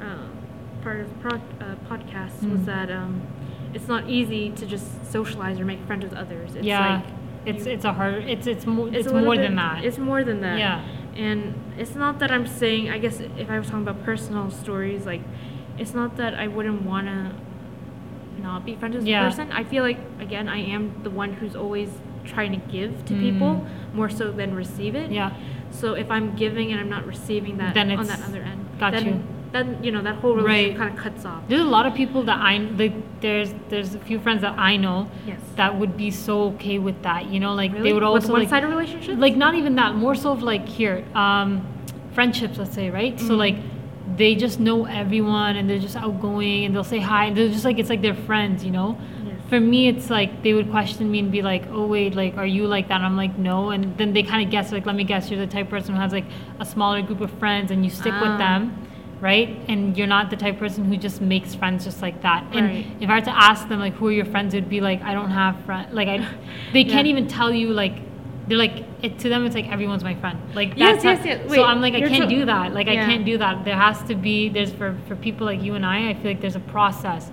uh, 0.00 0.26
part 0.82 1.00
of 1.00 1.08
the 1.08 1.14
prod, 1.20 1.40
uh, 1.60 1.74
podcast 1.88 2.34
was 2.50 2.60
Mm. 2.60 2.64
that 2.66 2.90
um, 2.90 3.22
it's 3.72 3.88
not 3.88 4.08
easy 4.08 4.50
to 4.50 4.66
just 4.66 4.86
socialize 5.10 5.58
or 5.60 5.64
make 5.64 5.80
friends 5.86 6.04
with 6.04 6.14
others. 6.14 6.54
It's 6.54 6.64
yeah. 6.64 6.96
like 6.96 7.04
it's 7.46 7.66
you- 7.66 7.72
it's 7.72 7.84
a 7.84 7.92
hard 7.92 8.24
it's 8.24 8.46
it's 8.46 8.66
more 8.66 8.88
it's, 8.88 9.06
little 9.06 9.22
more 9.22 9.34
bit- 9.36 9.42
than 9.42 9.56
that. 9.56 9.84
It's 9.84 9.98
more 9.98 10.24
than 10.24 10.40
that. 10.42 10.58
Yeah. 10.58 10.82
And 11.16 11.54
it's 11.78 11.94
not 11.94 12.18
that 12.18 12.30
I'm 12.30 12.46
saying. 12.46 12.90
I 12.90 12.98
guess 12.98 13.20
if 13.20 13.48
I 13.50 13.58
was 13.58 13.68
talking 13.68 13.82
about 13.86 14.02
personal 14.04 14.50
stories, 14.50 15.06
like 15.06 15.22
it's 15.78 15.94
not 15.94 16.16
that 16.16 16.34
I 16.34 16.46
wouldn't 16.48 16.82
want 16.82 17.06
to 17.06 17.32
not 18.42 18.64
be 18.64 18.74
friends 18.74 18.96
with 18.96 19.06
Yeah. 19.06 19.22
a 19.26 19.30
person. 19.30 19.50
I 19.52 19.64
feel 19.64 19.82
like 19.82 19.98
again 20.20 20.48
I 20.48 20.58
am 20.58 20.92
the 21.02 21.10
one 21.10 21.32
who's 21.34 21.54
always 21.56 21.90
trying 22.24 22.52
to 22.52 22.72
give 22.72 23.04
to 23.06 23.14
Mm. 23.14 23.20
people 23.20 23.66
more 23.94 24.08
so 24.10 24.30
than 24.32 24.54
receive 24.54 24.94
it. 24.94 25.10
yeah. 25.10 25.30
So 25.70 25.94
if 25.94 26.10
I'm 26.10 26.34
giving 26.36 26.70
and 26.72 26.80
I'm 26.80 26.88
not 26.88 27.06
receiving 27.06 27.56
that 27.58 27.74
Then 27.74 27.90
on 27.92 28.06
that 28.06 28.22
other 28.28 28.42
end, 28.42 28.64
got 28.78 28.92
then 28.92 29.06
you. 29.06 29.22
then 29.52 29.78
you 29.82 29.90
know 29.92 30.02
that 30.02 30.16
whole 30.16 30.34
relationship 30.34 30.70
Right. 30.70 30.78
kind 30.78 30.90
of 30.98 31.02
cuts 31.04 31.24
off. 31.24 31.42
There's 31.48 31.60
a 31.60 31.72
lot 31.76 31.86
of 31.86 31.94
people 31.94 32.22
that 32.24 32.38
I 32.38 32.58
like. 32.58 32.94
There's 33.24 33.54
there's 33.70 33.94
a 33.94 33.98
few 34.08 34.18
friends 34.20 34.42
that 34.42 34.54
I 34.58 34.76
know 34.76 35.08
Yes. 35.26 35.40
that 35.56 35.78
would 35.78 35.96
be 35.96 36.10
so 36.10 36.34
okay 36.52 36.78
with 36.78 36.98
that. 37.08 37.24
You 37.32 37.40
know, 37.40 37.54
like 37.54 37.72
Really? 37.72 37.84
they 37.84 37.92
would 37.94 38.02
With 38.02 38.22
also 38.22 38.32
like 38.34 38.42
one-sided 38.42 38.68
relationships? 38.68 39.18
like 39.18 39.34
not 39.44 39.54
even 39.54 39.76
that. 39.76 39.94
More 40.04 40.14
so 40.14 40.30
of 40.32 40.42
like 40.42 40.68
here, 40.68 40.96
um, 41.14 41.62
friendships. 42.12 42.58
Let's 42.58 42.74
say 42.74 42.90
right. 42.90 43.18
So 43.18 43.32
Mhm. 43.32 43.38
like 43.46 43.56
they 44.18 44.34
just 44.34 44.60
know 44.60 44.84
everyone 44.84 45.56
and 45.56 45.64
they're 45.70 45.78
just 45.88 45.96
outgoing 45.96 46.66
and 46.66 46.70
they'll 46.74 46.84
say 46.96 47.00
hi 47.00 47.22
and 47.26 47.34
they're 47.36 47.48
just 47.48 47.64
like 47.64 47.78
it's 47.78 47.88
like 47.88 48.02
they're 48.02 48.22
friends. 48.30 48.62
You 48.62 48.72
know. 48.78 48.90
Yes. 49.24 49.34
For 49.48 49.58
me, 49.72 49.88
it's 49.88 50.10
like 50.10 50.42
they 50.42 50.52
would 50.52 50.70
question 50.70 51.10
me 51.10 51.18
and 51.24 51.30
be 51.32 51.40
like, 51.40 51.62
"Oh 51.72 51.86
wait, 51.86 52.14
like 52.22 52.36
are 52.36 52.50
you 52.58 52.66
like 52.76 52.88
that?" 52.88 52.96
And 53.00 53.06
I'm 53.06 53.16
like, 53.24 53.34
"No." 53.38 53.70
And 53.70 53.82
then 53.96 54.12
they 54.12 54.22
kind 54.22 54.44
of 54.44 54.50
guess 54.54 54.70
like, 54.70 54.84
"Let 54.84 54.96
me 54.96 55.04
guess, 55.12 55.30
you're 55.30 55.40
the 55.46 55.52
type 55.56 55.66
of 55.68 55.70
person 55.76 55.94
who 55.94 56.00
has 56.02 56.12
like 56.12 56.26
a 56.60 56.66
smaller 56.74 57.00
group 57.00 57.22
of 57.22 57.30
friends 57.42 57.70
and 57.72 57.78
you 57.86 57.90
stick 58.02 58.12
Ah. 58.14 58.20
with 58.24 58.36
them." 58.46 58.60
Right? 59.24 59.48
And 59.68 59.96
you're 59.96 60.06
not 60.16 60.24
the 60.28 60.36
type 60.36 60.54
of 60.54 60.60
person 60.60 60.84
who 60.84 60.96
just 60.98 61.20
makes 61.34 61.54
friends 61.60 61.84
just 61.88 62.00
like 62.06 62.20
that. 62.22 62.42
And 62.52 62.66
Right. 62.66 62.86
if 63.00 63.08
I 63.10 63.14
were 63.18 63.24
to 63.32 63.36
ask 63.50 63.66
them 63.70 63.80
like 63.80 63.94
who 63.94 64.08
are 64.08 64.12
your 64.20 64.26
friends, 64.34 64.52
it'd 64.54 64.68
be 64.78 64.82
like 64.90 65.00
I 65.02 65.12
don't 65.18 65.30
have 65.42 65.54
friends. 65.64 65.92
Like 65.98 66.08
I, 66.14 66.16
they 66.74 66.84
can't 66.94 67.06
even 67.12 67.26
tell 67.26 67.50
you 67.60 67.68
like 67.72 67.94
they're 68.46 68.58
like 68.66 68.84
it 69.06 69.18
to 69.20 69.28
them. 69.30 69.46
It's 69.46 69.54
like 69.54 69.68
everyone's 69.76 70.04
my 70.04 70.14
friend. 70.22 70.38
Like 70.54 70.76
that's 70.76 71.02
yes, 71.02 71.24
yes. 71.24 71.40
So 71.44 71.48
Wait, 71.52 71.60
I'm 71.70 71.80
like 71.80 71.94
I 71.94 72.00
can't 72.00 72.30
so- 72.30 72.36
do 72.38 72.44
that. 72.44 72.74
Like 72.78 72.88
I 72.88 72.96
can't 72.96 73.24
do 73.24 73.38
that. 73.38 73.64
There 73.64 73.80
has 73.86 74.02
to 74.10 74.14
be 74.14 74.36
there's 74.50 74.72
for 74.80 74.94
for 75.08 75.16
people 75.16 75.46
like 75.46 75.62
you 75.62 75.74
and 75.74 75.84
I. 75.86 76.10
I 76.10 76.14
feel 76.14 76.30
like 76.32 76.42
there's 76.42 76.56
a 76.64 76.66
process. 76.76 77.30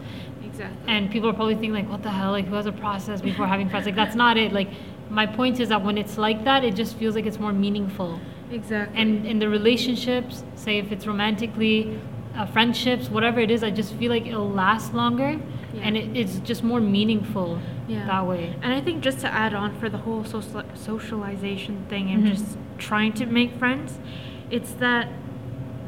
Exactly. 0.50 0.94
And 0.94 1.12
people 1.12 1.30
are 1.30 1.34
probably 1.34 1.56
thinking 1.56 1.74
like, 1.74 1.89
what 1.89 2.04
the 2.04 2.12
hell? 2.12 2.32
Like, 2.32 2.46
who 2.46 2.56
has 2.56 2.66
a 2.66 2.72
process 2.86 3.22
before 3.22 3.48
having 3.48 3.68
friends? 3.70 3.86
Like, 3.86 3.96
that's 3.96 4.16
not 4.16 4.38
it. 4.38 4.52
Like, 4.60 4.70
my 5.10 5.26
point 5.26 5.60
is 5.62 5.70
that 5.70 5.82
when 5.88 5.98
it's 5.98 6.18
like 6.18 6.44
that, 6.44 6.64
it 6.66 6.76
just 6.76 6.96
feels 6.98 7.16
like 7.16 7.26
it's 7.26 7.39
more 7.39 7.54
meaningful. 7.54 8.20
Exactly. 8.52 9.02
And 9.02 9.26
in 9.26 9.39
the 9.39 9.49
relationships, 9.49 10.43
say 10.56 10.78
if 10.78 10.91
it's 10.91 11.06
romantically, 11.08 11.99
uh, 12.36 12.45
friendships, 12.45 13.10
whatever 13.10 13.39
it 13.39 13.52
is, 13.52 13.64
I 13.64 13.72
just 13.72 13.93
feel 13.95 14.10
like 14.10 14.26
it'll 14.26 14.49
last 14.49 14.93
longer, 14.93 15.39
Yeah. 15.74 15.82
and 15.84 15.97
it, 15.97 16.16
it's 16.16 16.39
just 16.39 16.64
more 16.64 16.80
meaningful 16.80 17.60
Yeah. 17.88 18.06
that 18.08 18.26
way. 18.26 18.56
And 18.62 18.74
I 18.74 18.80
think 18.82 19.02
just 19.04 19.20
to 19.20 19.28
add 19.34 19.54
on 19.54 19.74
for 19.76 19.89
the 19.89 19.97
whole 19.97 20.24
social- 20.24 20.64
socialization 20.74 21.86
thing 21.89 22.10
and 22.12 22.24
Mhm. 22.24 22.30
just 22.30 22.58
trying 22.78 23.14
to 23.14 23.26
make 23.26 23.54
friends, 23.58 23.99
it's 24.49 24.74
that 24.76 25.08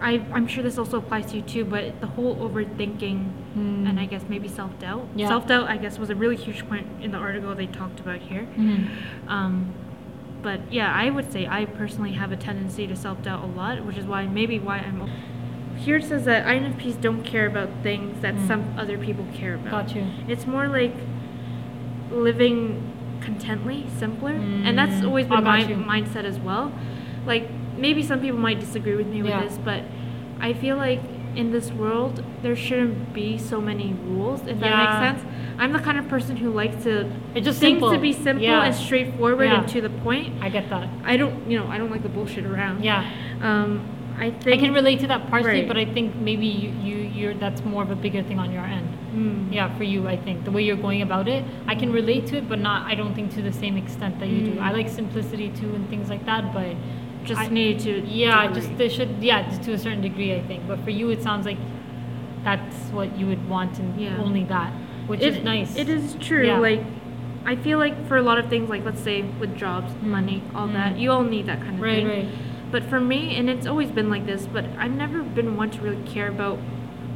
I, 0.02 0.22
I'm 0.34 0.48
sure 0.48 0.62
this 0.64 0.78
also 0.78 0.98
applies 0.98 1.28
to 1.28 1.38
you 1.38 1.42
too, 1.44 1.64
but 1.64 2.02
the 2.02 2.08
whole 2.08 2.36
overthinking 2.36 3.20
Mm. 3.58 3.88
and 3.88 4.00
I 4.00 4.06
guess 4.06 4.26
maybe 4.28 4.50
self 4.50 4.78
doubt. 4.80 5.08
Yeah. 5.16 5.28
Self 5.30 5.48
doubt, 5.48 5.70
I 5.70 5.78
guess, 5.78 5.98
was 5.98 6.10
a 6.10 6.16
really 6.16 6.36
huge 6.36 6.68
point 6.68 6.88
in 7.02 7.12
the 7.12 7.18
article 7.20 7.54
they 7.56 7.68
talked 7.68 8.00
about 8.02 8.20
here. 8.20 8.46
Mhm. 8.58 8.88
Um, 9.30 9.68
but 10.44 10.60
yeah, 10.72 10.94
I 10.94 11.10
would 11.10 11.32
say 11.32 11.48
I 11.48 11.66
personally 11.66 12.12
have 12.14 12.32
a 12.32 12.36
tendency 12.36 12.86
to 12.88 12.96
self 12.96 13.22
doubt 13.24 13.44
a 13.44 13.48
lot, 13.48 13.84
which 13.86 13.98
is 13.98 14.06
why 14.06 14.28
maybe 14.28 14.60
why 14.60 14.78
I'm. 14.80 15.10
Here 15.78 15.96
it 15.98 16.04
says 16.06 16.26
that 16.26 16.46
INFPs 16.46 17.02
don't 17.02 17.24
care 17.24 17.48
about 17.48 17.70
things 17.82 18.22
that 18.22 18.36
Mm. 18.36 18.48
some 18.48 18.74
other 18.78 18.98
people 18.98 19.26
care 19.34 19.56
about. 19.56 19.72
Got 19.88 19.96
you. 19.96 20.06
It's 20.28 20.46
more 20.46 20.68
like 20.68 20.94
living 22.12 22.92
contently, 23.22 23.90
simpler, 23.98 24.32
and 24.32 24.78
that's 24.78 25.02
Mm. 25.02 25.08
always 25.08 25.28
been 25.28 25.44
my 25.44 25.60
you. 25.64 25.76
mindset 25.76 26.26
as 26.26 26.40
well. 26.40 26.72
Like 27.26 27.50
maybe 27.78 28.04
some 28.04 28.20
people 28.20 28.38
might 28.40 28.60
disagree 28.60 28.96
with 28.96 29.08
me 29.08 29.24
with 29.24 29.32
this, 29.42 29.58
but 29.64 29.82
I 30.40 30.54
feel 30.54 30.78
like 30.78 31.02
in 31.36 31.52
this 31.52 31.72
world 31.72 32.24
there 32.42 32.56
shouldn't 32.56 33.14
be 33.14 33.38
so 33.38 33.60
many 33.62 33.94
rules. 34.06 34.42
If 34.42 34.58
Yeah. 34.60 34.70
that 34.70 34.78
makes 34.80 35.22
sense. 35.22 35.34
I'm 35.58 35.72
the 35.74 35.80
kind 35.80 35.98
of 35.98 36.08
person 36.08 36.36
who 36.38 36.50
likes 36.50 36.84
to 36.84 37.10
It's 37.36 37.46
just 37.46 37.60
things 37.60 37.76
simple. 37.76 37.92
to 37.92 38.00
be 38.00 38.12
simple 38.14 38.44
Yeah. 38.44 38.64
and 38.66 38.74
straightforward 38.76 39.48
Yeah. 39.48 39.60
and 39.60 39.68
to 39.70 39.82
the 39.82 39.90
point. 39.90 40.34
I 40.42 40.50
get 40.50 40.70
that. 40.70 40.88
I 41.06 41.18
don't, 41.18 41.50
you 41.50 41.58
know, 41.60 41.68
I 41.68 41.78
don't 41.78 41.92
like 41.92 42.04
the 42.04 42.10
bullshit 42.10 42.46
around. 42.46 42.84
Yeah. 42.84 43.04
Um, 43.42 43.82
I 44.20 44.32
I 44.46 44.58
can 44.58 44.74
relate 44.74 45.00
to 45.00 45.08
that 45.08 45.30
partially, 45.30 45.60
Right. 45.62 45.68
but 45.68 45.78
I 45.78 45.86
think 45.86 46.16
maybe 46.16 46.46
you, 46.46 46.70
you 46.84 46.96
you're 47.16 47.34
that's 47.34 47.64
more 47.66 47.82
of 47.82 47.90
a 47.92 47.96
bigger 47.96 48.22
thing 48.22 48.38
on 48.40 48.52
your 48.52 48.64
end. 48.64 48.88
Mm. 49.16 49.54
Yeah, 49.54 49.70
for 49.78 49.84
you, 49.84 50.08
I 50.08 50.18
think 50.18 50.44
the 50.46 50.52
way 50.52 50.62
you're 50.64 50.76
going 50.88 51.02
about 51.02 51.28
it, 51.28 51.44
I 51.68 51.76
can 51.76 51.92
relate 51.92 52.26
to 52.28 52.38
it, 52.38 52.48
but 52.50 52.60
not. 52.60 52.86
I 52.92 52.94
don't 52.96 53.14
think 53.16 53.32
to 53.36 53.42
the 53.42 53.52
same 53.52 53.76
extent 53.78 54.20
that 54.20 54.30
you 54.30 54.42
do. 54.42 54.52
Mm. 54.54 54.62
I 54.62 54.72
like 54.72 54.88
simplicity 54.90 55.50
too 55.50 55.72
and 55.76 55.88
things 55.90 56.10
like 56.10 56.26
that, 56.26 56.54
but 56.54 56.76
just 57.24 57.42
I- 57.42 57.48
need 57.48 57.80
to. 57.82 58.02
yeah, 58.08 58.48
degree. 58.48 58.62
just 58.62 58.78
they 58.78 58.90
should. 58.90 59.10
Yeah, 59.22 59.42
to 59.64 59.74
a 59.74 59.78
certain 59.78 60.02
degree, 60.02 60.34
I 60.36 60.42
think. 60.42 60.68
But 60.68 60.80
for 60.84 60.90
you, 60.90 61.10
it 61.10 61.22
sounds 61.24 61.46
like 61.46 61.58
that's 62.44 62.76
what 62.92 63.18
you 63.18 63.28
would 63.28 63.48
want 63.50 63.80
and 63.80 64.00
Yeah. 64.00 64.18
only 64.22 64.44
that, 64.46 64.72
which 65.08 65.22
It- 65.22 65.38
is 65.38 65.44
nice. 65.44 65.76
It 65.78 65.90
is 65.90 66.16
true. 66.20 66.46
Yeah. 66.46 66.58
Like, 66.60 66.82
I 67.46 67.56
feel 67.56 67.78
like 67.78 68.08
for 68.08 68.18
a 68.18 68.22
lot 68.22 68.38
of 68.38 68.48
things, 68.48 68.70
like 68.70 68.84
let's 68.86 69.00
say 69.02 69.24
with 69.40 69.56
jobs, 69.58 69.94
Mm. 69.94 70.04
money, 70.08 70.44
all 70.56 70.68
Mm. 70.68 70.74
that, 70.74 70.98
you 70.98 71.12
all 71.12 71.24
need 71.24 71.46
that 71.48 71.62
kind 71.62 71.76
of 71.76 71.82
Right, 71.82 71.96
thing. 71.96 72.08
right. 72.08 72.26
But 72.72 72.84
for 72.84 73.00
me, 73.00 73.36
and 73.36 73.50
it's 73.50 73.68
always 73.68 73.92
been 73.92 74.10
like 74.10 74.26
this, 74.26 74.48
but 74.48 74.66
I've 74.80 74.96
never 74.96 75.22
been 75.22 75.56
one 75.56 75.70
to 75.72 75.82
really 75.82 76.02
care 76.06 76.28
about 76.28 76.58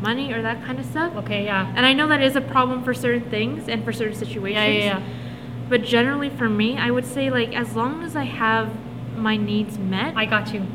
money 0.01 0.31
or 0.31 0.41
that 0.41 0.63
kind 0.63 0.79
of 0.79 0.85
stuff. 0.85 1.15
Okay, 1.17 1.43
yeah. 1.45 1.65
And 1.75 1.85
I 1.85 1.93
know 1.93 2.07
that 2.07 2.21
is 2.21 2.35
a 2.35 2.41
problem 2.41 2.83
for 2.83 2.93
certain 2.93 3.21
things 3.29 3.67
and 3.67 3.83
for 3.83 3.91
certain 3.91 4.13
situations. 4.15 4.75
Yeah, 4.75 4.79
yeah, 4.79 4.85
yeah. 4.97 4.99
But 5.69 5.83
generally, 5.83 6.29
for 6.29 6.47
me, 6.47 6.77
I 6.77 6.91
would 6.91 7.05
say 7.05 7.29
like 7.29 7.55
as 7.55 7.75
long 7.75 8.03
as 8.03 8.15
I 8.15 8.23
have 8.25 8.69
my 9.17 9.37
needs 9.37 9.77
met, 9.77 10.15
I 10.15 10.25
got 10.25 10.53
you. 10.53 10.65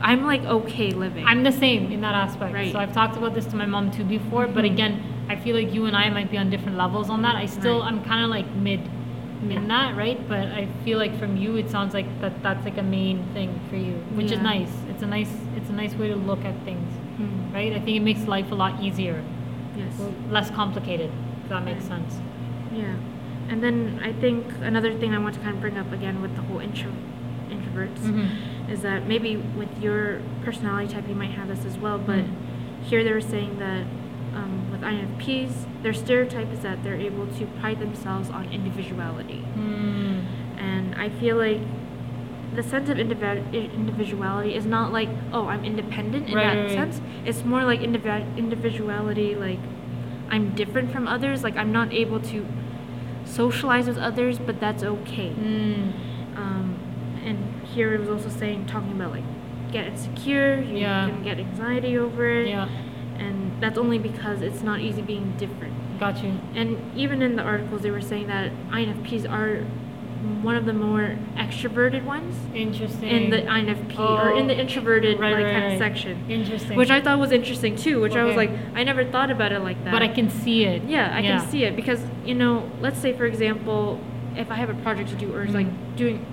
I'm 0.00 0.24
like 0.26 0.42
okay 0.44 0.90
living. 0.90 1.24
I'm 1.26 1.42
the 1.44 1.52
same 1.52 1.90
in 1.90 2.00
that 2.02 2.14
aspect. 2.14 2.52
Right. 2.52 2.72
So 2.72 2.78
I've 2.78 2.92
talked 2.92 3.16
about 3.16 3.34
this 3.34 3.46
to 3.46 3.56
my 3.56 3.64
mom 3.66 3.90
too 3.90 4.04
before, 4.04 4.46
but 4.46 4.64
Mhm. 4.64 4.72
again, 4.72 5.02
I 5.28 5.36
feel 5.36 5.56
like 5.56 5.72
you 5.72 5.86
and 5.86 5.96
I 5.96 6.10
might 6.10 6.30
be 6.30 6.36
on 6.36 6.50
different 6.50 6.76
levels 6.76 7.08
on 7.08 7.22
that. 7.22 7.36
I 7.36 7.46
still, 7.46 7.80
Right. 7.80 7.88
I'm 7.92 8.02
kind 8.02 8.22
of 8.22 8.28
like 8.30 8.46
mid, 8.54 8.80
in 9.42 9.50
Yeah. 9.50 9.60
that, 9.68 9.96
right? 9.96 10.18
But 10.28 10.48
I 10.48 10.66
feel 10.84 10.98
like 10.98 11.14
from 11.18 11.36
you, 11.36 11.56
it 11.56 11.70
sounds 11.70 11.94
like 11.94 12.06
that 12.20 12.42
that's 12.42 12.64
like 12.64 12.76
a 12.78 12.82
main 12.82 13.22
thing 13.32 13.50
for 13.70 13.76
you, 13.76 13.94
which 14.14 14.30
is 14.32 14.40
nice. 14.40 14.72
It's 14.90 15.02
a 15.02 15.06
nice, 15.06 15.32
it's 15.56 15.70
a 15.70 15.72
nice 15.72 15.94
way 15.96 16.08
to 16.08 16.16
look 16.16 16.44
at 16.44 16.54
things, 16.64 16.90
Hmm. 17.16 17.54
right? 17.54 17.72
I 17.72 17.78
think 17.80 17.96
it 17.96 18.02
makes 18.02 18.26
life 18.26 18.52
a 18.52 18.54
lot 18.54 18.82
easier, 18.82 19.22
Yes. 19.76 20.00
less 20.30 20.50
complicated. 20.50 21.10
If 21.42 21.48
that 21.50 21.64
makes 21.64 21.88
Right. 21.88 21.98
sense. 22.00 22.20
Yeah. 22.74 22.84
And 23.50 23.62
then 23.62 24.00
I 24.02 24.12
think 24.12 24.44
another 24.62 24.92
thing 24.94 25.14
I 25.14 25.18
want 25.18 25.34
to 25.34 25.40
kind 25.40 25.54
of 25.54 25.60
bring 25.60 25.76
up 25.78 25.92
again 25.92 26.20
with 26.22 26.34
the 26.36 26.42
whole 26.42 26.60
intro 26.60 26.90
introverts 27.74 27.98
Mhm. 27.98 28.70
is 28.70 28.82
that 28.82 29.06
maybe 29.06 29.36
with 29.36 29.68
your 29.82 30.20
personality 30.44 30.92
type 30.92 31.08
you 31.08 31.14
might 31.14 31.30
have 31.30 31.48
this 31.48 31.64
as 31.64 31.78
well, 31.78 31.98
but 31.98 32.18
Mm. 32.18 32.28
here 32.82 33.04
they 33.04 33.12
were 33.12 33.20
saying 33.20 33.58
that 33.58 33.84
um, 34.34 34.68
with 34.72 34.82
INFPs, 34.82 35.64
their 35.84 35.92
stereotype 35.92 36.52
is 36.52 36.58
that 36.60 36.82
they're 36.82 36.96
able 36.96 37.24
to 37.38 37.46
pride 37.60 37.78
themselves 37.78 38.30
on 38.30 38.46
individuality. 38.50 39.44
Mm. 39.56 40.22
And 40.58 40.94
I 40.96 41.08
feel 41.08 41.36
like 41.36 41.60
the 42.56 42.62
sense 42.64 42.88
of 42.88 42.98
indivi- 42.98 43.52
individuality 43.52 44.56
is 44.56 44.66
not 44.66 44.92
like, 44.92 45.08
oh, 45.32 45.46
I'm 45.46 45.64
independent 45.64 46.28
in 46.28 46.34
Right, 46.34 46.54
that 46.54 46.60
right, 46.62 46.70
sense. 46.70 47.00
It's 47.24 47.44
more 47.44 47.64
like 47.64 47.80
indivi- 47.80 48.26
individuality, 48.36 49.36
like 49.36 49.60
I'm 50.30 50.50
different 50.56 50.90
from 50.90 51.06
others. 51.06 51.44
Like 51.44 51.56
I'm 51.56 51.70
not 51.70 51.92
able 51.92 52.18
to 52.20 52.44
socialize 53.24 53.86
with 53.86 53.98
others, 53.98 54.40
but 54.40 54.58
that's 54.58 54.82
okay. 54.82 55.30
Mm. 55.30 55.92
Um, 56.36 56.74
and 57.24 57.66
here 57.66 57.94
it 57.94 58.00
was 58.00 58.08
also 58.08 58.28
saying, 58.28 58.66
talking 58.66 58.92
about 58.92 59.10
like 59.10 59.24
get 59.72 59.86
insecure, 59.86 60.60
you 60.60 60.78
Yeah. 60.78 61.08
can 61.08 61.22
get 61.24 61.38
anxiety 61.38 61.98
over 61.98 62.28
it. 62.28 62.48
Yeah, 62.48 62.68
And 63.18 63.52
that's 63.60 63.78
only 63.78 63.98
because 63.98 64.42
it's 64.42 64.62
not 64.62 64.80
easy 64.80 65.02
being 65.02 65.34
different. 65.38 65.72
got 65.98 66.22
you. 66.24 66.32
And 66.56 66.76
even 66.96 67.22
in 67.22 67.36
the 67.36 67.42
articles, 67.42 67.82
they 67.82 67.90
were 67.90 68.00
saying 68.00 68.26
that 68.26 68.50
INFPs 68.70 69.30
are 69.30 69.64
one 70.42 70.56
of 70.56 70.64
the 70.64 70.72
more 70.72 71.16
extroverted 71.36 72.02
ones 72.04 72.34
Interesting. 72.54 73.08
in 73.08 73.30
the 73.30 73.42
INFP 73.42 73.98
or 73.98 74.30
in 74.38 74.46
the 74.46 74.54
Oh, 74.56 74.58
introverted 74.58 75.20
right, 75.20 75.34
like 75.34 75.44
right, 75.44 75.52
kind 75.52 75.64
of 75.66 75.70
right. 75.72 75.78
section, 75.78 76.18
Interesting. 76.28 76.76
which 76.78 76.90
I 76.90 77.00
thought 77.00 77.18
was 77.18 77.30
interesting 77.30 77.76
too. 77.76 78.00
Which 78.00 78.16
I 78.16 78.24
was 78.24 78.34
like, 78.34 78.50
I 78.74 78.84
never 78.84 79.04
thought 79.04 79.30
about 79.30 79.52
it 79.52 79.60
like 79.60 79.82
that. 79.84 79.92
but 79.92 80.02
I 80.02 80.08
can 80.08 80.30
see 80.30 80.64
it. 80.64 80.82
yeah, 80.88 81.12
I 81.14 81.20
Yeah. 81.20 81.38
can 81.38 81.48
see 81.48 81.64
it 81.64 81.76
because 81.76 82.04
you 82.24 82.34
know, 82.34 82.64
let's 82.80 82.98
say 82.98 83.12
for 83.12 83.26
example, 83.26 84.00
if 84.36 84.50
I 84.50 84.54
have 84.56 84.70
a 84.70 84.74
project 84.74 85.10
to 85.10 85.14
do 85.16 85.32
or 85.34 85.42
it's 85.42 85.52
Mhm. 85.52 85.56
like 85.56 85.96
doing 85.96 86.24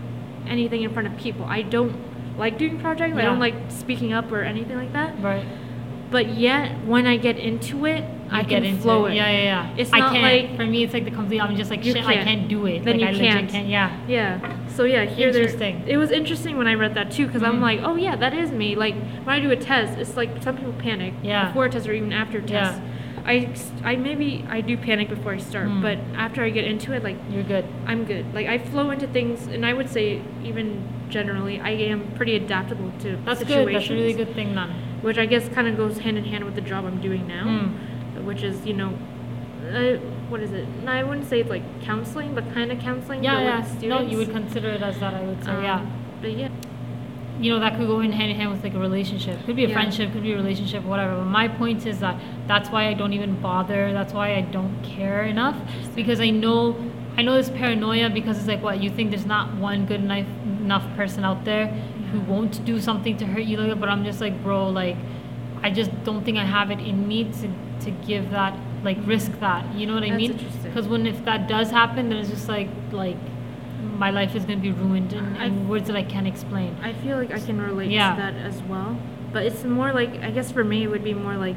anything 0.47 0.83
in 0.83 0.91
front 0.93 1.07
of 1.07 1.17
people, 1.17 1.45
I 1.45 1.61
don't 1.61 1.95
like 2.37 2.57
doing 2.57 2.79
projects. 2.79 3.17
I 3.17 3.21
don't 3.21 3.39
like 3.39 3.55
speaking 3.69 4.13
up 4.13 4.31
or 4.31 4.41
anything 4.41 4.75
like 4.77 4.93
that. 4.93 5.21
Right. 5.21 5.45
But 6.09 6.35
yet, 6.35 6.83
when 6.85 7.07
I 7.07 7.15
get 7.17 7.37
into 7.37 7.85
it, 7.85 8.03
I 8.29 8.39
You 8.39 8.45
can 8.45 8.49
get 8.49 8.63
into 8.65 8.81
flow 8.81 9.05
it. 9.05 9.11
it. 9.11 9.15
Yeah, 9.15 9.29
yeah, 9.31 9.43
yeah. 9.43 9.75
It's 9.77 9.93
I 9.93 9.99
not 9.99 10.11
can't. 10.13 10.23
like- 10.49 10.57
for 10.57 10.65
me, 10.65 10.83
it's 10.83 10.93
like 10.93 11.05
the 11.05 11.11
complete. 11.11 11.39
I'm 11.41 11.55
just 11.55 11.69
like 11.69 11.83
shit. 11.83 11.97
I 11.97 12.13
can't. 12.15 12.27
can't 12.27 12.47
do 12.49 12.65
it. 12.65 12.83
Then 12.83 12.99
like, 12.99 13.15
you 13.17 13.25
I 13.25 13.31
can't. 13.31 13.49
can't. 13.49 13.67
Yeah. 13.67 13.97
Yeah. 14.07 14.67
So 14.67 14.83
yeah, 14.83 15.05
here 15.05 15.31
there- 15.31 15.43
Interesting. 15.43 15.83
It 15.87 15.97
was 15.97 16.11
interesting 16.11 16.57
when 16.57 16.67
I 16.67 16.73
read 16.75 16.95
that 16.95 17.11
too, 17.11 17.27
because 17.27 17.43
I'm 17.43 17.57
Mhm. 17.59 17.61
like, 17.61 17.79
oh 17.83 17.95
yeah, 17.95 18.15
that 18.17 18.33
is 18.33 18.51
me. 18.51 18.75
Like 18.75 18.95
when 19.23 19.35
I 19.35 19.39
do 19.39 19.51
a 19.51 19.55
test, 19.55 19.97
it's 19.99 20.15
like 20.17 20.29
some 20.41 20.57
people 20.57 20.73
panic 20.79 21.13
Yeah. 21.23 21.47
before 21.47 21.65
a 21.65 21.69
test 21.69 21.87
or 21.87 21.93
even 21.93 22.11
after 22.13 22.39
a 22.39 22.41
Yeah. 22.41 22.79
I, 23.25 23.53
I 23.83 23.95
maybe 23.95 24.45
I 24.49 24.61
do 24.61 24.77
panic 24.77 25.09
before 25.09 25.33
I 25.33 25.37
start, 25.37 25.67
Mm. 25.67 25.81
but 25.81 25.97
after 26.17 26.43
I 26.43 26.49
get 26.49 26.65
into 26.65 26.93
it, 26.93 27.03
like 27.03 27.17
You're 27.29 27.43
good. 27.43 27.65
I'm 27.85 28.05
good. 28.05 28.33
Like 28.33 28.47
I 28.47 28.57
flow 28.57 28.89
into 28.91 29.07
things, 29.07 29.47
and 29.47 29.65
I 29.65 29.73
would 29.73 29.89
say 29.89 30.21
even 30.43 30.87
generally, 31.09 31.59
I 31.59 31.71
am 31.71 32.11
pretty 32.15 32.35
adaptable 32.35 32.91
to 32.99 33.17
That's 33.25 33.39
situations. 33.39 33.65
good. 33.65 33.75
That's 33.75 33.89
a 33.89 33.93
really 33.93 34.13
good 34.13 34.33
thing, 34.33 34.55
then. 34.55 34.69
Which 35.01 35.17
I 35.17 35.25
guess 35.25 35.47
kind 35.49 35.67
of 35.67 35.77
goes 35.77 35.99
hand 35.99 36.17
in 36.17 36.25
hand 36.25 36.45
with 36.45 36.55
the 36.55 36.61
job 36.61 36.85
I'm 36.85 37.01
doing 37.01 37.27
now, 37.27 37.45
Mm. 37.45 38.23
which 38.23 38.43
is 38.43 38.65
you 38.65 38.73
know. 38.73 38.93
Uh, 39.71 39.97
what 40.29 40.41
is 40.41 40.51
it? 40.53 40.67
No, 40.83 40.91
I 40.91 41.03
wouldn't 41.03 41.27
say 41.27 41.41
it's 41.41 41.49
like 41.49 41.63
counseling, 41.81 42.33
but 42.33 42.51
kind 42.53 42.71
of 42.71 42.79
counseling. 42.79 43.23
Yeah, 43.23 43.41
yeah. 43.41 43.59
with 43.61 43.83
No, 43.83 44.01
you 44.01 44.17
would 44.17 44.31
consider 44.31 44.69
it 44.69 44.81
as 44.81 44.99
that. 44.99 45.13
I 45.13 45.21
would 45.23 45.43
say, 45.43 45.51
Um, 45.51 45.63
yeah. 45.63 45.85
But 46.21 46.31
yeah. 46.37 46.47
You 47.41 47.51
know, 47.51 47.59
that 47.59 47.75
could 47.75 47.87
go 47.87 47.99
in 48.01 48.11
hand 48.11 48.29
in 48.31 48.37
hand 48.37 48.51
with 48.51 48.63
like 48.63 48.75
a 48.75 48.79
relationship. 48.79 49.43
Could 49.45 49.55
be 49.55 49.65
a 49.65 49.67
Yeah. 49.67 49.73
friendship. 49.73 50.11
Could 50.13 50.23
be 50.23 50.33
a 50.33 50.35
relationship. 50.35 50.83
Whatever. 50.83 51.15
But 51.15 51.25
my 51.25 51.47
point 51.47 51.85
is 51.87 51.99
that 51.99 52.15
that's 52.47 52.69
why 52.69 52.87
I 52.87 52.93
don't 52.93 53.13
even 53.13 53.33
bother. 53.41 53.91
That's 53.93 54.13
why 54.13 54.35
I 54.35 54.41
don't 54.41 54.75
care 54.83 55.23
enough 55.23 55.55
because 55.95 56.19
I 56.21 56.29
know. 56.29 56.75
I 57.17 57.23
know 57.23 57.35
this 57.35 57.49
paranoia 57.49 58.09
because 58.09 58.37
it's 58.37 58.47
like 58.47 58.63
what 58.63 58.81
you 58.81 58.89
think 58.89 59.09
there's 59.11 59.25
not 59.25 59.53
one 59.55 59.85
good 59.85 59.99
enough 60.01 60.25
enough 60.61 60.85
person 60.95 61.25
out 61.25 61.43
there 61.43 61.67
who 62.11 62.19
won't 62.21 62.63
do 62.63 62.79
something 62.79 63.17
to 63.17 63.25
hurt 63.25 63.43
you 63.43 63.57
like. 63.57 63.77
But 63.79 63.89
I'm 63.89 64.05
just 64.05 64.21
like, 64.21 64.41
bro, 64.43 64.69
like, 64.69 64.95
I 65.63 65.71
just 65.71 65.91
don't 66.05 66.23
think 66.23 66.37
I 66.37 66.45
have 66.45 66.71
it 66.71 66.79
in 66.79 67.07
me 67.07 67.25
to 67.41 67.47
to 67.85 67.91
give 68.07 68.29
that 68.31 68.53
like 68.83 68.97
risk 69.05 69.31
that. 69.39 69.63
You 69.75 69.87
know 69.87 69.95
what 69.95 70.03
I 70.03 70.09
That's 70.09 70.21
mean? 70.21 70.39
Because 70.63 70.87
when 70.87 71.05
if 71.05 71.25
that 71.25 71.47
does 71.47 71.71
happen, 71.71 72.09
then 72.09 72.19
it's 72.19 72.29
just 72.29 72.47
like 72.47 72.69
like 72.91 73.17
my 73.97 74.09
life 74.11 74.35
is 74.35 74.45
gonna 74.45 74.59
be 74.59 74.71
ruined 74.71 75.13
in, 75.13 75.35
in 75.37 75.67
words 75.69 75.87
that 75.87 75.95
I 75.95 76.03
can't 76.03 76.27
explain. 76.27 76.75
I 76.81 76.93
feel 76.93 77.17
like 77.17 77.31
I 77.31 77.39
can 77.39 77.59
relate 77.61 77.91
Yeah. 77.91 78.15
to 78.15 78.21
that 78.21 78.35
as 78.35 78.61
well. 78.63 78.97
But 79.33 79.45
it's 79.45 79.63
more 79.63 79.93
like 79.93 80.21
I 80.21 80.31
guess 80.31 80.51
for 80.51 80.63
me 80.63 80.83
it 80.83 80.87
would 80.87 81.03
be 81.03 81.13
more 81.13 81.35
like 81.37 81.55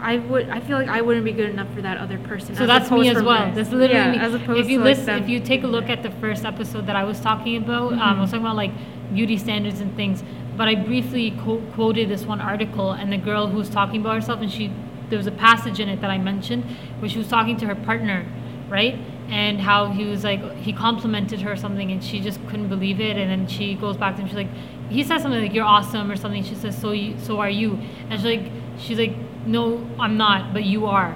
I 0.00 0.16
would 0.18 0.48
I 0.48 0.58
feel 0.60 0.78
like 0.78 0.88
I 0.88 1.00
wouldn't 1.00 1.24
be 1.24 1.32
good 1.32 1.50
enough 1.50 1.72
for 1.74 1.80
that 1.82 1.96
other 1.98 2.18
person. 2.18 2.56
So 2.56 2.66
that's 2.66 2.90
me 2.90 3.08
as 3.08 3.22
well. 3.22 3.46
me. 3.46 3.52
That's 3.54 3.70
literally 3.70 3.94
yeah, 3.94 4.10
me. 4.12 4.18
As 4.18 4.34
opposed 4.34 4.58
if 4.60 4.68
you 4.68 4.78
to 4.78 4.84
listen, 4.84 5.06
them 5.06 5.22
if 5.22 5.28
you 5.28 5.38
take 5.38 5.62
a 5.62 5.66
look 5.68 5.88
at 5.88 6.02
the 6.02 6.10
first 6.12 6.44
episode 6.44 6.86
that 6.86 6.96
I 6.96 7.04
was 7.04 7.20
talking 7.20 7.56
about, 7.56 7.92
um, 7.92 8.00
I 8.00 8.20
was 8.20 8.28
Mhm. 8.28 8.32
talking 8.32 8.46
about 8.46 8.56
like 8.56 8.72
beauty 9.14 9.36
standards 9.36 9.80
and 9.80 9.94
things. 9.94 10.24
But 10.56 10.68
I 10.68 10.74
briefly 10.74 11.30
co- 11.44 11.62
quoted 11.74 12.08
this 12.08 12.26
one 12.26 12.40
article, 12.40 12.92
and 12.92 13.12
the 13.12 13.16
girl 13.16 13.46
who 13.46 13.56
was 13.58 13.70
talking 13.70 14.00
about 14.00 14.14
herself, 14.16 14.40
and 14.42 14.50
she 14.50 14.70
there 15.08 15.16
was 15.18 15.26
a 15.26 15.30
passage 15.32 15.78
in 15.78 15.88
it 15.88 16.00
that 16.00 16.10
I 16.10 16.18
mentioned 16.18 16.64
where 16.98 17.08
she 17.08 17.18
was 17.18 17.28
talking 17.28 17.56
to 17.58 17.66
her 17.66 17.74
partner, 17.74 18.24
right? 18.68 18.98
And 19.40 19.60
how 19.60 19.86
he 19.98 20.04
was 20.04 20.22
like 20.24 20.42
he 20.66 20.72
complimented 20.74 21.40
her 21.40 21.52
or 21.52 21.56
something, 21.56 21.90
and 21.90 22.04
she 22.08 22.20
just 22.20 22.38
couldn't 22.48 22.68
believe 22.68 23.00
it. 23.00 23.16
And 23.16 23.30
then 23.32 23.42
she 23.48 23.74
goes 23.74 23.96
back 23.96 24.14
to 24.16 24.20
him. 24.20 24.28
She's 24.28 24.36
like, 24.36 24.52
he 24.90 25.02
says 25.02 25.22
something 25.22 25.40
like 25.40 25.54
"You're 25.54 25.70
awesome" 25.76 26.10
or 26.12 26.16
something. 26.16 26.44
She 26.44 26.54
says, 26.54 26.74
"So 26.84 26.92
you, 26.92 27.18
so 27.18 27.40
are 27.40 27.48
you?" 27.62 27.70
And 28.10 28.20
she's 28.20 28.30
like, 28.34 28.46
she's 28.78 28.98
like, 29.04 29.14
"No, 29.46 29.62
I'm 29.98 30.16
not, 30.18 30.52
but 30.52 30.64
you 30.64 30.80
are." 30.86 31.12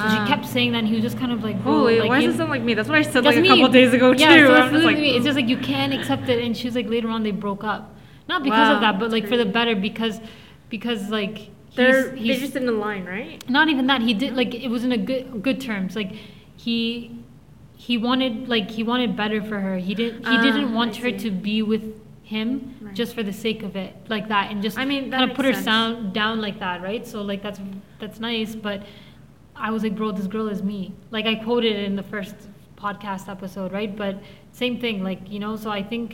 So 0.00 0.06
Ah. 0.08 0.14
she 0.14 0.20
kept 0.32 0.46
saying 0.46 0.72
that, 0.72 0.78
and 0.78 0.88
he 0.88 0.94
was 0.94 1.04
just 1.08 1.18
kind 1.18 1.32
of 1.36 1.44
like, 1.44 1.58
Holy, 1.60 2.00
like, 2.00 2.08
why 2.08 2.20
does 2.20 2.34
it 2.34 2.38
sound 2.38 2.50
like 2.50 2.62
me? 2.62 2.74
That's 2.74 2.88
what 2.88 2.98
I 2.98 3.02
said 3.02 3.24
like 3.24 3.36
a 3.36 3.46
couple 3.46 3.68
days 3.68 3.92
ago 3.92 4.12
yeah, 4.12 4.34
too. 4.36 4.46
So 4.48 4.54
I'm 4.54 4.72
just 4.72 4.84
like, 4.84 4.96
me. 4.96 5.16
It's 5.16 5.24
just 5.24 5.36
like 5.36 5.48
you 5.48 5.58
can't 5.58 5.92
accept 5.92 6.28
it, 6.28 6.42
and 6.44 6.56
she 6.56 6.66
was 6.66 6.74
like, 6.74 6.88
later 6.88 7.08
on 7.10 7.22
they 7.22 7.30
broke 7.46 7.62
up, 7.62 7.94
not 8.28 8.42
because 8.42 8.68
Wow, 8.68 8.74
of 8.76 8.80
that, 8.80 8.98
but 8.98 9.10
like 9.16 9.26
for 9.28 9.36
the 9.36 9.44
better 9.58 9.76
because, 9.76 10.20
because 10.68 11.10
like 11.10 11.50
they're 11.76 12.10
he's, 12.14 12.26
they 12.26 12.32
he's 12.34 12.40
just 12.40 12.56
in 12.56 12.66
the 12.66 12.72
line, 12.72 13.04
right? 13.04 13.48
not 13.48 13.68
even 13.68 13.86
that 13.86 14.00
he 14.02 14.14
did 14.14 14.34
like 14.34 14.52
it 14.54 14.68
was 14.68 14.82
in 14.84 14.92
a 14.92 14.98
good 14.98 15.42
good 15.42 15.60
terms 15.60 15.96
like 15.96 16.12
he 16.56 17.10
he 17.86 17.94
wanted 18.06 18.32
like 18.54 18.66
he 18.78 18.82
wanted 18.92 19.10
better 19.22 19.40
for 19.50 19.58
her. 19.66 19.76
He 19.88 19.94
didn't 20.00 20.20
he 20.30 20.36
Ah, 20.38 20.42
didn't 20.46 20.72
want 20.78 20.96
her 21.04 21.10
to 21.24 21.30
be 21.48 21.62
with 21.72 21.84
him 22.34 22.50
Right. 22.80 22.94
just 23.00 23.14
for 23.16 23.22
the 23.30 23.32
sake 23.32 23.62
of 23.68 23.74
it 23.84 23.92
like 24.14 24.26
that 24.28 24.44
and 24.50 24.62
just 24.66 24.78
I 24.78 24.84
mean, 24.90 25.10
kind 25.10 25.28
of 25.30 25.36
put 25.36 25.44
her 25.50 25.54
sound 25.70 26.12
down 26.20 26.40
like 26.46 26.58
that 26.60 26.80
right? 26.88 27.04
So 27.12 27.22
like 27.30 27.42
that's 27.46 27.60
that's 28.00 28.18
nice 28.20 28.54
but 28.68 28.78
i 29.66 29.70
was 29.74 29.82
like 29.86 29.94
bro 29.96 30.12
this 30.12 30.28
girl 30.34 30.48
is 30.48 30.62
me. 30.72 30.80
Like 31.16 31.26
i 31.32 31.34
quoted 31.46 31.72
it 31.80 31.84
in 31.90 31.96
the 32.02 32.06
first 32.14 32.36
podcast 32.84 33.28
episode 33.36 33.70
right? 33.78 33.92
But 34.04 34.14
same 34.62 34.78
thing 34.84 35.02
like 35.10 35.20
you 35.34 35.40
know 35.44 35.54
so 35.64 35.68
i 35.70 35.82
think 35.92 36.06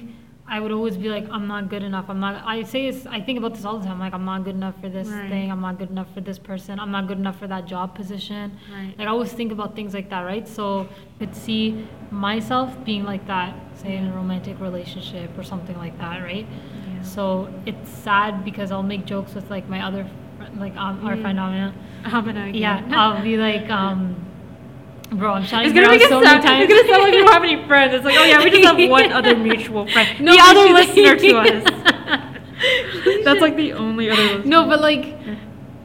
I 0.50 0.60
would 0.60 0.72
always 0.72 0.96
be 0.96 1.08
like, 1.10 1.26
I'm 1.30 1.46
not 1.46 1.68
good 1.68 1.82
enough. 1.82 2.06
I'm 2.08 2.20
not. 2.20 2.42
I 2.46 2.62
say 2.62 2.90
this. 2.90 3.06
I 3.06 3.20
think 3.20 3.38
about 3.38 3.54
this 3.54 3.64
all 3.66 3.78
the 3.78 3.86
time. 3.86 3.98
Like, 4.00 4.14
I'm 4.14 4.24
not 4.24 4.44
good 4.44 4.54
enough 4.54 4.74
for 4.80 4.88
this 4.88 5.08
Right. 5.08 5.28
thing. 5.28 5.50
I'm 5.52 5.60
not 5.60 5.78
good 5.78 5.90
enough 5.90 6.06
for 6.14 6.22
this 6.22 6.38
person. 6.38 6.80
I'm 6.80 6.90
not 6.90 7.06
good 7.06 7.18
enough 7.18 7.38
for 7.38 7.46
that 7.48 7.66
job 7.66 7.94
position. 7.94 8.52
Right. 8.74 8.94
Like, 8.98 9.06
I 9.08 9.10
always 9.10 9.32
think 9.32 9.52
about 9.52 9.76
things 9.76 9.92
like 9.92 10.08
that, 10.10 10.22
right? 10.22 10.48
So, 10.48 10.88
I 11.16 11.18
could 11.18 11.34
see 11.36 11.86
myself 12.10 12.82
being 12.84 13.04
like 13.04 13.26
that, 13.26 13.54
say 13.74 13.96
in 13.96 14.06
a 14.06 14.12
romantic 14.12 14.58
relationship 14.60 15.36
or 15.38 15.42
something 15.42 15.76
like 15.76 15.98
that, 15.98 16.22
right? 16.22 16.46
Yeah. 16.48 17.02
So 17.02 17.48
it's 17.66 17.90
sad 17.90 18.44
because 18.44 18.72
I'll 18.72 18.82
make 18.94 19.04
jokes 19.04 19.34
with 19.34 19.50
like 19.50 19.68
my 19.68 19.84
other, 19.84 20.06
like 20.56 20.74
um, 20.76 21.04
our 21.06 21.14
Mm. 21.16 21.20
friend 21.22 21.38
Amina. 21.40 21.74
I'm 22.04 22.54
Yeah, 22.54 22.82
I'll 22.92 23.22
be 23.22 23.36
like, 23.36 23.68
um, 23.82 24.16
bro, 25.10 25.32
I'm 25.32 25.44
shouting 25.44 25.66
It's 25.66 25.74
gonna 25.74 25.86
out 25.86 25.90
make 25.92 26.00
it 26.02 26.08
so 26.08 26.22
sound. 26.22 26.42
many 26.44 26.46
times. 26.46 26.64
It's 26.64 26.72
gonna 26.72 26.88
sound 26.92 27.02
like 27.04 27.12
we 27.12 27.18
don't 27.18 27.32
have 27.32 27.42
any 27.44 27.66
friends. 27.66 27.94
It's 27.94 28.04
like, 28.04 28.16
oh 28.18 28.24
yeah, 28.24 28.42
we 28.44 28.50
just 28.50 28.64
have 28.64 28.90
one 28.90 29.12
other 29.12 29.36
mutual 29.48 29.86
friend. 29.88 30.20
No, 30.20 30.32
the 30.32 30.40
other 30.42 30.72
listener 30.72 31.16
to 31.16 31.36
us. 31.38 32.24
That's 33.24 33.40
like 33.40 33.56
the 33.56 33.72
only 33.74 34.10
other. 34.10 34.22
Listener. 34.22 34.44
No, 34.44 34.66
but 34.66 34.80
like, 34.80 35.14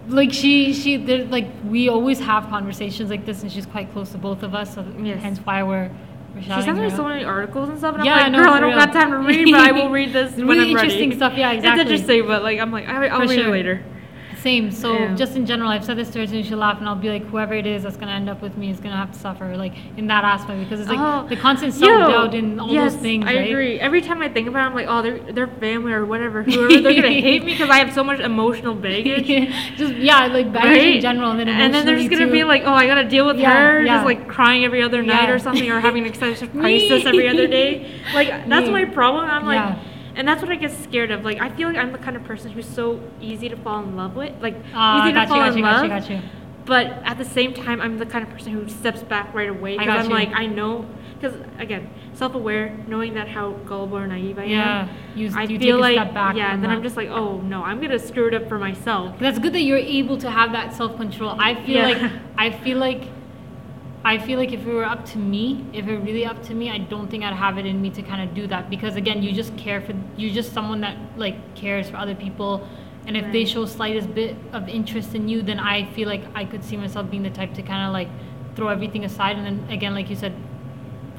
like 0.07 0.33
she, 0.33 0.73
she, 0.73 0.97
like 0.97 1.47
we 1.65 1.89
always 1.89 2.19
have 2.19 2.49
conversations 2.49 3.09
like 3.09 3.25
this, 3.25 3.41
and 3.43 3.51
she's 3.51 3.65
quite 3.65 3.91
close 3.93 4.11
to 4.11 4.17
both 4.17 4.43
of 4.43 4.53
us. 4.55 4.73
So 4.75 4.85
Yes. 5.01 5.21
hence 5.21 5.39
why 5.39 5.63
we're, 5.63 5.91
we're 6.35 6.41
She 6.41 6.49
sends 6.49 6.79
me 6.79 6.89
so 6.89 7.07
many 7.07 7.23
articles 7.23 7.69
and 7.69 7.77
stuff, 7.77 7.95
and 7.95 8.05
Yeah, 8.05 8.15
I'm 8.15 8.21
like, 8.23 8.31
no, 8.33 8.43
girl, 8.43 8.53
I 8.53 8.59
don't 8.59 8.69
real. 8.71 8.79
got 8.79 8.91
time 8.93 9.11
to 9.11 9.17
read, 9.19 9.45
but 9.51 9.59
I 9.59 9.71
will 9.71 9.89
read 9.89 10.11
this 10.13 10.33
when 10.35 10.47
Really 10.47 10.69
I'm 10.71 10.75
ready. 10.75 10.87
interesting 10.87 11.13
stuff. 11.15 11.33
Yeah, 11.37 11.51
exactly. 11.51 11.81
It's 11.83 11.91
interesting, 11.91 12.27
but 12.27 12.43
like, 12.43 12.59
I'm 12.59 12.71
like, 12.71 12.87
I, 12.87 13.07
I'll 13.07 13.21
For 13.21 13.27
read 13.27 13.39
sure. 13.39 13.47
it 13.49 13.51
later. 13.51 13.83
Same. 14.43 14.71
So 14.71 14.91
Yeah. 14.93 15.15
just 15.15 15.37
in 15.37 15.45
general, 15.45 15.69
I've 15.69 15.85
said 15.85 15.95
this 15.97 16.09
to 16.11 16.19
her 16.19 16.25
and 16.35 16.45
she'll 16.45 16.57
laugh, 16.57 16.77
and 16.79 16.87
I'll 16.89 16.95
be 16.95 17.07
like, 17.09 17.25
whoever 17.27 17.53
it 17.53 17.65
is 17.65 17.83
that's 17.83 17.95
gonna 17.95 18.11
end 18.11 18.29
up 18.29 18.41
with 18.41 18.57
me 18.57 18.69
is 18.69 18.79
gonna 18.81 18.97
have 18.97 19.11
to 19.13 19.17
suffer, 19.19 19.55
like 19.55 19.71
in 19.95 20.07
that 20.07 20.25
aspect, 20.25 20.59
because 20.59 20.81
it's 20.81 20.89
like 20.89 20.99
Oh, 20.99 21.25
the 21.29 21.37
constant 21.37 21.73
self 21.73 21.89
doubt 22.11 22.33
and 22.35 22.59
all 22.59 22.73
yes, 22.73 22.91
those 22.93 23.01
things, 23.01 23.23
I 23.25 23.35
right? 23.37 23.49
agree. 23.49 23.79
Every 23.79 24.01
time 24.01 24.21
I 24.21 24.27
think 24.27 24.49
about 24.49 24.63
it, 24.63 24.69
I'm 24.69 24.75
like, 24.75 24.87
oh, 24.89 25.01
they're, 25.01 25.19
they're 25.31 25.47
family 25.47 25.93
or 25.93 26.05
whatever. 26.05 26.43
Whoever, 26.43 26.67
they're 26.81 26.91
going 27.01 27.03
to 27.03 27.21
hate 27.21 27.45
me 27.45 27.53
because 27.53 27.69
I 27.69 27.77
have 27.77 27.93
so 27.93 28.03
much 28.03 28.19
emotional 28.19 28.75
baggage. 28.75 29.27
just 29.77 29.93
yeah, 29.95 30.27
like 30.27 30.51
baggage 30.51 30.77
Right? 30.77 30.95
in 30.95 31.01
general, 31.01 31.31
and 31.31 31.39
then 31.39 31.47
and 31.47 31.73
then 31.73 31.85
they're 31.85 31.97
just 31.97 32.09
gonna 32.09 32.29
be 32.29 32.43
like, 32.43 32.63
"Oh, 32.65 32.73
I 32.73 32.85
gotta 32.85 33.07
deal 33.07 33.25
with 33.25 33.39
Yeah, 33.39 33.53
her, 33.57 33.81
yeah. 33.81 33.93
just 33.95 34.05
like 34.05 34.27
crying 34.27 34.65
every 34.65 34.81
other 34.81 35.01
night 35.01 35.29
Yeah. 35.29 35.35
or 35.35 35.39
something, 35.39 35.69
or 35.71 35.79
having 35.79 36.03
an 36.03 36.09
existential 36.13 36.59
crisis 36.59 37.05
every 37.05 37.29
other 37.29 37.47
day." 37.47 37.89
Like 38.13 38.27
that's 38.49 38.67
Me. 38.67 38.73
my 38.73 38.85
problem. 38.85 39.23
I'm 39.29 39.45
like, 39.45 39.55
Yeah. 39.55 39.79
And 40.15 40.27
that's 40.27 40.41
what 40.41 40.51
I 40.51 40.55
get 40.55 40.71
scared 40.71 41.11
of. 41.11 41.23
Like 41.25 41.39
I 41.41 41.49
feel 41.49 41.67
like 41.67 41.77
I'm 41.77 41.91
the 41.91 41.97
kind 41.97 42.15
of 42.15 42.23
person 42.23 42.51
who's 42.51 42.67
so 42.67 42.99
easy 43.21 43.49
to 43.49 43.55
fall 43.57 43.83
in 43.83 43.95
love 43.95 44.15
with, 44.15 44.33
like 44.41 44.55
Ah, 44.73 45.01
easy 45.03 45.13
to 45.13 45.21
you, 45.21 45.27
fall 45.27 45.37
got 45.39 45.51
in 45.51 45.57
you, 45.57 45.63
love. 45.63 45.87
got 45.89 46.03
you, 46.09 46.15
got 46.17 46.23
you. 46.23 46.29
But 46.65 46.87
at 47.03 47.17
the 47.17 47.25
same 47.25 47.53
time, 47.53 47.81
I'm 47.81 47.97
the 47.99 48.05
kind 48.05 48.23
of 48.25 48.31
person 48.31 48.53
who 48.53 48.69
steps 48.69 49.03
back 49.03 49.33
right 49.33 49.49
away 49.49 49.77
because 49.77 50.05
I'm 50.05 50.09
you. 50.09 50.15
like, 50.15 50.29
I 50.33 50.45
know, 50.45 50.85
because 51.19 51.35
again, 51.59 51.89
self-aware, 52.13 52.77
knowing 52.87 53.15
that 53.15 53.27
how 53.27 53.51
gullible 53.65 53.97
or 53.97 54.07
naive 54.07 54.39
I 54.39 54.45
Yeah, 54.45 54.81
am. 54.87 54.89
you, 55.13 55.29
I 55.35 55.43
you 55.43 55.59
feel 55.59 55.75
take 55.77 55.81
like, 55.81 55.97
a 55.97 56.01
step 56.03 56.13
back. 56.13 56.35
yeah, 56.37 56.51
then 56.51 56.61
that. 56.61 56.69
I'm 56.69 56.81
just 56.81 56.95
like, 56.95 57.09
oh 57.09 57.41
no, 57.41 57.63
I'm 57.63 57.81
gonna 57.81 57.99
screw 57.99 58.27
it 58.27 58.33
up 58.33 58.47
for 58.47 58.57
myself. 58.57 59.19
That's 59.19 59.39
good 59.39 59.51
that 59.53 59.61
you're 59.63 59.77
able 59.77 60.17
to 60.19 60.31
have 60.31 60.53
that 60.53 60.73
self 60.73 60.95
control. 60.95 61.35
I 61.37 61.55
feel 61.65 61.75
Yeah. 61.79 61.83
like 61.83 62.11
I 62.37 62.51
feel 62.51 62.77
like 62.77 63.09
I 64.05 64.17
feel 64.17 64.37
like 64.37 64.51
if 64.51 64.65
it 64.67 64.73
were 64.73 64.83
up 64.83 65.05
to 65.07 65.17
me, 65.17 65.65
if 65.71 65.87
it 65.87 65.91
were 65.97 66.03
really 66.03 66.25
up 66.25 66.43
to 66.43 66.53
me, 66.53 66.69
I 66.69 66.77
don't 66.77 67.09
think 67.09 67.23
I'd 67.23 67.33
have 67.33 67.57
it 67.57 67.65
in 67.65 67.81
me 67.81 67.89
to 67.91 68.01
kind 68.01 68.27
of 68.27 68.35
do 68.35 68.47
that. 68.47 68.69
Because 68.69 68.97
again, 68.97 69.23
you 69.23 69.31
just 69.31 69.55
care 69.55 69.79
for 69.79 69.93
you're 70.17 70.33
just 70.33 70.51
someone 70.53 70.81
that 70.81 70.97
like 71.15 71.55
cares 71.55 71.89
for 71.89 71.97
other 71.97 72.15
people. 72.15 72.67
And 73.07 73.15
if 73.15 73.31
they 73.31 73.45
show 73.45 73.65
slightest 73.65 74.13
bit 74.13 74.35
of 74.51 74.67
interest 74.67 75.13
in 75.15 75.27
you, 75.27 75.41
then 75.41 75.59
I 75.59 75.85
feel 75.93 76.07
like 76.07 76.23
I 76.35 76.45
could 76.45 76.63
see 76.63 76.77
myself 76.77 77.09
being 77.09 77.23
the 77.23 77.29
type 77.29 77.53
to 77.55 77.61
kind 77.61 77.85
of 77.87 77.93
like 77.93 78.09
throw 78.55 78.67
everything 78.67 79.03
aside 79.05 79.37
and 79.37 79.45
then 79.45 79.69
again, 79.69 79.93
like 79.93 80.09
you 80.09 80.15
said, 80.15 80.33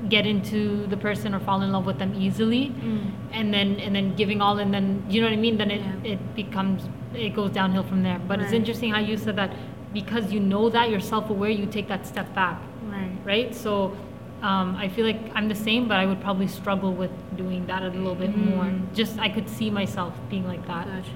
get 0.09 0.27
into 0.27 0.87
the 0.87 0.97
person 0.97 1.35
or 1.35 1.41
fall 1.41 1.63
in 1.63 1.73
love 1.73 1.87
with 1.87 1.99
them 1.99 2.15
easily. 2.15 2.69
Mm. 2.69 3.13
And 3.33 3.55
then 3.55 3.81
and 3.81 3.97
then 3.97 4.15
giving 4.15 4.43
all 4.43 4.59
and 4.59 4.75
then 4.75 5.05
you 5.09 5.23
know 5.23 5.27
what 5.29 5.33
I 5.33 5.41
mean? 5.41 5.57
Then 5.57 5.71
it, 5.71 5.81
Yeah. 5.81 6.13
it 6.13 6.35
becomes 6.37 6.83
it 7.15 7.35
goes 7.35 7.51
downhill 7.51 7.85
from 7.85 8.03
there. 8.03 8.19
But 8.19 8.41
it's 8.41 8.53
interesting 8.53 8.91
how 8.91 9.01
you 9.01 9.17
said 9.17 9.37
that 9.37 9.53
because 9.95 10.33
you 10.33 10.41
know 10.41 10.69
that 10.69 10.91
you're 10.91 11.01
self-aware 11.01 11.51
you 11.51 11.67
take 11.67 11.89
that 11.89 12.07
step 12.07 12.35
back 12.35 12.61
Right. 13.05 13.27
right 13.47 13.55
so 13.55 13.97
um, 14.43 14.77
I 14.77 14.89
feel 14.89 15.07
like 15.07 15.21
I'm 15.35 15.49
the 15.49 15.55
same 15.55 15.89
but 15.89 15.97
I 15.97 16.07
would 16.07 16.21
probably 16.21 16.49
struggle 16.49 16.93
with 16.93 17.11
doing 17.37 17.67
that 17.67 17.83
a 17.83 17.89
little 17.89 18.15
bit 18.15 18.37
more 18.37 18.65
Mm. 18.65 18.95
just 18.95 19.19
I 19.19 19.29
could 19.29 19.49
see 19.49 19.71
myself 19.71 20.13
being 20.29 20.47
like 20.47 20.67
that 20.67 20.87
Gotcha. 20.87 21.11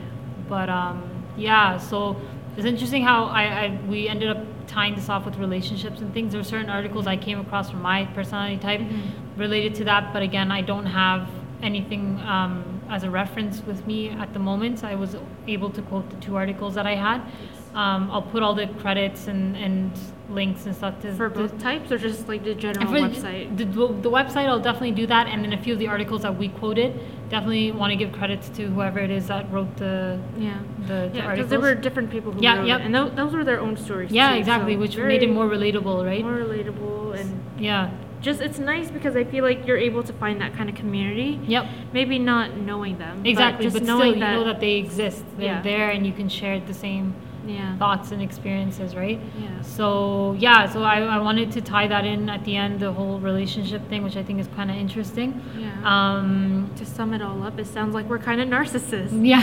but 0.48 0.68
um, 0.68 1.02
yeah, 1.36 1.76
so 1.78 2.16
it's 2.56 2.66
interesting 2.66 3.02
how 3.04 3.24
I, 3.26 3.42
I 3.42 3.78
we 3.88 4.08
ended 4.08 4.28
up 4.34 4.38
tying 4.66 4.94
this 4.94 5.08
off 5.08 5.24
with 5.24 5.36
relationships 5.36 6.00
and 6.00 6.12
things. 6.12 6.32
There 6.32 6.40
were 6.40 6.44
certain 6.44 6.68
articles 6.68 7.06
I 7.06 7.16
came 7.16 7.38
across 7.40 7.70
from 7.70 7.80
my 7.82 8.04
personality 8.06 8.56
type 8.58 8.80
Mhm. 8.80 9.10
related 9.36 9.74
to 9.76 9.84
that, 9.84 10.12
but 10.12 10.22
again, 10.22 10.50
I 10.50 10.60
don't 10.62 10.86
have 10.86 11.28
anything 11.62 12.18
um, 12.26 12.64
as 12.90 13.04
a 13.04 13.10
reference 13.10 13.62
with 13.66 13.86
me 13.86 14.08
at 14.10 14.32
the 14.32 14.38
moment. 14.40 14.82
I 14.84 14.94
was 14.96 15.16
able 15.46 15.70
to 15.70 15.82
quote 15.82 16.08
the 16.10 16.16
two 16.16 16.34
articles 16.36 16.74
that 16.74 16.86
I 16.86 16.96
had. 16.96 17.20
Um, 17.74 18.10
I'll 18.10 18.22
put 18.34 18.42
all 18.42 18.54
the 18.54 18.66
credits 18.82 19.28
and, 19.28 19.56
and 19.56 19.92
links 20.30 20.66
and 20.66 20.74
stuff 20.76 21.00
to 21.02 21.14
For 21.14 21.28
both 21.28 21.58
types 21.58 21.90
or 21.90 21.98
just 21.98 22.28
like 22.28 22.44
the 22.44 22.54
general 22.54 22.86
website? 22.92 23.56
The, 23.56 23.64
the 23.64 24.10
website, 24.10 24.46
I'll 24.46 24.60
definitely 24.60 24.92
do 24.92 25.06
that, 25.06 25.26
and 25.26 25.42
then 25.42 25.52
a 25.52 25.58
few 25.58 25.72
of 25.72 25.78
the 25.78 25.88
articles 25.88 26.22
that 26.22 26.36
we 26.36 26.48
quoted. 26.48 26.98
Definitely 27.30 27.72
want 27.72 27.90
to 27.90 27.96
give 27.96 28.12
credits 28.12 28.48
to 28.50 28.66
whoever 28.68 28.98
it 28.98 29.10
is 29.10 29.28
that 29.28 29.50
wrote 29.52 29.76
the 29.76 30.18
Yeah. 30.38 30.58
the, 30.80 30.86
the 30.86 30.92
Yeah, 30.92 31.08
because 31.10 31.24
articles. 31.26 31.50
there 31.50 31.60
were 31.60 31.74
different 31.74 32.10
people 32.10 32.32
who 32.32 32.40
Yeah, 32.42 32.58
wrote 32.58 32.66
yep. 32.66 32.80
it, 32.80 32.86
and 32.86 32.94
tho- 32.94 33.08
those 33.10 33.32
were 33.34 33.44
their 33.44 33.60
own 33.60 33.76
stories. 33.76 34.10
yeah, 34.10 34.32
too, 34.32 34.38
exactly, 34.38 34.74
so 34.74 34.80
which 34.80 34.96
made 34.96 35.22
it 35.22 35.30
more 35.30 35.48
relatable, 35.48 36.04
right? 36.04 36.22
more 36.24 36.32
relatable 36.38 37.18
and 37.18 37.40
yeah. 37.58 37.90
just 38.20 38.40
it's 38.40 38.58
nice 38.58 38.90
because 38.90 39.14
I 39.16 39.24
feel 39.24 39.44
like 39.44 39.66
you're 39.66 39.76
able 39.78 40.02
to 40.02 40.12
find 40.14 40.40
that 40.40 40.54
kind 40.54 40.68
of 40.68 40.74
community. 40.74 41.38
Yep. 41.46 41.66
Maybe 41.92 42.18
not 42.18 42.56
knowing 42.56 42.98
them, 42.98 43.24
Exactly, 43.24 43.66
but 43.66 43.72
but, 43.72 43.78
just 43.80 43.84
still, 43.84 43.98
knowing 43.98 44.14
you 44.14 44.20
that. 44.20 44.32
know 44.32 44.44
that 44.44 44.60
they 44.60 44.72
exist. 44.76 45.24
They're 45.36 45.46
Yeah. 45.46 45.62
there, 45.62 45.90
and 45.90 46.06
you 46.06 46.12
can 46.12 46.28
share 46.28 46.58
the 46.60 46.74
same 46.74 47.14
yeah. 47.48 47.76
thoughts 47.78 48.10
and 48.12 48.20
experiences, 48.22 48.94
right? 48.94 49.20
Yeah. 49.40 49.62
So 49.62 50.34
yeah, 50.38 50.68
so 50.68 50.82
I, 50.82 51.00
I 51.00 51.18
wanted 51.18 51.50
to 51.52 51.60
tie 51.60 51.86
that 51.88 52.04
in 52.04 52.28
at 52.28 52.44
the 52.44 52.56
end, 52.56 52.80
the 52.80 52.92
whole 52.92 53.18
relationship 53.18 53.88
thing, 53.88 54.02
which 54.02 54.16
I 54.16 54.22
think 54.22 54.40
is 54.40 54.48
kind 54.56 54.70
of 54.70 54.76
interesting. 54.76 55.40
Yeah. 55.56 55.72
Um, 55.84 56.70
to 56.76 56.84
sum 56.86 57.14
it 57.14 57.22
all 57.22 57.42
up, 57.42 57.58
it 57.58 57.66
sounds 57.66 57.94
like 57.94 58.06
we're 58.08 58.18
kind 58.18 58.40
of 58.40 58.48
narcissists. 58.48 59.10
yeah, 59.26 59.40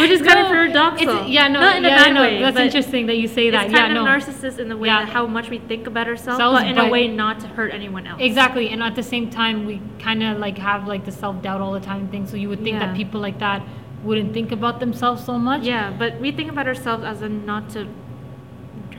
Which 0.00 0.10
is 0.10 0.22
kind 0.22 0.38
of 0.40 0.46
paradoxical. 0.48 1.26
Yeah, 1.26 1.48
no, 1.48 1.60
Not 1.60 1.76
in 1.78 1.84
a 1.84 1.88
yeah, 1.88 2.04
bad 2.04 2.14
no, 2.14 2.20
way, 2.22 2.40
That's 2.40 2.58
interesting 2.58 3.06
that 3.06 3.16
you 3.16 3.28
say 3.28 3.50
that. 3.50 3.64
It's 3.66 3.72
yeah, 3.72 3.80
kind 3.82 3.94
no. 3.94 4.02
of 4.02 4.08
narcissist 4.08 4.58
in 4.58 4.68
the 4.68 4.76
way 4.76 4.88
Yeah. 4.88 5.04
that 5.04 5.08
how 5.08 5.26
much 5.26 5.50
we 5.50 5.58
think 5.58 5.86
about 5.86 6.06
ourselves, 6.08 6.38
Selves, 6.38 6.60
but 6.60 6.66
in 6.68 6.76
but- 6.76 6.88
a 6.88 6.90
way 6.90 7.08
not 7.08 7.40
to 7.40 7.48
hurt 7.48 7.72
anyone 7.72 8.06
else. 8.06 8.20
Exactly, 8.20 8.68
and 8.68 8.82
at 8.82 8.94
the 8.94 9.02
same 9.02 9.30
time, 9.30 9.64
we 9.66 9.80
kind 9.98 10.22
of 10.22 10.38
like 10.38 10.58
have 10.58 10.86
like 10.86 11.04
the 11.04 11.12
self 11.12 11.40
doubt 11.42 11.60
all 11.60 11.72
the 11.72 11.80
time 11.80 12.08
thing. 12.08 12.26
So 12.26 12.36
you 12.36 12.48
would 12.48 12.62
think 12.62 12.74
Yeah. 12.74 12.86
that 12.86 12.96
people 12.96 13.20
like 13.20 13.38
that 13.38 13.62
wouldn't 14.06 14.32
think 14.32 14.50
about 14.58 14.78
themselves 14.84 15.24
so 15.30 15.34
much. 15.38 15.62
Yeah, 15.64 15.92
but 16.02 16.10
we 16.20 16.28
think 16.38 16.48
about 16.54 16.66
ourselves 16.72 17.02
as 17.04 17.18
in 17.22 17.34
not 17.52 17.62
to 17.74 17.80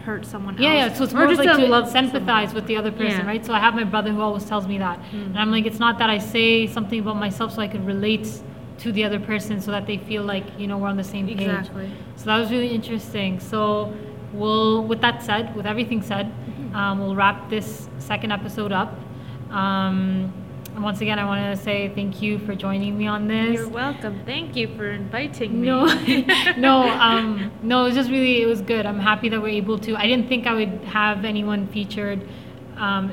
hurt 0.05 0.26
someone 0.26 0.53
else. 0.55 0.62
Yeah, 0.64 0.74
yeah. 0.74 0.93
So 0.93 1.03
it's 1.05 1.14
or 1.14 1.18
more 1.18 1.28
just 1.28 1.43
like 1.43 1.58
to, 1.58 1.66
love 1.68 1.89
sympathize 1.89 2.49
someone. 2.49 2.55
with 2.55 2.66
the 2.68 2.78
other 2.78 2.91
person, 2.91 3.22
Yeah. 3.22 3.28
right? 3.34 3.45
So 3.45 3.53
I 3.53 3.60
have 3.60 3.74
my 3.82 3.84
brother 3.93 4.12
who 4.12 4.22
always 4.22 4.45
tells 4.45 4.66
me 4.68 4.78
that, 4.86 4.97
Mm. 4.99 5.26
and 5.32 5.39
I'm 5.39 5.51
like, 5.51 5.66
it's 5.66 5.80
not 5.80 5.97
that 5.99 6.10
I 6.10 6.20
say 6.36 6.68
something 6.68 6.99
about 6.99 7.18
myself 7.18 7.53
so 7.53 7.62
I 7.62 7.68
can 7.76 7.84
relate 7.86 8.28
to 8.84 8.91
the 8.91 9.03
other 9.08 9.20
person, 9.20 9.60
so 9.60 9.72
that 9.72 9.86
they 9.88 9.97
feel 10.10 10.24
like 10.24 10.45
you 10.60 10.68
know 10.68 10.78
we're 10.78 10.88
on 10.95 10.97
the 10.97 11.03
same 11.16 11.26
page. 11.28 11.41
Exactly. 11.41 11.89
So 12.16 12.24
that 12.30 12.38
was 12.38 12.49
really 12.51 12.70
interesting. 12.80 13.39
So 13.39 13.93
we'll, 14.34 14.84
with 14.84 15.01
that 15.01 15.24
said, 15.24 15.55
with 15.55 15.66
everything 15.66 16.01
said, 16.01 16.28
Mm-hmm. 16.28 16.76
um, 16.76 16.99
we'll 16.99 17.16
wrap 17.16 17.49
this 17.49 17.89
second 17.99 18.32
episode 18.32 18.72
up. 18.82 18.91
Um, 19.51 20.32
once 20.84 21.01
again, 21.01 21.17
I 21.19 21.25
want 21.25 21.57
to 21.57 21.63
say 21.63 21.89
thank 21.95 22.21
you 22.21 22.39
for 22.39 22.53
joining 22.55 22.97
me 22.97 23.07
on 23.07 23.28
this. 23.28 23.53
You're 23.55 23.67
welcome. 23.69 24.21
Thank 24.25 24.55
you 24.55 24.67
for 24.75 24.89
inviting 24.91 25.61
me. 25.61 25.67
No, 25.67 25.86
no, 26.57 26.89
um, 26.99 27.51
no. 27.63 27.82
It 27.82 27.88
was 27.88 27.95
just 27.95 28.09
really, 28.09 28.41
it 28.41 28.45
was 28.45 28.61
good. 28.61 28.86
I'm 28.86 28.99
happy 28.99 29.30
that 29.30 29.41
we're 29.41 29.47
able 29.49 29.78
to. 29.80 29.95
I 29.95 30.07
didn't 30.07 30.28
think 30.28 30.45
I 30.47 30.53
would 30.53 30.82
have 30.86 31.25
anyone 31.25 31.67
featured, 31.67 32.28
um, 32.78 33.11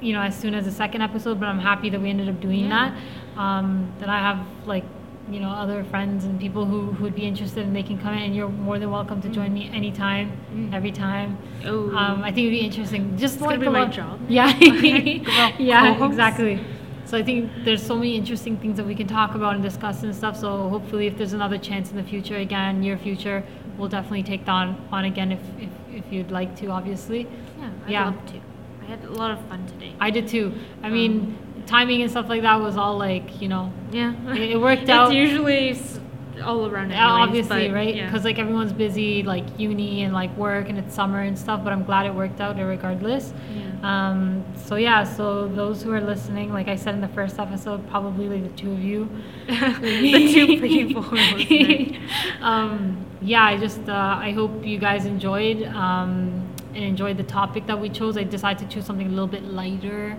you 0.00 0.12
know, 0.12 0.20
as 0.20 0.36
soon 0.36 0.54
as 0.54 0.64
the 0.64 0.72
second 0.72 1.02
episode, 1.02 1.38
but 1.40 1.46
I'm 1.46 1.58
happy 1.60 1.90
that 1.90 2.00
we 2.00 2.10
ended 2.10 2.28
up 2.28 2.40
doing 2.40 2.64
Yeah. 2.66 2.94
that. 3.34 3.40
Um, 3.40 3.92
that 3.98 4.08
I 4.08 4.18
have 4.18 4.38
like, 4.66 4.84
you 5.30 5.40
know, 5.40 5.50
other 5.50 5.84
friends 5.84 6.24
and 6.24 6.40
people 6.40 6.64
who 6.64 6.92
who 6.92 7.02
would 7.04 7.14
be 7.14 7.22
interested, 7.26 7.66
and 7.66 7.74
they 7.76 7.82
can 7.82 7.98
come 7.98 8.14
in, 8.14 8.20
and 8.22 8.34
you're 8.34 8.48
more 8.48 8.78
than 8.78 8.90
welcome 8.90 9.20
to 9.22 9.28
join 9.28 9.52
me 9.52 9.68
anytime, 9.72 10.32
Mm. 10.54 10.72
every 10.72 10.92
time. 10.92 11.36
Oh. 11.66 11.94
Um, 11.96 12.22
I 12.22 12.30
think 12.32 12.46
it'd 12.46 12.52
be 12.52 12.60
interesting. 12.60 13.16
Just 13.18 13.34
It's 13.34 13.42
like 13.42 13.58
gonna 13.60 13.70
be 13.70 13.72
my 13.72 13.82
lot- 13.82 13.92
job. 13.92 14.20
Yeah, 14.28 14.56
yeah, 15.58 16.04
exactly. 16.06 16.60
So 17.06 17.16
I 17.16 17.22
think 17.22 17.50
there's 17.64 17.84
so 17.84 17.94
many 17.94 18.16
interesting 18.16 18.56
things 18.56 18.76
that 18.78 18.86
we 18.86 18.94
can 18.94 19.06
talk 19.06 19.34
about 19.36 19.54
and 19.54 19.62
discuss 19.62 20.02
and 20.02 20.14
stuff. 20.14 20.36
So 20.36 20.68
hopefully, 20.68 21.06
if 21.06 21.16
there's 21.16 21.32
another 21.32 21.56
chance 21.56 21.90
in 21.90 21.96
the 21.96 22.02
future, 22.02 22.36
again, 22.36 22.80
near 22.80 22.98
future, 22.98 23.44
we'll 23.78 23.88
definitely 23.88 24.24
take 24.24 24.44
that 24.46 24.50
on, 24.52 24.88
on 24.90 25.04
again 25.04 25.30
if, 25.30 25.38
if, 25.58 25.68
if 25.92 26.12
you'd 26.12 26.32
like 26.32 26.56
to, 26.56 26.66
obviously. 26.68 27.28
yeah, 27.58 27.70
I'd 27.84 27.90
yeah. 27.90 28.04
love 28.06 28.26
to. 28.32 28.40
I 28.82 28.84
had 28.86 29.04
a 29.04 29.10
lot 29.12 29.30
of 29.30 29.40
fun 29.46 29.64
today. 29.66 29.94
I 30.00 30.10
did 30.10 30.26
too. 30.28 30.52
I 30.82 30.90
mean, 30.90 31.12
um, 31.56 31.62
timing 31.66 32.02
and 32.02 32.10
stuff 32.10 32.28
like 32.28 32.42
that 32.42 32.60
was 32.60 32.76
all 32.76 32.98
like, 32.98 33.40
you 33.40 33.48
know, 33.48 33.72
yeah. 33.92 34.14
it, 34.34 34.50
it 34.52 34.60
worked 34.60 34.82
it's 34.88 34.90
out. 34.90 35.12
usually 35.14 35.70
s- 35.70 36.00
all 36.40 36.66
around. 36.66 36.90
Yeah, 36.90 37.04
anyways, 37.04 37.28
obviously, 37.28 37.68
but, 37.68 37.74
right? 37.74 37.94
yeah. 37.94 38.06
Because 38.06 38.24
like 38.24 38.38
everyone's 38.38 38.72
busy, 38.72 39.22
like 39.22 39.44
uni 39.58 40.02
and 40.02 40.12
like 40.12 40.34
work, 40.36 40.68
and 40.68 40.78
it's 40.78 40.94
summer 40.94 41.20
and 41.20 41.38
stuff. 41.38 41.62
But 41.64 41.72
I'm 41.72 41.84
glad 41.84 42.06
it 42.06 42.14
worked 42.14 42.40
out, 42.40 42.56
regardless. 42.56 43.32
Yeah. 43.54 43.66
Um, 43.82 44.44
so 44.56 44.76
yeah, 44.76 45.04
so 45.04 45.48
those 45.48 45.82
who 45.82 45.92
are 45.92 46.00
listening, 46.00 46.52
like 46.52 46.68
I 46.68 46.76
said 46.76 46.94
in 46.94 47.00
the 47.00 47.08
first 47.08 47.38
episode, 47.38 47.88
probably 47.88 48.28
like 48.28 48.42
the 48.42 48.56
two 48.56 48.72
of 48.72 48.80
you. 48.80 49.08
the 49.46 50.32
two 50.32 50.60
people 50.60 51.02
who 51.02 51.16
are 51.16 51.36
listening. 51.36 52.00
um, 52.40 53.04
yeah, 53.20 53.44
I 53.44 53.56
just 53.56 53.88
uh, 53.88 54.18
I 54.20 54.32
hope 54.32 54.64
you 54.64 54.78
guys 54.78 55.06
enjoyed 55.06 55.62
um, 55.64 56.54
and 56.74 56.84
enjoyed 56.84 57.16
the 57.16 57.24
topic 57.24 57.66
that 57.66 57.80
we 57.80 57.88
chose. 57.88 58.16
I 58.16 58.24
decided 58.24 58.68
to 58.68 58.74
choose 58.74 58.86
something 58.86 59.06
a 59.06 59.10
little 59.10 59.26
bit 59.26 59.44
lighter, 59.44 60.18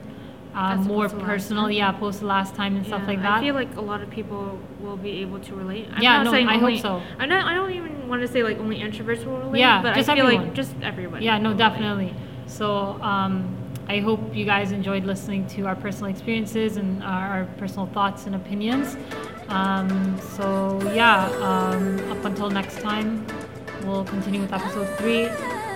uh, 0.57 0.75
As 0.79 0.85
more 0.87 1.05
opposed 1.05 1.11
to 1.13 1.17
last 1.21 1.27
personal. 1.27 1.63
time? 1.63 1.71
Yeah, 1.73 1.91
post 1.91 2.21
last 2.23 2.55
time 2.55 2.75
and 2.77 2.85
stuff 2.85 3.01
Yeah, 3.03 3.07
like 3.11 3.21
that. 3.21 3.37
I 3.37 3.41
feel 3.41 3.53
like 3.55 3.75
a 3.77 3.81
lot 3.91 4.01
of 4.01 4.09
people 4.09 4.59
will 4.81 4.97
be 4.97 5.21
able 5.21 5.39
to 5.39 5.51
relate. 5.55 5.87
I'm 5.93 6.01
Yeah, 6.01 6.17
not 6.17 6.25
no, 6.25 6.31
saying 6.31 6.47
I 6.47 6.53
hope 6.55 6.63
only, 6.63 6.79
so. 6.79 7.01
I'm 7.19 7.29
not, 7.29 7.45
I 7.45 7.53
don't 7.53 7.71
even 7.71 8.07
want 8.09 8.21
to 8.23 8.27
say 8.27 8.41
like 8.43 8.57
only 8.57 8.77
introverts 8.79 9.23
will 9.25 9.37
relate. 9.37 9.59
Yeah, 9.59 9.81
but 9.83 9.95
just 9.95 10.09
I 10.09 10.15
feel 10.15 10.25
everyone. 10.25 10.45
like 10.47 10.55
just 10.55 10.73
everybody. 10.81 11.25
Yeah, 11.25 11.37
no, 11.37 11.49
will 11.49 11.57
relate. 11.57 11.69
definitely. 11.69 12.13
So 12.47 12.67
um, 13.01 13.55
I 13.87 13.99
hope 13.99 14.35
you 14.35 14.45
guys 14.45 14.71
enjoyed 14.71 15.03
listening 15.05 15.45
to 15.55 15.65
our 15.67 15.75
personal 15.75 16.09
experiences 16.09 16.77
and 16.77 17.03
our, 17.03 17.27
our 17.39 17.45
personal 17.57 17.85
thoughts 17.87 18.25
and 18.25 18.35
opinions. 18.35 18.97
Um, 19.49 20.19
so 20.35 20.79
yeah, 20.93 21.27
um, 21.49 21.99
up 22.11 22.25
until 22.25 22.49
next 22.49 22.79
time, 22.81 23.25
we'll 23.83 24.05
continue 24.05 24.41
with 24.41 24.51
episode 24.53 24.87
three, 24.97 25.25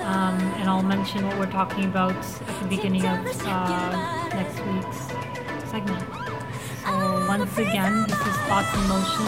um, 0.01 0.39
and 0.59 0.69
I'll 0.69 0.83
mention 0.83 1.25
what 1.27 1.37
we're 1.37 1.51
talking 1.51 1.85
about 1.85 2.15
at 2.15 2.61
the 2.61 2.67
beginning 2.67 3.05
of 3.05 3.19
uh, 3.45 4.27
next 4.29 4.59
week's 4.65 5.69
segment. 5.69 6.05
So 6.83 7.25
once 7.27 7.57
again, 7.57 8.05
this 8.07 8.19
is 8.19 8.35
Thoughts 8.47 8.73
in 8.73 8.87
Motion, 8.87 9.25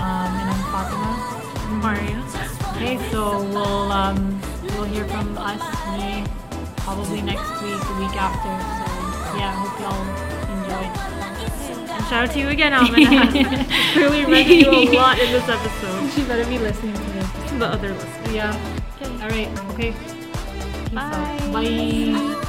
um, 0.00 0.30
and 0.40 0.50
I'm 0.50 0.72
Fatima. 0.72 1.42
Maria. 1.80 2.22
Okay, 2.76 2.98
so 3.10 3.42
we'll 3.44 3.92
um, 3.92 4.40
we'll 4.62 4.84
hear 4.84 5.06
from 5.06 5.36
us 5.38 5.60
me 5.96 6.24
probably 6.76 7.22
next 7.22 7.50
week, 7.62 7.80
the 7.80 7.96
week 7.98 8.16
after. 8.16 8.52
So 9.30 9.36
yeah, 9.38 9.52
hope 9.52 9.80
y'all 9.80 10.02
enjoyed. 10.58 11.90
And 11.90 12.04
shout 12.06 12.28
out 12.28 12.32
to 12.32 12.38
you 12.38 12.48
again, 12.48 12.72
Almana. 12.72 13.96
really 13.96 14.24
reminded 14.24 14.60
you 14.60 14.70
a 14.70 14.92
lot 14.92 15.18
in 15.18 15.32
this 15.32 15.48
episode. 15.48 16.10
She 16.12 16.24
better 16.24 16.44
be 16.46 16.58
listening 16.58 16.94
to 16.94 17.00
this. 17.00 17.50
The 17.52 17.66
other 17.66 17.92
listeners. 17.94 18.34
Yeah. 18.34 18.81
Okay. 19.02 19.22
All 19.22 19.30
right. 19.30 19.50
Okay. 19.74 19.92
Peace 20.90 20.98
out. 20.98 21.52
Bye. 21.52 21.62
Bye. 21.62 22.48